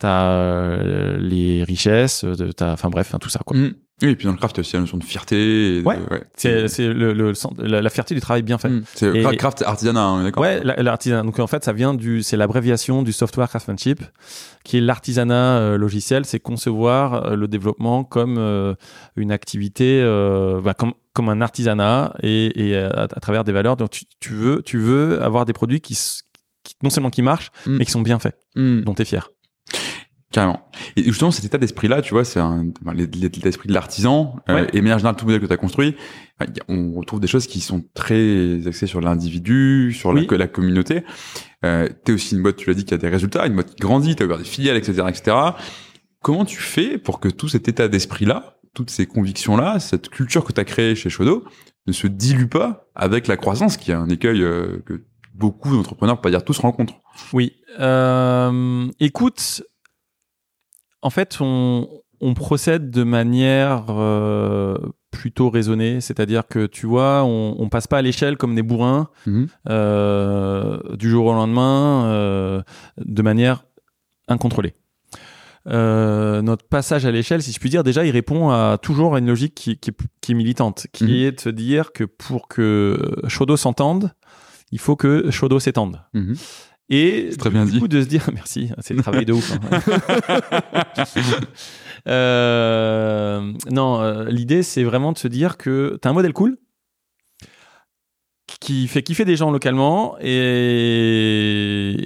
T'as 0.00 0.26
euh, 0.26 1.18
les 1.18 1.62
richesses 1.62 2.24
euh, 2.24 2.52
t'as 2.52 2.72
enfin 2.72 2.90
bref 2.90 3.14
hein, 3.14 3.18
tout 3.20 3.28
ça 3.28 3.40
quoi. 3.46 3.56
Mm. 3.56 3.74
Oui, 4.04 4.10
et 4.12 4.16
puis 4.16 4.26
dans 4.26 4.32
le 4.32 4.38
craft, 4.38 4.56
il 4.56 4.58
y 4.58 4.60
a 4.60 4.62
aussi 4.62 4.74
la 4.74 4.80
notion 4.80 4.98
de 4.98 5.04
fierté. 5.04 5.76
et 5.78 5.82
de- 5.82 5.86
Ouais. 5.86 5.98
c'est 6.36 6.68
c'est 6.68 6.86
le, 6.92 7.12
le 7.12 7.32
la, 7.58 7.80
la 7.82 7.90
fierté 7.90 8.14
du 8.14 8.20
travail 8.20 8.42
bien 8.42 8.58
fait 8.58 8.68
Mm. 8.68 8.82
C'est 8.94 9.06
Et- 9.08 9.22
cra- 9.22 9.36
craft 9.36 9.62
artisanat, 9.62 10.00
hein, 10.02 10.22
d'accord 10.24 10.42
Ouais, 10.42 10.62
la- 10.62 10.76
l'artisanat. 10.82 11.22
Donc 11.22 11.38
en 11.38 11.46
fait, 11.46 11.64
ça 11.64 11.72
vient 11.72 11.94
du, 11.94 12.22
c'est 12.22 12.36
l'abréviation 12.36 13.02
du 13.02 13.12
software 13.12 13.48
craftsmanship, 13.48 14.00
qui 14.64 14.78
est 14.78 14.80
l'artisanat 14.80 15.58
euh, 15.58 15.76
logiciel. 15.78 16.24
C'est 16.24 16.40
concevoir 16.40 17.14
euh, 17.26 17.36
le 17.36 17.48
développement 17.48 18.04
comme 18.04 18.36
euh, 18.38 18.74
une 19.16 19.32
activité, 19.32 20.02
bah, 20.62 20.74
comme 20.74 20.92
comme 21.12 21.28
un 21.28 21.40
artisanat 21.40 22.12
et, 22.24 22.70
et 22.70 22.76
à, 22.76 23.02
à 23.02 23.06
travers 23.20 23.44
des 23.44 23.52
valeurs. 23.52 23.76
Donc 23.76 23.90
tu, 23.90 24.04
tu 24.18 24.32
veux, 24.32 24.62
tu 24.62 24.78
veux 24.78 25.22
avoir 25.22 25.44
des 25.44 25.52
produits 25.52 25.80
qui, 25.80 25.96
non 26.82 26.90
seulement 26.90 27.10
qui 27.10 27.22
marchent, 27.22 27.50
Mm. 27.66 27.76
mais 27.76 27.84
qui 27.84 27.92
sont 27.92 28.02
bien 28.02 28.18
faits, 28.18 28.36
Mm. 28.56 28.80
dont 28.80 28.94
t'es 28.94 29.04
fier. 29.04 29.30
Carrément. 30.34 30.58
Et 30.96 31.04
justement, 31.04 31.30
cet 31.30 31.44
état 31.44 31.58
d'esprit-là, 31.58 32.02
tu 32.02 32.12
vois, 32.12 32.24
c'est 32.24 32.40
enfin, 32.40 32.64
l'esprit 32.92 33.68
de 33.68 33.72
l'artisan, 33.72 34.34
euh, 34.48 34.62
Ouais. 34.62 34.66
et 34.72 34.80
mais 34.82 34.92
en 34.92 34.98
général, 34.98 35.14
tout 35.14 35.26
modèle 35.26 35.40
que 35.40 35.46
tu 35.46 35.52
as 35.52 35.56
construit, 35.56 35.94
a- 36.40 36.46
on 36.66 36.92
retrouve 36.94 37.20
des 37.20 37.28
choses 37.28 37.46
qui 37.46 37.60
sont 37.60 37.84
très 37.94 38.66
axées 38.66 38.88
sur 38.88 39.00
l'individu, 39.00 39.92
sur 39.96 40.12
la, 40.12 40.22
Oui. 40.22 40.26
que 40.26 40.34
la 40.34 40.48
communauté. 40.48 41.04
Euh, 41.64 41.88
tu 42.04 42.10
es 42.10 42.14
aussi 42.16 42.34
une 42.34 42.42
boîte, 42.42 42.56
tu 42.56 42.68
l'as 42.68 42.74
dit, 42.74 42.84
qui 42.84 42.92
a 42.94 42.96
des 42.98 43.08
résultats, 43.08 43.46
une 43.46 43.54
boîte 43.54 43.70
qui 43.76 43.80
grandit, 43.80 44.16
tu 44.16 44.24
as 44.24 44.26
ouvert 44.26 44.38
des 44.38 44.42
filiales, 44.44 44.76
etc., 44.76 45.04
etc. 45.08 45.36
Comment 46.20 46.44
tu 46.44 46.58
fais 46.58 46.98
pour 46.98 47.20
que 47.20 47.28
tout 47.28 47.48
cet 47.48 47.68
état 47.68 47.86
d'esprit-là, 47.86 48.56
toutes 48.74 48.90
ces 48.90 49.06
convictions-là, 49.06 49.78
cette 49.78 50.08
culture 50.08 50.42
que 50.42 50.52
tu 50.52 50.60
as 50.60 50.64
créée 50.64 50.96
chez 50.96 51.10
Shodo, 51.10 51.44
ne 51.86 51.92
se 51.92 52.08
dilue 52.08 52.48
pas 52.48 52.88
avec 52.96 53.28
la 53.28 53.36
croissance, 53.36 53.76
qui 53.76 53.92
est 53.92 53.94
un 53.94 54.08
écueil 54.08 54.42
euh, 54.42 54.82
que 54.84 55.04
beaucoup 55.32 55.76
d'entrepreneurs, 55.76 56.16
pour 56.16 56.22
pas 56.22 56.30
dire 56.30 56.44
tous, 56.44 56.58
rencontrent? 56.58 56.94
Oui. 57.32 57.52
Euh, 57.78 58.88
écoute, 58.98 59.62
en 61.04 61.10
fait, 61.10 61.36
on, 61.40 61.88
on 62.20 62.34
procède 62.34 62.90
de 62.90 63.04
manière 63.04 63.84
euh, 63.90 64.76
plutôt 65.12 65.48
raisonnée, 65.50 66.00
c'est-à-dire 66.00 66.48
que 66.48 66.66
tu 66.66 66.86
vois, 66.86 67.22
on, 67.24 67.54
on 67.58 67.68
passe 67.68 67.86
pas 67.86 67.98
à 67.98 68.02
l'échelle 68.02 68.36
comme 68.36 68.54
des 68.56 68.62
bourrins 68.64 69.08
Mhm. 69.26 69.46
euh, 69.68 70.78
du 70.96 71.08
jour 71.10 71.26
au 71.26 71.32
lendemain 71.32 72.06
euh, 72.06 72.62
de 72.98 73.22
manière 73.22 73.64
incontrôlée. 74.28 74.74
Notre 75.66 76.66
passage 76.68 77.06
à 77.06 77.10
l'échelle, 77.10 77.42
si 77.42 77.52
je 77.52 77.58
puis 77.58 77.70
dire, 77.70 77.84
déjà, 77.84 78.04
il 78.04 78.10
répond 78.10 78.50
à 78.50 78.78
toujours 78.80 79.14
à 79.14 79.18
une 79.18 79.26
logique 79.28 79.54
qui, 79.54 79.78
qui, 79.78 79.90
est- 79.90 79.96
qui 80.20 80.32
est 80.32 80.34
militante, 80.34 80.86
qui 80.92 81.04
Mhm. 81.04 81.10
est 81.10 81.32
de 81.32 81.40
se 81.40 81.48
dire 81.48 81.92
que 81.92 82.04
pour 82.04 82.48
que 82.48 82.98
Shodo 83.28 83.56
s'entende, 83.56 84.12
il 84.72 84.78
faut 84.78 84.96
que 84.96 85.30
Shodo 85.30 85.58
s'étende. 85.60 86.00
Mhm. 86.12 86.34
Et 86.90 87.28
C'est 87.30 87.38
très 87.38 87.50
bien 87.50 87.64
du 87.64 87.72
dit. 87.72 87.80
coup 87.80 87.88
de 87.88 88.02
se 88.02 88.06
dire 88.06 88.28
merci, 88.34 88.70
c'est 88.80 88.94
le 88.94 89.00
travail 89.02 89.24
de 89.24 89.32
ouf. 89.32 89.52
hein. 89.52 89.80
Euh, 92.06 93.50
non, 93.70 94.02
euh, 94.02 94.26
l'idée 94.28 94.62
c'est 94.62 94.84
vraiment 94.84 95.12
de 95.12 95.18
se 95.18 95.26
dire 95.26 95.56
que 95.56 95.98
t'as 96.02 96.10
un 96.10 96.12
modèle 96.12 96.34
cool 96.34 96.58
qui 98.60 98.86
fait 98.88 99.02
kiffer 99.02 99.24
des 99.24 99.36
gens 99.36 99.50
localement 99.50 100.16
et 100.20 101.96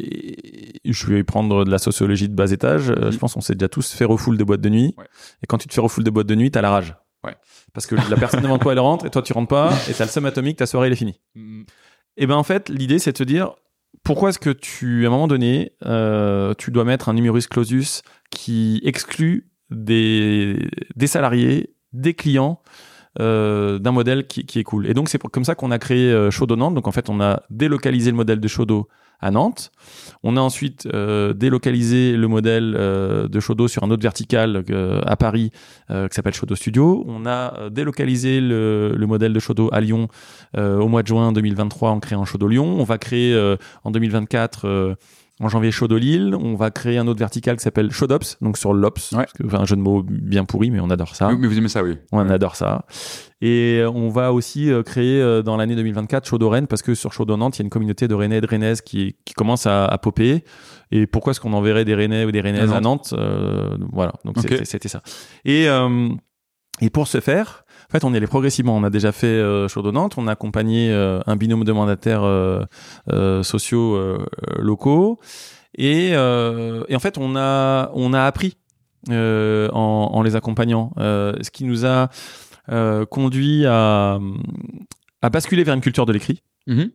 je 0.84 1.06
vais 1.08 1.24
prendre 1.24 1.64
de 1.64 1.70
la 1.70 1.78
sociologie 1.78 2.28
de 2.28 2.34
bas 2.34 2.50
étage. 2.52 2.90
Euh. 2.90 3.10
Je 3.10 3.18
pense 3.18 3.34
qu'on 3.34 3.40
s'est 3.40 3.54
déjà 3.56 3.68
tous 3.68 3.92
fait 3.92 4.04
refoule 4.04 4.36
de 4.38 4.44
boîtes 4.44 4.60
de 4.60 4.68
nuit. 4.68 4.94
Ouais. 4.96 5.06
Et 5.42 5.46
quand 5.48 5.58
tu 5.58 5.66
te 5.66 5.74
fais 5.74 5.80
refoule 5.80 6.04
de 6.04 6.10
boîtes 6.10 6.28
de 6.28 6.34
nuit, 6.36 6.50
t'as 6.52 6.60
la 6.62 6.70
rage. 6.70 6.94
Ouais. 7.24 7.34
Parce 7.72 7.86
que 7.86 7.96
la 7.96 8.16
personne 8.16 8.40
devant 8.42 8.58
toi 8.58 8.72
elle 8.72 8.78
rentre 8.78 9.04
et 9.06 9.10
toi 9.10 9.22
tu 9.22 9.32
rentres 9.32 9.48
pas 9.48 9.72
et 9.90 9.94
t'as 9.94 10.04
le 10.04 10.10
seum 10.10 10.26
atomique, 10.26 10.58
ta 10.58 10.66
soirée 10.66 10.86
elle 10.86 10.92
est 10.92 10.96
finie. 10.96 11.20
Et 12.16 12.26
ben 12.28 12.36
en 12.36 12.44
fait, 12.44 12.68
l'idée 12.68 13.00
c'est 13.00 13.10
de 13.12 13.18
te 13.18 13.24
dire 13.24 13.50
pourquoi 14.04 14.30
est-ce 14.30 14.38
que 14.38 14.50
tu, 14.50 15.04
à 15.04 15.08
un 15.08 15.10
moment 15.10 15.28
donné, 15.28 15.72
euh, 15.84 16.54
tu 16.56 16.70
dois 16.70 16.84
mettre 16.84 17.08
un 17.08 17.14
numerus 17.14 17.46
clausus 17.46 18.02
qui 18.30 18.80
exclut 18.84 19.50
des, 19.70 20.68
des 20.96 21.06
salariés, 21.06 21.74
des 21.92 22.14
clients 22.14 22.62
euh, 23.20 23.78
d'un 23.78 23.92
modèle 23.92 24.26
qui, 24.26 24.44
qui 24.44 24.58
est 24.58 24.64
cool. 24.64 24.86
Et 24.86 24.94
donc 24.94 25.08
c'est 25.08 25.20
comme 25.20 25.44
ça 25.44 25.54
qu'on 25.54 25.70
a 25.70 25.78
créé 25.78 26.12
euh, 26.12 26.30
Shodo 26.30 26.56
Nantes. 26.56 26.74
Donc 26.74 26.86
en 26.86 26.92
fait, 26.92 27.08
on 27.08 27.20
a 27.20 27.42
délocalisé 27.50 28.10
le 28.10 28.16
modèle 28.16 28.40
de 28.40 28.48
Shodo 28.48 28.88
à 29.20 29.32
Nantes. 29.32 29.72
On 30.22 30.36
a 30.36 30.40
ensuite 30.40 30.86
euh, 30.94 31.32
délocalisé 31.32 32.16
le 32.16 32.28
modèle 32.28 32.76
euh, 32.78 33.26
de 33.26 33.40
Shodo 33.40 33.66
sur 33.66 33.82
un 33.82 33.90
autre 33.90 34.02
vertical 34.02 34.64
à 35.04 35.16
Paris 35.16 35.50
qui 35.88 36.14
s'appelle 36.14 36.34
Shodo 36.34 36.54
Studio. 36.54 37.04
On 37.08 37.26
a 37.26 37.70
délocalisé 37.70 38.40
le, 38.40 38.94
le 38.94 39.06
modèle 39.06 39.32
de 39.32 39.40
Shodo 39.40 39.70
à 39.72 39.80
Lyon 39.80 40.08
au 40.56 40.88
mois 40.88 41.02
de 41.02 41.08
juin 41.08 41.32
2023 41.32 41.90
en 41.90 42.00
créant 42.00 42.24
Shodo 42.24 42.46
Lyon. 42.46 42.76
On 42.78 42.84
va 42.84 42.98
créer 42.98 43.36
en 43.84 43.90
2024 43.90 44.66
euh, 44.66 44.94
en 45.40 45.48
janvier 45.48 45.70
Shodo 45.70 45.96
Lille. 45.98 46.34
On 46.38 46.54
va 46.54 46.70
créer 46.70 46.98
un 46.98 47.06
autre 47.06 47.18
vertical 47.18 47.56
qui 47.56 47.62
s'appelle 47.62 47.90
Shodops, 47.90 48.36
donc 48.40 48.58
sur 48.58 48.72
l'Ops. 48.74 49.12
Ouais. 49.12 49.26
enfin, 49.44 49.60
un 49.60 49.64
jeu 49.64 49.76
de 49.76 49.80
mots 49.80 50.02
bien 50.02 50.44
pourri, 50.44 50.70
mais 50.70 50.80
on 50.80 50.90
adore 50.90 51.14
ça. 51.14 51.28
Oui, 51.28 51.36
Mais 51.38 51.46
vous 51.48 51.58
aimez 51.58 51.68
ça, 51.68 51.82
oui. 51.82 51.96
On 52.12 52.28
adore 52.28 52.56
ça. 52.56 52.84
Et 53.40 53.78
euh, 53.80 53.90
on 53.90 54.08
va 54.08 54.32
aussi 54.32 54.70
euh, 54.70 54.82
créer 54.82 55.20
euh, 55.22 55.42
dans 55.42 55.56
l'année 55.56 55.76
2024 55.76 56.26
Shodo 56.26 56.48
Rennes 56.48 56.66
parce 56.66 56.82
que 56.82 56.94
sur 56.94 57.12
Shodo 57.12 57.36
Nantes, 57.36 57.56
il 57.56 57.60
y 57.60 57.62
a 57.62 57.66
une 57.66 57.70
communauté 57.70 58.08
de 58.08 58.14
Rennais 58.14 58.38
et 58.38 58.40
de 58.40 58.46
Rennaises 58.48 58.80
qui, 58.80 59.14
qui 59.24 59.34
commence 59.34 59.66
à, 59.66 59.84
à 59.86 59.98
popper. 59.98 60.42
Et 60.90 61.06
pourquoi 61.06 61.30
est-ce 61.30 61.40
qu'on 61.40 61.52
enverrait 61.52 61.84
des 61.84 61.94
Rennais 61.94 62.24
ou 62.24 62.32
des 62.32 62.40
Rennaises 62.40 62.72
À 62.72 62.80
Nantes 62.80 63.14
Euh, 63.16 63.76
Voilà, 63.92 64.12
donc 64.24 64.36
c'était 64.64 64.88
ça. 64.88 65.02
Et, 65.44 65.68
euh, 65.68 66.08
et 66.80 66.90
pour 66.90 67.06
ce 67.06 67.20
faire, 67.20 67.64
en 67.88 67.92
fait, 67.92 68.04
on 68.04 68.12
y 68.12 68.16
allait 68.16 68.26
progressivement. 68.26 68.76
On 68.76 68.84
a 68.84 68.90
déjà 68.90 69.12
fait 69.12 69.26
euh, 69.26 69.66
Nantes, 69.92 70.14
on 70.18 70.26
a 70.26 70.32
accompagné 70.32 70.90
euh, 70.92 71.20
un 71.26 71.36
binôme 71.36 71.64
de 71.64 71.72
mandataires 71.72 72.22
euh, 72.22 72.64
euh, 73.10 73.42
sociaux 73.42 73.98
locaux. 74.58 75.18
Et, 75.76 76.10
euh, 76.12 76.84
et 76.88 76.96
en 76.96 76.98
fait, 76.98 77.16
on 77.18 77.36
a, 77.36 77.90
on 77.94 78.12
a 78.12 78.24
appris 78.24 78.56
euh, 79.10 79.68
en, 79.72 80.10
en 80.12 80.22
les 80.22 80.36
accompagnant, 80.36 80.92
euh, 80.98 81.32
ce 81.40 81.50
qui 81.50 81.64
nous 81.64 81.86
a 81.86 82.10
euh, 82.70 83.06
conduit 83.06 83.64
à, 83.64 84.18
à 85.22 85.30
basculer 85.30 85.64
vers 85.64 85.74
une 85.74 85.80
culture 85.80 86.04
de 86.04 86.12
l'écrit. 86.12 86.42
Mhm. 86.66 86.90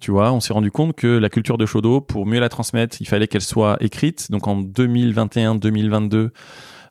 Tu 0.00 0.10
vois, 0.10 0.32
on 0.32 0.40
s'est 0.40 0.52
rendu 0.52 0.70
compte 0.70 0.94
que 0.96 1.06
la 1.06 1.30
culture 1.30 1.56
de 1.56 1.64
Shodo, 1.66 2.00
pour 2.00 2.26
mieux 2.26 2.40
la 2.40 2.48
transmettre, 2.48 2.98
il 3.00 3.06
fallait 3.06 3.28
qu'elle 3.28 3.40
soit 3.40 3.78
écrite. 3.80 4.30
Donc 4.30 4.46
en 4.48 4.60
2021-2022, 4.60 6.16
Euh, 6.16 6.30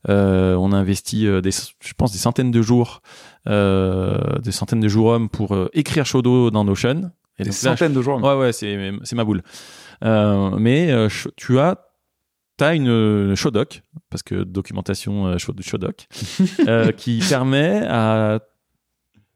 on 0.08 0.72
a 0.72 0.78
investi 0.78 1.28
euh, 1.28 1.41
des, 1.41 1.52
je 1.52 1.93
pense, 1.97 2.12
des 2.12 2.18
centaines 2.18 2.52
de 2.52 2.62
jours, 2.62 3.02
euh, 3.47 4.39
des 4.39 4.52
centaines 4.52 4.80
de 4.80 4.88
jours 4.88 5.08
hommes 5.08 5.30
pour 5.30 5.54
euh, 5.56 5.70
écrire 5.74 6.06
Shodo 6.06 6.52
dans 6.52 6.64
Notion. 6.64 7.12
Et 7.38 7.43
Des 7.43 7.50
là, 7.50 7.56
centaines 7.56 7.93
de 7.93 8.02
jours. 8.02 8.22
Ouais, 8.22 8.36
ouais, 8.36 8.52
c'est, 8.54 8.91
c'est 9.04 9.16
ma 9.16 9.24
boule. 9.24 9.43
Euh, 10.04 10.52
mais 10.58 10.91
euh, 10.91 11.08
tu 11.38 11.58
as, 11.60 11.78
t'as 12.58 12.76
une 12.76 12.89
euh, 12.89 13.36
Shodoc, 13.36 13.84
parce 14.10 14.24
que 14.24 14.43
documentation 14.43 15.28
euh, 15.28 15.38
Shod- 15.38 15.62
Shodoc, 15.62 16.08
euh, 16.68 16.91
qui 16.91 17.22
permet 17.28 17.86
à 17.88 18.39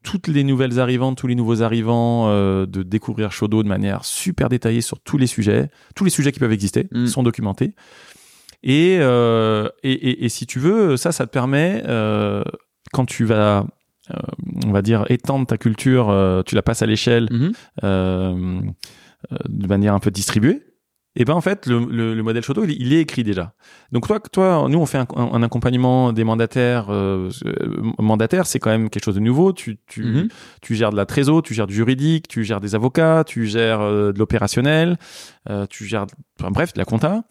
toutes 0.03 0.27
les 0.27 0.43
nouvelles 0.43 0.81
arrivantes, 0.81 1.17
tous 1.17 1.27
les 1.27 1.35
nouveaux 1.35 1.61
arrivants 1.61 2.25
euh, 2.27 2.65
de 2.65 2.83
découvrir 2.83 3.31
Shodo 3.31 3.63
de 3.63 3.69
manière 3.69 4.03
super 4.03 4.49
détaillée 4.49 4.81
sur 4.81 4.99
tous 4.99 5.17
les 5.17 5.27
sujets. 5.27 5.69
Tous 5.95 6.03
les 6.03 6.09
sujets 6.09 6.33
qui 6.33 6.39
peuvent 6.39 6.51
exister 6.51 6.87
Mm. 6.91 7.07
sont 7.07 7.23
documentés. 7.23 7.73
Et, 8.63 8.97
euh, 9.01 9.67
et, 9.83 9.91
et, 9.91 10.25
et 10.25 10.29
si 10.29 10.45
tu 10.45 10.59
veux, 10.59 10.95
ça, 10.97 11.11
ça 11.11 11.25
te 11.25 11.31
permet, 11.31 11.83
euh, 11.87 12.43
quand 12.93 13.05
tu 13.05 13.25
vas, 13.25 13.65
euh, 14.11 14.15
on 14.65 14.71
va 14.71 14.81
dire, 14.81 15.05
étendre 15.09 15.45
ta 15.45 15.57
culture, 15.57 16.09
euh, 16.09 16.43
tu 16.43 16.55
la 16.55 16.61
passes 16.61 16.81
à 16.81 16.85
l'échelle 16.85 17.27
euh, 17.83 18.61
de 19.49 19.67
manière 19.67 19.93
un 19.93 19.99
peu 19.99 20.11
distribuée, 20.11 20.61
et 21.15 21.25
ben 21.25 21.33
en 21.35 21.41
fait 21.41 21.67
le, 21.67 21.85
le, 21.91 22.15
le 22.15 22.23
modèle 22.23 22.41
Shoto 22.43 22.63
il, 22.63 22.71
il 22.81 22.91
est 22.91 22.99
écrit 23.01 23.23
déjà. 23.23 23.53
Donc 23.91 24.07
toi, 24.07 24.19
toi, 24.19 24.65
nous 24.67 24.79
on 24.79 24.85
fait 24.87 24.97
un, 24.97 25.07
un- 25.15 25.43
accompagnement 25.43 26.11
des 26.11 26.23
mandataires. 26.23 26.87
Euh, 26.89 27.29
euh, 27.45 27.81
mandataire, 27.99 28.47
c'est 28.47 28.59
quand 28.59 28.71
même 28.71 28.89
quelque 28.89 29.03
chose 29.05 29.15
de 29.15 29.19
nouveau. 29.19 29.53
Tu, 29.53 29.77
tu, 29.87 30.03
Mhm. 30.03 30.27
tu 30.61 30.73
gères 30.75 30.89
de 30.91 30.95
la 30.97 31.05
trésor, 31.05 31.43
tu 31.43 31.53
gères 31.53 31.67
du 31.67 31.75
juridique, 31.75 32.27
tu 32.27 32.43
gères 32.43 32.59
des 32.61 32.73
avocats, 32.75 33.23
tu 33.25 33.45
gères 33.45 33.81
euh, 33.81 34.11
de 34.11 34.17
l'opérationnel, 34.19 34.97
euh, 35.49 35.65
tu 35.69 35.85
gères, 35.85 36.05
enfin, 36.39 36.49
bref, 36.51 36.73
de 36.73 36.79
la 36.79 36.85
compta. 36.85 37.23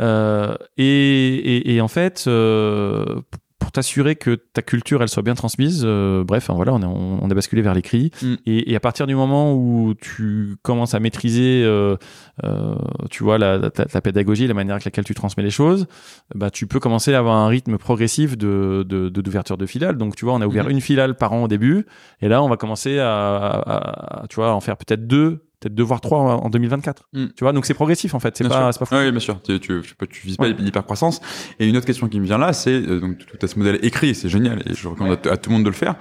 Euh, 0.00 0.54
et, 0.76 1.34
et, 1.34 1.74
et 1.76 1.80
en 1.80 1.88
fait, 1.88 2.24
euh, 2.26 3.20
pour 3.60 3.70
t'assurer 3.72 4.14
que 4.16 4.34
ta 4.34 4.60
culture 4.60 5.00
elle 5.02 5.08
soit 5.08 5.22
bien 5.22 5.34
transmise, 5.34 5.82
euh, 5.86 6.22
bref, 6.24 6.50
hein, 6.50 6.54
voilà, 6.54 6.74
on, 6.74 6.82
est- 6.82 6.84
on, 6.84 7.24
on 7.24 7.30
a 7.30 7.34
basculé 7.34 7.62
vers 7.62 7.72
l'écrit. 7.74 8.10
Mm. 8.20 8.34
Et, 8.44 8.72
et 8.72 8.76
à 8.76 8.80
partir 8.80 9.06
du 9.06 9.14
moment 9.14 9.54
où 9.54 9.94
tu 9.98 10.56
commences 10.62 10.94
à 10.94 11.00
maîtriser, 11.00 11.62
euh, 11.64 11.96
euh, 12.44 12.74
tu 13.10 13.22
vois, 13.24 13.38
la, 13.38 13.56
la, 13.56 13.70
la 13.94 14.00
pédagogie, 14.02 14.46
la 14.46 14.54
manière 14.54 14.74
avec 14.74 14.84
laquelle 14.84 15.04
tu 15.04 15.14
transmets 15.14 15.44
les 15.44 15.50
choses, 15.50 15.86
bah, 16.34 16.50
tu 16.50 16.66
peux 16.66 16.80
commencer 16.80 17.14
à 17.14 17.18
avoir 17.20 17.36
un 17.36 17.46
rythme 17.48 17.78
progressif 17.78 18.36
de 18.36 18.84
de- 18.86 19.08
de- 19.08 19.20
d'ouverture 19.22 19.56
de, 19.56 19.64
filiales. 19.66 19.96
Donc, 19.96 20.16
tu 20.16 20.24
vois, 20.24 20.34
on 20.34 20.40
a 20.42 20.46
ouvert 20.46 20.64
Mhm. 20.64 20.70
une 20.72 20.80
filiale 20.80 21.14
par 21.16 21.32
an 21.32 21.44
au 21.44 21.48
début, 21.48 21.86
et 22.20 22.28
là, 22.28 22.42
on 22.42 22.48
va 22.48 22.56
commencer 22.56 22.98
à, 22.98 23.08
à- 23.16 24.22
à, 24.24 24.26
tu 24.28 24.36
vois, 24.36 24.52
en 24.52 24.60
faire 24.60 24.76
peut-être 24.76 25.06
deux, 25.06 25.44
peut-être 25.64 25.74
deux 25.74 25.82
voire 25.82 26.00
trois 26.00 26.18
en 26.18 26.44
en 26.44 26.48
2024. 26.50 27.08
Mm. 27.12 27.24
Tu 27.36 27.44
vois, 27.44 27.52
donc 27.52 27.66
c'est 27.66 27.74
progressif 27.74 28.14
en 28.14 28.20
fait. 28.20 28.36
C'est 28.36 28.46
pas, 28.48 28.72
pas 28.72 28.84
fou. 28.86 28.94
Oui, 28.94 29.10
bien 29.10 29.20
sûr. 29.20 29.40
Tu, 29.42 29.58
tu, 29.60 29.80
tu, 29.82 30.06
tu 30.08 30.26
vises 30.26 30.36
pas 30.36 30.44
Ouais. 30.44 30.54
l'hypercroissance. 30.58 31.20
Et 31.58 31.68
une 31.68 31.76
autre 31.76 31.86
question 31.86 32.08
qui 32.08 32.20
me 32.20 32.24
vient 32.26 32.38
là, 32.38 32.52
c'est 32.52 32.70
euh, 32.74 33.00
donc 33.00 33.18
tout 33.18 33.38
à 33.42 33.46
ce 33.46 33.58
modèle 33.58 33.78
écrit, 33.82 34.14
c'est 34.14 34.28
génial 34.28 34.62
et 34.68 34.74
je 34.74 34.86
recommande 34.88 35.18
à 35.26 35.36
tout 35.36 35.50
le 35.50 35.54
monde 35.56 35.64
de 35.64 35.70
le 35.70 35.74
faire. 35.74 35.96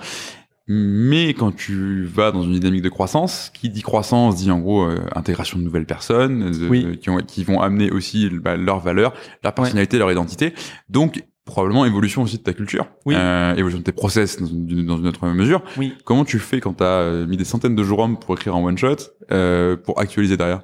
Mais 0.68 1.34
quand 1.34 1.52
tu 1.54 2.06
vas 2.06 2.32
dans 2.32 2.44
une 2.44 2.54
dynamique 2.54 2.84
de 2.84 2.90
croissance, 2.90 3.52
qui 3.54 3.70
dit 3.70 3.82
croissance 3.82 4.38
dit 4.38 4.50
en 4.50 4.60
gros 4.60 4.84
euh, 4.84 4.98
intégration 5.14 5.60
de 5.60 5.64
nouvelles 5.64 5.86
personnes 5.86 6.52
de- 6.52 6.68
Oui. 6.70 6.84
de- 6.86 6.94
qui, 6.94 7.10
ont, 7.10 7.18
qui 7.18 7.44
vont 7.44 7.60
amener 7.60 7.92
aussi 7.92 8.30
bah, 8.30 8.56
leurs 8.56 8.80
valeurs, 8.80 9.14
leur 9.44 9.54
personnalité, 9.54 9.98
leur 9.98 10.10
identité. 10.10 10.54
Donc 10.88 11.22
probablement 11.46 11.86
évolution 11.86 12.22
aussi 12.24 12.38
de 12.38 12.44
ta 12.44 12.54
culture, 12.54 12.86
Oui. 13.06 13.16
euh, 13.18 13.54
évolution 13.56 13.80
de 13.80 13.84
tes 13.84 13.92
process 13.92 14.40
dans 14.40 14.46
une, 14.48 14.86
dans 14.86 14.98
une 14.98 15.08
autre 15.08 15.28
mesure. 15.28 15.62
Oui. 15.78 15.94
Comment 16.06 16.24
tu 16.26 16.40
fais 16.40 16.60
quand 16.60 16.76
tu 16.76 16.84
as 16.84 17.26
mis 17.28 17.38
des 17.38 17.44
centaines 17.46 17.76
de 17.76 17.84
jours 17.84 18.00
hommes 18.00 18.18
pour 18.18 18.34
écrire 18.36 18.56
en 18.56 18.64
one 18.64 18.78
shot 18.78 18.96
euh, 19.32 19.76
pour 19.76 20.00
actualiser 20.00 20.38
derrière? 20.38 20.62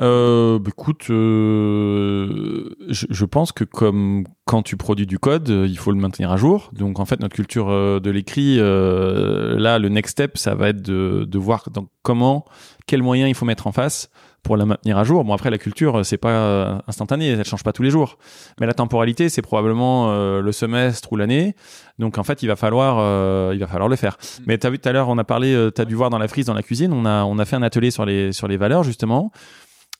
Euh, 0.00 0.58
bah, 0.58 0.70
écoute, 0.72 1.10
euh, 1.10 2.70
je, 2.88 3.06
je 3.10 3.24
pense 3.26 3.52
que 3.52 3.64
comme 3.64 4.24
quand 4.46 4.62
tu 4.62 4.76
produis 4.78 5.06
du 5.06 5.18
code, 5.18 5.50
euh, 5.50 5.66
il 5.68 5.76
faut 5.78 5.92
le 5.92 5.98
maintenir 5.98 6.30
à 6.32 6.36
jour. 6.38 6.70
Donc 6.72 6.98
en 6.98 7.04
fait, 7.04 7.20
notre 7.20 7.34
culture 7.36 7.68
euh, 7.68 8.00
de 8.00 8.10
l'écrit, 8.10 8.56
euh, 8.58 9.58
là, 9.58 9.78
le 9.78 9.88
next 9.90 10.12
step, 10.12 10.38
ça 10.38 10.54
va 10.54 10.70
être 10.70 10.80
de, 10.82 11.24
de 11.28 11.38
voir 11.38 11.68
donc, 11.70 11.88
comment, 12.02 12.46
quels 12.86 13.02
moyens 13.02 13.28
il 13.30 13.34
faut 13.34 13.44
mettre 13.44 13.66
en 13.66 13.72
face 13.72 14.10
pour 14.42 14.56
la 14.56 14.64
maintenir 14.66 14.96
à 14.98 15.04
jour. 15.04 15.24
Bon 15.24 15.34
après, 15.34 15.50
la 15.50 15.58
culture, 15.58 15.98
euh, 16.00 16.02
c'est 16.02 16.16
pas 16.16 16.30
euh, 16.30 16.78
instantané, 16.88 17.28
elle 17.28 17.44
change 17.44 17.62
pas 17.62 17.72
tous 17.72 17.82
les 17.82 17.90
jours. 17.90 18.18
Mais 18.60 18.66
la 18.66 18.74
temporalité, 18.74 19.28
c'est 19.28 19.42
probablement 19.42 20.10
euh, 20.10 20.40
le 20.40 20.52
semestre 20.52 21.12
ou 21.12 21.16
l'année. 21.16 21.54
Donc 21.98 22.16
en 22.18 22.22
fait, 22.24 22.42
il 22.42 22.46
va 22.46 22.56
falloir, 22.56 22.96
euh, 23.00 23.50
il 23.54 23.60
va 23.60 23.66
falloir 23.66 23.88
le 23.88 23.96
faire. 23.96 24.16
Mais 24.46 24.56
t'as 24.58 24.70
vu 24.70 24.78
tout 24.78 24.88
à 24.88 24.92
l'heure, 24.92 25.08
on 25.08 25.18
a 25.18 25.24
parlé, 25.24 25.52
euh, 25.54 25.70
t'as 25.70 25.84
dû 25.84 25.94
voir 25.94 26.10
dans 26.10 26.18
la 26.18 26.28
frise, 26.28 26.46
dans 26.46 26.54
la 26.54 26.62
cuisine, 26.62 26.92
on 26.92 27.04
a, 27.04 27.24
on 27.24 27.38
a 27.38 27.44
fait 27.44 27.56
un 27.56 27.62
atelier 27.62 27.90
sur 27.90 28.04
les, 28.06 28.32
sur 28.32 28.48
les 28.48 28.56
valeurs 28.56 28.82
justement. 28.82 29.30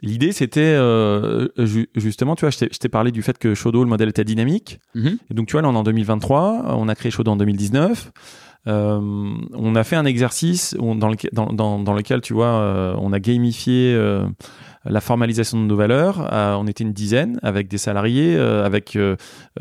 L'idée, 0.03 0.33
c'était 0.33 0.61
euh, 0.63 1.49
ju- 1.59 1.91
justement, 1.95 2.35
tu 2.35 2.47
vois, 2.47 2.51
je 2.51 2.57
t'ai- 2.79 2.89
parlé 2.89 3.13
du 3.13 3.21
fait 3.21 3.37
que 3.37 3.55
Shodo, 3.55 3.85
le 3.85 3.91
modèle 3.91 4.09
était 4.09 4.25
dynamique. 4.25 4.81
Et 5.31 5.35
donc, 5.35 5.47
tu 5.47 5.53
vois, 5.53 5.61
là, 5.63 5.69
on 5.69 5.75
est 5.75 5.77
en 5.77 5.83
2023, 5.83 6.75
on 6.79 6.89
a 6.89 6.95
créé 6.95 7.11
Shodo 7.13 7.31
en 7.31 7.37
2019. 7.37 8.11
Euh, 8.67 9.01
on 9.55 9.75
a 9.75 9.85
fait 9.85 9.97
un 9.97 10.05
exercice 10.05 10.77
dans, 11.33 11.79
dans 11.79 11.95
lequel, 11.95 12.21
tu 12.21 12.35
vois, 12.35 12.47
euh, 12.47 12.95
on 12.99 13.13
a 13.13 13.19
gamifié 13.19 13.95
euh, 13.95 14.27
la 14.85 15.01
formalisation 15.01 15.61
de 15.61 15.67
nos 15.67 15.77
valeurs. 15.77 16.33
Euh, 16.33 16.55
on 16.55 16.67
était 16.67 16.85
une 16.85 16.93
dizaine 16.93 17.39
avec 17.43 17.69
des 17.69 17.77
salariés, 17.79 18.35
euh, 18.37 18.65
avec 18.65 18.97
euh, 18.97 19.17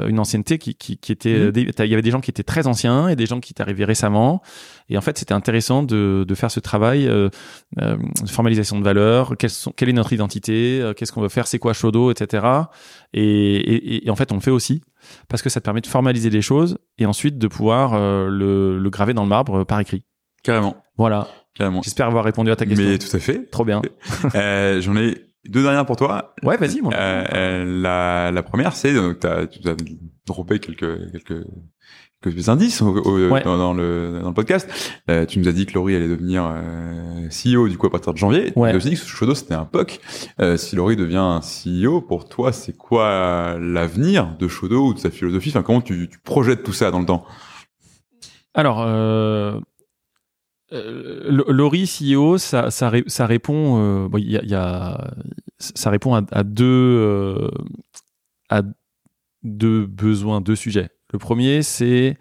une 0.05 0.17
ancienneté 0.19 0.57
qui, 0.57 0.75
qui, 0.75 0.97
qui 0.97 1.11
était. 1.11 1.37
Mhm. 1.45 1.51
des- 1.51 1.61
Il 1.79 1.89
y 1.89 1.93
avait 1.93 2.01
des 2.01 2.11
gens 2.11 2.21
qui 2.21 2.31
étaient 2.31 2.43
très 2.43 2.67
anciens 2.67 3.09
et 3.09 3.15
des 3.15 3.25
gens 3.25 3.39
qui 3.39 3.51
étaient 3.51 3.61
arrivés 3.61 3.85
récemment. 3.85 4.41
Et 4.87 4.97
en 4.97 5.01
fait, 5.01 5.17
c'était 5.17 5.33
intéressant 5.33 5.83
de, 5.83 6.25
de 6.27 6.35
faire 6.35 6.49
ce 6.51 6.59
travail 6.59 7.05
euh, 7.07 7.29
euh, 7.81 7.97
de 8.23 8.29
formalisation 8.29 8.79
de 8.79 8.83
valeurs. 8.83 9.35
Quelles 9.37 9.49
sont, 9.49 9.71
quelle 9.75 9.89
est 9.89 9.93
notre 9.93 10.13
identité 10.13 10.79
euh, 10.81 10.93
Qu'est-ce 10.93 11.11
qu'on 11.11 11.21
veut 11.21 11.29
faire 11.29 11.47
C'est 11.47 11.59
quoi 11.59 11.73
Shodo, 11.73 12.11
etc. 12.11 12.45
Et, 13.13 13.55
et, 13.55 14.07
et 14.07 14.09
en 14.09 14.15
fait, 14.15 14.31
on 14.31 14.35
le 14.35 14.41
fait 14.41 14.51
aussi 14.51 14.81
parce 15.27 15.41
que 15.41 15.49
ça 15.49 15.59
te 15.59 15.65
permet 15.65 15.81
de 15.81 15.87
formaliser 15.87 16.29
les 16.29 16.41
choses 16.41 16.77
et 16.97 17.05
ensuite 17.05 17.37
de 17.37 17.47
pouvoir 17.47 17.97
le, 18.29 18.77
le 18.79 18.89
graver 18.89 19.13
dans 19.13 19.23
le 19.23 19.29
marbre 19.29 19.63
par 19.63 19.79
écrit. 19.79 20.03
Carrément, 20.43 20.77
Voilà. 20.97 21.27
carrément. 21.55 21.81
J'espère 21.81 22.07
avoir 22.07 22.23
répondu 22.23 22.51
à 22.51 22.55
ta 22.55 22.65
question. 22.65 22.85
Mais 22.87 22.97
tout 22.97 23.15
à 23.15 23.19
fait. 23.19 23.49
Trop 23.51 23.65
bien. 23.65 23.81
Euh, 24.35 24.81
J'en 24.81 24.95
ai 24.97 25.15
deux 25.47 25.63
dernières 25.63 25.85
pour 25.85 25.95
toi. 25.95 26.33
Ouais, 26.43 26.57
vas-y. 26.57 26.79
Euh, 26.81 27.23
euh, 27.33 27.81
la, 27.81 28.31
la 28.31 28.43
première, 28.43 28.73
c'est 28.75 28.93
donc 28.93 29.19
tu 29.19 29.27
as 29.27 29.75
droppé 30.25 30.59
quelques 30.59 31.11
quelques 31.11 31.45
quelques 32.21 32.49
indices 32.49 32.81
au- 32.81 32.93
au- 32.97 33.29
Ouais. 33.29 33.41
dans, 33.43 33.57
dans 33.57 33.73
le 33.73 34.19
dans 34.21 34.27
le 34.27 34.33
podcast. 34.33 34.69
Euh, 35.09 35.25
tu 35.25 35.39
nous 35.39 35.47
as 35.47 35.53
dit 35.53 35.65
que 35.65 35.73
Laurie 35.73 35.95
allait 35.95 36.09
devenir 36.09 36.45
euh, 36.51 37.29
CEO 37.29 37.69
du 37.69 37.77
coup 37.77 37.87
à 37.87 37.89
partir 37.89 38.11
de 38.13 38.17
janvier. 38.17 38.51
Ouais. 38.57 38.69
Tu 38.71 38.75
as 38.75 38.77
aussi 38.77 38.89
dit 38.89 38.95
que 38.95 39.05
Shodo 39.07 39.33
c'était 39.35 39.53
un 39.53 39.63
POC. 39.65 39.99
Euh, 40.41 40.57
si 40.57 40.75
Laurie 40.75 40.97
devient 40.97 41.15
un 41.17 41.39
CEO, 41.39 42.01
pour 42.01 42.27
toi, 42.27 42.51
c'est 42.51 42.75
quoi 42.75 43.57
l'avenir 43.59 44.35
de 44.37 44.47
Shodo 44.49 44.87
ou 44.87 44.93
de 44.93 44.99
sa 44.99 45.09
philosophie? 45.09 45.49
Enfin, 45.49 45.63
comment 45.63 45.81
tu, 45.81 46.09
tu 46.09 46.19
projettes 46.19 46.63
tout 46.63 46.73
ça 46.73 46.91
dans 46.91 46.99
le 46.99 47.05
temps? 47.05 47.25
Alors, 48.53 48.83
euh, 50.73 51.43
Laurie 51.47 51.85
CEO, 51.87 52.37
ça, 52.37 52.69
ça, 52.71 52.89
ré- 52.89 53.03
ça 53.07 53.25
répond, 53.25 53.79
euh, 54.05 54.07
bon, 54.07 54.17
il 54.17 54.31
y 54.31 54.37
a, 54.37 54.43
il 54.43 54.49
y 54.49 54.55
a- 54.55 55.11
ça 55.59 55.89
répond 55.89 56.13
à, 56.15 56.21
à 56.31 56.43
deux, 56.43 56.65
euh, 56.65 57.49
à 58.49 58.61
deux 59.43 59.85
besoins, 59.85 60.41
deux 60.41 60.55
sujets. 60.55 60.89
Le 61.11 61.19
premier, 61.19 61.63
c'est 61.63 62.17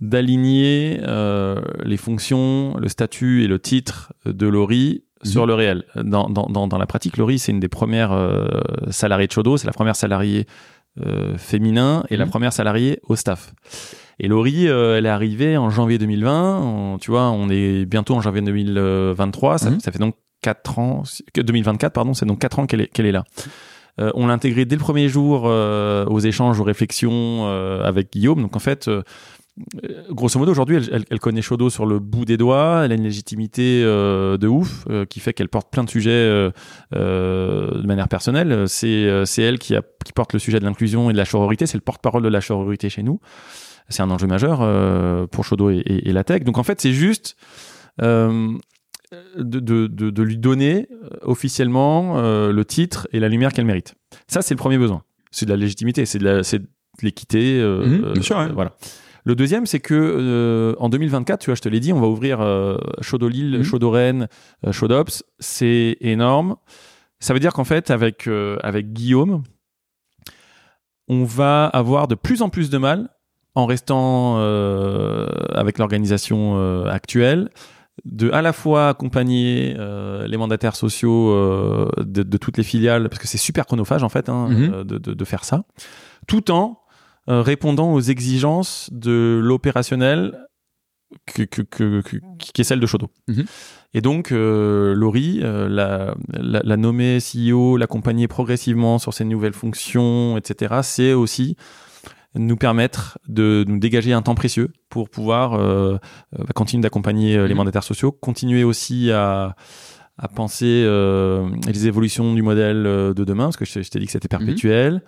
d'aligner 0.00 1.00
euh, 1.02 1.60
les 1.84 1.96
fonctions, 1.96 2.76
le 2.78 2.88
statut 2.88 3.42
et 3.44 3.46
le 3.46 3.58
titre 3.58 4.12
de 4.26 4.46
Laurie 4.46 5.04
sur 5.22 5.42
Mhm. 5.42 5.48
le 5.48 5.54
réel. 5.54 5.84
Dans, 5.96 6.28
dans, 6.28 6.46
dans, 6.46 6.68
dans 6.68 6.78
la 6.78 6.86
pratique, 6.86 7.16
Laurie, 7.16 7.38
c'est 7.38 7.50
une 7.52 7.60
des 7.60 7.68
premières 7.68 8.12
euh, 8.12 8.46
salariées 8.90 9.26
de 9.26 9.32
Chodo, 9.32 9.56
c'est 9.56 9.66
la 9.66 9.72
première 9.72 9.96
salariée 9.96 10.46
euh, 11.04 11.36
féminin 11.36 12.04
et 12.10 12.16
la 12.16 12.24
Mhm. 12.24 12.30
première 12.30 12.52
salariée 12.52 13.00
au 13.08 13.16
staff. 13.16 13.52
Et 14.18 14.28
Laurie, 14.28 14.66
euh, 14.68 14.96
elle 14.96 15.06
est 15.06 15.10
arrivée 15.10 15.56
en 15.56 15.68
janvier 15.70 15.98
2020. 15.98 16.60
On- 16.62 16.98
tu 16.98 17.10
vois, 17.10 17.30
on 17.30 17.48
est 17.50 17.84
bientôt 17.84 18.14
en 18.14 18.20
janvier 18.22 18.40
2023. 18.42 19.58
Ça, 19.58 19.70
Mhm. 19.70 19.80
ça 19.80 19.92
fait 19.92 19.98
donc 19.98 20.14
4 20.42 20.78
ans, 20.78 21.02
que 21.34 21.40
2024, 21.40 21.92
pardon, 21.92 22.14
c'est 22.14 22.26
donc 22.26 22.38
4 22.38 22.58
ans 22.58 22.66
qu'elle 22.66 22.82
est, 22.82 22.86
qu'elle 22.86 23.06
est 23.06 23.12
là. 23.12 23.24
Euh, 23.98 24.10
on 24.14 24.26
l'a 24.26 24.34
intégrée 24.34 24.66
dès 24.66 24.76
le 24.76 24.80
premier 24.80 25.08
jour 25.08 25.44
euh, 25.46 26.04
aux 26.06 26.20
échanges, 26.20 26.60
aux 26.60 26.64
réflexions 26.64 27.46
euh, 27.46 27.82
avec 27.82 28.12
Guillaume. 28.12 28.42
Donc 28.42 28.54
en 28.54 28.58
fait, 28.58 28.90
grosso 30.10 30.38
modo, 30.38 30.50
aujourd'hui, 30.50 30.76
elle, 30.76 30.88
elle, 30.92 31.04
elle 31.10 31.18
connaît 31.18 31.42
Shodo 31.42 31.70
sur 31.70 31.86
le 31.86 31.98
bout 31.98 32.24
des 32.24 32.36
doigts. 32.36 32.82
Elle 32.84 32.92
a 32.92 32.94
une 32.94 33.04
légitimité 33.04 33.82
euh, 33.84 34.36
de 34.36 34.46
ouf 34.46 34.84
euh, 34.90 35.04
qui 35.06 35.20
fait 35.20 35.32
qu'elle 35.32 35.48
porte 35.48 35.70
plein 35.70 35.84
de 35.84 35.90
sujets 35.90 36.10
euh, 36.10 36.50
euh, 36.94 37.80
de 37.80 37.86
manière 37.86 38.08
personnelle. 38.08 38.68
C'est 38.68 39.06
euh, 39.06 39.24
elle 39.38 39.58
qui, 39.58 39.74
a, 39.74 39.82
qui 40.04 40.12
porte 40.12 40.32
le 40.32 40.38
sujet 40.38 40.60
de 40.60 40.64
l'inclusion 40.64 41.08
et 41.10 41.12
de 41.12 41.18
la 41.18 41.24
sororité. 41.24 41.66
C'est 41.66 41.78
le 41.78 41.82
porte-parole 41.82 42.22
de 42.22 42.28
la 42.28 42.40
sororité 42.40 42.88
chez 42.90 43.02
nous. 43.02 43.18
C'est 43.88 44.02
un 44.02 44.10
enjeu 44.10 44.26
majeur 44.26 44.60
euh, 44.62 45.26
pour 45.26 45.44
Shodo 45.44 45.70
et, 45.70 45.76
et, 45.78 46.08
et 46.08 46.12
la 46.12 46.24
tech. 46.24 46.42
Donc 46.44 46.58
en 46.58 46.62
fait, 46.62 46.80
c'est 46.80 46.92
juste 46.92 47.36
euh, 48.02 48.52
de, 49.38 49.60
de, 49.60 49.86
de, 49.86 50.10
de 50.10 50.22
lui 50.22 50.36
donner 50.38 50.88
euh, 50.90 51.08
officiellement 51.22 52.18
euh, 52.18 52.52
le 52.52 52.64
titre 52.64 53.06
et 53.12 53.20
la 53.20 53.28
lumière 53.28 53.52
qu'elle 53.52 53.64
mérite. 53.64 53.94
Ça, 54.26 54.42
c'est 54.42 54.54
le 54.54 54.58
premier 54.58 54.76
besoin. 54.78 55.02
C'est 55.30 55.46
de 55.46 55.50
la 55.50 55.56
légitimité, 55.56 56.04
c'est 56.04 56.18
de 56.18 56.42
l'équité. 57.02 57.60
euh, 57.60 58.14
euh, 58.14 58.14
ouais. 58.14 58.52
voilà. 58.52 58.74
Le 59.26 59.34
deuxième, 59.34 59.66
c'est 59.66 59.80
que 59.80 59.92
euh, 59.94 60.74
en 60.78 60.88
2024, 60.88 61.40
tu 61.40 61.46
vois, 61.50 61.56
je 61.56 61.60
te 61.60 61.68
l'ai 61.68 61.80
dit, 61.80 61.92
on 61.92 62.00
va 62.00 62.06
ouvrir 62.06 62.40
euh, 62.40 62.76
Lille, 63.28 63.58
Mhm. 63.58 63.64
Rennes, 63.90 64.28
euh. 64.64 65.20
C'est 65.40 65.96
énorme. 66.00 66.56
Ça 67.18 67.34
veut 67.34 67.40
dire 67.40 67.52
qu'en 67.52 67.64
fait, 67.64 67.90
avec, 67.90 68.28
euh, 68.28 68.56
avec 68.62 68.92
Guillaume, 68.92 69.42
on 71.08 71.24
va 71.24 71.66
avoir 71.66 72.08
de 72.08 72.14
plus 72.14 72.40
en 72.42 72.48
plus 72.48 72.70
de 72.70 72.78
mal 72.78 73.08
en 73.54 73.66
restant 73.66 74.36
avec 75.54 75.78
l'organisation 75.78 76.84
actuelle 76.86 77.48
de 78.04 78.30
à 78.30 78.42
la 78.42 78.52
fois 78.52 78.90
accompagner 78.90 79.74
euh, 79.78 80.26
les 80.26 80.36
mandataires 80.36 80.76
sociaux 80.76 81.30
euh, 81.30 81.88
de, 81.98 82.22
de 82.22 82.36
toutes 82.36 82.58
les 82.58 82.62
filiales 82.62 83.08
parce 83.08 83.18
que 83.20 83.26
c'est 83.26 83.38
super 83.38 83.64
chronophage 83.64 84.02
en 84.02 84.10
fait 84.10 84.28
hein, 84.28 84.48
Mhm. 84.50 84.84
de, 84.84 84.98
de, 84.98 85.14
de 85.14 85.24
faire 85.24 85.44
ça 85.44 85.64
tout 86.26 86.50
en 86.50 86.78
répondant 87.28 87.92
aux 87.92 88.00
exigences 88.00 88.88
de 88.92 89.40
l'opérationnel 89.42 90.38
que, 91.26 91.42
que, 91.42 91.62
que, 91.62 92.00
que- 92.02 92.16
qui 92.38 92.60
est 92.60 92.64
celle 92.64 92.80
de 92.80 92.86
Shodo. 92.86 93.10
Mhm. 93.28 93.44
Et 93.94 94.00
donc, 94.00 94.32
euh, 94.32 94.94
Laurie 94.94 95.40
euh, 95.42 95.68
l'a, 95.68 96.14
l'a, 96.32 96.60
l'a 96.62 96.76
nommé 96.76 97.18
CEO, 97.18 97.76
l'accompagner 97.76 98.28
progressivement 98.28 98.98
sur 98.98 99.14
ses 99.14 99.24
nouvelles 99.24 99.54
fonctions, 99.54 100.36
etc. 100.36 100.80
C'est 100.82 101.12
aussi 101.12 101.56
nous 102.34 102.56
permettre 102.56 103.18
de 103.28 103.64
nous 103.66 103.78
dégager 103.78 104.12
un 104.12 104.20
temps 104.20 104.34
précieux 104.34 104.70
pour 104.90 105.08
pouvoir 105.08 105.54
euh, 105.54 105.96
euh, 106.38 106.44
continuer 106.54 106.82
d'accompagner 106.82 107.36
euh, 107.36 107.44
les 107.46 107.54
Mhm. 107.54 107.58
mandataires 107.58 107.84
sociaux, 107.84 108.12
continuer 108.12 108.62
aussi 108.64 109.10
à, 109.10 109.56
à 110.18 110.28
penser 110.28 110.82
euh, 110.84 111.48
les 111.66 111.86
évolutions 111.86 112.34
du 112.34 112.42
modèle 112.42 112.84
euh, 112.86 113.14
de 113.14 113.24
demain, 113.24 113.44
parce 113.44 113.56
que 113.56 113.64
je, 113.64 113.80
je 113.80 113.88
t'ai 113.88 113.98
dit 114.00 114.06
que 114.06 114.12
c'était 114.12 114.28
perpétuel. 114.28 115.02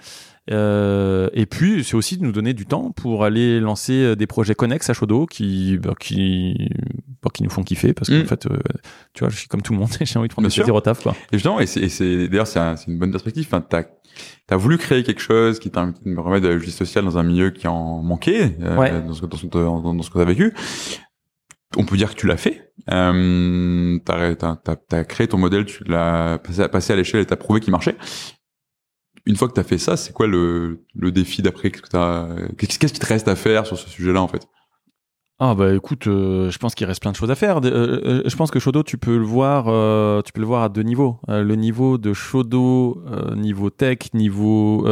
Euh, 0.50 1.28
et 1.34 1.46
puis, 1.46 1.84
c'est 1.84 1.94
aussi 1.94 2.16
de 2.16 2.24
nous 2.24 2.32
donner 2.32 2.54
du 2.54 2.64
temps 2.66 2.90
pour 2.90 3.24
aller 3.24 3.60
lancer 3.60 3.92
euh, 3.92 4.16
des 4.16 4.26
projets 4.26 4.54
connexes 4.54 4.88
à 4.88 4.94
Shodo 4.94 5.26
qui, 5.26 5.76
bah, 5.78 5.94
qui, 5.98 6.70
bah, 7.22 7.30
qui 7.32 7.42
nous 7.42 7.50
font 7.50 7.62
kiffer, 7.62 7.92
parce 7.92 8.08
qu'en 8.08 8.16
Mhm. 8.16 8.26
fait, 8.26 8.46
euh, 8.46 8.56
tu 9.12 9.20
vois, 9.20 9.28
je 9.28 9.36
suis 9.36 9.48
comme 9.48 9.62
tout 9.62 9.72
le 9.72 9.78
monde, 9.78 9.90
j'ai 10.00 10.18
envie 10.18 10.28
de 10.28 10.32
prendre 10.32 10.48
Bien 10.48 10.54
plaisir 10.54 10.74
au 10.74 10.80
taf, 10.80 11.02
quoi. 11.02 11.12
Et 11.32 11.36
justement, 11.36 11.60
et 11.60 11.66
c'est, 11.66 12.28
d'ailleurs 12.28 12.46
c'est, 12.46 12.58
un- 12.58 12.76
c'est 12.76 12.90
une 12.90 12.98
bonne 12.98 13.10
perspective. 13.10 13.44
Enfin, 13.46 13.60
t'as 13.60 13.82
as 14.50 14.56
voulu 14.56 14.78
créer 14.78 15.02
quelque 15.02 15.20
chose 15.20 15.58
qui 15.58 15.70
t'a 15.70 15.86
permis 16.02 16.40
de 16.40 16.48
la 16.48 16.58
justice 16.58 16.76
sociale 16.76 17.04
dans 17.04 17.18
un 17.18 17.22
milieu 17.22 17.50
qui 17.50 17.68
en 17.68 18.02
manquait 18.02 18.56
euh, 18.62 18.76
Ouais. 18.76 19.02
dans 19.02 19.12
ce 19.12 19.20
que 19.20 19.26
dans 19.26 19.36
ce, 19.36 19.46
dans, 19.46 19.80
dans 19.94 20.02
ce 20.02 20.10
que 20.10 20.18
t'as 20.18 20.24
vécu. 20.24 20.54
On 21.76 21.84
peut 21.84 21.98
dire 21.98 22.14
que 22.14 22.18
tu 22.18 22.26
l'as 22.26 22.38
fait. 22.38 22.72
Euh, 22.90 23.98
t'as, 24.06 24.34
t'as, 24.34 24.56
t'as, 24.56 24.76
t'as 24.76 25.04
créé 25.04 25.28
ton 25.28 25.36
modèle, 25.36 25.66
tu 25.66 25.84
l'as 25.84 26.38
passé, 26.38 26.66
passé 26.68 26.92
à 26.94 26.96
l'échelle 26.96 27.20
et 27.20 27.26
t'as 27.26 27.36
prouvé 27.36 27.60
qu'il 27.60 27.70
marchait. 27.70 27.96
Une 29.28 29.36
fois 29.36 29.46
que 29.46 29.52
t'as 29.52 29.62
fait 29.62 29.76
ça, 29.76 29.98
c'est 29.98 30.14
quoi 30.14 30.26
le, 30.26 30.84
le 30.94 31.12
défi 31.12 31.42
d'après? 31.42 31.70
Qu'est-ce 31.70 32.78
qui 32.78 32.98
te 32.98 33.06
reste 33.06 33.28
à 33.28 33.36
faire 33.36 33.66
sur 33.66 33.78
ce 33.78 33.88
sujet-là 33.88 34.22
en 34.22 34.28
fait? 34.28 34.48
Ah 35.40 35.54
bah 35.54 35.72
écoute, 35.72 36.08
euh, 36.08 36.50
je 36.50 36.58
pense 36.58 36.74
qu'il 36.74 36.84
reste 36.88 37.00
plein 37.00 37.12
de 37.12 37.16
choses 37.16 37.30
à 37.30 37.36
faire. 37.36 37.58
Euh, 37.58 38.00
euh, 38.04 38.22
je 38.26 38.34
pense 38.34 38.50
que 38.50 38.58
Shodo, 38.58 38.82
tu 38.82 38.98
peux 38.98 39.16
le 39.16 39.24
voir, 39.24 39.66
euh, 39.68 40.20
tu 40.22 40.32
peux 40.32 40.40
le 40.40 40.46
voir 40.48 40.64
à 40.64 40.68
deux 40.68 40.82
niveaux. 40.82 41.20
Le 41.28 41.54
niveau 41.54 41.96
de 41.96 42.12
Shodo, 42.12 43.04
niveau 43.36 43.70
tech, 43.70 43.98
niveau, 44.14 44.84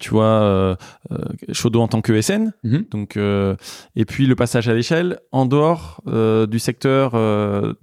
tu 0.00 0.10
vois, 0.10 0.76
Shodo 1.52 1.82
en 1.82 1.86
tant 1.86 2.00
que 2.00 2.20
SN. 2.20 2.52
Mhm. 2.64 2.86
Donc, 2.90 3.16
et 3.16 4.04
puis 4.06 4.26
le 4.26 4.34
passage 4.34 4.68
à 4.68 4.74
l'échelle 4.74 5.20
en 5.30 5.46
dehors 5.46 6.02
du 6.50 6.58
secteur 6.58 7.12
de, 7.12 7.76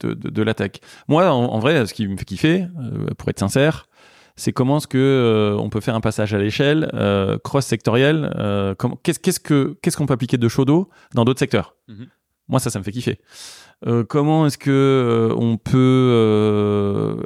de, 0.00 0.12
de, 0.12 0.28
de 0.28 0.42
la 0.42 0.52
tech. 0.52 0.72
Moi, 1.08 1.30
en, 1.30 1.44
en 1.44 1.58
vrai, 1.60 1.86
ce 1.86 1.94
qui 1.94 2.06
me 2.06 2.18
fait 2.18 2.26
kiffer, 2.26 2.66
pour 3.16 3.30
être 3.30 3.38
sincère, 3.38 3.87
c'est 4.38 4.52
comment 4.52 4.78
est-ce 4.78 4.86
que 4.86 4.96
euh, 4.98 5.56
on 5.58 5.68
peut 5.68 5.80
faire 5.80 5.94
un 5.94 6.00
passage 6.00 6.32
à 6.32 6.38
l'échelle 6.38 6.90
euh, 6.94 7.36
cross-sectoriel. 7.42 8.32
euh, 8.38 8.74
comment- 8.76 8.98
qu'est-ce 9.02 9.18
qu'est-ce 9.18 9.40
que 9.40 9.76
qu'est-ce 9.82 9.96
qu'on 9.96 10.06
peut 10.06 10.14
appliquer 10.14 10.38
de 10.38 10.48
Shodo 10.48 10.88
dans 11.14 11.24
d'autres 11.24 11.40
secteurs? 11.40 11.74
Mhm. 11.88 12.06
Moi, 12.50 12.60
ça, 12.60 12.70
ça 12.70 12.78
me 12.78 12.84
fait 12.84 12.92
kiffer. 12.92 13.18
Euh, 13.86 14.04
comment 14.04 14.46
est-ce 14.46 14.56
que 14.56 14.70
euh, 14.70 15.34
on 15.36 15.58
peut 15.58 15.76
euh, 15.76 17.16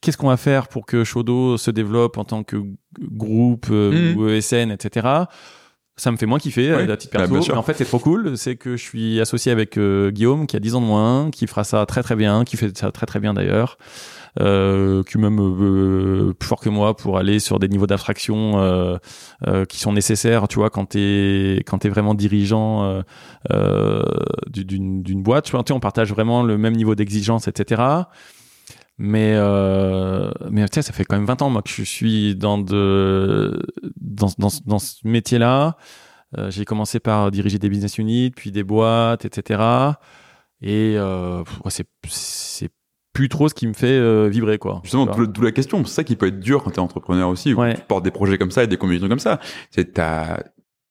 qu'est-ce 0.00 0.16
qu'on 0.16 0.28
va 0.28 0.36
faire 0.36 0.68
pour 0.68 0.86
que 0.86 1.04
Shodo 1.04 1.56
se 1.56 1.70
développe 1.70 2.18
en 2.18 2.24
tant 2.24 2.42
que 2.44 2.56
groupe 3.00 3.66
euh, 3.70 4.12
Mhm. 4.14 4.16
ou 4.16 4.28
ESN, 4.28 4.70
etc. 4.70 5.06
Ça 5.96 6.10
me 6.10 6.16
fait 6.16 6.26
moins 6.26 6.38
kiffer 6.38 6.74
Oui, 6.74 6.82
euh, 6.88 6.92
à 6.92 6.96
titre 6.96 7.16
bah, 7.16 7.28
perso. 7.28 7.52
mais 7.52 7.58
en 7.58 7.62
fait, 7.62 7.74
c'est 7.74 7.84
trop 7.84 7.98
cool. 8.00 8.36
C'est 8.36 8.56
que 8.56 8.76
je 8.76 8.82
suis 8.82 9.20
associé 9.20 9.52
avec 9.52 9.76
euh, 9.78 10.10
Guillaume, 10.10 10.46
qui 10.46 10.56
a 10.56 10.60
10 10.60 10.74
ans 10.74 10.80
de 10.80 10.86
moins, 10.86 11.30
qui 11.30 11.46
fera 11.46 11.62
ça 11.64 11.84
très 11.86 12.02
très 12.02 12.16
bien, 12.16 12.44
qui 12.44 12.56
fait 12.56 12.76
ça 12.76 12.90
très 12.90 13.06
très 13.06 13.20
bien 13.20 13.32
d'ailleurs, 13.34 13.76
euh, 14.40 15.02
qui 15.04 15.16
est 15.16 15.20
même 15.20 15.38
euh, 15.40 16.32
plus 16.34 16.48
fort 16.48 16.60
que 16.60 16.68
moi 16.68 16.96
pour 16.96 17.18
aller 17.18 17.38
sur 17.38 17.58
des 17.58 17.68
niveaux 17.68 17.86
d'abstraction 17.86 18.58
euh, 18.60 18.96
euh, 19.46 19.64
qui 19.64 19.78
sont 19.78 19.92
nécessaires, 19.92 20.48
tu 20.48 20.56
vois, 20.56 20.70
quand 20.70 20.86
t'es 20.86 21.62
quand 21.66 21.78
t'es 21.78 21.88
vraiment 21.88 22.14
dirigeant 22.14 23.02
euh, 23.52 24.02
du- 24.48 24.64
d'une 24.64 25.02
d'une 25.02 25.22
boîte. 25.22 25.44
Tu 25.46 25.52
vois, 25.52 25.64
on 25.70 25.80
partage 25.80 26.10
vraiment 26.10 26.42
le 26.42 26.58
même 26.58 26.74
niveau 26.74 26.94
d'exigence, 26.94 27.48
etc. 27.48 27.82
Mais 28.98 29.32
euh, 29.34 30.30
mais 30.50 30.64
ça 30.72 30.82
fait 30.92 31.04
quand 31.04 31.16
même 31.16 31.26
20 31.26 31.42
ans 31.42 31.50
moi 31.50 31.62
que 31.62 31.70
je 31.70 31.82
suis 31.82 32.36
dans 32.36 32.58
de 32.58 33.60
dans 34.00 34.28
dans, 34.38 34.48
dans 34.66 34.78
ce 34.78 34.96
métier-là. 35.04 35.76
J'ai 36.48 36.64
commencé 36.64 36.98
par 36.98 37.30
diriger 37.30 37.60
des 37.60 37.68
business 37.68 37.96
units, 37.98 38.32
puis 38.32 38.50
des 38.50 38.64
boîtes, 38.64 39.24
etc. 39.24 39.60
Et 40.60 40.94
euh, 40.96 41.44
c'est 41.68 42.70
plus 43.14 43.30
trop 43.30 43.48
ce 43.48 43.54
qui 43.54 43.66
me 43.66 43.72
fait 43.72 43.86
euh, 43.86 44.28
vibrer 44.28 44.58
quoi. 44.58 44.80
Justement, 44.82 45.06
d'où 45.06 45.40
la 45.40 45.52
question. 45.52 45.82
C'est 45.86 45.94
ça 45.94 46.04
qui 46.04 46.16
peut 46.16 46.26
être 46.26 46.40
dur 46.40 46.62
quand 46.62 46.72
t'es 46.72 46.80
entrepreneur 46.80 47.28
aussi, 47.30 47.54
ou 47.54 47.60
Ouais. 47.60 47.74
tu 47.74 47.80
portes 47.80 48.04
des 48.04 48.10
projets 48.10 48.36
comme 48.36 48.50
ça 48.50 48.62
et 48.64 48.66
des 48.66 48.76
combinaisons 48.76 49.08
comme 49.08 49.18
ça. 49.20 49.40
C'est 49.70 49.94
t'as, 49.94 50.40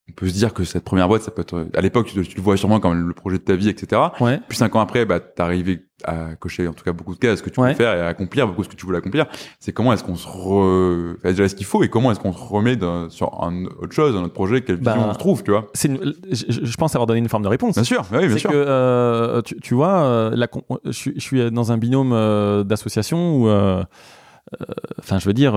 on 0.09 0.13
peut 0.13 0.27
se 0.27 0.33
dire 0.33 0.53
que 0.53 0.63
cette 0.63 0.83
première 0.83 1.07
boîte, 1.07 1.21
ça 1.21 1.31
peut 1.31 1.41
être, 1.43 1.67
à 1.75 1.81
l'époque, 1.81 2.07
tu, 2.07 2.21
tu 2.27 2.37
le 2.37 2.41
vois 2.41 2.57
sûrement 2.57 2.79
comme 2.79 3.07
le 3.07 3.13
projet 3.13 3.37
de 3.37 3.43
ta 3.43 3.55
vie, 3.55 3.69
etc. 3.69 4.01
Ouais. 4.19 4.39
Puis 4.49 4.57
cinq 4.57 4.75
ans 4.75 4.79
après, 4.81 5.05
bah, 5.05 5.19
t'es 5.19 5.41
arrivé 5.43 5.85
à 6.03 6.35
cocher, 6.35 6.67
en 6.67 6.73
tout 6.73 6.83
cas, 6.83 6.91
beaucoup 6.93 7.13
de 7.15 7.19
cases, 7.19 7.39
ce 7.39 7.43
que 7.43 7.49
tu 7.49 7.59
Ouais. 7.59 7.69
veux 7.69 7.75
faire 7.75 7.93
et 7.95 8.01
à 8.01 8.07
accomplir 8.07 8.47
beaucoup 8.47 8.63
ce 8.63 8.69
que 8.69 8.75
tu 8.75 8.85
voulais 8.85 8.97
accomplir. 8.97 9.25
C'est 9.59 9.71
comment 9.71 9.93
est-ce 9.93 10.03
qu'on 10.03 10.15
se 10.15 10.27
re, 10.27 11.15
enfin, 11.17 11.29
déjà 11.29 11.47
ce 11.49 11.55
qu'il 11.55 11.65
faut 11.65 11.83
et 11.83 11.89
comment 11.89 12.11
est-ce 12.11 12.19
qu'on 12.19 12.33
se 12.33 12.43
remet 12.43 12.75
dans- 12.75 13.09
sur 13.09 13.43
un 13.43 13.65
autre 13.65 13.91
chose, 13.93 14.15
un 14.15 14.23
autre 14.23 14.33
projet, 14.33 14.61
quelle 14.61 14.77
Bah, 14.77 14.93
vision 14.93 15.09
on 15.09 15.13
se 15.13 15.19
trouve, 15.19 15.43
tu 15.43 15.51
vois. 15.51 15.69
C'est 15.73 15.87
une- 15.87 16.13
je, 16.31 16.65
je 16.65 16.77
pense 16.77 16.95
avoir 16.95 17.07
donné 17.07 17.19
une 17.19 17.29
forme 17.29 17.43
de 17.43 17.47
réponse. 17.49 17.75
Bien 17.75 17.83
sûr, 17.83 18.01
bah 18.11 18.17
oui, 18.21 18.27
bien 18.27 18.37
sûr. 18.37 18.49
que 18.49 18.55
euh, 18.55 19.41
tu, 19.41 19.55
tu 19.59 19.73
vois, 19.75 20.03
euh, 20.03 20.31
la 20.35 20.47
con- 20.47 20.63
je, 20.85 20.91
suis- 20.91 21.13
je 21.15 21.21
suis 21.21 21.51
dans 21.51 21.71
un 21.71 21.77
binôme 21.77 22.11
euh, 22.13 22.63
d'associations 22.63 23.35
où, 23.37 23.47
euh, 23.47 23.83
euh, 24.61 24.65
enfin, 24.99 25.19
je 25.19 25.25
veux 25.25 25.33
dire, 25.33 25.55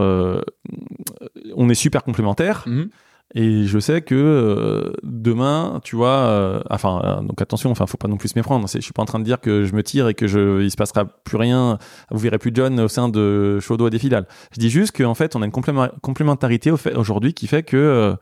on 1.56 1.68
est 1.68 1.74
super 1.74 2.02
complémentaires. 2.04 2.64
Mhm. 2.66 2.88
Et 3.34 3.64
je 3.64 3.78
sais 3.80 4.02
que 4.02 4.14
euh, 4.14 4.92
demain, 5.02 5.80
tu 5.82 5.96
vois, 5.96 6.08
euh, 6.16 6.62
enfin, 6.70 7.02
euh, 7.04 7.22
donc 7.26 7.42
attention, 7.42 7.70
enfin, 7.70 7.84
faut 7.86 7.96
pas 7.96 8.06
non 8.08 8.16
plus 8.16 8.28
se 8.28 8.38
méprendre. 8.38 8.66
Je 8.72 8.78
suis 8.80 8.92
pas 8.92 9.02
en 9.02 9.06
train 9.06 9.18
de 9.18 9.24
dire 9.24 9.40
que 9.40 9.64
je 9.64 9.74
me 9.74 9.82
tire 9.82 10.08
et 10.08 10.14
que 10.14 10.26
je, 10.28 10.62
il 10.62 10.70
se 10.70 10.76
passera 10.76 11.04
plus 11.04 11.36
rien. 11.36 11.78
Vous 12.10 12.18
verrez 12.18 12.38
plus 12.38 12.52
John 12.54 12.78
au 12.80 12.88
sein 12.88 13.08
de 13.08 13.58
Shodo 13.60 13.90
des 13.90 13.98
filiales. 13.98 14.26
Je 14.52 14.60
dis 14.60 14.70
juste 14.70 14.96
qu'en 14.96 15.14
fait, 15.14 15.34
on 15.36 15.42
a 15.42 15.44
une 15.44 15.52
complémentarité 15.52 16.70
au 16.70 16.78
aujourd'hui 16.94 17.34
qui 17.34 17.46
fait 17.48 17.64
que, 17.64 17.76
euh, 17.76 18.14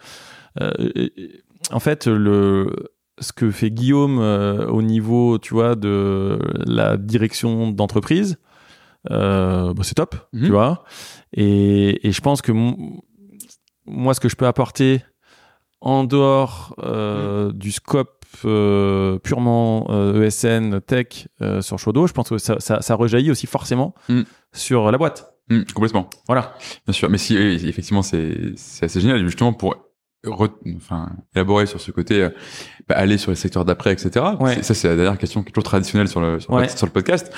euh, 0.63 1.09
en 1.71 1.81
fait, 1.81 2.07
le 2.07 2.71
ce 3.21 3.33
que 3.33 3.51
fait 3.53 3.71
Guillaume 3.71 4.19
au 4.19 4.83
niveau, 4.83 5.39
tu 5.39 5.55
vois, 5.55 5.77
de 5.77 6.39
la 6.67 6.97
direction 6.97 7.71
d'entreprise, 7.71 8.39
euh, 9.11 9.73
bah, 9.75 9.83
c'est 9.85 9.95
top, 9.95 10.17
Mhm. 10.33 10.45
tu 10.47 10.51
vois. 10.51 10.83
Et, 11.35 12.09
et 12.09 12.11
je 12.11 12.21
pense 12.21 12.43
que 12.43 12.51
mon- 12.53 13.03
moi, 13.87 14.15
ce 14.15 14.21
que 14.21 14.29
je 14.29 14.37
peux 14.37 14.47
apporter 14.47 15.03
en 15.81 16.05
dehors 16.05 16.75
euh, 16.83 17.53
du 17.53 17.71
scope 17.73 18.25
euh, 18.45 19.19
purement 19.19 19.87
euh, 19.91 20.25
ESN 20.25 20.81
tech 20.81 21.29
sur 21.61 21.79
Shodo, 21.79 22.07
je 22.07 22.13
pense 22.13 22.31
que 22.31 22.39
ça, 22.39 22.57
ça, 22.59 22.81
ça 22.81 22.95
rejaillit 22.95 23.31
aussi 23.31 23.47
forcément 23.47 23.95
Mhm. 24.09 24.25
sur 24.53 24.91
la 24.91 24.99
boîte. 24.99 25.31
Hum, 25.51 25.65
complètement. 25.75 26.09
Voilà. 26.27 26.55
Bien 26.87 26.95
sûr, 26.95 27.11
mais 27.11 27.19
si 27.19 27.37
effectivement 27.37 28.01
c'est 28.03 28.55
assez 28.81 29.01
génial 29.01 29.23
justement 29.27 29.53
pour 29.53 29.77
enfin 30.29 31.11
élaborer 31.35 31.67
sur 31.67 31.81
ce 31.81 31.91
côté 31.91 32.23
euh, 32.23 32.31
bah, 32.89 32.97
aller 32.97 33.19
sur 33.19 33.31
les 33.31 33.37
secteurs 33.37 33.65
d'après 33.65 33.93
etc. 33.93 34.25
Ouais. 34.41 34.63
Ça 34.63 34.75
c'est 34.75 34.89
la 34.89 34.97
dernière 34.97 35.19
question 35.19 35.43
qui 35.43 35.49
est 35.49 35.53
toujours 35.53 35.65
traditionnelle 35.65 36.09
sur 36.09 36.21
le 36.21 36.41
sur, 36.41 36.53
le 36.53 36.59
Ouais. 36.61 36.67
pod- 36.67 36.77
sur 36.77 36.87
le 36.87 36.93
podcast. 36.93 37.33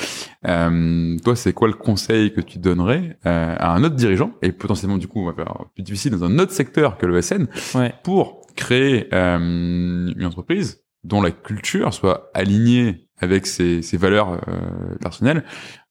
Euh, 0.47 1.17
toi 1.25 1.37
c'est 1.37 1.53
quoi 1.53 1.69
le 1.69 1.75
conseil 1.75 2.33
que 2.33 2.41
tu 2.41 2.59
donnerais 2.59 3.19
euh, 3.27 3.55
à 3.59 3.75
un 3.75 3.83
autre 3.85 3.97
dirigeant 3.97 4.33
et 4.43 4.53
potentiellement 4.53 4.99
du 4.99 5.09
coup 5.09 5.21
on 5.23 5.27
va 5.27 5.33
faire 5.35 5.55
plus 5.75 5.83
difficile 5.83 6.13
dans 6.13 6.25
un 6.25 6.39
autre 6.39 6.53
secteur 6.53 6.99
que 6.99 7.07
le 7.07 7.21
SN 7.23 7.47
Ouais. 7.75 7.95
pour 8.05 8.43
créer 8.57 9.09
euh, 9.13 9.39
une 9.39 10.25
entreprise 10.25 10.83
dont 11.05 11.23
la 11.23 11.31
culture 11.31 11.93
soit 11.95 12.31
alignée 12.35 13.09
avec 13.19 13.47
ses, 13.47 13.81
ses 13.83 13.97
valeurs 13.97 14.41
euh, 14.49 14.97
personnelles 15.01 15.45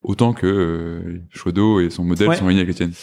autant 0.04 0.34
que 0.34 0.46
euh, 0.46 1.22
Shodo 1.32 1.80
et 1.80 1.90
son 1.90 2.04
modèle 2.04 2.36
sont 2.36 2.46
alignés 2.46 2.62
avec 2.64 2.68
les 2.80 2.92
tiennes? 2.92 2.94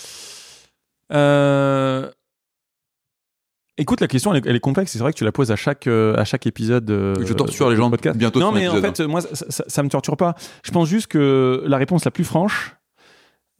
Écoute, 3.78 4.00
la 4.00 4.06
question, 4.08 4.34
elle 4.34 4.44
est, 4.44 4.48
elle 4.50 4.56
est 4.56 4.60
complexe. 4.60 4.92
C'est 4.92 4.98
vrai 4.98 5.12
que 5.12 5.18
tu 5.18 5.24
la 5.24 5.32
poses 5.32 5.50
à 5.50 5.56
chaque, 5.56 5.86
euh, 5.86 6.14
à 6.16 6.24
chaque 6.24 6.46
épisode. 6.46 6.90
euh, 6.90 7.14
Je 7.24 7.32
torture 7.32 7.70
les 7.70 7.76
gens 7.76 7.90
podcast. 7.90 8.18
bientôt 8.18 8.38
Non, 8.38 8.52
mais 8.52 8.68
en 8.68 8.80
fait, 8.80 9.00
moi, 9.00 9.22
ça, 9.22 9.46
ça, 9.48 9.64
ça 9.66 9.82
me 9.82 9.88
torture 9.88 10.16
pas. 10.16 10.34
Je 10.64 10.70
pense 10.70 10.88
juste 10.88 11.06
que 11.06 11.62
la 11.66 11.78
réponse 11.78 12.04
la 12.04 12.10
plus 12.10 12.24
franche, 12.24 12.76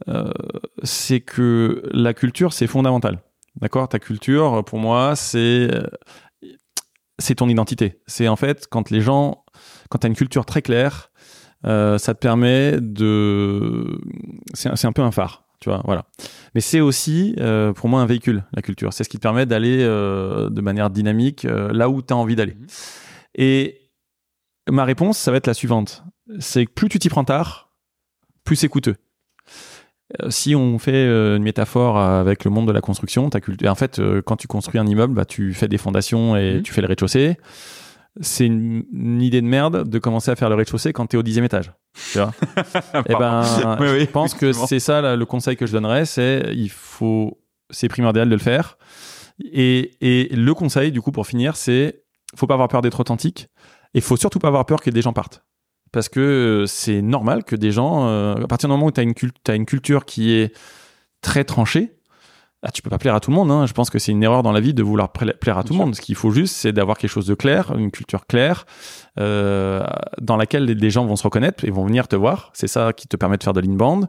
euh, 0.08 0.30
c'est 0.82 1.20
que 1.20 1.82
la 1.92 2.12
culture, 2.12 2.52
c'est 2.52 2.66
fondamental. 2.66 3.22
D'accord? 3.60 3.88
Ta 3.88 3.98
culture, 3.98 4.62
pour 4.64 4.78
moi, 4.78 5.16
c'est 5.16 5.70
c'est 7.18 7.36
ton 7.36 7.48
identité. 7.48 8.00
C'est 8.06 8.28
en 8.28 8.36
fait 8.36 8.66
quand 8.70 8.90
les 8.90 9.00
gens, 9.00 9.44
quand 9.90 9.98
tu 9.98 10.06
as 10.06 10.08
une 10.08 10.16
culture 10.16 10.44
très 10.44 10.60
claire, 10.62 11.10
ça 11.64 11.98
te 11.98 12.18
permet 12.18 12.78
de. 12.80 13.98
C'est 14.54 14.68
un, 14.70 14.76
c'est 14.76 14.86
un 14.86 14.92
peu 14.92 15.02
un 15.02 15.10
phare. 15.12 15.44
Tu 15.62 15.68
vois, 15.68 15.80
voilà. 15.84 16.04
Mais 16.54 16.60
c'est 16.60 16.80
aussi, 16.80 17.36
euh, 17.38 17.72
pour 17.72 17.88
moi, 17.88 18.00
un 18.02 18.06
véhicule, 18.06 18.42
la 18.52 18.62
culture. 18.62 18.92
C'est 18.92 19.04
ce 19.04 19.08
qui 19.08 19.16
te 19.16 19.22
permet 19.22 19.46
d'aller 19.46 19.78
euh, 19.80 20.50
de 20.50 20.60
manière 20.60 20.90
dynamique 20.90 21.44
euh, 21.44 21.72
là 21.72 21.88
où 21.88 22.02
tu 22.02 22.12
as 22.12 22.16
envie 22.16 22.34
d'aller. 22.34 22.54
Mhm. 22.54 22.66
Et 23.36 23.80
ma 24.68 24.84
réponse, 24.84 25.16
ça 25.18 25.30
va 25.30 25.36
être 25.36 25.46
la 25.46 25.54
suivante. 25.54 26.02
C'est 26.40 26.66
que 26.66 26.72
plus 26.72 26.88
tu 26.88 26.98
t'y 26.98 27.08
prends 27.08 27.24
tard, 27.24 27.70
plus 28.44 28.56
c'est 28.56 28.68
coûteux. 28.68 28.96
Si 30.28 30.54
on 30.54 30.78
fait 30.78 31.06
une 31.06 31.42
métaphore 31.42 31.98
avec 31.98 32.44
le 32.44 32.50
monde 32.50 32.66
de 32.68 32.72
la 32.72 32.82
construction, 32.82 33.30
ta 33.30 33.40
culture, 33.40 33.70
en 33.70 33.74
fait, 33.74 33.98
quand 34.26 34.36
tu 34.36 34.46
construis 34.46 34.78
un 34.78 34.86
immeuble, 34.86 35.14
bah, 35.14 35.24
tu 35.24 35.54
fais 35.54 35.68
des 35.68 35.78
fondations 35.78 36.36
et 36.36 36.56
Mhm. 36.56 36.62
tu 36.62 36.72
fais 36.74 36.82
le 36.82 36.86
rez-de-chaussée. 36.88 37.38
C'est 38.20 38.44
une, 38.46 38.84
une 38.92 39.22
idée 39.22 39.40
de 39.40 39.46
merde 39.46 39.88
de 39.88 39.98
commencer 39.98 40.30
à 40.30 40.36
faire 40.36 40.50
le 40.50 40.54
rez-de-chaussée 40.56 40.92
quand 40.92 41.06
tu 41.06 41.16
es 41.16 41.18
au 41.18 41.22
dixième 41.22 41.44
étage. 41.46 41.72
Tu 42.12 42.18
vois 42.18 42.32
Eh 43.08 43.14
ben, 43.14 43.42
Oui, 43.80 43.86
oui, 43.90 44.00
je 44.00 44.04
pense 44.10 44.34
que 44.34 44.52
c'est 44.52 44.80
ça 44.80 45.00
là, 45.00 45.16
le 45.16 45.24
conseil 45.24 45.56
que 45.56 45.66
je 45.66 45.72
donnerais, 45.72 46.04
c'est 46.04 46.52
il 46.54 46.68
faut, 46.70 47.40
c'est 47.70 47.88
primordial 47.88 48.28
de 48.28 48.34
le 48.34 48.40
faire. 48.40 48.76
Et, 49.50 49.92
et 50.02 50.28
le 50.34 50.54
conseil, 50.54 50.92
du 50.92 51.00
coup, 51.00 51.10
pour 51.10 51.26
finir, 51.26 51.56
c'est 51.56 52.02
faut 52.36 52.46
pas 52.46 52.54
avoir 52.54 52.68
peur 52.68 52.82
d'être 52.82 53.00
authentique 53.00 53.48
et 53.94 54.00
faut 54.00 54.16
surtout 54.16 54.38
pas 54.38 54.48
avoir 54.48 54.66
peur 54.66 54.80
que 54.82 54.90
des 54.90 55.02
gens 55.02 55.12
partent. 55.14 55.42
Parce 55.90 56.08
que 56.08 56.20
euh, 56.20 56.66
c'est 56.66 57.02
normal 57.02 57.44
que 57.44 57.56
des 57.56 57.72
gens, 57.72 58.06
euh, 58.08 58.34
à 58.34 58.46
partir 58.46 58.68
du 58.68 58.72
moment 58.72 58.86
où 58.86 58.90
tu 58.92 59.00
as 59.00 59.02
une, 59.02 59.14
cul- 59.14 59.32
t'as 59.44 59.54
une 59.56 59.66
culture 59.66 60.04
qui 60.06 60.32
est 60.32 60.54
très 61.22 61.44
tranchée, 61.44 61.92
ah, 62.62 62.70
tu 62.70 62.80
peux 62.82 62.90
pas 62.90 62.98
plaire 62.98 63.14
à 63.14 63.20
tout 63.20 63.30
le 63.30 63.36
monde. 63.36 63.50
Hein. 63.50 63.66
Je 63.66 63.72
pense 63.72 63.90
que 63.90 63.98
c'est 63.98 64.12
une 64.12 64.22
erreur 64.22 64.42
dans 64.42 64.52
la 64.52 64.60
vie 64.60 64.72
de 64.74 64.82
vouloir 64.82 65.10
pla- 65.12 65.32
plaire 65.34 65.58
à 65.58 65.64
tout 65.64 65.72
le 65.72 65.78
monde. 65.78 65.94
Ce 65.96 66.00
qu'il 66.00 66.14
faut 66.14 66.30
juste, 66.30 66.54
c'est 66.54 66.72
d'avoir 66.72 66.96
quelque 66.96 67.10
chose 67.10 67.26
de 67.26 67.34
clair, 67.34 67.74
une 67.76 67.90
culture 67.90 68.26
claire, 68.26 68.66
euh, 69.18 69.84
dans 70.20 70.36
laquelle 70.36 70.64
les- 70.64 70.74
les 70.74 70.90
gens 70.90 71.04
vont 71.04 71.16
se 71.16 71.24
reconnaître 71.24 71.64
et 71.64 71.70
vont 71.70 71.84
venir 71.84 72.08
te 72.08 72.16
voir. 72.16 72.50
C'est 72.54 72.68
ça 72.68 72.92
qui 72.92 73.08
te 73.08 73.16
permet 73.16 73.36
de 73.36 73.42
faire 73.42 73.52
de 73.52 73.60
l'inbound 73.60 74.08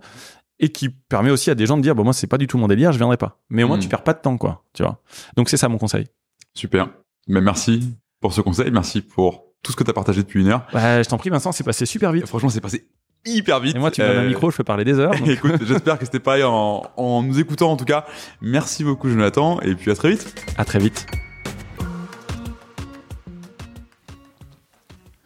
et 0.59 0.69
qui 0.69 0.89
permet 0.89 1.31
aussi 1.31 1.49
à 1.49 1.55
des 1.55 1.65
gens 1.65 1.77
de 1.77 1.81
dire 1.81 1.95
bon 1.95 2.03
moi 2.03 2.13
c'est 2.13 2.27
pas 2.27 2.37
du 2.37 2.47
tout 2.47 2.57
mon 2.57 2.67
délire, 2.67 2.91
je 2.91 2.97
viendrai 2.97 3.17
pas. 3.17 3.39
Mais 3.49 3.63
au 3.63 3.67
moins 3.67 3.77
Mm. 3.77 3.81
tu 3.81 3.89
perds 3.89 4.03
pas 4.03 4.13
de 4.13 4.19
temps 4.19 4.37
quoi, 4.37 4.63
tu 4.73 4.83
vois. 4.83 5.01
Donc 5.35 5.49
c'est 5.49 5.57
ça 5.57 5.67
mon 5.67 5.77
conseil. 5.77 6.07
Super. 6.53 6.89
Mais 7.27 7.41
merci 7.41 7.95
pour 8.21 8.33
ce 8.33 8.41
conseil, 8.41 8.69
merci 8.71 9.01
pour 9.01 9.45
tout 9.63 9.71
ce 9.71 9.77
que 9.77 9.83
tu 9.83 9.89
as 9.89 9.93
partagé 9.93 10.21
depuis 10.23 10.41
une 10.41 10.47
heure. 10.49 10.67
Ouais, 10.73 11.01
je 11.03 11.09
t'en 11.09 11.17
prie 11.17 11.29
Vincent, 11.29 11.51
c'est 11.51 11.63
passé 11.63 11.85
super 11.85 12.11
vite. 12.11 12.27
Franchement, 12.27 12.49
c'est 12.49 12.61
passé 12.61 12.87
hyper 13.25 13.59
vite. 13.59 13.75
Et 13.75 13.79
moi 13.79 13.91
tu 13.91 14.01
me 14.01 14.07
donnes 14.07 14.17
un 14.17 14.21
Euh, 14.23 14.27
micro, 14.27 14.51
je 14.51 14.57
peux 14.57 14.63
parler 14.63 14.83
des 14.83 14.99
heures. 14.99 15.11
donc- 15.11 15.27
Écoute, 15.27 15.53
j'espère 15.65 15.97
que 15.99 16.05
c'était 16.05 16.19
pareil 16.19 16.43
en, 16.43 16.83
en 16.97 17.23
nous 17.23 17.39
écoutant 17.39 17.71
en 17.71 17.77
tout 17.77 17.85
cas. 17.85 18.05
Merci 18.41 18.83
beaucoup 18.83 19.09
Jonathan 19.09 19.59
et 19.61 19.75
puis 19.75 19.91
à 19.91 19.95
très 19.95 20.09
vite. 20.11 20.35
À 20.57 20.65
très 20.65 20.79
vite. 20.79 21.05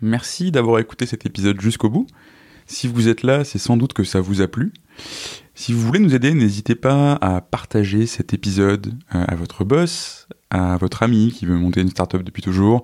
Merci 0.02 0.52
d'avoir 0.52 0.80
écouté 0.80 1.06
cet 1.06 1.26
épisode 1.26 1.60
jusqu'au 1.60 1.90
bout. 1.90 2.08
Si 2.68 2.88
vous 2.88 3.08
êtes 3.08 3.24
là, 3.24 3.44
c'est 3.44 3.58
sans 3.58 3.78
doute 3.78 3.94
que 3.94 4.04
ça 4.04 4.20
vous 4.20 4.42
a 4.42 4.48
plu. 4.48 4.74
Si 5.56 5.74
vous 5.74 5.80
voulez 5.82 6.00
nous 6.00 6.14
aider, 6.14 6.34
n'hésitez 6.34 6.76
pas 6.76 7.14
à 7.14 7.42
partager 7.42 8.06
cet 8.06 8.34
épisode 8.34 8.94
euh, 9.16 9.24
à 9.28 9.36
votre 9.36 9.64
boss, 9.64 10.28
à 10.52 10.78
votre 10.78 11.02
ami 11.02 11.32
qui 11.32 11.46
veut 11.46 11.56
monter 11.58 11.82
une 11.82 11.90
startup 11.90 12.22
depuis 12.24 12.44
toujours, 12.44 12.84